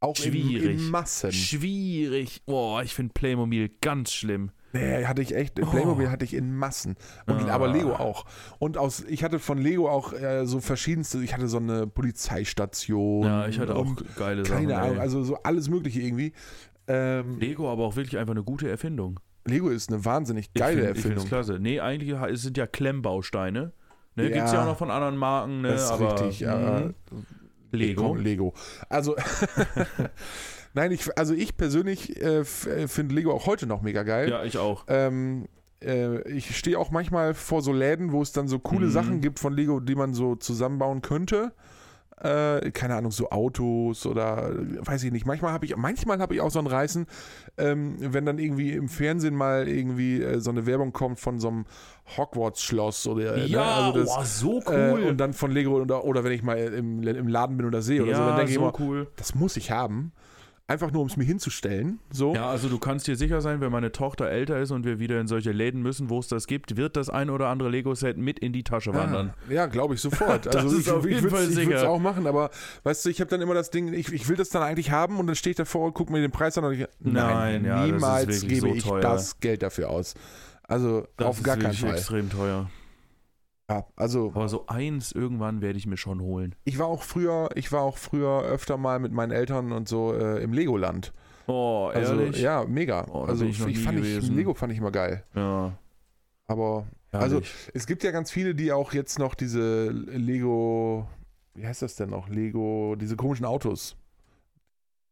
Auch 0.00 0.16
Schwierig. 0.16 0.80
in 0.80 0.90
Massen. 0.90 1.30
Schwierig. 1.32 2.42
Boah, 2.46 2.82
ich 2.82 2.94
finde 2.94 3.12
Playmobil 3.12 3.70
ganz 3.80 4.12
schlimm. 4.12 4.50
Nee, 4.72 5.04
hatte 5.04 5.20
ich 5.20 5.34
echt. 5.34 5.56
Playmobil 5.56 6.08
hatte 6.10 6.24
ich 6.24 6.32
in 6.32 6.54
Massen. 6.54 6.94
Und, 7.26 7.34
Ah. 7.48 7.48
Aber 7.54 7.68
Lego 7.68 7.92
auch. 7.92 8.24
Und 8.58 8.78
aus, 8.78 9.04
ich 9.08 9.24
hatte 9.24 9.38
von 9.40 9.58
Lego 9.58 9.90
auch 9.90 10.12
äh, 10.12 10.46
so 10.46 10.60
verschiedenste. 10.60 11.22
Ich 11.22 11.34
hatte 11.34 11.48
so 11.48 11.58
eine 11.58 11.86
Polizeistation. 11.86 13.24
Ja, 13.24 13.46
ich 13.48 13.58
hatte 13.58 13.74
auch 13.76 13.86
geile 14.16 14.44
Sachen. 14.44 14.68
Keine 14.68 14.78
Ahnung, 14.80 14.98
also 15.00 15.22
so 15.22 15.36
alles 15.42 15.68
Mögliche 15.68 16.00
irgendwie. 16.00 16.32
Ähm, 16.86 17.38
Lego 17.38 17.70
aber 17.70 17.84
auch 17.84 17.96
wirklich 17.96 18.18
einfach 18.18 18.32
eine 18.32 18.42
gute 18.44 18.68
Erfindung. 18.70 19.20
Lego 19.46 19.68
ist 19.68 19.90
eine 19.92 20.04
wahnsinnig 20.04 20.46
Ich 20.54 20.60
geile 20.60 20.82
find- 20.84 20.96
Ich 20.96 21.02
finde 21.02 21.16
es 21.18 21.24
Erfindung. 21.24 21.28
klasse. 21.28 21.58
Nee, 21.60 21.80
eigentlich 21.80 22.14
sind 22.40 22.56
ja 22.56 22.66
Klemmbausteine. 22.66 23.72
Ne, 24.16 24.22
Ja. 24.24 24.28
Gibt 24.34 24.46
es 24.46 24.52
ja 24.52 24.62
auch 24.62 24.66
noch 24.66 24.78
von 24.78 24.90
anderen 24.90 25.16
Marken. 25.16 25.62
Ne, 25.62 25.68
das 25.68 25.84
ist 25.84 25.90
aber, 25.90 26.12
richtig. 26.20 26.40
Ja, 26.40 26.80
mhm. 26.80 26.94
Lego. 27.70 28.14
Lego. 28.14 28.54
Also, 28.88 29.16
nein, 30.74 30.92
ich, 30.92 31.16
also 31.18 31.34
ich 31.34 31.56
persönlich 31.56 32.20
äh, 32.20 32.40
äh, 32.40 32.44
finde 32.88 33.14
Lego 33.14 33.32
auch 33.32 33.46
heute 33.46 33.66
noch 33.66 33.82
mega 33.82 34.02
geil. 34.02 34.30
Ja, 34.30 34.44
ich 34.44 34.58
auch. 34.58 34.84
Ähm, 34.88 35.46
äh, 35.82 36.28
ich 36.30 36.56
stehe 36.56 36.78
auch 36.78 36.90
manchmal 36.90 37.34
vor 37.34 37.62
so 37.62 37.72
Läden, 37.72 38.12
wo 38.12 38.22
es 38.22 38.32
dann 38.32 38.48
so 38.48 38.58
coole 38.58 38.86
Mhm. 38.86 38.90
Sachen 38.90 39.20
gibt 39.20 39.38
von 39.38 39.52
Lego, 39.54 39.80
die 39.80 39.94
man 39.94 40.14
so 40.14 40.36
zusammenbauen 40.36 41.02
könnte. 41.02 41.52
Äh, 42.22 42.70
keine 42.72 42.96
Ahnung, 42.96 43.12
so 43.12 43.30
Autos 43.30 44.04
oder 44.04 44.50
weiß 44.54 45.04
ich 45.04 45.12
nicht. 45.12 45.24
Manchmal 45.24 45.52
habe 45.52 45.64
ich, 45.64 45.74
manchmal 45.76 46.18
habe 46.20 46.34
ich 46.34 46.42
auch 46.42 46.50
so 46.50 46.58
ein 46.58 46.66
Reißen, 46.66 47.06
ähm, 47.56 47.96
wenn 47.98 48.26
dann 48.26 48.38
irgendwie 48.38 48.72
im 48.72 48.88
Fernsehen 48.88 49.34
mal 49.34 49.66
irgendwie 49.66 50.22
äh, 50.22 50.38
so 50.38 50.50
eine 50.50 50.66
Werbung 50.66 50.92
kommt 50.92 51.18
von 51.18 51.38
so 51.38 51.48
einem 51.48 51.64
Hogwarts-Schloss 52.16 53.06
oder 53.06 53.36
äh, 53.36 53.40
ne? 53.40 53.46
Ja, 53.46 53.86
also 53.86 54.00
das, 54.00 54.10
oh, 54.10 54.60
so 54.62 54.70
äh, 54.70 54.92
cool. 54.92 55.02
und 55.04 55.16
dann 55.18 55.32
von 55.32 55.50
Lego 55.50 55.80
oder, 55.80 56.04
oder 56.04 56.22
wenn 56.22 56.32
ich 56.32 56.42
mal 56.42 56.58
im, 56.58 57.02
im 57.02 57.28
Laden 57.28 57.56
bin 57.56 57.66
oder 57.66 57.80
sehe 57.80 58.02
oder 58.02 58.12
ja, 58.12 58.18
so, 58.18 58.24
dann 58.24 58.36
denke 58.36 58.50
ich 58.50 58.56
so 58.56 58.62
immer, 58.62 58.78
cool. 58.80 59.08
das 59.16 59.34
muss 59.34 59.56
ich 59.56 59.70
haben. 59.70 60.12
Einfach 60.70 60.92
nur, 60.92 61.02
um 61.02 61.08
es 61.08 61.16
mir 61.16 61.24
hinzustellen. 61.24 61.98
So. 62.12 62.32
Ja, 62.32 62.48
also 62.48 62.68
du 62.68 62.78
kannst 62.78 63.08
dir 63.08 63.16
sicher 63.16 63.40
sein, 63.40 63.60
wenn 63.60 63.72
meine 63.72 63.90
Tochter 63.90 64.28
älter 64.30 64.60
ist 64.60 64.70
und 64.70 64.84
wir 64.84 65.00
wieder 65.00 65.20
in 65.20 65.26
solche 65.26 65.50
Läden 65.50 65.82
müssen, 65.82 66.10
wo 66.10 66.20
es 66.20 66.28
das 66.28 66.46
gibt, 66.46 66.76
wird 66.76 66.96
das 66.96 67.10
ein 67.10 67.28
oder 67.28 67.48
andere 67.48 67.68
Lego-Set 67.70 68.16
mit 68.18 68.38
in 68.38 68.52
die 68.52 68.62
Tasche 68.62 68.94
wandern. 68.94 69.34
Ah, 69.48 69.52
ja, 69.52 69.66
glaube 69.66 69.94
ich 69.94 70.00
sofort. 70.00 70.46
Das 70.50 70.54
Also 70.54 70.76
ist 70.76 70.86
ich, 70.86 70.92
auf 70.92 71.04
ich 71.04 71.14
jeden 71.16 71.24
würd's- 71.24 71.34
Fall 71.34 71.42
ich 71.50 71.56
würde 71.56 71.74
es 71.74 71.80
sicher. 71.80 71.90
auch 71.90 71.98
machen, 71.98 72.26
aber 72.28 72.50
weißt 72.84 73.04
du, 73.04 73.10
ich 73.10 73.20
habe 73.20 73.28
dann 73.28 73.40
immer 73.40 73.54
das 73.54 73.70
Ding, 73.70 73.92
ich, 73.92 74.12
ich 74.12 74.28
will 74.28 74.36
das 74.36 74.48
dann 74.50 74.62
eigentlich 74.62 74.92
haben 74.92 75.18
und 75.18 75.26
dann 75.26 75.34
stehe 75.34 75.50
ich 75.50 75.56
davor, 75.56 75.92
gucke 75.92 76.12
mir 76.12 76.20
den 76.20 76.30
Preis 76.30 76.56
an 76.56 76.64
und 76.64 76.74
ich 76.74 76.86
Nein, 77.00 77.64
ja, 77.64 77.74
das 77.78 77.86
ist 77.86 77.92
niemals 77.92 78.40
gebe 78.42 78.60
so 78.60 78.74
ich 78.74 78.84
das 79.02 79.40
Geld 79.40 79.62
dafür 79.64 79.90
aus. 79.90 80.14
Also 80.68 81.08
Das 81.16 81.26
auf 81.26 81.38
ist 81.38 81.42
gar 81.44 81.56
keinen 81.56 81.74
Fall. 81.74 81.94
extrem 81.96 82.30
teuer. 82.30 82.70
Ja, 83.70 83.86
also 83.96 84.32
Aber 84.34 84.48
so 84.48 84.66
eins 84.66 85.12
irgendwann 85.12 85.60
werde 85.62 85.78
ich 85.78 85.86
mir 85.86 85.96
schon 85.96 86.20
holen. 86.20 86.54
ich 86.64 86.78
war 86.80 86.86
auch 86.88 87.02
früher, 87.04 87.48
ich 87.54 87.70
war 87.70 87.82
auch 87.82 87.96
früher 87.98 88.42
öfter 88.42 88.76
mal 88.76 88.98
mit 88.98 89.12
meinen 89.12 89.30
Eltern 89.30 89.70
und 89.72 89.88
so 89.88 90.12
äh, 90.12 90.42
im 90.42 90.52
Legoland. 90.52 91.12
Oh, 91.46 91.90
Also 91.94 92.18
ehrlich? 92.18 92.40
ja, 92.40 92.64
mega. 92.66 93.06
Oh, 93.10 93.22
also 93.22 93.44
ich 93.44 93.64
nie 93.64 93.76
fand 93.76 93.98
ich, 93.98 94.04
gewesen. 94.04 94.34
Lego 94.36 94.54
fand 94.54 94.72
ich 94.72 94.78
immer 94.78 94.90
geil. 94.90 95.24
Ja. 95.34 95.78
Aber 96.48 96.86
Also. 97.12 97.40
Es 97.72 97.86
gibt 97.86 98.02
ja 98.02 98.10
ganz 98.10 98.30
viele, 98.32 98.54
die 98.56 98.72
auch 98.72 98.92
jetzt 98.92 99.18
noch 99.20 99.34
diese 99.36 99.90
Lego, 99.90 101.06
wie 101.54 101.64
heißt 101.66 101.82
das 101.82 101.94
denn 101.96 102.10
noch? 102.10 102.28
Lego, 102.28 102.96
diese 102.96 103.14
komischen 103.16 103.46
Autos. 103.46 103.96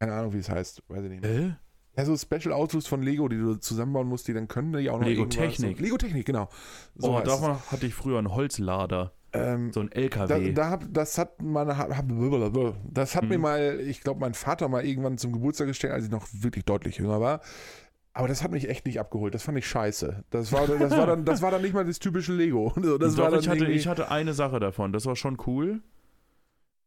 Keine 0.01 0.15
Ahnung, 0.15 0.33
wie 0.33 0.39
es 0.39 0.49
heißt, 0.51 0.83
weiß 0.89 1.05
ich 1.05 1.11
nicht. 1.11 1.23
mehr. 1.23 1.31
Äh? 1.31 1.51
Ja, 1.99 2.05
so 2.05 2.17
Special 2.17 2.53
Autos 2.53 2.87
von 2.87 3.03
Lego, 3.03 3.29
die 3.29 3.37
du 3.39 3.57
zusammenbauen 3.57 4.07
musst, 4.07 4.29
die 4.29 4.33
dann 4.33 4.47
können 4.47 4.73
die 4.73 4.89
auch 4.89 5.01
noch 5.01 5.07
Lego 5.07 5.27
Technik. 5.27 5.79
So, 5.79 5.83
Lego 5.83 5.97
Technik, 5.99 6.25
genau. 6.27 6.49
So 6.95 7.17
oh, 7.17 7.21
davon 7.21 7.59
hatte 7.73 7.87
ich 7.87 7.95
früher 7.95 8.19
einen 8.19 8.33
Holzlader. 8.33 9.13
ähm, 9.33 9.73
So 9.73 9.81
ein 9.81 9.91
da, 9.91 10.01
LKW. 10.01 10.53
da 10.53 10.71
hab, 10.71 10.85
das 10.95 11.19
hat 11.19 11.43
meine, 11.43 11.71
das 11.77 13.17
hat 13.17 13.25
mir 13.25 13.35
Hm. 13.35 13.41
mal, 13.41 13.81
ich 13.81 14.01
glaube, 14.03 14.21
mein 14.21 14.35
Vater 14.35 14.69
mal 14.69 14.85
irgendwann 14.87 15.19
zum 15.19 15.33
Geburtstag 15.33 15.67
gestellt, 15.67 15.93
als 15.93 16.05
ich 16.05 16.11
noch 16.13 16.25
wirklich 16.33 16.65
deutlich 16.65 16.99
jünger 16.99 17.21
war. 17.21 17.41
Aber 18.13 18.29
das 18.29 18.45
hat 18.45 18.53
mich 18.53 18.69
echt 18.69 18.87
nicht 18.87 19.01
abgeholt. 19.01 19.35
Das 19.35 19.43
fand 19.43 19.59
ich 19.59 19.67
scheiße. 19.67 20.25
Das 20.31 20.53
war, 20.53 20.69
das 20.69 20.93
war, 20.93 21.07
dann, 21.07 21.25
das 21.25 21.43
war 21.43 21.51
dann 21.51 21.63
nicht 21.63 21.75
mal 21.75 21.85
das 21.85 21.99
typische 21.99 22.33
Lego. 22.33 22.73
Das 23.01 23.17
Doch, 23.17 23.25
war 23.25 23.31
dann 23.33 23.41
ich, 23.41 23.49
hatte, 23.49 23.67
ich 23.67 23.89
hatte 23.89 24.09
eine 24.11 24.35
Sache 24.35 24.61
davon. 24.61 24.93
Das 24.93 25.05
war 25.07 25.17
schon 25.17 25.37
cool. 25.47 25.83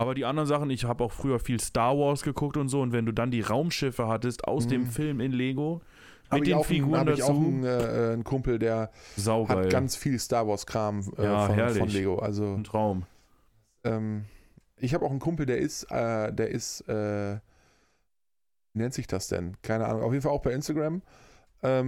Aber 0.01 0.15
die 0.15 0.25
anderen 0.25 0.47
Sachen, 0.47 0.69
ich 0.69 0.83
habe 0.85 1.03
auch 1.03 1.11
früher 1.11 1.39
viel 1.39 1.59
Star 1.59 1.97
Wars 1.97 2.23
geguckt 2.23 2.57
und 2.57 2.67
so. 2.69 2.81
Und 2.81 2.91
wenn 2.91 3.05
du 3.05 3.11
dann 3.11 3.31
die 3.31 3.41
Raumschiffe 3.41 4.07
hattest 4.07 4.45
aus 4.47 4.67
dem 4.67 4.81
Mhm. 4.81 4.87
Film 4.87 5.19
in 5.19 5.31
Lego, 5.31 5.81
mit 6.31 6.41
ich 6.43 6.45
den 6.49 6.55
einen- 6.55 6.63
Figuren 6.63 6.99
hab 6.99 7.09
ich 7.09 7.23
auch 7.23 7.27
dazu, 7.27 7.39
einen, 7.39 7.63
äh, 7.63 8.13
einen 8.13 8.23
Kumpel, 8.23 8.57
der 8.59 8.91
saugeil. 9.17 9.57
hat 9.65 9.69
ganz 9.69 9.95
viel 9.95 10.17
Star 10.17 10.47
Wars 10.47 10.65
Kram 10.65 11.01
äh, 11.17 11.23
Ja, 11.23 11.45
von, 11.47 11.55
herrlich. 11.55 11.77
von 11.79 11.89
Lego. 11.89 12.19
Also 12.19 12.45
ein 12.53 12.63
Traum. 12.63 13.03
ähm, 13.83 14.25
ich 14.77 14.93
habe 14.93 15.05
auch 15.05 15.11
einen 15.11 15.19
Kumpel, 15.19 15.45
der 15.45 15.57
ist, 15.59 15.83
äh, 15.91 16.31
der 16.33 16.49
ist, 16.49 16.81
äh, 16.89 17.35
wie 18.73 18.79
nennt 18.79 18.93
sich 18.93 19.07
das 19.07 19.27
denn? 19.27 19.57
Keine 19.61 19.85
Ahnung. 19.85 20.01
Auf 20.03 20.11
jeden 20.13 20.23
Fall 20.23 20.31
auch 20.31 20.41
bei 20.41 20.53
Instagram. 20.53 21.01
Ähm, 21.63 21.87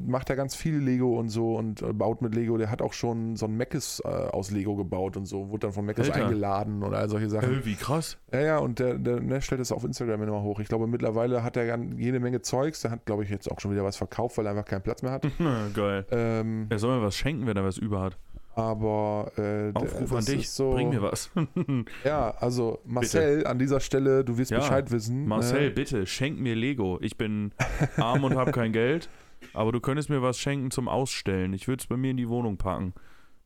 Mhm. 0.00 0.10
Macht 0.10 0.30
er 0.30 0.36
ganz 0.36 0.54
viel 0.56 0.76
Lego 0.78 1.18
und 1.18 1.28
so 1.28 1.54
und 1.56 1.82
äh, 1.82 1.92
baut 1.92 2.22
mit 2.22 2.34
Lego. 2.34 2.56
Der 2.56 2.70
hat 2.70 2.82
auch 2.82 2.92
schon 2.94 3.36
so 3.36 3.46
ein 3.46 3.56
Meckes 3.56 4.02
äh, 4.04 4.08
aus 4.08 4.50
Lego 4.50 4.74
gebaut 4.76 5.16
und 5.16 5.26
so. 5.26 5.50
Wurde 5.50 5.66
dann 5.66 5.72
von 5.72 5.84
Meckes 5.84 6.10
eingeladen 6.10 6.82
und 6.82 6.94
all 6.94 7.08
solche 7.08 7.28
Sachen. 7.28 7.60
Äh, 7.60 7.64
wie 7.64 7.74
krass. 7.74 8.16
Ja, 8.32 8.40
ja, 8.40 8.58
und 8.58 8.78
der, 8.78 8.94
der, 8.98 9.20
der 9.20 9.40
stellt 9.40 9.60
das 9.60 9.72
auf 9.72 9.84
Instagram 9.84 10.22
immer 10.22 10.42
hoch. 10.42 10.58
Ich 10.60 10.68
glaube, 10.68 10.86
mittlerweile 10.86 11.42
hat 11.42 11.56
er 11.56 11.78
jede 11.96 12.18
Menge 12.18 12.40
Zeugs. 12.42 12.80
Der 12.82 12.90
hat, 12.90 13.04
glaube 13.06 13.22
ich, 13.24 13.30
jetzt 13.30 13.50
auch 13.50 13.60
schon 13.60 13.70
wieder 13.72 13.84
was 13.84 13.96
verkauft, 13.96 14.38
weil 14.38 14.46
er 14.46 14.50
einfach 14.52 14.64
keinen 14.64 14.82
Platz 14.82 15.02
mehr 15.02 15.12
hat. 15.12 15.22
Geil. 15.74 16.06
Ähm, 16.10 16.66
Er 16.70 16.78
soll 16.78 16.98
mir 16.98 17.04
was 17.04 17.16
schenken, 17.16 17.46
wenn 17.46 17.56
er 17.56 17.64
was 17.64 17.76
über 17.78 18.00
hat. 18.00 18.16
Aber 18.54 19.30
äh, 19.36 19.72
Aufruf 19.74 20.12
an 20.12 20.24
dich. 20.24 20.50
so, 20.50 20.72
Bring 20.72 20.90
mir 20.90 21.02
was. 21.02 21.30
Ja, 22.04 22.30
also 22.38 22.80
Marcel, 22.84 23.46
an 23.46 23.58
dieser 23.58 23.80
Stelle, 23.80 24.24
du 24.24 24.36
wirst 24.38 24.50
Ja, 24.50 24.58
Bescheid 24.58 24.90
wissen. 24.90 25.26
Marcel, 25.26 25.68
ne? 25.68 25.70
bitte, 25.70 26.06
schenk 26.06 26.38
mir 26.40 26.54
Lego. 26.54 26.98
Ich 27.00 27.16
bin 27.16 27.52
arm 27.96 28.24
und 28.24 28.36
habe 28.36 28.52
kein 28.52 28.72
Geld, 28.72 29.08
aber 29.54 29.72
du 29.72 29.80
könntest 29.80 30.10
mir 30.10 30.22
was 30.22 30.38
schenken 30.38 30.70
zum 30.70 30.88
Ausstellen. 30.88 31.52
Ich 31.52 31.68
würde 31.68 31.80
es 31.80 31.86
bei 31.86 31.96
mir 31.96 32.10
in 32.10 32.16
die 32.16 32.28
Wohnung 32.28 32.56
packen. 32.56 32.92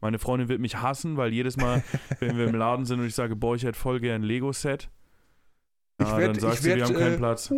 Meine 0.00 0.18
Freundin 0.18 0.48
wird 0.48 0.60
mich 0.60 0.76
hassen, 0.82 1.16
weil 1.16 1.32
jedes 1.32 1.56
Mal, 1.56 1.82
wenn 2.20 2.36
wir 2.36 2.46
im 2.46 2.54
Laden 2.54 2.84
sind 2.84 3.00
und 3.00 3.06
ich 3.06 3.14
sage, 3.14 3.36
boah, 3.36 3.54
ich 3.56 3.64
hätte 3.64 3.78
voll 3.78 4.00
gern 4.00 4.22
ein 4.22 4.24
Lego-Set, 4.24 4.90
ah, 5.98 6.16
werd- 6.18 6.28
dann 6.36 6.40
sagst 6.40 6.64
du, 6.64 6.74
wir 6.74 6.84
haben 6.84 6.94
keinen 6.94 7.14
äh, 7.14 7.18
Platz. 7.18 7.50
Hu, 7.50 7.56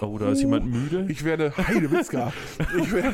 Oh, 0.00 0.18
da 0.18 0.30
ist 0.30 0.40
jemand 0.40 0.66
müde? 0.66 1.06
Ich 1.08 1.24
werde 1.24 1.56
Heidewitzka. 1.56 2.32
ich 2.78 2.92
werde, 2.92 3.12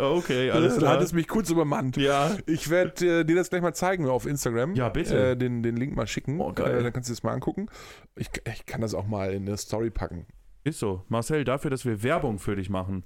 okay, 0.14 0.50
alles 0.50 0.74
du 0.74 0.80
klar. 0.80 0.92
hattest 0.94 1.14
mich 1.14 1.28
kurz 1.28 1.50
übermannt. 1.50 1.96
Ja. 1.96 2.36
Ich 2.46 2.68
werde 2.68 3.20
äh, 3.20 3.24
dir 3.24 3.36
das 3.36 3.48
gleich 3.50 3.62
mal 3.62 3.74
zeigen 3.74 4.06
auf 4.08 4.26
Instagram. 4.26 4.74
Ja, 4.74 4.88
bitte. 4.88 5.30
Äh, 5.30 5.36
den, 5.36 5.62
den 5.62 5.76
Link 5.76 5.96
mal 5.96 6.06
schicken. 6.06 6.40
Oh, 6.40 6.52
geil. 6.52 6.78
Äh, 6.78 6.82
dann 6.82 6.92
kannst 6.92 7.08
du 7.08 7.12
es 7.12 7.22
mal 7.22 7.32
angucken. 7.32 7.68
Ich, 8.16 8.28
ich 8.52 8.66
kann 8.66 8.80
das 8.80 8.94
auch 8.94 9.06
mal 9.06 9.32
in 9.32 9.46
eine 9.46 9.56
Story 9.56 9.90
packen. 9.90 10.26
Ist 10.62 10.78
so. 10.78 11.04
Marcel, 11.08 11.44
dafür, 11.44 11.70
dass 11.70 11.86
wir 11.86 12.02
Werbung 12.02 12.38
für 12.38 12.54
dich 12.54 12.68
machen, 12.68 13.04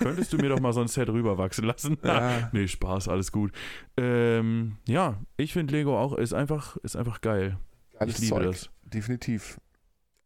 könntest 0.00 0.32
du 0.32 0.36
mir 0.36 0.50
doch 0.50 0.60
mal 0.60 0.74
so 0.74 0.82
ein 0.82 0.88
Set 0.88 1.08
rüberwachsen 1.08 1.64
lassen? 1.64 1.96
Ja. 2.04 2.50
nee, 2.52 2.68
Spaß, 2.68 3.08
alles 3.08 3.32
gut. 3.32 3.52
Ähm, 3.96 4.76
ja, 4.86 5.18
ich 5.38 5.54
finde 5.54 5.74
Lego 5.74 5.98
auch, 5.98 6.12
ist 6.12 6.34
einfach, 6.34 6.76
ist 6.78 6.96
einfach 6.96 7.22
geil. 7.22 7.56
Geiles 7.98 8.16
ich 8.16 8.20
liebe 8.20 8.34
Zeug. 8.36 8.46
das. 8.46 8.70
Definitiv. 8.84 9.58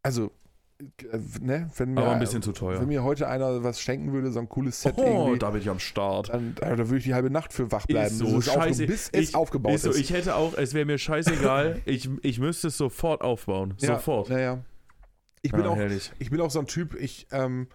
Also, 0.03 0.31
ne, 1.41 1.69
wenn 1.77 1.93
mir, 1.93 2.01
Aber 2.01 2.11
ein 2.11 2.19
bisschen 2.19 2.41
zu 2.41 2.51
teuer. 2.51 2.79
wenn 2.79 2.87
mir 2.87 3.03
heute 3.03 3.27
einer 3.27 3.63
was 3.63 3.79
schenken 3.81 4.11
würde, 4.13 4.31
so 4.31 4.39
ein 4.39 4.49
cooles 4.49 4.81
Set 4.81 4.93
Oh, 4.97 5.01
irgendwie, 5.03 5.39
da 5.39 5.49
bin 5.51 5.61
ich 5.61 5.69
am 5.69 5.79
Start. 5.79 6.29
dann, 6.29 6.55
äh, 6.61 6.75
da 6.75 6.77
würde 6.87 6.97
ich 6.97 7.03
die 7.05 7.13
halbe 7.13 7.29
Nacht 7.31 7.53
für 7.53 7.71
wach 7.71 7.85
bleiben, 7.87 8.07
Ist 8.07 8.19
so, 8.19 8.25
bis 8.35 8.47
es, 8.47 8.53
scheiße. 8.53 8.85
bis 8.87 9.09
es 9.11 9.29
Ich- 9.29 9.35
aufgebaut 9.35 9.73
Ist 9.73 9.83
so, 9.83 9.93
ich 9.93 10.11
hätte 10.13 10.35
auch, 10.35 10.53
es 10.57 10.73
wäre 10.73 10.85
mir 10.85 10.97
scheißegal, 10.97 11.81
ich, 11.85 12.09
ich 12.21 12.39
müsste 12.39 12.67
es 12.67 12.77
sofort 12.77 13.21
aufbauen. 13.21 13.73
Ja, 13.79 13.95
Sofort. 13.95 14.29
Ja, 14.29 14.39
ja. 14.39 14.59
Ich 15.41 15.51
bin, 15.51 15.61
Ah, 15.61 15.69
auch, 15.69 15.75
herrlich. 15.77 16.11
ich 16.19 16.29
bin 16.29 16.41
auch 16.41 16.51
so 16.51 16.59
ein 16.59 16.67
Typ, 16.67 16.95
ich, 16.99 17.27
ähm, 17.31 17.67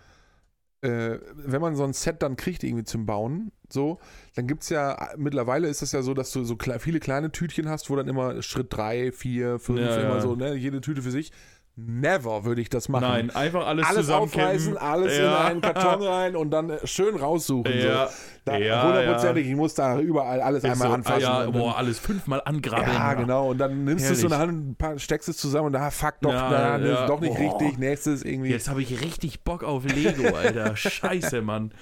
äh, 0.82 1.18
wenn 1.36 1.60
man 1.60 1.76
so 1.76 1.84
ein 1.84 1.92
Set 1.92 2.22
dann 2.22 2.36
kriegt, 2.36 2.64
irgendwie 2.64 2.84
zum 2.84 3.06
Bauen, 3.06 3.52
so, 3.70 3.98
dann 4.34 4.46
gibt 4.46 4.64
es 4.64 4.68
ja, 4.68 5.10
mittlerweile 5.16 5.68
ist 5.68 5.80
es 5.80 5.92
ja 5.92 6.02
so, 6.02 6.12
dass 6.12 6.32
du 6.32 6.44
so 6.44 6.56
kle 6.56 6.78
viele 6.80 6.98
kleine 7.00 7.30
Tütchen 7.32 7.68
hast, 7.68 7.88
wo 7.88 7.96
dann 7.96 8.08
immer 8.08 8.42
Schritt 8.42 8.66
3, 8.70 9.12
4, 9.12 9.58
5, 9.58 9.78
Ja, 9.80 9.96
immer 10.00 10.14
ja. 10.16 10.20
so, 10.20 10.34
ne, 10.34 10.54
jede 10.54 10.80
Tüte 10.80 11.00
für 11.02 11.10
sich. 11.12 11.32
Never 11.74 12.44
würde 12.44 12.60
ich 12.60 12.68
das 12.68 12.90
machen. 12.90 13.02
Nein, 13.04 13.30
einfach 13.30 13.66
alles, 13.66 13.86
alles 13.86 14.10
aufreißen, 14.10 14.76
alles 14.76 15.16
Ja. 15.16 15.44
in 15.44 15.50
einen 15.52 15.60
Karton 15.62 16.02
rein 16.06 16.36
und 16.36 16.50
dann 16.50 16.68
äh, 16.68 16.86
schön 16.86 17.16
raussuchen. 17.16 17.72
Ja, 17.78 18.08
so. 18.08 18.12
Da, 18.44 18.58
ja, 18.58 18.82
Hundertprozentig, 18.86 19.46
ich 19.46 19.56
muss 19.56 19.72
da 19.74 19.98
überall 19.98 20.42
alles 20.42 20.64
Ist 20.64 20.70
einmal 20.70 20.88
so, 20.88 20.94
anfassen. 20.94 21.22
Ja, 21.22 21.44
und 21.44 21.54
dann- 21.54 21.62
boah, 21.62 21.78
alles 21.78 21.98
fünfmal 21.98 22.42
angrabbeln. 22.44 22.92
ja, 22.92 23.14
genau. 23.14 23.50
Und 23.50 23.58
dann 23.58 23.84
nimmst 23.84 24.06
du 24.06 24.12
es 24.12 24.20
so 24.20 24.26
in 24.26 24.30
der 24.30 24.38
Hand, 24.40 24.76
steckst 25.00 25.30
es 25.30 25.38
zusammen 25.38 25.68
und 25.68 25.72
da, 25.72 25.90
fuck 25.90 26.16
doch, 26.20 26.30
Ja, 26.32 26.76
das 26.76 26.86
ja. 26.88 27.00
ist 27.02 27.08
doch 27.08 27.20
nicht 27.20 27.36
Boah. 27.38 27.58
richtig. 27.60 27.78
Nächstes 27.78 28.22
irgendwie. 28.22 28.50
Jetzt 28.50 28.68
habe 28.68 28.82
ich 28.82 29.00
richtig 29.00 29.42
Bock 29.42 29.64
auf 29.64 29.84
Lego, 29.86 30.34
Alter. 30.36 30.76
Scheiße, 30.76 31.40
Mann. 31.40 31.72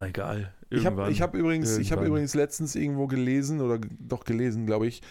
Egal. 0.00 0.54
Ich 0.70 0.78
habe 0.86 0.94
Irgendwann. 0.96 1.12
ich 1.12 1.22
hab 1.22 1.34
übrigens, 1.34 1.76
ich 1.78 1.92
hab 1.92 2.02
übrigens 2.02 2.34
letztens 2.34 2.74
irgendwo 2.74 3.06
gelesen, 3.06 3.60
oder 3.60 3.78
doch 3.98 4.24
gelesen, 4.24 4.64
glaube 4.64 4.86
ich, 4.86 5.02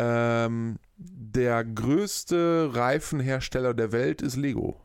ähm, 0.00 0.76
der 0.96 1.64
größte 1.64 2.70
Reifenhersteller 2.72 3.74
der 3.74 3.92
Welt 3.92 4.22
ist 4.22 4.36
Lego. 4.36 4.76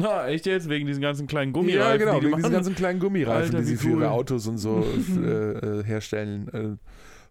Ah, 0.00 0.28
echt 0.28 0.46
jetzt? 0.46 0.68
Wegen 0.68 0.86
diesen 0.86 1.02
ganzen 1.02 1.26
kleinen 1.26 1.52
Gummireifen, 1.52 1.90
ja, 1.90 1.96
genau, 1.96 2.20
die 2.20 2.26
wegen 2.26 2.36
diesen 2.36 2.42
machen? 2.42 2.52
ganzen 2.52 2.74
kleinen 2.76 3.00
Gummireifen, 3.00 3.56
Alter, 3.56 3.58
die 3.58 3.64
sie 3.64 3.76
für 3.76 3.88
cool. 3.88 4.02
ihre 4.02 4.10
Autos 4.12 4.46
und 4.46 4.58
so 4.58 4.84
äh, 5.16 5.80
äh, 5.80 5.84
herstellen. 5.84 6.48
Äh, 6.48 6.76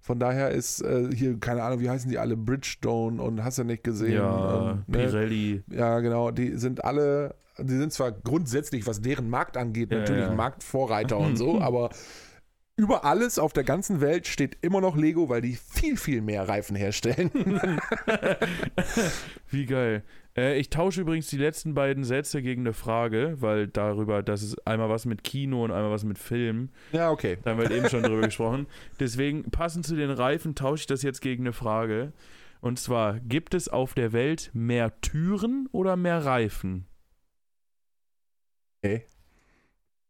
von 0.02 0.20
daher 0.20 0.52
ist 0.52 0.82
äh, 0.82 1.10
hier, 1.14 1.40
keine 1.40 1.64
Ahnung, 1.64 1.80
wie 1.80 1.90
heißen 1.90 2.10
die 2.10 2.18
alle? 2.18 2.36
Bridgestone 2.36 3.22
und 3.22 3.44
hast 3.44 3.58
du 3.58 3.64
nicht 3.64 3.84
gesehen. 3.84 4.14
Ja, 4.14 4.72
und, 4.72 4.90
ne? 4.90 4.98
Pirelli. 4.98 5.64
Ja, 5.72 6.00
genau, 6.02 6.32
die 6.32 6.58
sind 6.58 6.84
alle, 6.84 7.36
die 7.58 7.78
sind 7.78 7.94
zwar 7.94 8.12
grundsätzlich, 8.12 8.86
was 8.86 9.02
deren 9.02 9.30
Markt 9.30 9.56
angeht, 9.58 9.92
Ja, 9.92 10.00
natürlich 10.00 10.26
ja. 10.26 10.36
Marktvorreiter 10.36 11.18
und 11.18 11.38
so, 11.38 11.62
aber 11.62 11.90
über 12.78 13.04
alles 13.04 13.40
auf 13.40 13.54
der 13.54 13.64
ganzen 13.64 14.02
Welt 14.02 14.28
steht 14.28 14.58
immer 14.62 14.82
noch 14.82 14.96
Lego, 14.96 15.30
weil 15.30 15.42
die 15.42 15.56
viel, 15.56 15.98
viel 15.98 16.22
mehr 16.22 16.48
Reifen 16.48 16.76
herstellen. 16.76 17.32
Wie 19.50 19.66
geil. 19.66 20.04
Äh, 20.38 20.60
ich 20.60 20.70
tausche 20.70 21.02
übrigens 21.02 21.28
die 21.28 21.38
letzten 21.38 21.74
beiden 21.74 22.04
Sätze 22.04 22.44
gegen 22.44 22.62
eine 22.62 22.74
Frage, 22.74 23.36
weil 23.40 23.68
darüber, 23.68 24.22
dass 24.22 24.44
es 24.44 24.60
einmal 24.60 24.90
was 24.90 25.06
mit 25.06 25.24
Kino 25.24 25.64
und 25.64 25.72
einmal 25.72 25.90
was 25.90 26.04
mit 26.04 26.20
Film. 26.20 26.70
ja, 26.92 27.10
okay. 27.10 27.40
Da 27.44 27.52
haben 27.52 27.58
wir 27.58 27.68
halt 27.68 27.76
eben 27.76 27.90
schon 27.90 28.04
drüber 28.04 28.22
gesprochen. 28.22 28.68
Deswegen, 29.00 29.50
passend 29.50 29.86
zu 29.86 29.96
den 29.96 30.12
Reifen, 30.12 30.54
tausche 30.54 30.82
ich 30.82 30.88
das 30.88 31.02
jetzt 31.02 31.22
gegen 31.22 31.44
eine 31.44 31.54
Frage. 31.54 32.14
Und 32.62 32.78
zwar, 32.78 33.20
gibt 33.20 33.56
es 33.56 33.70
auf 33.70 33.96
der 33.96 34.14
Welt 34.14 34.52
mehr 34.54 35.02
Türen 35.02 35.68
oder 35.72 35.96
mehr 35.96 36.24
Reifen? 36.24 36.86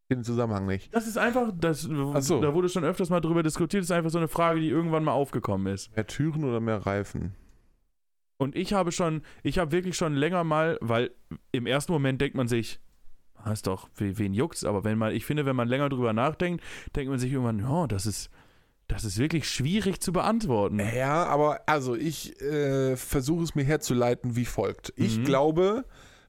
Den 0.10 0.24
Zusammenhang 0.24 0.66
nicht. 0.68 0.94
Das 0.96 1.06
ist 1.06 1.18
einfach, 1.18 1.52
das, 1.54 1.82
so. 1.82 2.40
da 2.42 2.54
wurde 2.54 2.70
schon 2.70 2.86
öfters 2.86 3.10
mal 3.10 3.20
drüber 3.20 3.44
diskutiert, 3.44 3.82
das 3.82 3.88
ist 3.90 3.92
einfach 3.96 4.10
so 4.10 4.18
eine 4.18 4.30
Frage, 4.30 4.60
die 4.62 4.70
irgendwann 4.70 5.04
mal 5.04 5.12
aufgekommen 5.12 5.74
ist. 5.74 5.94
Mehr 5.96 6.08
Türen 6.08 6.46
oder 6.46 6.60
mehr 6.62 6.86
Reifen? 6.86 7.36
Und 8.38 8.56
ich 8.56 8.72
habe 8.74 8.92
schon, 8.92 9.22
ich 9.44 9.58
habe 9.60 9.72
wirklich 9.72 9.98
schon 9.98 10.14
länger 10.16 10.44
mal, 10.44 10.78
weil 10.80 11.12
im 11.52 11.66
ersten 11.66 11.92
Moment 11.92 12.22
denkt 12.22 12.36
man 12.38 12.48
sich, 12.48 12.80
ah, 13.36 13.52
ist 13.52 13.68
doch, 13.68 13.90
we- 13.96 14.18
wen 14.18 14.34
juckt's? 14.34 14.64
Aber 14.64 14.84
wenn 14.86 14.98
man, 14.98 15.14
ich 15.14 15.26
finde, 15.26 15.46
wenn 15.46 15.56
man 15.56 15.68
länger 15.68 15.90
drüber 15.90 16.14
nachdenkt, 16.14 16.64
denkt 16.96 17.10
man 17.10 17.20
sich 17.20 17.32
irgendwann, 17.34 17.60
ja, 17.60 17.88
das 17.88 18.06
ist, 18.06 18.30
das 18.88 19.04
ist 19.04 19.18
wirklich 19.18 19.50
schwierig 19.50 20.00
zu 20.00 20.14
beantworten. 20.14 20.80
Ja, 20.96 21.26
aber 21.26 21.62
also 21.66 21.96
ich 21.96 22.40
äh, 22.42 22.96
versuche 22.96 23.44
es 23.44 23.56
mir 23.56 23.64
herzuleiten 23.66 24.38
wie 24.38 24.46
folgt. 24.46 24.94
Ich 24.96 25.18
Mhm. 25.18 25.24
glaube, 25.26 25.84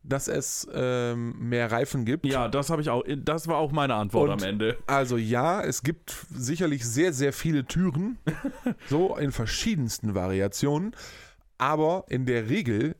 dass 0.09 0.29
es 0.29 0.67
ähm, 0.73 1.35
mehr 1.39 1.71
Reifen 1.71 2.05
gibt. 2.05 2.27
Ja, 2.27 2.49
das 2.49 2.71
habe 2.71 2.81
ich 2.83 2.91
auch, 2.91 3.05
das 3.19 3.47
war 3.49 3.57
auch 3.57 3.73
meine 3.73 3.95
Antwort 3.95 4.31
Und- 4.31 4.43
am 4.43 4.49
Ende. 4.49 4.77
Also 4.87 5.17
ja, 5.17 5.63
es 5.63 5.83
gibt 5.83 6.27
sicherlich 6.35 6.87
sehr, 6.87 7.13
sehr 7.13 7.33
viele 7.33 7.65
Türen, 7.67 8.19
so 8.89 9.17
in 9.17 9.33
verschiedensten 9.33 10.15
Variationen, 10.15 10.95
aber 11.59 12.05
in 12.09 12.27
der 12.27 12.49
Regel 12.49 12.97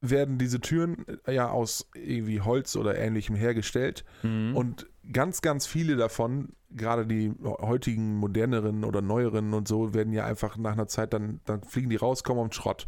werden 0.00 0.38
diese 0.38 0.60
Türen 0.60 1.04
äh, 1.26 1.34
ja 1.34 1.48
aus 1.50 1.88
irgendwie 1.94 2.40
Holz 2.40 2.76
oder 2.76 2.96
ähnlichem 2.98 3.34
hergestellt 3.34 4.04
Mhm. 4.22 4.54
und 4.54 4.86
ganz, 5.12 5.40
ganz 5.40 5.66
viele 5.66 5.96
davon, 5.96 6.50
gerade 6.70 7.06
die 7.06 7.32
heutigen 7.42 8.16
moderneren 8.16 8.84
oder 8.84 9.00
neueren 9.00 9.54
und 9.54 9.66
so, 9.68 9.94
werden 9.94 10.12
ja 10.12 10.24
einfach 10.26 10.56
nach 10.58 10.72
einer 10.72 10.86
Zeit 10.88 11.12
dann, 11.12 11.40
dann 11.44 11.62
fliegen 11.62 11.88
die 11.90 11.96
raus, 11.96 12.24
kommen 12.24 12.48
den 12.48 12.52
Schrott. 12.52 12.86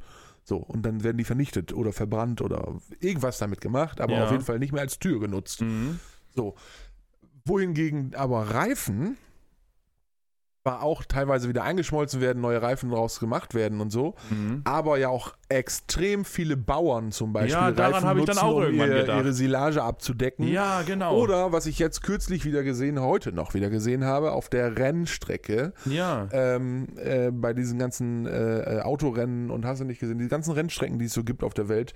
So, 0.48 0.56
und 0.56 0.80
dann 0.86 1.04
werden 1.04 1.18
die 1.18 1.24
vernichtet 1.24 1.74
oder 1.74 1.92
verbrannt 1.92 2.40
oder 2.40 2.74
irgendwas 3.00 3.36
damit 3.36 3.60
gemacht, 3.60 4.00
aber 4.00 4.14
Ja. 4.14 4.24
auf 4.24 4.30
jeden 4.30 4.42
Fall 4.44 4.58
nicht 4.58 4.72
mehr 4.72 4.80
als 4.80 4.98
Tür 4.98 5.20
genutzt. 5.20 5.60
Mhm. 5.60 6.00
So. 6.34 6.54
Wohingegen 7.44 8.14
aber 8.14 8.44
Reifen 8.48 9.18
war 10.68 10.82
auch 10.82 11.02
teilweise 11.02 11.48
wieder 11.48 11.62
eingeschmolzen 11.62 12.20
werden, 12.20 12.42
neue 12.42 12.60
Reifen 12.60 12.90
draus 12.90 13.20
gemacht 13.20 13.54
werden 13.54 13.80
und 13.80 13.90
so. 13.90 14.14
Mhm. 14.28 14.60
Aber 14.64 14.98
ja 14.98 15.08
auch 15.08 15.32
extrem 15.48 16.26
viele 16.26 16.58
Bauern 16.58 17.10
zum 17.10 17.32
Beispiel 17.32 17.52
Ja, 17.54 17.70
daran 17.70 18.04
habe 18.04 18.20
ich 18.20 18.26
dann 18.26 18.36
nutzen, 18.36 18.46
auch 18.46 18.56
um 18.56 18.62
irgendwann 18.64 18.90
ihr, 18.90 18.96
gedacht. 18.96 19.18
ihre 19.18 19.32
Silage 19.32 19.82
abzudecken. 19.82 20.46
Ja, 20.46 20.82
genau. 20.82 21.16
Oder 21.18 21.52
was 21.52 21.64
ich 21.64 21.78
jetzt 21.78 22.02
kürzlich 22.02 22.44
wieder 22.44 22.62
gesehen, 22.62 23.00
heute 23.00 23.32
noch 23.32 23.54
wieder 23.54 23.70
gesehen 23.70 24.04
habe, 24.04 24.32
auf 24.32 24.50
der 24.50 24.76
Rennstrecke, 24.76 25.72
ja. 25.86 26.28
ähm, 26.32 26.88
äh, 26.96 27.30
bei 27.30 27.54
diesen 27.54 27.78
ganzen 27.78 28.26
äh, 28.26 28.78
äh, 28.78 28.80
Autorennen 28.82 29.50
und 29.50 29.64
hast 29.64 29.80
du 29.80 29.86
nicht 29.86 30.00
gesehen, 30.00 30.18
die 30.18 30.28
ganzen 30.28 30.52
Rennstrecken, 30.52 30.98
die 30.98 31.06
es 31.06 31.14
so 31.14 31.24
gibt 31.24 31.42
auf 31.42 31.54
der 31.54 31.70
Welt, 31.70 31.94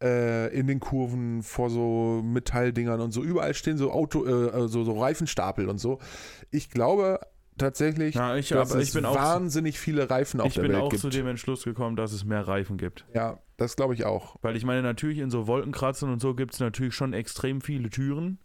äh, 0.00 0.54
in 0.56 0.68
den 0.68 0.78
Kurven 0.78 1.42
vor 1.42 1.68
so 1.68 2.22
Metalldingern 2.22 3.00
und 3.00 3.10
so, 3.10 3.24
überall 3.24 3.54
stehen 3.54 3.76
so 3.76 3.90
Auto, 3.90 4.24
äh, 4.24 4.68
so, 4.68 4.84
so 4.84 5.00
Reifenstapel 5.00 5.68
und 5.68 5.78
so. 5.78 5.98
Ich 6.52 6.70
glaube 6.70 7.18
tatsächlich, 7.58 8.14
Ja, 8.14 8.36
ich, 8.36 8.48
dass 8.48 8.70
aber 8.72 8.80
es 8.80 8.88
ich 8.88 8.94
bin 8.94 9.04
auch, 9.04 9.14
wahnsinnig 9.14 9.78
viele 9.78 10.08
Reifen 10.10 10.40
auf 10.40 10.48
ich 10.48 10.54
der 10.54 10.62
bin 10.62 10.72
Welt 10.72 10.82
auch 10.82 10.88
gibt. 10.90 11.00
zu 11.02 11.08
dem 11.10 11.26
Entschluss 11.26 11.64
gekommen, 11.64 11.96
dass 11.96 12.12
es 12.12 12.24
mehr 12.24 12.46
Reifen 12.46 12.76
gibt. 12.78 13.04
ja, 13.14 13.38
das 13.56 13.76
glaube 13.76 13.94
ich 13.94 14.04
auch. 14.04 14.36
Weil 14.42 14.56
ich 14.56 14.64
meine, 14.64 14.82
natürlich 14.82 15.18
in 15.18 15.30
so 15.30 15.46
Wolkenkratzern 15.46 16.12
und 16.12 16.20
so 16.20 16.34
gibt 16.34 16.54
es 16.54 16.60
natürlich 16.60 16.94
schon 16.94 17.12
extrem 17.12 17.60
viele 17.60 17.88
Türen, 17.88 18.38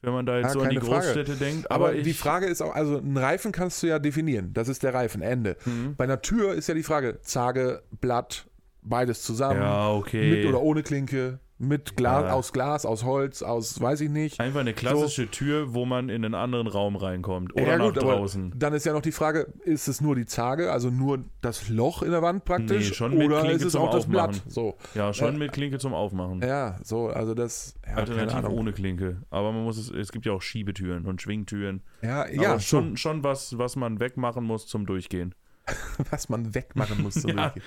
wenn 0.00 0.12
man 0.12 0.26
da 0.26 0.36
jetzt 0.36 0.46
Ja, 0.46 0.52
so 0.52 0.60
an 0.60 0.70
die 0.70 0.78
Frage. 0.78 0.90
Großstädte 1.06 1.34
denkt. 1.34 1.70
Aber, 1.72 1.86
Aber, 1.86 1.94
ich, 1.96 2.04
die 2.04 2.12
Frage 2.14 2.46
ist 2.46 2.62
auch, 2.62 2.72
also 2.72 2.98
einen 2.98 3.16
Reifen 3.16 3.50
kannst 3.50 3.82
du 3.82 3.88
ja 3.88 3.98
definieren. 3.98 4.52
Das 4.54 4.68
ist 4.68 4.84
der 4.84 4.94
Reifen, 4.94 5.22
Ende. 5.22 5.56
Mhm. 5.64 5.96
Bei 5.96 6.04
einer 6.04 6.20
Tür 6.22 6.54
ist 6.54 6.68
ja 6.68 6.74
die 6.74 6.84
Frage, 6.84 7.20
Zage, 7.22 7.82
Blatt, 8.00 8.46
beides 8.82 9.22
zusammen. 9.22 9.60
Ja, 9.60 9.90
okay. 9.90 10.30
Mit 10.30 10.46
oder 10.46 10.62
ohne 10.62 10.84
Klinke, 10.84 11.40
mit 11.60 11.96
Glas, 11.96 12.24
Ja. 12.24 12.32
aus 12.34 12.52
Glas, 12.52 12.86
aus 12.86 13.02
Holz, 13.04 13.42
aus 13.42 13.80
weiß 13.80 14.00
ich 14.02 14.10
nicht. 14.10 14.38
Einfach 14.40 14.60
eine 14.60 14.74
klassische 14.74 15.28
Tür, 15.30 15.74
wo 15.74 15.84
man 15.84 16.08
in 16.08 16.24
einen 16.24 16.34
anderen 16.34 16.68
Raum 16.68 16.94
reinkommt. 16.94 17.52
Oder 17.54 17.66
Ja, 17.66 17.78
nach 17.78 17.86
gut, 17.86 17.96
draußen. 18.02 18.52
Dann 18.56 18.72
ist 18.74 18.86
ja 18.86 18.92
noch 18.92 19.02
die 19.02 19.10
Frage, 19.12 19.52
ist 19.64 19.88
es 19.88 20.00
nur 20.00 20.14
die 20.14 20.26
Zage, 20.26 20.70
also 20.70 20.90
nur 20.90 21.24
das 21.40 21.68
Loch 21.68 22.02
in 22.02 22.12
der 22.12 22.22
Wand 22.22 22.44
praktisch? 22.44 22.88
Nee, 22.90 22.94
schon 22.94 23.16
mit 23.18 23.26
oder 23.26 23.40
Klinke 23.40 23.56
ist 23.56 23.64
es 23.64 23.72
zum 23.72 23.82
auch 23.82 23.90
das 23.90 24.04
Aufmachen. 24.04 24.30
Blatt? 24.32 24.42
So. 24.46 24.76
Ja, 24.94 25.12
schon 25.12 25.32
Ja. 25.32 25.38
mit 25.38 25.52
Klinke 25.52 25.78
zum 25.78 25.94
Aufmachen. 25.94 26.40
Ja, 26.42 26.78
so, 26.84 27.08
also 27.08 27.34
das. 27.34 27.74
Ja, 27.86 27.94
Alternativ 27.96 28.48
ohne 28.48 28.72
Klinke. 28.72 29.22
Aber 29.30 29.50
man 29.52 29.64
muss 29.64 29.78
es, 29.78 29.90
es 29.90 30.12
gibt 30.12 30.26
ja 30.26 30.32
auch 30.32 30.42
Schiebetüren 30.42 31.06
und 31.06 31.20
Schwingtüren. 31.22 31.82
Ja, 32.02 32.22
Aber 32.22 32.32
ja 32.32 32.60
schon, 32.60 32.96
schon 32.96 33.24
was, 33.24 33.58
was 33.58 33.74
man 33.74 33.98
wegmachen 33.98 34.44
muss 34.44 34.66
zum 34.68 34.86
Durchgehen. 34.86 35.34
so, 35.66 36.04
was 36.10 36.28
man 36.28 36.54
wegmachen 36.54 37.02
muss. 37.02 37.14
Zum. 37.14 37.32
Durchgehen. 37.36 37.62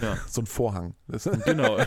Ja. 0.00 0.16
So 0.28 0.42
ein 0.42 0.46
Vorhang. 0.46 0.94
Genau. 1.44 1.78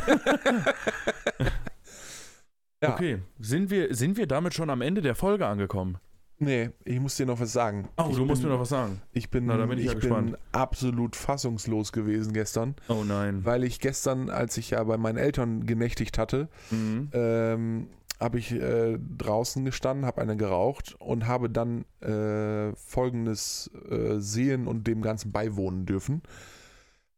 Ja. 2.84 2.94
Okay. 2.94 3.20
Sind 3.40 3.70
wir, 3.72 3.96
sind 3.96 4.18
wir 4.18 4.28
damit 4.28 4.54
schon 4.54 4.70
am 4.70 4.82
Ende 4.82 5.02
der 5.02 5.16
Folge 5.16 5.48
angekommen? 5.48 5.98
nee, 6.38 6.70
ich 6.84 7.00
muss 7.00 7.16
dir 7.16 7.26
noch 7.26 7.40
was 7.40 7.54
sagen. 7.54 7.88
Oh, 7.98 8.08
ich 8.10 8.18
du 8.18 8.26
musst 8.26 8.42
bin, 8.42 8.50
mir 8.50 8.56
noch 8.56 8.62
was 8.62 8.70
sagen. 8.70 9.02
Ich 9.14 9.30
bin, 9.30 9.46
Na, 9.46 9.66
bin 9.66 9.80
ich 9.80 9.86
ich 9.86 9.94
ja 9.94 10.00
bin 10.16 10.36
absolut 10.52 11.16
fassungslos 11.16 11.94
gewesen 11.94 12.34
gestern, 12.34 12.76
Oh 12.90 13.06
nein. 13.06 13.46
weil 13.46 13.64
ich 13.64 13.80
gestern, 13.80 14.30
als 14.30 14.58
ich 14.58 14.72
ja 14.72 14.84
bei 14.84 14.98
meinen 14.98 15.18
Eltern 15.18 15.66
genächtigt 15.66 16.18
hatte, 16.18 16.50
Mhm. 16.72 17.10
ähm, 17.14 17.88
habe 18.20 18.38
ich 18.38 18.52
äh, 18.52 19.00
draußen 19.18 19.64
gestanden, 19.64 20.06
habe 20.06 20.22
eine 20.22 20.36
geraucht 20.36 20.96
und 21.00 21.26
habe 21.26 21.50
dann 21.50 21.86
äh, 22.02 22.76
Folgendes 22.76 23.72
äh, 23.90 24.20
sehen 24.20 24.68
und 24.68 24.86
dem 24.88 25.02
Ganzen 25.02 25.32
beiwohnen 25.32 25.86
dürfen. 25.86 26.22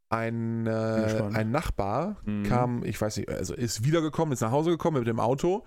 Ein, 0.09 0.65
äh, 0.67 1.21
ein 1.33 1.51
Nachbar 1.51 2.17
Mhm. 2.23 2.43
kam, 2.43 2.83
ich 2.85 2.99
weiß 3.01 3.17
nicht, 3.17 3.29
also 3.29 3.53
ist 3.53 3.83
wiedergekommen, 3.83 4.31
ist 4.33 4.41
nach 4.41 4.51
Hause 4.51 4.69
gekommen 4.71 4.99
mit 4.99 5.07
dem 5.07 5.19
Auto, 5.19 5.65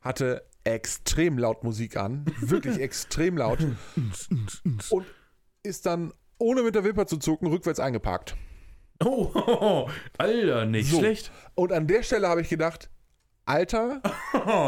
hatte 0.00 0.42
extrem 0.64 1.38
laut 1.38 1.62
Musik 1.62 1.96
an, 1.96 2.24
wirklich 2.40 2.80
extrem 2.80 3.36
laut 3.36 3.60
und 4.90 5.06
ist 5.62 5.86
dann 5.86 6.12
ohne 6.38 6.62
mit 6.62 6.74
der 6.74 6.82
Wimper 6.84 7.06
zu 7.06 7.18
zucken 7.18 7.46
rückwärts 7.48 7.78
eingeparkt. 7.80 8.36
Oh, 9.04 9.88
Alter, 10.18 10.64
nicht 10.66 10.90
So. 10.90 10.98
schlecht. 10.98 11.30
Und 11.54 11.72
an 11.72 11.86
der 11.86 12.02
Stelle 12.02 12.28
habe 12.28 12.40
ich 12.40 12.48
gedacht, 12.48 12.90
Alter, 13.48 14.02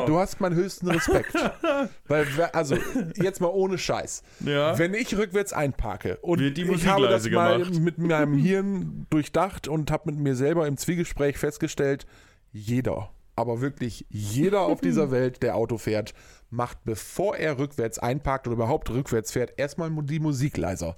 du 0.06 0.18
hast 0.18 0.40
meinen 0.40 0.54
höchsten 0.54 0.88
Respekt. 0.88 1.34
Weil, 2.06 2.26
also, 2.52 2.76
jetzt 3.16 3.40
mal 3.40 3.48
ohne 3.48 3.76
Scheiß. 3.76 4.22
Ja. 4.38 4.78
Wenn 4.78 4.94
ich 4.94 5.16
rückwärts 5.16 5.52
einparke 5.52 6.18
und 6.18 6.40
ich 6.40 6.86
habe 6.86 7.08
das 7.08 7.28
mal 7.28 7.58
gemacht. 7.58 7.80
mit 7.80 7.98
meinem 7.98 8.38
Hirn 8.38 9.06
durchdacht 9.10 9.66
und 9.66 9.90
habe 9.90 10.12
mit 10.12 10.20
mir 10.20 10.36
selber 10.36 10.68
im 10.68 10.76
Zwiegespräch 10.76 11.38
festgestellt, 11.38 12.06
jeder, 12.52 13.10
aber 13.34 13.60
wirklich 13.60 14.06
jeder 14.10 14.60
auf 14.60 14.80
dieser 14.80 15.10
Welt, 15.10 15.42
der 15.42 15.56
Auto 15.56 15.76
fährt, 15.76 16.14
macht, 16.50 16.78
bevor 16.84 17.36
er 17.36 17.58
rückwärts 17.58 17.98
einparkt 17.98 18.46
oder 18.46 18.54
überhaupt 18.56 18.88
rückwärts 18.90 19.32
fährt, 19.32 19.52
erstmal 19.58 19.90
die 20.04 20.18
Musik 20.20 20.56
leiser. 20.56 20.96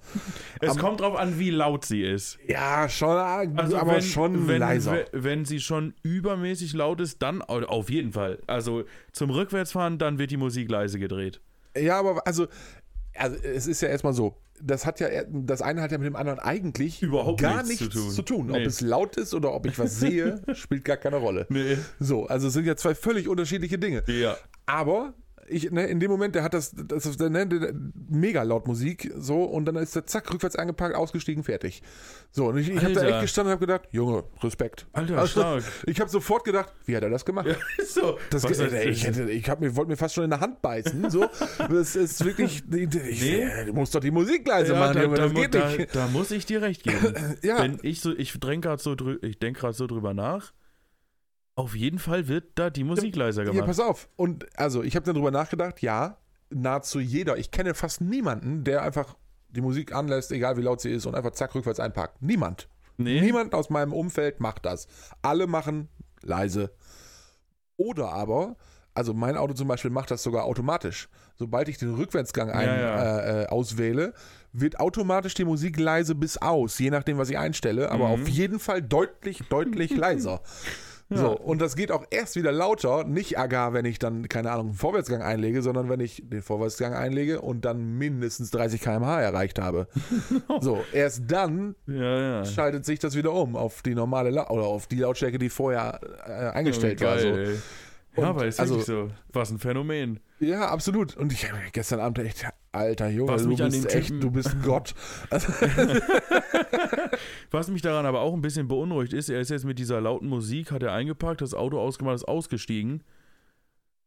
Es 0.60 0.70
Am- 0.70 0.78
kommt 0.78 1.00
drauf 1.00 1.16
an, 1.16 1.38
wie 1.38 1.50
laut 1.50 1.84
sie 1.84 2.02
ist. 2.02 2.38
Ja, 2.46 2.88
schon, 2.88 3.16
Also 3.16 3.76
aber 3.76 3.94
wenn, 3.94 4.02
schon 4.02 4.46
wenn, 4.48 4.60
leiser. 4.60 4.92
we- 4.92 5.06
Wenn 5.12 5.44
sie 5.44 5.60
schon 5.60 5.94
übermäßig 6.02 6.72
laut 6.74 7.00
ist, 7.00 7.20
dann 7.22 7.42
au- 7.42 7.64
auf 7.66 7.90
jeden 7.90 8.12
Fall. 8.12 8.38
Also 8.46 8.84
zum 9.12 9.30
Rückwärtsfahren, 9.30 9.98
dann 9.98 10.18
wird 10.18 10.30
die 10.30 10.36
Musik 10.36 10.70
leise 10.70 10.98
gedreht. 10.98 11.40
Ja, 11.76 11.98
aber 11.98 12.26
also, 12.26 12.46
also 13.16 13.36
es 13.42 13.66
ist 13.66 13.80
ja 13.80 13.88
erstmal 13.88 14.12
so. 14.12 14.36
Das 14.62 14.84
hat 14.84 15.00
ja, 15.00 15.08
das 15.26 15.62
eine 15.62 15.80
hat 15.80 15.90
ja 15.90 15.96
mit 15.96 16.06
dem 16.06 16.16
anderen 16.16 16.38
eigentlich 16.38 17.00
Überhaupt 17.02 17.40
gar 17.40 17.62
nichts 17.62 17.78
zu 17.78 17.84
nichts 17.84 17.94
tun. 18.00 18.10
zu 18.10 18.22
tun. 18.22 18.46
Nee. 18.48 18.58
Ob 18.60 18.66
es 18.66 18.82
laut 18.82 19.16
ist 19.16 19.32
oder 19.34 19.54
ob 19.54 19.64
ich 19.66 19.78
was 19.78 19.98
sehe, 19.98 20.42
spielt 20.54 20.84
gar 20.84 20.98
keine 20.98 21.16
Rolle. 21.16 21.46
Nee. 21.48 21.78
So, 21.98 22.26
also 22.26 22.48
es 22.48 22.52
sind 22.52 22.66
ja 22.66 22.76
zwei 22.76 22.94
völlig 22.94 23.26
unterschiedliche 23.26 23.78
Dinge. 23.78 24.02
Ja. 24.06 24.36
Aber 24.66 25.14
ich, 25.50 25.70
ne, 25.70 25.86
in 25.86 26.00
dem 26.00 26.10
Moment, 26.10 26.34
der 26.34 26.42
hat 26.42 26.54
das, 26.54 26.72
das 26.74 27.06
ist, 27.06 27.20
ne, 27.20 27.46
der- 27.46 27.72
mega 28.08 28.42
laut 28.42 28.66
Musik, 28.66 29.10
so, 29.16 29.42
und 29.44 29.64
dann 29.66 29.76
ist 29.76 29.94
der 29.96 30.06
zack, 30.06 30.32
rückwärts 30.32 30.56
eingepackt, 30.56 30.94
ausgestiegen, 30.94 31.42
fertig. 31.44 31.82
So, 32.30 32.46
und 32.48 32.58
ich, 32.58 32.68
ich 32.70 32.82
habe 32.82 32.92
da 32.94 33.02
echt 33.02 33.20
gestanden 33.22 33.52
und 33.52 33.56
habe 33.60 33.66
gedacht, 33.66 33.88
Junge, 33.92 34.24
Respekt. 34.42 34.86
Alter, 34.92 35.18
Also, 35.18 35.40
stark. 35.40 35.64
Ich 35.86 36.00
habe 36.00 36.10
sofort 36.10 36.44
gedacht, 36.44 36.72
wie 36.86 36.96
hat 36.96 37.02
er 37.02 37.10
das 37.10 37.24
gemacht? 37.24 37.46
so, 37.86 38.18
Das, 38.30 38.44
was 38.44 38.58
ey, 38.58 38.88
ich 38.90 39.04
das? 39.04 39.16
hätte, 39.18 39.30
ich 39.30 39.48
hab 39.50 39.60
mir, 39.60 39.74
wollte 39.76 39.90
mir 39.90 39.96
fast 39.96 40.14
schon 40.14 40.24
in 40.24 40.30
der 40.30 40.40
Hand 40.40 40.62
beißen. 40.62 41.10
So. 41.10 41.26
Das 41.68 41.96
ist 41.96 42.24
wirklich. 42.24 42.62
Ich, 42.72 43.20
Nee. 43.22 43.42
äh, 43.42 43.66
Du 43.66 43.72
musst 43.74 43.94
doch 43.94 44.00
die 44.00 44.10
Musik 44.10 44.46
leise 44.46 44.72
ja, 44.72 44.78
machen, 44.80 44.94
da, 44.94 45.02
Junge, 45.02 45.16
da, 45.16 45.22
das 45.24 45.34
geht 45.34 45.54
da, 45.54 45.68
nicht. 45.70 45.94
da 45.94 46.06
muss 46.08 46.30
ich 46.30 46.46
dir 46.46 46.62
recht 46.62 46.82
geben. 46.82 47.14
Ja, 47.42 47.58
Wenn 47.58 47.78
ich 47.82 48.00
so, 48.00 48.12
ich 48.16 48.32
denke 48.38 48.68
gerade 48.68 48.82
so, 48.82 48.94
drü 48.94 49.18
ich 49.22 49.38
denk 49.38 49.58
so 49.72 49.86
drüber 49.86 50.14
nach. 50.14 50.52
Auf 51.60 51.74
jeden 51.76 51.98
Fall 51.98 52.26
wird 52.28 52.44
da 52.56 52.70
die 52.70 52.84
Musik 52.84 53.14
leiser 53.16 53.44
ja, 53.44 53.50
gemacht. 53.50 53.66
pass 53.66 53.80
auf. 53.80 54.08
Und 54.16 54.46
also, 54.58 54.82
ich 54.82 54.96
habe 54.96 55.04
dann 55.06 55.14
drüber 55.14 55.30
nachgedacht, 55.30 55.82
ja, 55.82 56.16
nahezu 56.50 57.00
jeder. 57.00 57.36
Ich 57.38 57.50
kenne 57.50 57.74
fast 57.74 58.00
niemanden, 58.00 58.64
der 58.64 58.82
einfach 58.82 59.16
die 59.50 59.60
Musik 59.60 59.94
anlässt, 59.94 60.32
egal 60.32 60.56
wie 60.56 60.62
laut 60.62 60.80
sie 60.80 60.90
ist, 60.90 61.06
und 61.06 61.14
einfach 61.14 61.32
zack 61.32 61.54
rückwärts 61.54 61.80
einparkt. 61.80 62.22
Niemand. 62.22 62.68
nee? 62.96 63.20
Niemand 63.20 63.54
aus 63.54 63.68
meinem 63.70 63.92
Umfeld 63.92 64.40
macht 64.40 64.64
das. 64.66 64.86
Alle 65.22 65.46
machen 65.46 65.88
leise. 66.22 66.70
Oder 67.76 68.12
aber, 68.12 68.56
also 68.94 69.14
mein 69.14 69.36
Auto 69.36 69.54
zum 69.54 69.68
Beispiel 69.68 69.90
macht 69.90 70.10
das 70.10 70.22
sogar 70.22 70.44
automatisch. 70.44 71.08
Sobald 71.36 71.68
ich 71.68 71.78
den 71.78 71.94
Rückwärtsgang 71.94 72.50
ein, 72.50 72.66
Ja, 72.68 72.80
ja. 72.80 73.18
Äh, 73.20 73.42
äh, 73.42 73.46
auswähle, 73.46 74.12
wird 74.52 74.78
automatisch 74.80 75.34
die 75.34 75.44
Musik 75.44 75.78
leise 75.78 76.14
bis 76.14 76.36
aus, 76.36 76.78
je 76.78 76.90
nachdem, 76.90 77.16
was 77.18 77.30
ich 77.30 77.38
einstelle, 77.38 77.90
aber 77.90 78.08
Mhm. 78.08 78.22
auf 78.22 78.28
jeden 78.28 78.58
Fall 78.58 78.82
deutlich, 78.82 79.42
deutlich 79.48 79.90
leiser. 79.96 80.42
So, 81.12 81.36
und 81.36 81.60
das 81.60 81.74
geht 81.74 81.90
auch 81.90 82.04
erst 82.10 82.36
wieder 82.36 82.52
lauter, 82.52 83.02
nicht 83.02 83.34
gar, 83.48 83.72
wenn 83.72 83.84
ich 83.84 83.98
dann, 83.98 84.28
keine 84.28 84.52
Ahnung, 84.52 84.68
einen 84.68 84.74
Vorwärtsgang 84.74 85.22
einlege, 85.22 85.60
sondern 85.60 85.88
wenn 85.88 85.98
ich 85.98 86.22
den 86.24 86.40
Vorwärtsgang 86.40 86.94
einlege 86.94 87.40
und 87.40 87.64
dann 87.64 87.98
mindestens 87.98 88.52
30 88.52 88.80
km/h 88.80 89.20
erreicht 89.20 89.58
habe. 89.58 89.88
so, 90.60 90.84
erst 90.92 91.24
dann 91.26 91.74
Ja, 91.88 92.20
ja. 92.20 92.44
schaltet 92.44 92.84
sich 92.84 93.00
das 93.00 93.16
wieder 93.16 93.32
um 93.32 93.56
auf 93.56 93.82
die 93.82 93.96
normale 93.96 94.30
La 94.30 94.48
oder 94.50 94.62
auf 94.62 94.86
die 94.86 94.96
Lautstärke, 94.96 95.38
die 95.38 95.48
vorher 95.48 96.00
äh, 96.26 96.30
eingestellt 96.56 97.00
war. 97.00 97.16
Geil, 97.16 97.56
So. 97.56 97.62
Ey. 98.14 98.22
Ja, 98.22 98.28
Und 98.30 98.36
aber 98.36 98.46
ist 98.46 98.60
also- 98.60 98.74
wirklich 98.76 98.86
so. 98.86 99.10
Was 99.32 99.50
ein 99.50 99.58
Phänomen. 99.58 100.20
Ja, 100.40 100.68
absolut. 100.68 101.16
Und 101.16 101.32
ich 101.32 101.48
habe 101.50 101.60
gestern 101.72 102.00
Abend 102.00 102.18
echt, 102.20 102.46
alter 102.72 103.08
Junge, 103.08 103.32
Was 103.32 103.42
du 103.42 103.54
bist 103.56 103.94
echt, 103.94 104.06
Typen- 104.08 104.20
du 104.20 104.30
bist 104.30 104.48
ein 104.54 104.62
Gott. 104.62 104.94
Was 107.50 107.68
mich 107.68 107.82
daran 107.82 108.06
aber 108.06 108.20
auch 108.20 108.32
ein 108.34 108.40
bisschen 108.42 108.68
beunruhigt 108.68 109.12
ist, 109.12 109.28
er 109.28 109.40
ist 109.40 109.50
jetzt 109.50 109.64
mit 109.64 109.78
dieser 109.78 110.00
lauten 110.00 110.28
Musik, 110.28 110.70
hat 110.70 110.82
er 110.82 110.92
eingepackt, 110.92 111.40
das 111.40 111.54
Auto 111.54 111.78
ausgemacht, 111.78 112.14
ist 112.16 112.28
ausgestiegen. 112.28 113.02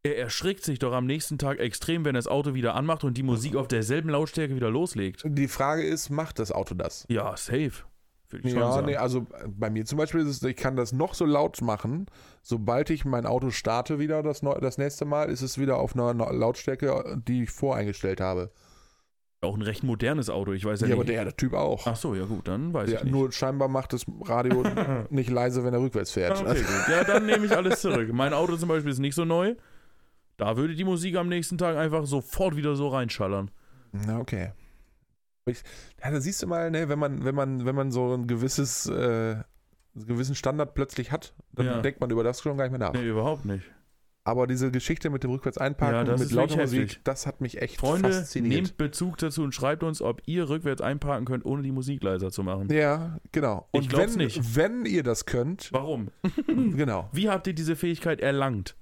Er 0.03 0.17
erschrickt 0.17 0.63
sich 0.63 0.79
doch 0.79 0.91
am 0.93 1.05
nächsten 1.05 1.37
Tag 1.37 1.59
extrem, 1.59 2.03
wenn 2.03 2.15
er 2.15 2.19
das 2.19 2.27
Auto 2.27 2.53
wieder 2.53 2.75
anmacht 2.75 3.03
und 3.03 3.15
die 3.17 3.23
Musik 3.23 3.55
auf 3.57 3.67
derselben 3.67 4.09
Lautstärke 4.09 4.55
wieder 4.55 4.69
loslegt. 4.69 5.23
die 5.25 5.47
Frage 5.47 5.83
ist, 5.83 6.09
macht 6.09 6.39
das 6.39 6.51
Auto 6.51 6.75
das? 6.75 7.05
Ja, 7.09 7.35
safe. 7.37 7.83
Würde 8.33 8.47
ich 8.47 8.53
schon 8.53 8.61
Ja, 8.61 8.71
sagen. 8.71 8.85
nee, 8.87 8.95
also 8.95 9.25
bei 9.47 9.69
mir 9.69 9.85
zum 9.85 9.97
Beispiel 9.97 10.21
ist 10.21 10.27
es, 10.27 10.43
ich 10.43 10.55
kann 10.55 10.75
das 10.75 10.91
noch 10.91 11.13
so 11.13 11.25
laut 11.25 11.61
machen, 11.61 12.07
sobald 12.41 12.89
ich 12.89 13.05
mein 13.05 13.25
Auto 13.25 13.49
starte 13.51 13.99
wieder 13.99 14.23
das, 14.23 14.41
das 14.41 14.77
nächste 14.77 15.05
Mal, 15.05 15.29
ist 15.29 15.41
es 15.41 15.57
wieder 15.57 15.77
auf 15.77 15.95
einer 15.95 16.13
Lautstärke, 16.33 17.21
die 17.27 17.43
ich 17.43 17.51
voreingestellt 17.51 18.19
habe. 18.21 18.51
Auch 19.41 19.55
ein 19.55 19.61
recht 19.61 19.83
modernes 19.83 20.29
Auto, 20.29 20.53
ich 20.53 20.63
weiß 20.63 20.81
ja, 20.81 20.87
Ja, 20.87 20.93
aber 20.93 21.03
nicht. 21.03 21.13
der, 21.15 21.25
der 21.25 21.35
Typ 21.35 21.53
auch. 21.53 21.85
Ach 21.85 21.97
so, 21.97 22.15
ja 22.15 22.23
gut, 22.25 22.47
dann 22.47 22.73
weiß 22.73 22.89
Ja, 22.89 22.99
ich 22.99 23.03
nicht. 23.03 23.11
nur 23.13 23.29
scheinbar 23.33 23.67
macht 23.67 23.91
das 23.93 24.05
Radio 24.25 24.63
nicht 25.09 25.29
leise, 25.29 25.63
wenn 25.65 25.73
er 25.73 25.81
rückwärts 25.81 26.11
fährt. 26.11 26.37
Ah, 26.37 26.49
okay, 26.49 26.61
gut. 26.61 26.87
Ja, 26.89 27.03
dann 27.03 27.25
nehme 27.25 27.45
ich 27.45 27.55
alles 27.55 27.81
zurück. 27.81 28.09
Mein 28.13 28.33
Auto 28.33 28.55
zum 28.55 28.69
Beispiel 28.69 28.91
ist 28.91 28.99
nicht 28.99 29.15
so 29.15 29.25
neu. 29.25 29.55
Da 30.37 30.55
würde 30.57 30.75
die 30.75 30.85
Musik 30.85 31.15
am 31.17 31.27
nächsten 31.27 31.57
Tag 31.57 31.75
einfach 31.75 32.05
sofort 32.05 32.55
wieder 32.55 32.75
so 32.75 32.87
reinschallern. 32.87 33.51
Na, 33.91 34.19
okay. 34.19 34.51
Ich, 35.45 35.61
ja, 36.03 36.11
da 36.11 36.21
siehst 36.21 36.41
du 36.41 36.47
mal, 36.47 36.71
ne, 36.71 36.87
wenn 36.89 36.99
man, 36.99 37.25
wenn 37.25 37.35
man, 37.35 37.65
wenn 37.65 37.75
man 37.75 37.91
so 37.91 38.13
ein 38.13 38.27
gewisses, 38.27 38.85
äh, 38.87 38.93
einen 39.95 40.05
gewissen 40.07 40.35
Standard 40.35 40.73
plötzlich 40.73 41.11
hat, 41.11 41.33
dann 41.51 41.65
Ja. 41.65 41.81
denkt 41.81 41.99
man 42.01 42.09
über 42.11 42.23
das 42.23 42.41
schon 42.41 42.57
gar 42.57 42.63
nicht 42.65 42.71
mehr 42.71 42.79
nach. 42.79 42.93
Nee, 42.93 43.07
überhaupt 43.07 43.45
nicht. 43.45 43.63
Aber 44.25 44.47
diese 44.47 44.71
Geschichte 44.71 45.09
mit 45.09 45.23
dem 45.25 45.31
rückwärts 45.31 45.57
einparken 45.57 46.07
Ja, 46.07 46.17
mit 46.17 46.31
lauter 46.31 46.55
Musik, 46.55 47.01
das 47.03 47.27
hat 47.27 47.41
mich 47.41 47.61
echt 47.61 47.77
Freunde, 47.81 48.09
fasziniert. 48.09 48.53
nehmt 48.55 48.77
Bezug 48.77 49.17
dazu 49.17 49.43
und 49.43 49.53
schreibt 49.53 49.83
uns, 49.83 50.01
ob 50.01 50.21
ihr 50.25 50.47
rückwärts 50.47 50.81
einparken 50.81 51.25
könnt, 51.25 51.45
ohne 51.45 51.61
die 51.61 51.73
Musik 51.73 52.01
leiser 52.03 52.31
zu 52.31 52.41
machen. 52.41 52.69
Ja, 52.71 53.17
genau. 53.33 53.67
Ich 53.73 53.81
Und 53.81 53.89
glaub's 53.89 54.13
wenn, 54.17 54.23
nicht. 54.25 54.55
wenn 54.55 54.85
ihr 54.85 55.03
das 55.03 55.25
könnt, 55.25 55.73
Warum? 55.73 56.07
genau, 56.47 57.09
Wie 57.11 57.27
habt 57.29 57.47
ihr 57.47 57.53
diese 57.53 57.75
Fähigkeit 57.75 58.21
erlangt? 58.21 58.77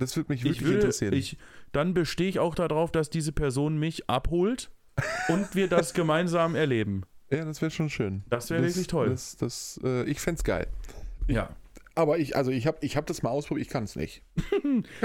das 0.00 0.16
würde 0.16 0.30
mich 0.32 0.44
wirklich 0.44 0.58
Ich 0.60 0.64
würde, 0.64 0.76
interessieren. 0.78 1.12
ich, 1.12 1.38
dann 1.72 1.92
bestehe 1.92 2.28
ich 2.28 2.38
auch 2.38 2.54
darauf, 2.54 2.92
dass 2.92 3.10
diese 3.10 3.32
Person 3.32 3.78
mich 3.80 4.08
abholt 4.08 4.70
und 5.28 5.54
wir 5.54 5.68
das 5.68 5.94
gemeinsam 5.94 6.54
erleben. 6.54 7.04
ja, 7.30 7.44
das 7.44 7.60
wäre 7.60 7.70
schon 7.70 7.90
schön. 7.90 8.24
Das 8.28 8.50
wäre 8.50 8.62
wirklich 8.62 8.86
toll. 8.86 9.10
Das, 9.10 9.36
das, 9.36 9.80
äh, 9.84 10.04
ich 10.04 10.20
fände 10.20 10.38
es 10.38 10.44
geil. 10.44 10.66
Ja, 11.26 11.50
Aber 11.94 12.18
ich, 12.18 12.36
also 12.36 12.50
ich 12.50 12.66
habe 12.66 12.78
ich 12.80 12.96
hab 12.96 13.06
das 13.06 13.22
mal 13.22 13.30
ausprobiert, 13.30 13.66
ich 13.66 13.72
kann 13.72 13.84
es 13.84 13.96
nicht. 13.96 14.22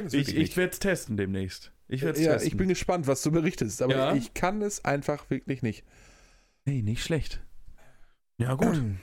Ich, 0.08 0.14
ich, 0.14 0.36
ich 0.36 0.58
werde 0.58 0.72
es 0.74 0.80
testen 0.80 1.18
demnächst. 1.18 1.72
Ich 1.88 2.02
werde 2.02 2.18
es 2.20 2.26
ja, 2.26 2.34
testen. 2.34 2.48
ich 2.48 2.58
bin 2.58 2.70
gespannt, 2.70 3.08
was 3.08 3.22
du 3.24 3.32
berichtest, 3.32 3.82
aber 3.82 3.94
Ja? 3.96 4.16
ich 4.16 4.34
kann 4.34 4.62
es 4.62 4.84
einfach 4.86 5.30
wirklich 5.30 5.62
nicht. 5.62 5.84
hey, 6.66 6.82
nicht 6.82 7.04
schlecht. 7.04 7.42
Ja, 8.38 8.56
gut. 8.56 8.82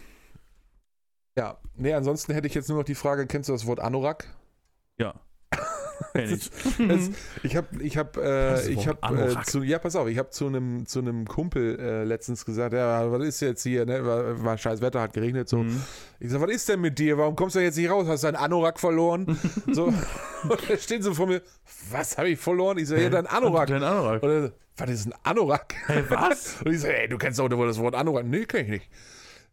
Ja, 1.39 1.59
nee, 1.77 1.95
ansonsten 1.95 2.35
hätte 2.35 2.49
ich 2.49 2.55
jetzt 2.55 2.69
nur 2.69 2.79
noch 2.79 2.85
die 2.85 2.97
Frage, 2.97 3.27
kennst 3.27 3.49
du 3.49 3.53
das 3.53 3.65
Wort 3.65 3.79
Anorak? 3.81 4.27
Ja. 4.99 5.15
Kenn 6.12 6.35
ich. 6.35 6.51
Es, 6.89 7.10
ich 7.43 7.56
habe 7.56 7.66
ich 7.82 7.97
hab, 7.97 8.16
äh, 8.16 8.68
ich 8.68 8.86
Wort 8.86 9.02
hab, 9.02 9.12
äh, 9.12 9.43
zu, 9.44 9.62
ja, 9.62 9.78
pass 9.78 9.97
auf, 9.97 10.09
ich 10.09 10.18
habe 10.18 10.31
zu 10.31 10.47
einem 10.47 10.86
zu 10.86 11.01
einem 11.01 11.27
Kumpel 11.27 11.78
äh, 11.78 12.05
letztens 12.05 12.44
gesagt, 12.44 12.72
ja, 12.72 13.10
was 13.10 13.22
ist 13.24 13.40
jetzt 13.40 13.62
hier, 13.62 13.86
ne? 13.86 14.05
war, 14.05 14.43
war 14.43 14.59
scheiß 14.59 14.81
Wetter, 14.81 15.01
hat 15.01 15.12
geregnet, 15.12 15.48
so. 15.48 15.59
Mhm. 15.59 15.82
Ich 16.18 16.31
sag, 16.31 16.40
was 16.40 16.51
ist 16.51 16.68
denn 16.68 16.81
mit 16.81 16.98
dir? 16.98 17.18
Warum 17.18 17.36
kommst 17.36 17.56
du 17.56 17.60
jetzt 17.60 17.77
nicht 17.77 17.90
raus? 17.90 18.06
Hast 18.09 18.24
du 18.24 18.28
deinen 18.28 18.36
Anorak 18.36 18.78
verloren? 18.81 19.39
so, 19.72 19.86
und 19.86 20.70
er 20.70 20.77
steht 20.78 21.02
so 21.02 21.14
vor 21.14 21.27
mir, 21.27 21.43
was 21.90 22.18
habe 22.18 22.31
ich 22.31 22.39
verloren? 22.39 22.78
Ich 22.78 22.89
sage, 22.89 23.02
ja, 23.02 23.10
dein 23.10 23.27
Anorak. 23.27 23.68
Dein 23.68 23.82
Anorak. 23.82 24.22
Er 24.22 24.43
so, 24.43 24.51
was 24.77 24.90
ist 24.90 25.06
ein 25.06 25.14
Anorak? 25.22 25.74
Hey, 25.86 26.05
was? 26.09 26.62
Und 26.64 26.72
ich 26.72 26.81
so, 26.81 26.86
ey, 26.86 27.09
du 27.09 27.18
kennst 27.18 27.39
doch 27.39 27.51
wohl 27.51 27.66
das 27.66 27.78
Wort 27.78 27.94
Anorak. 27.94 28.24
Nee, 28.24 28.47
kenn 28.47 28.64
ich 28.64 28.70
nicht. 28.70 28.90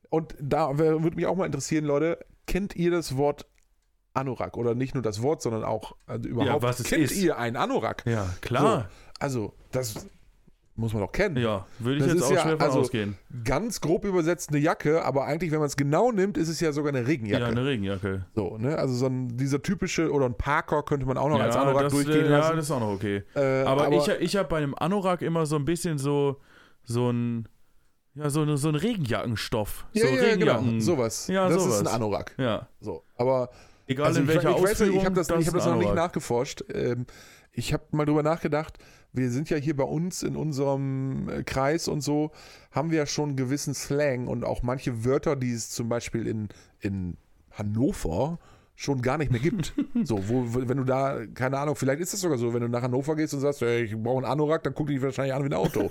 Und 0.09 0.35
da 0.39 0.77
würde 0.77 1.15
mich 1.15 1.25
auch 1.25 1.35
mal 1.35 1.45
interessieren, 1.45 1.85
Leute, 1.85 2.25
kennt 2.45 2.75
ihr 2.75 2.91
das 2.91 3.17
Wort 3.17 3.45
Anorak? 4.17 4.57
Oder 4.57 4.75
nicht 4.75 4.93
nur 4.93 5.03
das 5.03 5.21
Wort, 5.21 5.41
sondern 5.41 5.63
auch 5.63 5.95
also 6.07 6.27
überhaupt, 6.27 6.63
was 6.63 6.79
es 6.79 6.87
kennt 6.87 7.03
ist. 7.03 7.15
ihr 7.17 7.37
einen 7.37 7.55
Anorak? 7.55 8.03
Ja, 8.05 8.27
klar. 8.41 8.89
Also, 9.19 9.53
das 9.71 10.05
muss 10.75 10.93
man 10.93 11.01
doch 11.01 11.11
kennen. 11.11 11.37
Ja, 11.37 11.65
würde 11.79 11.97
ich 11.97 12.03
Das 12.03 12.13
jetzt 12.13 12.21
ist 12.21 12.27
auch 12.27 12.31
ja- 12.35 12.41
schwer 12.43 12.57
von 12.57 12.61
also- 12.67 12.79
ausgehen. 12.81 13.17
Ganz 13.43 13.81
grob 13.81 14.05
übersetzt 14.05 14.49
eine 14.49 14.59
Jacke, 14.59 15.03
aber 15.03 15.25
eigentlich, 15.25 15.49
wenn 15.51 15.57
man 15.57 15.65
es 15.67 15.75
genau 15.75 16.11
nimmt, 16.11 16.37
ist 16.37 16.49
es 16.49 16.59
ja 16.59 16.71
sogar 16.71 16.93
eine 16.93 17.07
Regenjacke. 17.07 17.41
Ja, 17.43 17.49
eine 17.49 17.65
Regenjacke. 17.65 18.25
so, 18.35 18.57
ne? 18.59 18.77
Also 18.77 18.93
so 18.93 19.07
ein, 19.07 19.35
dieser 19.37 19.61
typische, 19.63 20.11
oder 20.11 20.25
ein 20.27 20.35
Parker 20.35 20.83
könnte 20.83 21.07
man 21.07 21.17
auch 21.17 21.29
noch 21.29 21.39
ja, 21.39 21.45
als 21.45 21.55
Anorak 21.55 21.83
das, 21.85 21.93
durchgehen 21.93 22.25
äh, 22.25 22.29
lassen. 22.29 22.49
Ja, 22.51 22.55
das 22.55 22.65
ist 22.65 22.71
auch 22.71 22.79
noch 22.79 22.91
okay. 22.93 23.23
Äh, 23.35 23.63
Aber, 23.63 23.91
ich, 23.91 24.07
ich 24.07 24.35
habe 24.35 24.47
bei 24.49 24.57
einem 24.57 24.75
Anorak 24.75 25.23
immer 25.23 25.47
so 25.47 25.55
ein 25.55 25.65
bisschen 25.65 25.97
so, 25.97 26.37
so 26.83 27.09
ein, 27.09 27.47
ja, 28.13 28.29
so, 28.29 28.41
eine, 28.43 28.57
so 28.57 28.69
ein 28.69 28.75
Regenjackenstoff. 28.75 29.87
ja, 29.93 30.07
so 30.07 30.13
ja, 30.13 30.21
Regenjacken. 30.21 30.65
genau, 30.67 30.79
sowas. 30.79 31.27
Ja, 31.27 31.49
das 31.49 31.63
sowas. 31.63 31.75
ist 31.81 31.87
ein 31.87 31.93
Anorak. 31.95 32.35
Ja, 32.37 32.67
So, 32.81 33.03
aber 33.15 33.49
egal 33.87 34.07
Also 34.07 34.19
in 34.19 34.27
ich, 34.27 34.35
welcher 34.35 34.51
ich 34.51 34.55
weiß 34.63 34.71
Ausführung. 34.71 34.91
nicht, 34.93 34.99
ich 35.01 35.05
habe 35.05 35.15
das, 35.15 35.29
ich 35.29 35.47
hab 35.47 35.53
das 35.55 35.65
noch 35.65 35.77
nicht 35.77 35.93
nachgeforscht. 35.95 36.63
Ähm, 36.73 37.05
ich 37.51 37.73
habe 37.73 37.83
mal 37.91 38.05
drüber 38.05 38.23
nachgedacht, 38.23 38.77
wir 39.13 39.31
sind 39.31 39.49
ja 39.49 39.57
hier 39.57 39.75
bei 39.75 39.83
uns 39.83 40.21
in 40.21 40.35
unserem 40.35 41.27
äh, 41.29 41.43
Kreis 41.43 41.87
und 41.87 42.01
so, 42.01 42.31
haben 42.71 42.91
wir 42.91 42.99
ja 42.99 43.05
schon 43.05 43.29
einen 43.29 43.37
gewissen 43.37 43.73
Slang 43.73 44.27
und 44.27 44.43
auch 44.43 44.61
manche 44.61 45.03
Wörter, 45.05 45.35
die 45.35 45.51
es 45.51 45.71
zum 45.71 45.89
Beispiel 45.89 46.27
in, 46.27 46.49
in 46.79 47.17
Hannover 47.51 48.37
schon 48.79 49.01
gar 49.01 49.17
nicht 49.17 49.31
mehr 49.31 49.41
gibt. 49.41 49.73
so, 50.03 50.29
wo, 50.29 50.45
wenn 50.53 50.77
du 50.77 50.83
da, 50.83 51.17
keine 51.33 51.57
Ahnung, 51.57 51.75
vielleicht 51.75 51.99
ist 51.99 52.13
es 52.13 52.21
sogar 52.21 52.37
so, 52.37 52.53
wenn 52.53 52.61
du 52.61 52.67
nach 52.67 52.83
Hannover 52.83 53.15
gehst 53.15 53.33
und 53.33 53.39
sagst, 53.39 53.63
ey, 53.63 53.81
ich 53.81 53.97
brauche 53.97 54.17
einen 54.17 54.31
Anorak, 54.31 54.61
dann 54.63 54.75
gucken 54.75 54.93
die 54.95 55.01
wahrscheinlich 55.01 55.33
an 55.33 55.41
wie 55.41 55.47
ein 55.47 55.53
Auto. 55.55 55.89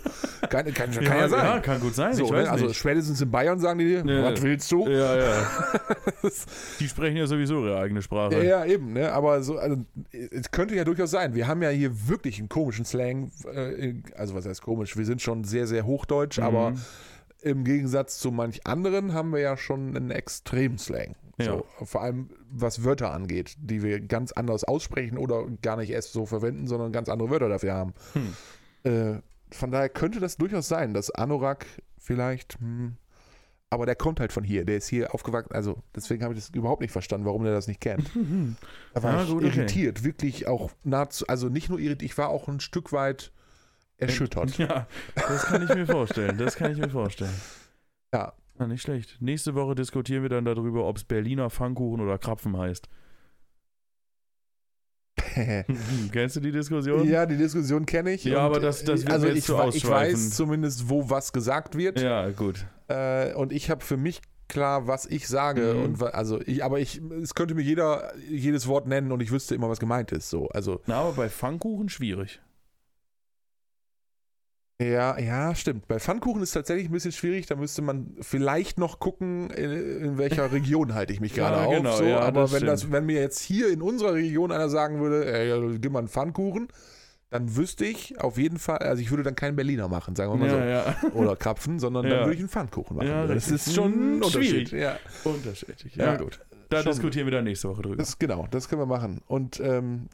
Kann, 0.49 0.73
kann, 0.73 0.93
kann 0.93 1.03
ja, 1.03 1.29
sein. 1.29 1.45
Ja, 1.45 1.59
kann 1.59 1.81
gut 1.81 1.97
sein. 1.97 2.15
So, 2.15 2.31
ne? 2.31 2.49
also 2.49 2.67
nicht. 2.67 2.79
spätestens 2.79 3.21
in 3.21 3.29
Bayern 3.29 3.59
sagen 3.59 3.81
die 3.81 3.87
dir, 3.87 4.05
Ja. 4.07 4.31
was 4.33 4.41
willst 4.41 4.71
du? 4.71 4.87
Ja, 4.89 5.17
ja. 5.19 5.51
Die 6.79 6.87
sprechen 6.89 7.17
ja 7.17 7.27
sowieso 7.27 7.65
ihre 7.65 7.79
eigene 7.81 8.03
Sprache. 8.03 8.37
Ja, 8.37 8.43
ja, 8.43 8.65
eben, 8.65 8.93
ne? 8.93 9.13
Aber 9.13 9.43
so, 9.43 9.59
also, 9.59 9.85
es 10.13 10.51
könnte 10.53 10.77
ja 10.77 10.85
durchaus 10.85 11.11
sein. 11.11 11.35
Wir 11.35 11.49
haben 11.49 11.63
ja 11.63 11.71
hier 11.71 12.09
wirklich 12.09 12.39
einen 12.39 12.49
komischen 12.49 12.85
Slang. 12.85 13.33
Äh, 13.53 13.95
also, 14.15 14.35
was 14.35 14.47
heißt 14.47 14.63
komisch? 14.63 14.97
Wir 14.97 15.05
sind 15.05 15.21
schon 15.21 15.43
sehr, 15.43 15.67
sehr 15.67 15.85
hochdeutsch, 15.87 16.39
Mhm. 16.39 16.45
aber 16.45 16.75
im 17.43 17.65
Gegensatz 17.65 18.19
zu 18.19 18.31
manch 18.31 18.65
anderen 18.65 19.13
haben 19.13 19.33
wir 19.33 19.41
ja 19.41 19.57
schon 19.57 19.97
einen 19.97 20.11
extremen 20.13 20.79
Slang. 20.79 21.17
Ja. 21.39 21.45
So, 21.45 21.67
vor 21.85 22.03
allem 22.03 22.31
was 22.51 22.83
Wörter 22.85 23.13
angeht, 23.13 23.57
die 23.59 23.83
wir 23.83 24.01
ganz 24.01 24.33
anders 24.33 24.65
aussprechen 24.65 25.19
oder 25.19 25.47
gar 25.63 25.77
nicht 25.77 25.91
erst 25.91 26.13
so 26.13 26.25
verwenden, 26.25 26.67
sondern 26.67 26.93
ganz 26.93 27.09
andere 27.09 27.29
Wörter 27.31 27.49
dafür 27.49 27.75
haben. 27.75 27.95
Hm. 28.15 28.33
Äh, 28.85 29.21
von 29.55 29.71
daher 29.71 29.89
könnte 29.89 30.19
das 30.19 30.37
durchaus 30.39 30.67
sein, 30.69 30.95
dass 30.95 31.11
Anorak 31.11 31.67
vielleicht, 31.99 32.59
hm, 32.59 32.97
aber 33.69 33.85
der 33.85 33.97
kommt 33.97 34.21
halt 34.21 34.33
von 34.33 34.45
hier, 34.45 34.65
der 34.65 34.79
ist 34.79 34.89
hier 34.89 35.13
aufgewachsen, 35.15 35.53
also 35.53 35.83
deswegen 35.95 36.23
habe 36.25 36.35
ich 36.35 36.41
das 36.41 36.51
überhaupt 36.55 36.81
nicht 36.81 36.93
verstanden, 36.93 37.27
warum 37.27 37.45
der 37.45 37.53
das 37.53 37.67
nicht 37.67 37.81
kennt. 37.81 38.11
Da 38.95 39.03
war 39.03 39.13
Ja, 39.15 39.23
ich 39.25 39.29
gut, 39.29 39.45
okay. 39.45 39.59
irritiert, 39.59 40.05
wirklich 40.05 40.47
auch 40.49 40.71
nahezu, 40.85 41.27
also 41.27 41.49
nicht 41.51 41.69
nur 41.69 41.79
irritiert, 41.79 42.11
ich 42.11 42.17
war 42.17 42.29
auch 42.31 42.49
ein 42.49 42.61
Stück 42.61 42.93
weit 42.93 43.31
erschüttert. 43.99 44.57
Ja, 44.59 44.87
das 45.15 45.45
kann 45.47 45.63
ich 45.63 45.75
mir 45.75 45.87
vorstellen. 45.87 46.39
Das 46.39 46.57
kann 46.57 46.73
ich 46.73 46.79
mir 46.79 46.91
vorstellen. 46.91 47.35
Ja. 48.15 48.33
Ah, 48.59 48.67
nicht 48.67 48.83
schlecht. 48.83 49.17
Nächste 49.21 49.55
Woche 49.55 49.75
diskutieren 49.75 50.23
wir 50.23 50.31
dann 50.31 50.45
darüber, 50.45 50.87
ob 50.87 50.97
es 50.97 51.05
Berliner 51.05 51.51
Pfannkuchen 51.51 52.01
oder 52.01 52.19
Krapfen 52.19 52.57
heißt. 52.57 52.89
Kennst 56.13 56.37
du 56.37 56.41
die 56.41 56.53
Diskussion? 56.53 57.09
ja, 57.09 57.27
die 57.27 57.37
Diskussion 57.37 57.87
kenne 57.87 58.13
ich. 58.13 58.25
Ja, 58.25 58.39
aber 58.41 58.61
das- 58.61 58.85
das 58.85 59.03
wird 59.03 59.13
also 59.13 59.27
jetzt 59.27 59.39
ich, 59.39 59.45
zu 59.45 59.59
ich 59.73 59.87
weiß 59.89 60.31
zumindest, 60.31 60.89
wo 60.89 61.09
was 61.11 61.33
gesagt 61.33 61.77
wird. 61.77 62.01
Ja, 62.01 62.31
gut. 62.31 62.67
Äh, 62.89 63.35
und 63.35 63.53
ich 63.53 63.71
habe 63.71 63.85
für 63.85 63.97
mich 63.97 64.21
klar, 64.49 64.87
was 64.87 65.07
ich 65.07 65.27
sage. 65.29 65.75
Mhm. 65.75 65.83
Und 65.83 66.03
also 66.03 66.41
ich, 66.43 66.63
aber 66.65 66.79
ich, 66.81 67.01
es 67.23 67.35
könnte 67.35 67.55
mir 67.55 67.63
jeder 67.63 68.13
jedes 68.29 68.67
Wort 68.67 68.87
nennen 68.87 69.11
und 69.13 69.21
ich 69.21 69.31
wüsste 69.31 69.55
immer, 69.55 69.69
was 69.69 69.79
gemeint 69.81 70.13
ist. 70.13 70.31
So, 70.31 70.49
also 70.49 70.81
Na, 70.87 71.01
aber 71.01 71.13
bei 71.13 71.29
Pfannkuchen 71.29 71.89
schwierig. 71.89 72.41
Ja, 74.81 75.19
ja, 75.19 75.55
stimmt. 75.55 75.89
Bei 75.89 75.99
Pfannkuchen 75.99 76.43
ist 76.43 76.53
tatsächlich 76.53 76.89
ein 76.89 76.93
bisschen 76.93 77.13
schwierig. 77.13 77.47
Da 77.47 77.57
müsste 77.57 77.81
man 77.83 78.15
vielleicht 78.21 78.79
noch 78.79 78.99
gucken, 78.99 79.49
in, 79.51 79.73
in 80.03 80.19
welcher 80.19 80.53
Region 80.53 80.93
halte 80.95 81.13
ich 81.13 81.21
mich 81.21 81.33
gerade 81.35 81.57
Ja, 81.57 81.65
auf. 81.65 81.75
genau, 81.75 81.97
so. 81.97 82.05
ja, 82.05 82.21
aber 82.21 82.43
das 82.43 82.53
wenn 82.53 82.67
das, 82.67 82.93
wenn 82.93 83.07
mir 83.07 83.21
jetzt 83.21 83.41
hier 83.41 83.69
in 83.71 83.81
unserer 83.81 84.15
Region 84.15 84.53
einer 84.53 84.69
sagen 84.69 85.01
würde, 85.01 85.33
ey, 85.33 85.79
gib 85.79 85.93
mal 85.93 86.01
einen 86.01 86.09
Pfannkuchen, 86.09 86.69
dann 87.31 87.57
wüsste 87.57 87.85
ich 87.85 88.21
auf 88.21 88.39
jeden 88.39 88.59
Fall, 88.59 88.79
also 88.79 89.03
ich 89.03 89.11
würde 89.11 89.23
dann 89.23 89.35
keinen 89.35 89.57
Berliner 89.57 89.89
machen, 89.89 90.15
sagen 90.15 90.33
wir 90.33 90.47
mal 90.47 90.95
so. 91.03 91.09
Oder 91.19 91.37
Krapfen, 91.37 91.79
sondern 91.81 92.09
dann 92.09 92.21
würde 92.21 92.35
ich 92.35 92.39
einen 92.41 92.49
Pfannkuchen 92.49 92.97
machen. 92.97 93.29
Das 93.29 93.49
ist 93.51 93.75
schon 93.75 93.93
ein 94.19 94.23
Unterschied. 94.23 94.69
schwierig. 94.69 94.73
Ja. 94.73 94.99
Unterschiedlich. 95.25 95.97
Ja, 95.97 96.13
Ja, 96.13 96.17
gut. 96.17 96.39
Da 96.69 96.83
schon. 96.83 96.93
diskutieren 96.93 97.27
wir 97.27 97.33
dann 97.33 97.45
nächste 97.45 97.69
Woche 97.69 97.83
drüber. 97.83 97.97
Das, 97.97 98.19
genau, 98.19 98.47
das 98.51 98.69
können 98.69 98.81
wir 98.83 98.87
machen. 98.87 99.21
Und 99.27 99.61
ähm, 99.61 100.09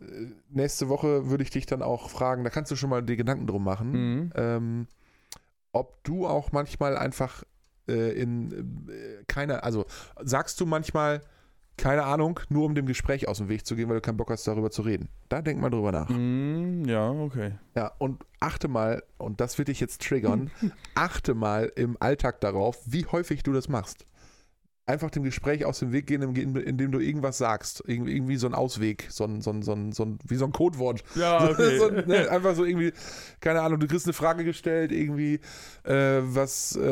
nächste 0.50 0.88
Woche 0.88 1.28
würde 1.30 1.42
ich 1.44 1.50
dich 1.50 1.66
dann 1.66 1.82
auch 1.82 2.10
fragen, 2.10 2.44
da 2.44 2.50
kannst 2.50 2.70
du 2.70 2.76
schon 2.76 2.90
mal 2.90 3.02
die 3.02 3.16
Gedanken 3.16 3.46
drum 3.46 3.64
machen, 3.64 3.92
Mhm. 3.92 4.32
ähm, 4.34 4.86
ob 5.72 6.02
du 6.04 6.26
auch 6.26 6.52
manchmal 6.52 6.96
einfach 6.98 7.44
äh, 7.88 8.12
in 8.12 8.86
äh, 8.88 9.24
keine, 9.26 9.64
also 9.64 9.86
sagst 10.22 10.60
du 10.60 10.66
manchmal, 10.66 11.22
keine 11.78 12.04
Ahnung, 12.04 12.38
nur 12.50 12.66
um 12.66 12.74
dem 12.74 12.84
Gespräch 12.84 13.26
aus 13.28 13.38
dem 13.38 13.48
Weg 13.48 13.64
zu 13.66 13.74
gehen, 13.74 13.88
weil 13.88 13.96
du 13.96 14.02
keinen 14.02 14.18
Bock 14.18 14.30
hast, 14.30 14.46
darüber 14.46 14.70
zu 14.70 14.82
reden. 14.82 15.08
Da 15.30 15.40
denk 15.40 15.58
mal 15.60 15.70
drüber 15.70 15.90
nach. 15.90 16.08
Mhm, 16.10 16.84
ja, 16.84 17.10
okay. 17.10 17.52
Ja, 17.74 17.90
und 17.98 18.24
achte 18.40 18.68
mal, 18.68 19.02
und 19.16 19.40
das 19.40 19.56
wird 19.56 19.68
dich 19.68 19.80
jetzt 19.80 20.02
triggern, 20.06 20.50
achte 20.94 21.34
mal 21.34 21.72
im 21.74 21.96
Alltag 21.98 22.40
darauf, 22.42 22.78
wie 22.84 23.06
häufig 23.06 23.42
du 23.42 23.52
das 23.54 23.68
machst. 23.70 24.04
Einfach 24.84 25.10
dem 25.10 25.22
Gespräch 25.22 25.64
aus 25.64 25.78
dem 25.78 25.92
Weg 25.92 26.08
gehen, 26.08 26.22
indem 26.34 26.90
du 26.90 26.98
irgendwas 26.98 27.38
sagst. 27.38 27.84
Irg- 27.86 28.08
Irgendwie 28.08 28.34
so 28.36 28.48
ein 28.48 28.52
Ausweg, 28.54 29.06
so 29.10 29.22
ein, 29.22 29.40
so 29.40 29.50
ein, 29.50 29.62
so 29.62 29.70
ein, 29.72 29.92
so 29.92 30.02
ein, 30.04 30.18
wie 30.26 30.34
so 30.34 30.44
ein 30.44 30.50
Codewort. 30.50 31.04
Ja, 31.14 31.44
okay. 31.50 31.78
so, 31.78 31.88
ne, 31.88 32.28
einfach 32.28 32.56
so 32.56 32.64
irgendwie, 32.64 32.92
keine 33.38 33.60
Ahnung, 33.62 33.78
du 33.78 33.86
kriegst 33.86 34.06
eine 34.06 34.12
Frage 34.12 34.42
gestellt, 34.42 34.90
irgendwie, 34.90 35.38
äh, 35.84 36.18
was, 36.22 36.74
äh, 36.74 36.82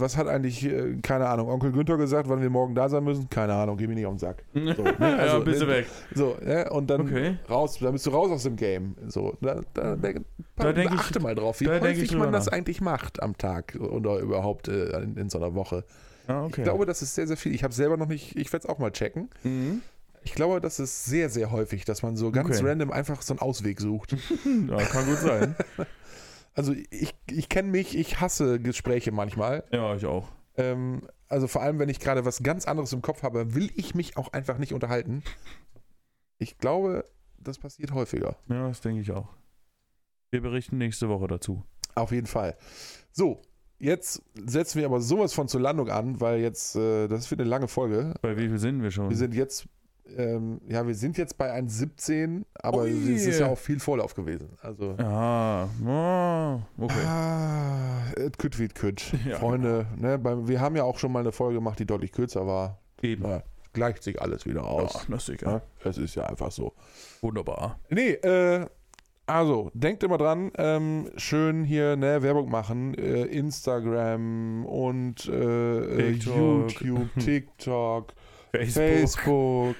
was 0.00 0.16
hat 0.16 0.26
eigentlich, 0.26 0.64
äh, 0.64 0.96
keine 1.02 1.28
Ahnung, 1.28 1.50
Onkel 1.50 1.70
Günther 1.70 1.98
gesagt, 1.98 2.30
wann 2.30 2.40
wir 2.40 2.48
morgen 2.48 2.74
da 2.74 2.88
sein 2.88 3.04
müssen? 3.04 3.28
Keine 3.28 3.52
Ahnung, 3.52 3.76
geh 3.76 3.86
mir 3.86 3.94
nicht 3.94 4.06
auf 4.06 4.14
den 4.14 4.18
Sack. 4.20 4.42
So, 4.54 4.82
ne, 4.82 4.96
ja, 4.98 5.16
also, 5.16 5.44
bist 5.44 5.60
du 5.60 5.66
ne, 5.66 5.72
weg. 5.72 5.86
So, 6.14 6.34
ne, 6.42 6.70
und 6.70 6.88
dann 6.88 7.02
Okay. 7.02 7.36
raus, 7.50 7.78
dann 7.78 7.92
bist 7.92 8.06
du 8.06 8.10
raus 8.10 8.30
aus 8.30 8.44
dem 8.44 8.56
Game. 8.56 8.94
So, 9.06 9.36
da, 9.42 9.60
da, 9.74 9.96
da, 9.96 10.12
Da 10.56 10.72
denk 10.72 10.92
ich- 10.94 10.98
achte 10.98 11.20
mal 11.20 11.34
drauf, 11.34 11.60
wie 11.60 11.68
häufig 11.68 12.16
man 12.16 12.32
das 12.32 12.48
eigentlich 12.48 12.80
macht 12.80 13.22
am 13.22 13.36
Tag 13.36 13.76
oder 13.78 14.18
überhaupt 14.18 14.68
äh, 14.68 14.98
in, 15.02 15.16
in 15.18 15.28
so 15.28 15.36
einer 15.36 15.54
Woche. 15.54 15.84
Ah, 16.28 16.44
okay. 16.44 16.60
Ich 16.60 16.64
glaube, 16.64 16.86
das 16.86 17.02
ist 17.02 17.14
sehr, 17.16 17.26
sehr 17.26 17.36
viel. 17.36 17.54
Ich 17.54 17.64
habe 17.64 17.74
selber 17.74 17.96
noch 17.96 18.06
nicht, 18.06 18.36
ich 18.36 18.52
werde 18.52 18.64
es 18.64 18.68
auch 18.68 18.78
mal 18.78 18.92
checken. 18.92 19.28
Mhm. 19.42 19.82
Ich 20.22 20.34
glaube, 20.34 20.60
das 20.60 20.78
ist 20.78 21.04
sehr, 21.06 21.30
sehr 21.30 21.50
häufig, 21.50 21.84
dass 21.84 22.02
man 22.02 22.16
so 22.16 22.30
ganz 22.30 22.58
Okay. 22.58 22.68
random 22.68 22.90
einfach 22.92 23.22
so 23.22 23.32
einen 23.32 23.40
Ausweg 23.40 23.80
sucht. 23.80 24.14
Ja, 24.68 24.76
kann 24.84 25.06
gut 25.06 25.18
sein. 25.18 25.56
Also 26.54 26.74
ich, 26.90 27.14
ich 27.30 27.48
kenne 27.48 27.70
mich, 27.70 27.96
ich 27.96 28.20
hasse 28.20 28.60
Gespräche 28.60 29.10
manchmal. 29.12 29.64
Ja, 29.72 29.94
ich 29.94 30.04
auch. 30.06 30.28
Ähm, 30.56 31.02
also 31.28 31.46
vor 31.46 31.62
allem, 31.62 31.78
wenn 31.78 31.88
ich 31.88 32.00
gerade 32.00 32.24
was 32.24 32.42
ganz 32.42 32.66
anderes 32.66 32.92
im 32.92 33.00
Kopf 33.00 33.22
habe, 33.22 33.54
will 33.54 33.70
ich 33.76 33.94
mich 33.94 34.16
auch 34.16 34.32
einfach 34.32 34.58
nicht 34.58 34.74
unterhalten. 34.74 35.22
Ich 36.38 36.58
glaube, 36.58 37.04
das 37.38 37.58
passiert 37.58 37.92
häufiger. 37.92 38.36
Ja, 38.48 38.68
das 38.68 38.80
denke 38.80 39.00
ich 39.00 39.12
auch. 39.12 39.28
Wir 40.30 40.42
berichten 40.42 40.78
nächste 40.78 41.08
Woche 41.08 41.28
dazu. 41.28 41.62
Auf 41.94 42.10
jeden 42.12 42.26
Fall. 42.26 42.56
So, 43.12 43.40
jetzt 43.78 44.22
setzen 44.34 44.78
wir 44.78 44.86
aber 44.86 45.00
sowas 45.00 45.32
von 45.32 45.48
zur 45.48 45.60
Landung 45.60 45.88
an, 45.88 46.20
weil 46.20 46.40
jetzt, 46.40 46.76
äh, 46.76 47.08
das 47.08 47.30
wird 47.30 47.40
eine 47.40 47.48
lange 47.48 47.68
Folge. 47.68 48.14
Bei 48.22 48.36
wie 48.36 48.48
viel 48.48 48.58
sind 48.58 48.82
wir 48.82 48.90
schon? 48.90 49.08
Wir 49.08 49.16
sind 49.16 49.34
jetzt, 49.34 49.66
ähm, 50.16 50.60
ja, 50.68 50.86
wir 50.86 50.94
sind 50.94 51.18
jetzt 51.18 51.38
bei 51.38 51.52
1,17, 51.52 52.44
aber 52.54 52.82
Ui. 52.82 53.14
es 53.14 53.26
ist 53.26 53.40
ja 53.40 53.48
auch 53.48 53.58
viel 53.58 53.80
Vorlauf 53.80 54.14
gewesen. 54.14 54.48
Also. 54.60 54.96
ja, 54.98 55.68
ah, 55.86 56.60
okay. 56.78 57.04
Ah, 57.06 58.02
et 58.16 58.38
kütt 58.38 58.58
wie 58.58 58.64
et 58.64 58.74
kütt. 58.74 59.12
Ja, 59.26 59.38
Freunde, 59.38 59.86
ne, 59.96 60.18
beim, 60.18 60.48
wir 60.48 60.60
haben 60.60 60.76
ja 60.76 60.84
auch 60.84 60.98
schon 60.98 61.12
mal 61.12 61.20
eine 61.20 61.32
Folge 61.32 61.56
gemacht, 61.56 61.78
die 61.78 61.86
deutlich 61.86 62.12
kürzer 62.12 62.46
war. 62.46 62.78
Eben. 63.02 63.24
Ja, 63.24 63.42
gleicht 63.72 64.02
sich 64.02 64.20
alles 64.20 64.46
wieder 64.46 64.64
aus. 64.64 64.94
Ja, 64.94 65.00
das 65.08 65.28
ist. 65.28 65.42
Ja, 65.42 65.62
es 65.84 65.98
ist 65.98 66.14
ja 66.14 66.24
einfach 66.26 66.50
so. 66.50 66.72
Wunderbar. 67.20 67.78
Nee, 67.90 68.12
äh, 68.12 68.66
also, 69.28 69.70
denkt 69.74 70.02
immer 70.02 70.16
dran, 70.16 70.50
ähm, 70.56 71.10
schön 71.16 71.62
hier 71.62 71.96
ne, 71.96 72.22
Werbung 72.22 72.50
machen, 72.50 72.94
äh, 72.94 73.24
Instagram 73.24 74.64
und 74.64 75.28
äh, 75.28 75.78
äh, 75.78 76.12
TikTok. 76.12 76.80
YouTube, 76.80 77.08
TikTok, 77.18 78.14
Facebook. 78.52 78.82
Facebook, 78.82 79.76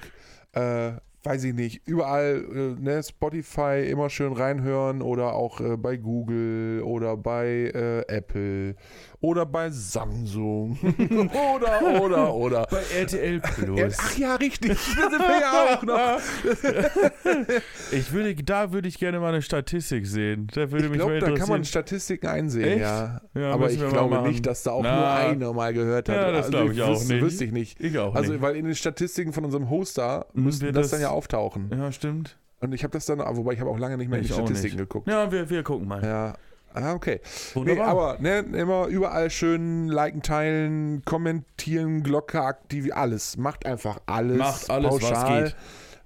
äh, 0.53 0.91
weiß 1.23 1.43
ich 1.45 1.55
nicht, 1.55 1.87
überall, 1.87 2.45
äh, 2.53 2.79
ne, 2.79 3.01
Spotify 3.01 3.87
immer 3.89 4.11
schön 4.11 4.33
reinhören 4.33 5.01
oder 5.01 5.33
auch 5.33 5.59
äh, 5.61 5.77
bei 5.77 5.97
Google 5.97 6.83
oder 6.83 7.17
bei 7.17 7.71
Apple 8.07 8.75
oder 9.21 9.45
bei 9.45 9.69
Samsung 9.69 10.77
oder, 11.53 12.01
oder, 12.01 12.33
oder. 12.33 12.67
Bei 12.71 12.81
RTL 12.99 13.39
Plus. 13.41 13.97
Ach 13.99 14.17
ja, 14.17 14.35
richtig, 14.35 14.69
da 14.95 15.09
sind 15.09 15.19
wir 15.19 15.39
ja 15.39 15.75
auch 15.75 15.83
noch. 15.83 16.19
Ich 17.91 18.11
würde, 18.13 18.35
da 18.43 18.71
würde 18.71 18.87
ich 18.87 18.97
gerne 18.99 19.19
mal 19.19 19.29
eine 19.29 19.41
Statistik 19.41 20.05
sehen. 20.05 20.47
Da 20.53 20.71
würde 20.71 20.85
Ich 20.85 20.91
mich 20.91 20.99
glaube, 20.99 21.19
da 21.19 21.31
kann 21.31 21.49
man 21.49 21.63
Statistiken 21.65 22.27
einsehen, 22.27 22.79
ja. 22.79 23.21
Ja, 23.33 23.51
Aber 23.51 23.69
ich 23.71 23.79
glaube 23.79 24.21
nicht, 24.27 24.45
dass 24.45 24.63
da 24.63 24.71
auch 24.71 24.83
Na. 24.83 24.95
nur 24.95 25.09
einer 25.09 25.53
mal 25.53 25.73
gehört 25.73 26.09
hat. 26.09 26.15
Ja, 26.15 26.31
das 26.31 26.45
Also 26.45 26.51
glaube 26.57 26.73
ich 26.73 26.81
auch 26.81 26.99
nicht. 26.99 27.21
Wüsste 27.21 27.45
ich 27.45 27.51
nicht. 27.51 27.79
ich 27.79 27.97
auch 27.97 28.15
Also, 28.15 28.33
nicht. 28.33 28.41
weil 28.41 28.55
in 28.55 28.65
den 28.65 28.75
Statistiken 28.75 29.33
von 29.33 29.45
unserem 29.45 29.69
Hoster 29.69 30.27
müsste 30.33 30.71
das, 30.71 30.83
das- 30.83 30.91
dann 30.91 31.01
ja 31.01 31.09
auftauchen. 31.09 31.69
Ja, 31.75 31.91
stimmt. 31.91 32.37
Und 32.61 32.73
ich 32.73 32.83
habe 32.83 32.91
das 32.91 33.05
dann, 33.05 33.19
wobei 33.19 33.53
ich 33.53 33.59
habe 33.61 33.69
auch 33.69 33.79
lange 33.79 33.97
nicht 33.97 34.09
mehr 34.09 34.19
in 34.19 34.25
die 34.25 34.29
Ich 34.29 34.35
Statistiken 34.35 34.77
geguckt. 34.77 35.07
Ja, 35.07 35.31
wir, 35.31 35.49
wir 35.49 35.63
gucken 35.63 35.87
mal. 35.87 36.03
Ja. 36.03 36.35
Ah, 36.83 36.93
okay. 36.93 37.19
Nee, 37.23 37.61
Wunderbar. 37.61 37.87
aber 37.87 38.17
ne, 38.19 38.39
immer 38.39 38.87
überall 38.87 39.29
schön 39.29 39.87
liken, 39.87 40.21
teilen, 40.21 41.03
kommentieren, 41.05 42.03
Glocke 42.03 42.41
aktivieren, 42.41 42.97
alles. 42.97 43.37
Macht 43.37 43.65
einfach 43.65 43.99
alles. 44.05 44.37
Macht 44.37 44.69
alles, 44.69 44.91
was 44.93 44.99
pauschal. 44.99 45.43
geht. 45.43 45.55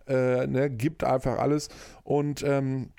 Äh, 0.07 0.47
ne, 0.47 0.69
gibt 0.69 1.03
einfach 1.03 1.37
alles. 1.37 1.69
Und 2.03 2.43
ähm, 2.43 2.89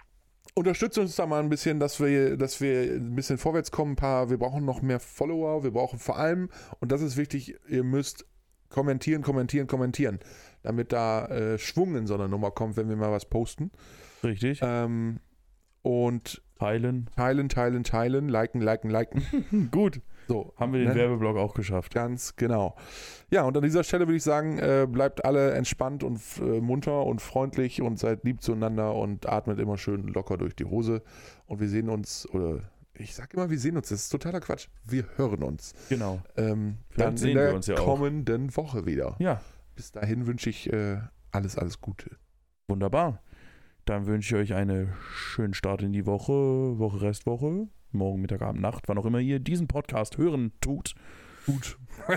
unterstützt 0.55 0.99
uns 0.99 1.17
da 1.17 1.27
mal 1.27 1.43
ein 1.43 1.49
bisschen, 1.49 1.81
dass 1.81 2.01
wir, 2.01 2.37
dass 2.37 2.61
wir 2.61 2.95
ein 2.95 3.15
bisschen 3.15 3.39
vorwärts 3.39 3.71
kommen. 3.71 3.93
Ein 3.93 3.97
paar, 3.97 4.31
wir 4.31 4.39
brauchen 4.39 4.65
noch 4.65 4.83
mehr 4.83 5.01
Follower. 5.01 5.65
Wir 5.65 5.73
brauchen 5.73 5.99
vor 5.99 6.19
allem, 6.19 6.49
und 6.81 6.93
das 6.93 7.03
ist 7.03 7.17
wichtig, 7.17 7.57
ihr 7.69 7.85
müsst 7.85 8.25
kommentieren, 8.71 9.23
kommentieren, 9.23 9.67
kommentieren. 9.67 10.21
Damit 10.63 10.93
da 10.93 11.27
äh, 11.27 11.59
Schwung 11.59 11.95
in 11.97 12.07
so 12.07 12.15
einer 12.15 12.29
Nummer 12.29 12.51
kommt, 12.51 12.77
wenn 12.77 12.89
wir 12.89 12.97
mal 12.97 13.13
was 13.13 13.27
posten. 13.27 13.71
Richtig. 14.23 14.61
Ähm, 14.63 15.21
und 15.83 16.43
Teilen. 16.59 17.09
teilen, 17.17 17.49
teilen, 17.49 17.85
teilen, 17.85 18.29
liken, 18.29 18.61
liken, 18.61 18.91
liken. 18.91 19.69
Gut. 19.71 20.01
So, 20.29 20.55
Haben 20.57 20.73
wir 20.73 20.81
den 20.81 20.89
ne? 20.91 20.95
Werbeblock 20.95 21.37
auch 21.37 21.55
geschafft. 21.55 21.93
Ganz 21.93 22.37
genau. 22.37 22.77
Ja, 23.31 23.43
und 23.43 23.57
an 23.57 23.63
dieser 23.63 23.85
Stelle 23.85 24.07
würde 24.07 24.17
ich 24.17 24.23
sagen, 24.23 24.59
äh, 24.59 24.87
bleibt 24.89 25.25
alle 25.25 25.53
entspannt 25.53 26.03
und 26.03 26.19
äh, 26.41 26.61
munter 26.61 27.05
und 27.05 27.21
freundlich 27.21 27.83
und 27.83 27.99
seid 27.99 28.25
lieb 28.25 28.41
zueinander 28.41 28.95
und 28.95 29.29
atmet 29.29 29.59
immer 29.59 29.77
schön 29.77 30.07
locker 30.09 30.39
durch 30.39 30.57
die 30.57 30.65
Hose. 30.65 31.03
Und 31.47 31.61
wir 31.61 31.69
sehen 31.69 31.91
uns, 31.91 32.27
oder 32.31 32.61
ich 32.95 33.15
sage 33.15 33.37
immer, 33.37 33.51
wir 33.51 33.59
sehen 33.59 33.77
uns, 33.77 33.89
das 33.91 34.03
ist 34.05 34.09
totaler 34.11 34.41
Quatsch. 34.41 34.69
Wir 34.85 35.05
hören 35.17 35.43
uns. 35.43 35.75
Genau. 35.91 36.23
Ähm, 36.37 36.79
dann 36.97 37.17
sehen 37.19 37.31
in 37.31 37.37
der 37.37 37.49
wir 37.49 37.55
uns 37.57 37.67
ja 37.67 37.77
auch. 37.77 37.85
kommenden 37.85 38.57
Woche 38.57 38.87
wieder. 38.87 39.17
Ja, 39.19 39.43
Bis 39.75 39.93
dahin 39.93 40.27
wünsche 40.27 40.49
ich 40.49 40.73
äh, 40.73 40.99
alles, 41.33 41.59
alles 41.59 41.81
Gute. 41.81 42.17
wunderbar. 42.69 43.21
Dann 43.85 44.07
wünsche 44.07 44.37
ich 44.37 44.53
euch 44.53 44.57
einen 44.57 44.95
schönen 45.15 45.53
Start 45.53 45.83
in 45.83 45.93
die 45.93 46.07
Woche, 46.07 46.33
Woche, 46.33 47.03
Restwoche, 47.03 47.69
morgen, 47.93 48.23
Mittag, 48.23 48.41
Abend, 48.41 48.63
Nacht, 48.63 48.89
wann 48.89 48.97
auch 48.97 49.05
immer 49.05 49.19
ihr 49.19 49.41
diesen 49.41 49.69
Podcast 49.69 50.17
hören 50.17 50.53
tut. 50.63 50.95
Gut. 51.45 51.77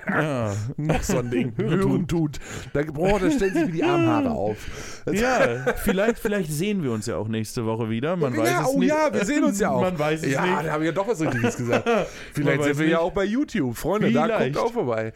Ja, 0.09 0.55
Noch 0.77 1.03
so 1.03 1.19
ein 1.19 1.29
Ding. 1.29 1.53
Hören 1.57 1.79
Hören 1.79 2.07
tut. 2.07 2.39
Da, 2.71 2.81
boah, 2.83 3.19
da 3.19 3.29
stellen 3.29 3.53
sich 3.53 3.65
mir 3.65 3.71
die 3.73 3.83
Armhaare 3.83 4.31
auf. 4.31 5.03
ja 5.11 5.73
vielleicht, 5.83 6.19
vielleicht 6.19 6.49
sehen 6.49 6.81
wir 6.83 6.93
uns 6.93 7.05
ja 7.05 7.17
auch 7.17 7.27
nächste 7.27 7.65
Woche 7.65 7.89
wieder. 7.89 8.15
Man 8.15 8.33
ja, 8.33 8.39
weiß 8.39 8.61
es 8.61 8.67
oh 8.67 8.79
nicht. 8.79 8.89
ja, 8.89 9.13
wir 9.13 9.25
sehen 9.25 9.43
uns 9.43 9.59
ja 9.59 9.71
auch. 9.71 9.81
Man 9.81 9.99
weiß 9.99 10.23
es 10.23 10.31
ja, 10.31 10.45
nicht. 10.45 10.65
da 10.67 10.71
habe 10.71 10.83
ich 10.85 10.87
ja 10.87 10.93
doch 10.93 11.07
was 11.09 11.19
Richtiges 11.19 11.57
gesagt. 11.57 11.89
Vielleicht 12.31 12.63
sind 12.63 12.79
wir 12.79 12.85
ja 12.85 12.91
nicht. 12.91 13.05
auch 13.05 13.11
bei 13.11 13.25
YouTube. 13.25 13.75
Freunde, 13.75 14.11
da 14.13 14.23
Vielleicht. 14.23 14.55
kommt 14.55 14.65
auch 14.65 14.73
vorbei. 14.73 15.11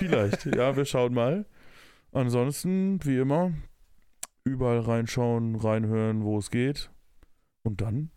Vielleicht. 0.00 0.46
Ja, 0.46 0.76
wir 0.76 0.84
schauen 0.84 1.14
mal. 1.14 1.46
Ansonsten, 2.12 2.98
wie 3.04 3.18
immer, 3.18 3.52
überall 4.46 4.80
reinschauen, 4.80 5.56
reinhören, 5.56 6.24
wo 6.24 6.38
es 6.38 6.50
geht. 6.50 6.90
Und 7.62 7.80
dann 7.80 8.10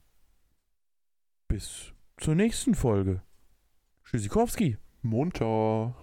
bis 1.47 1.93
zur 2.17 2.35
nächsten 2.35 2.75
Folge. 2.75 3.23
Tschüssikowski. 4.05 4.77
Munter. 5.01 5.95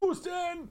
Wo 0.00 0.10
denn? 0.22 0.68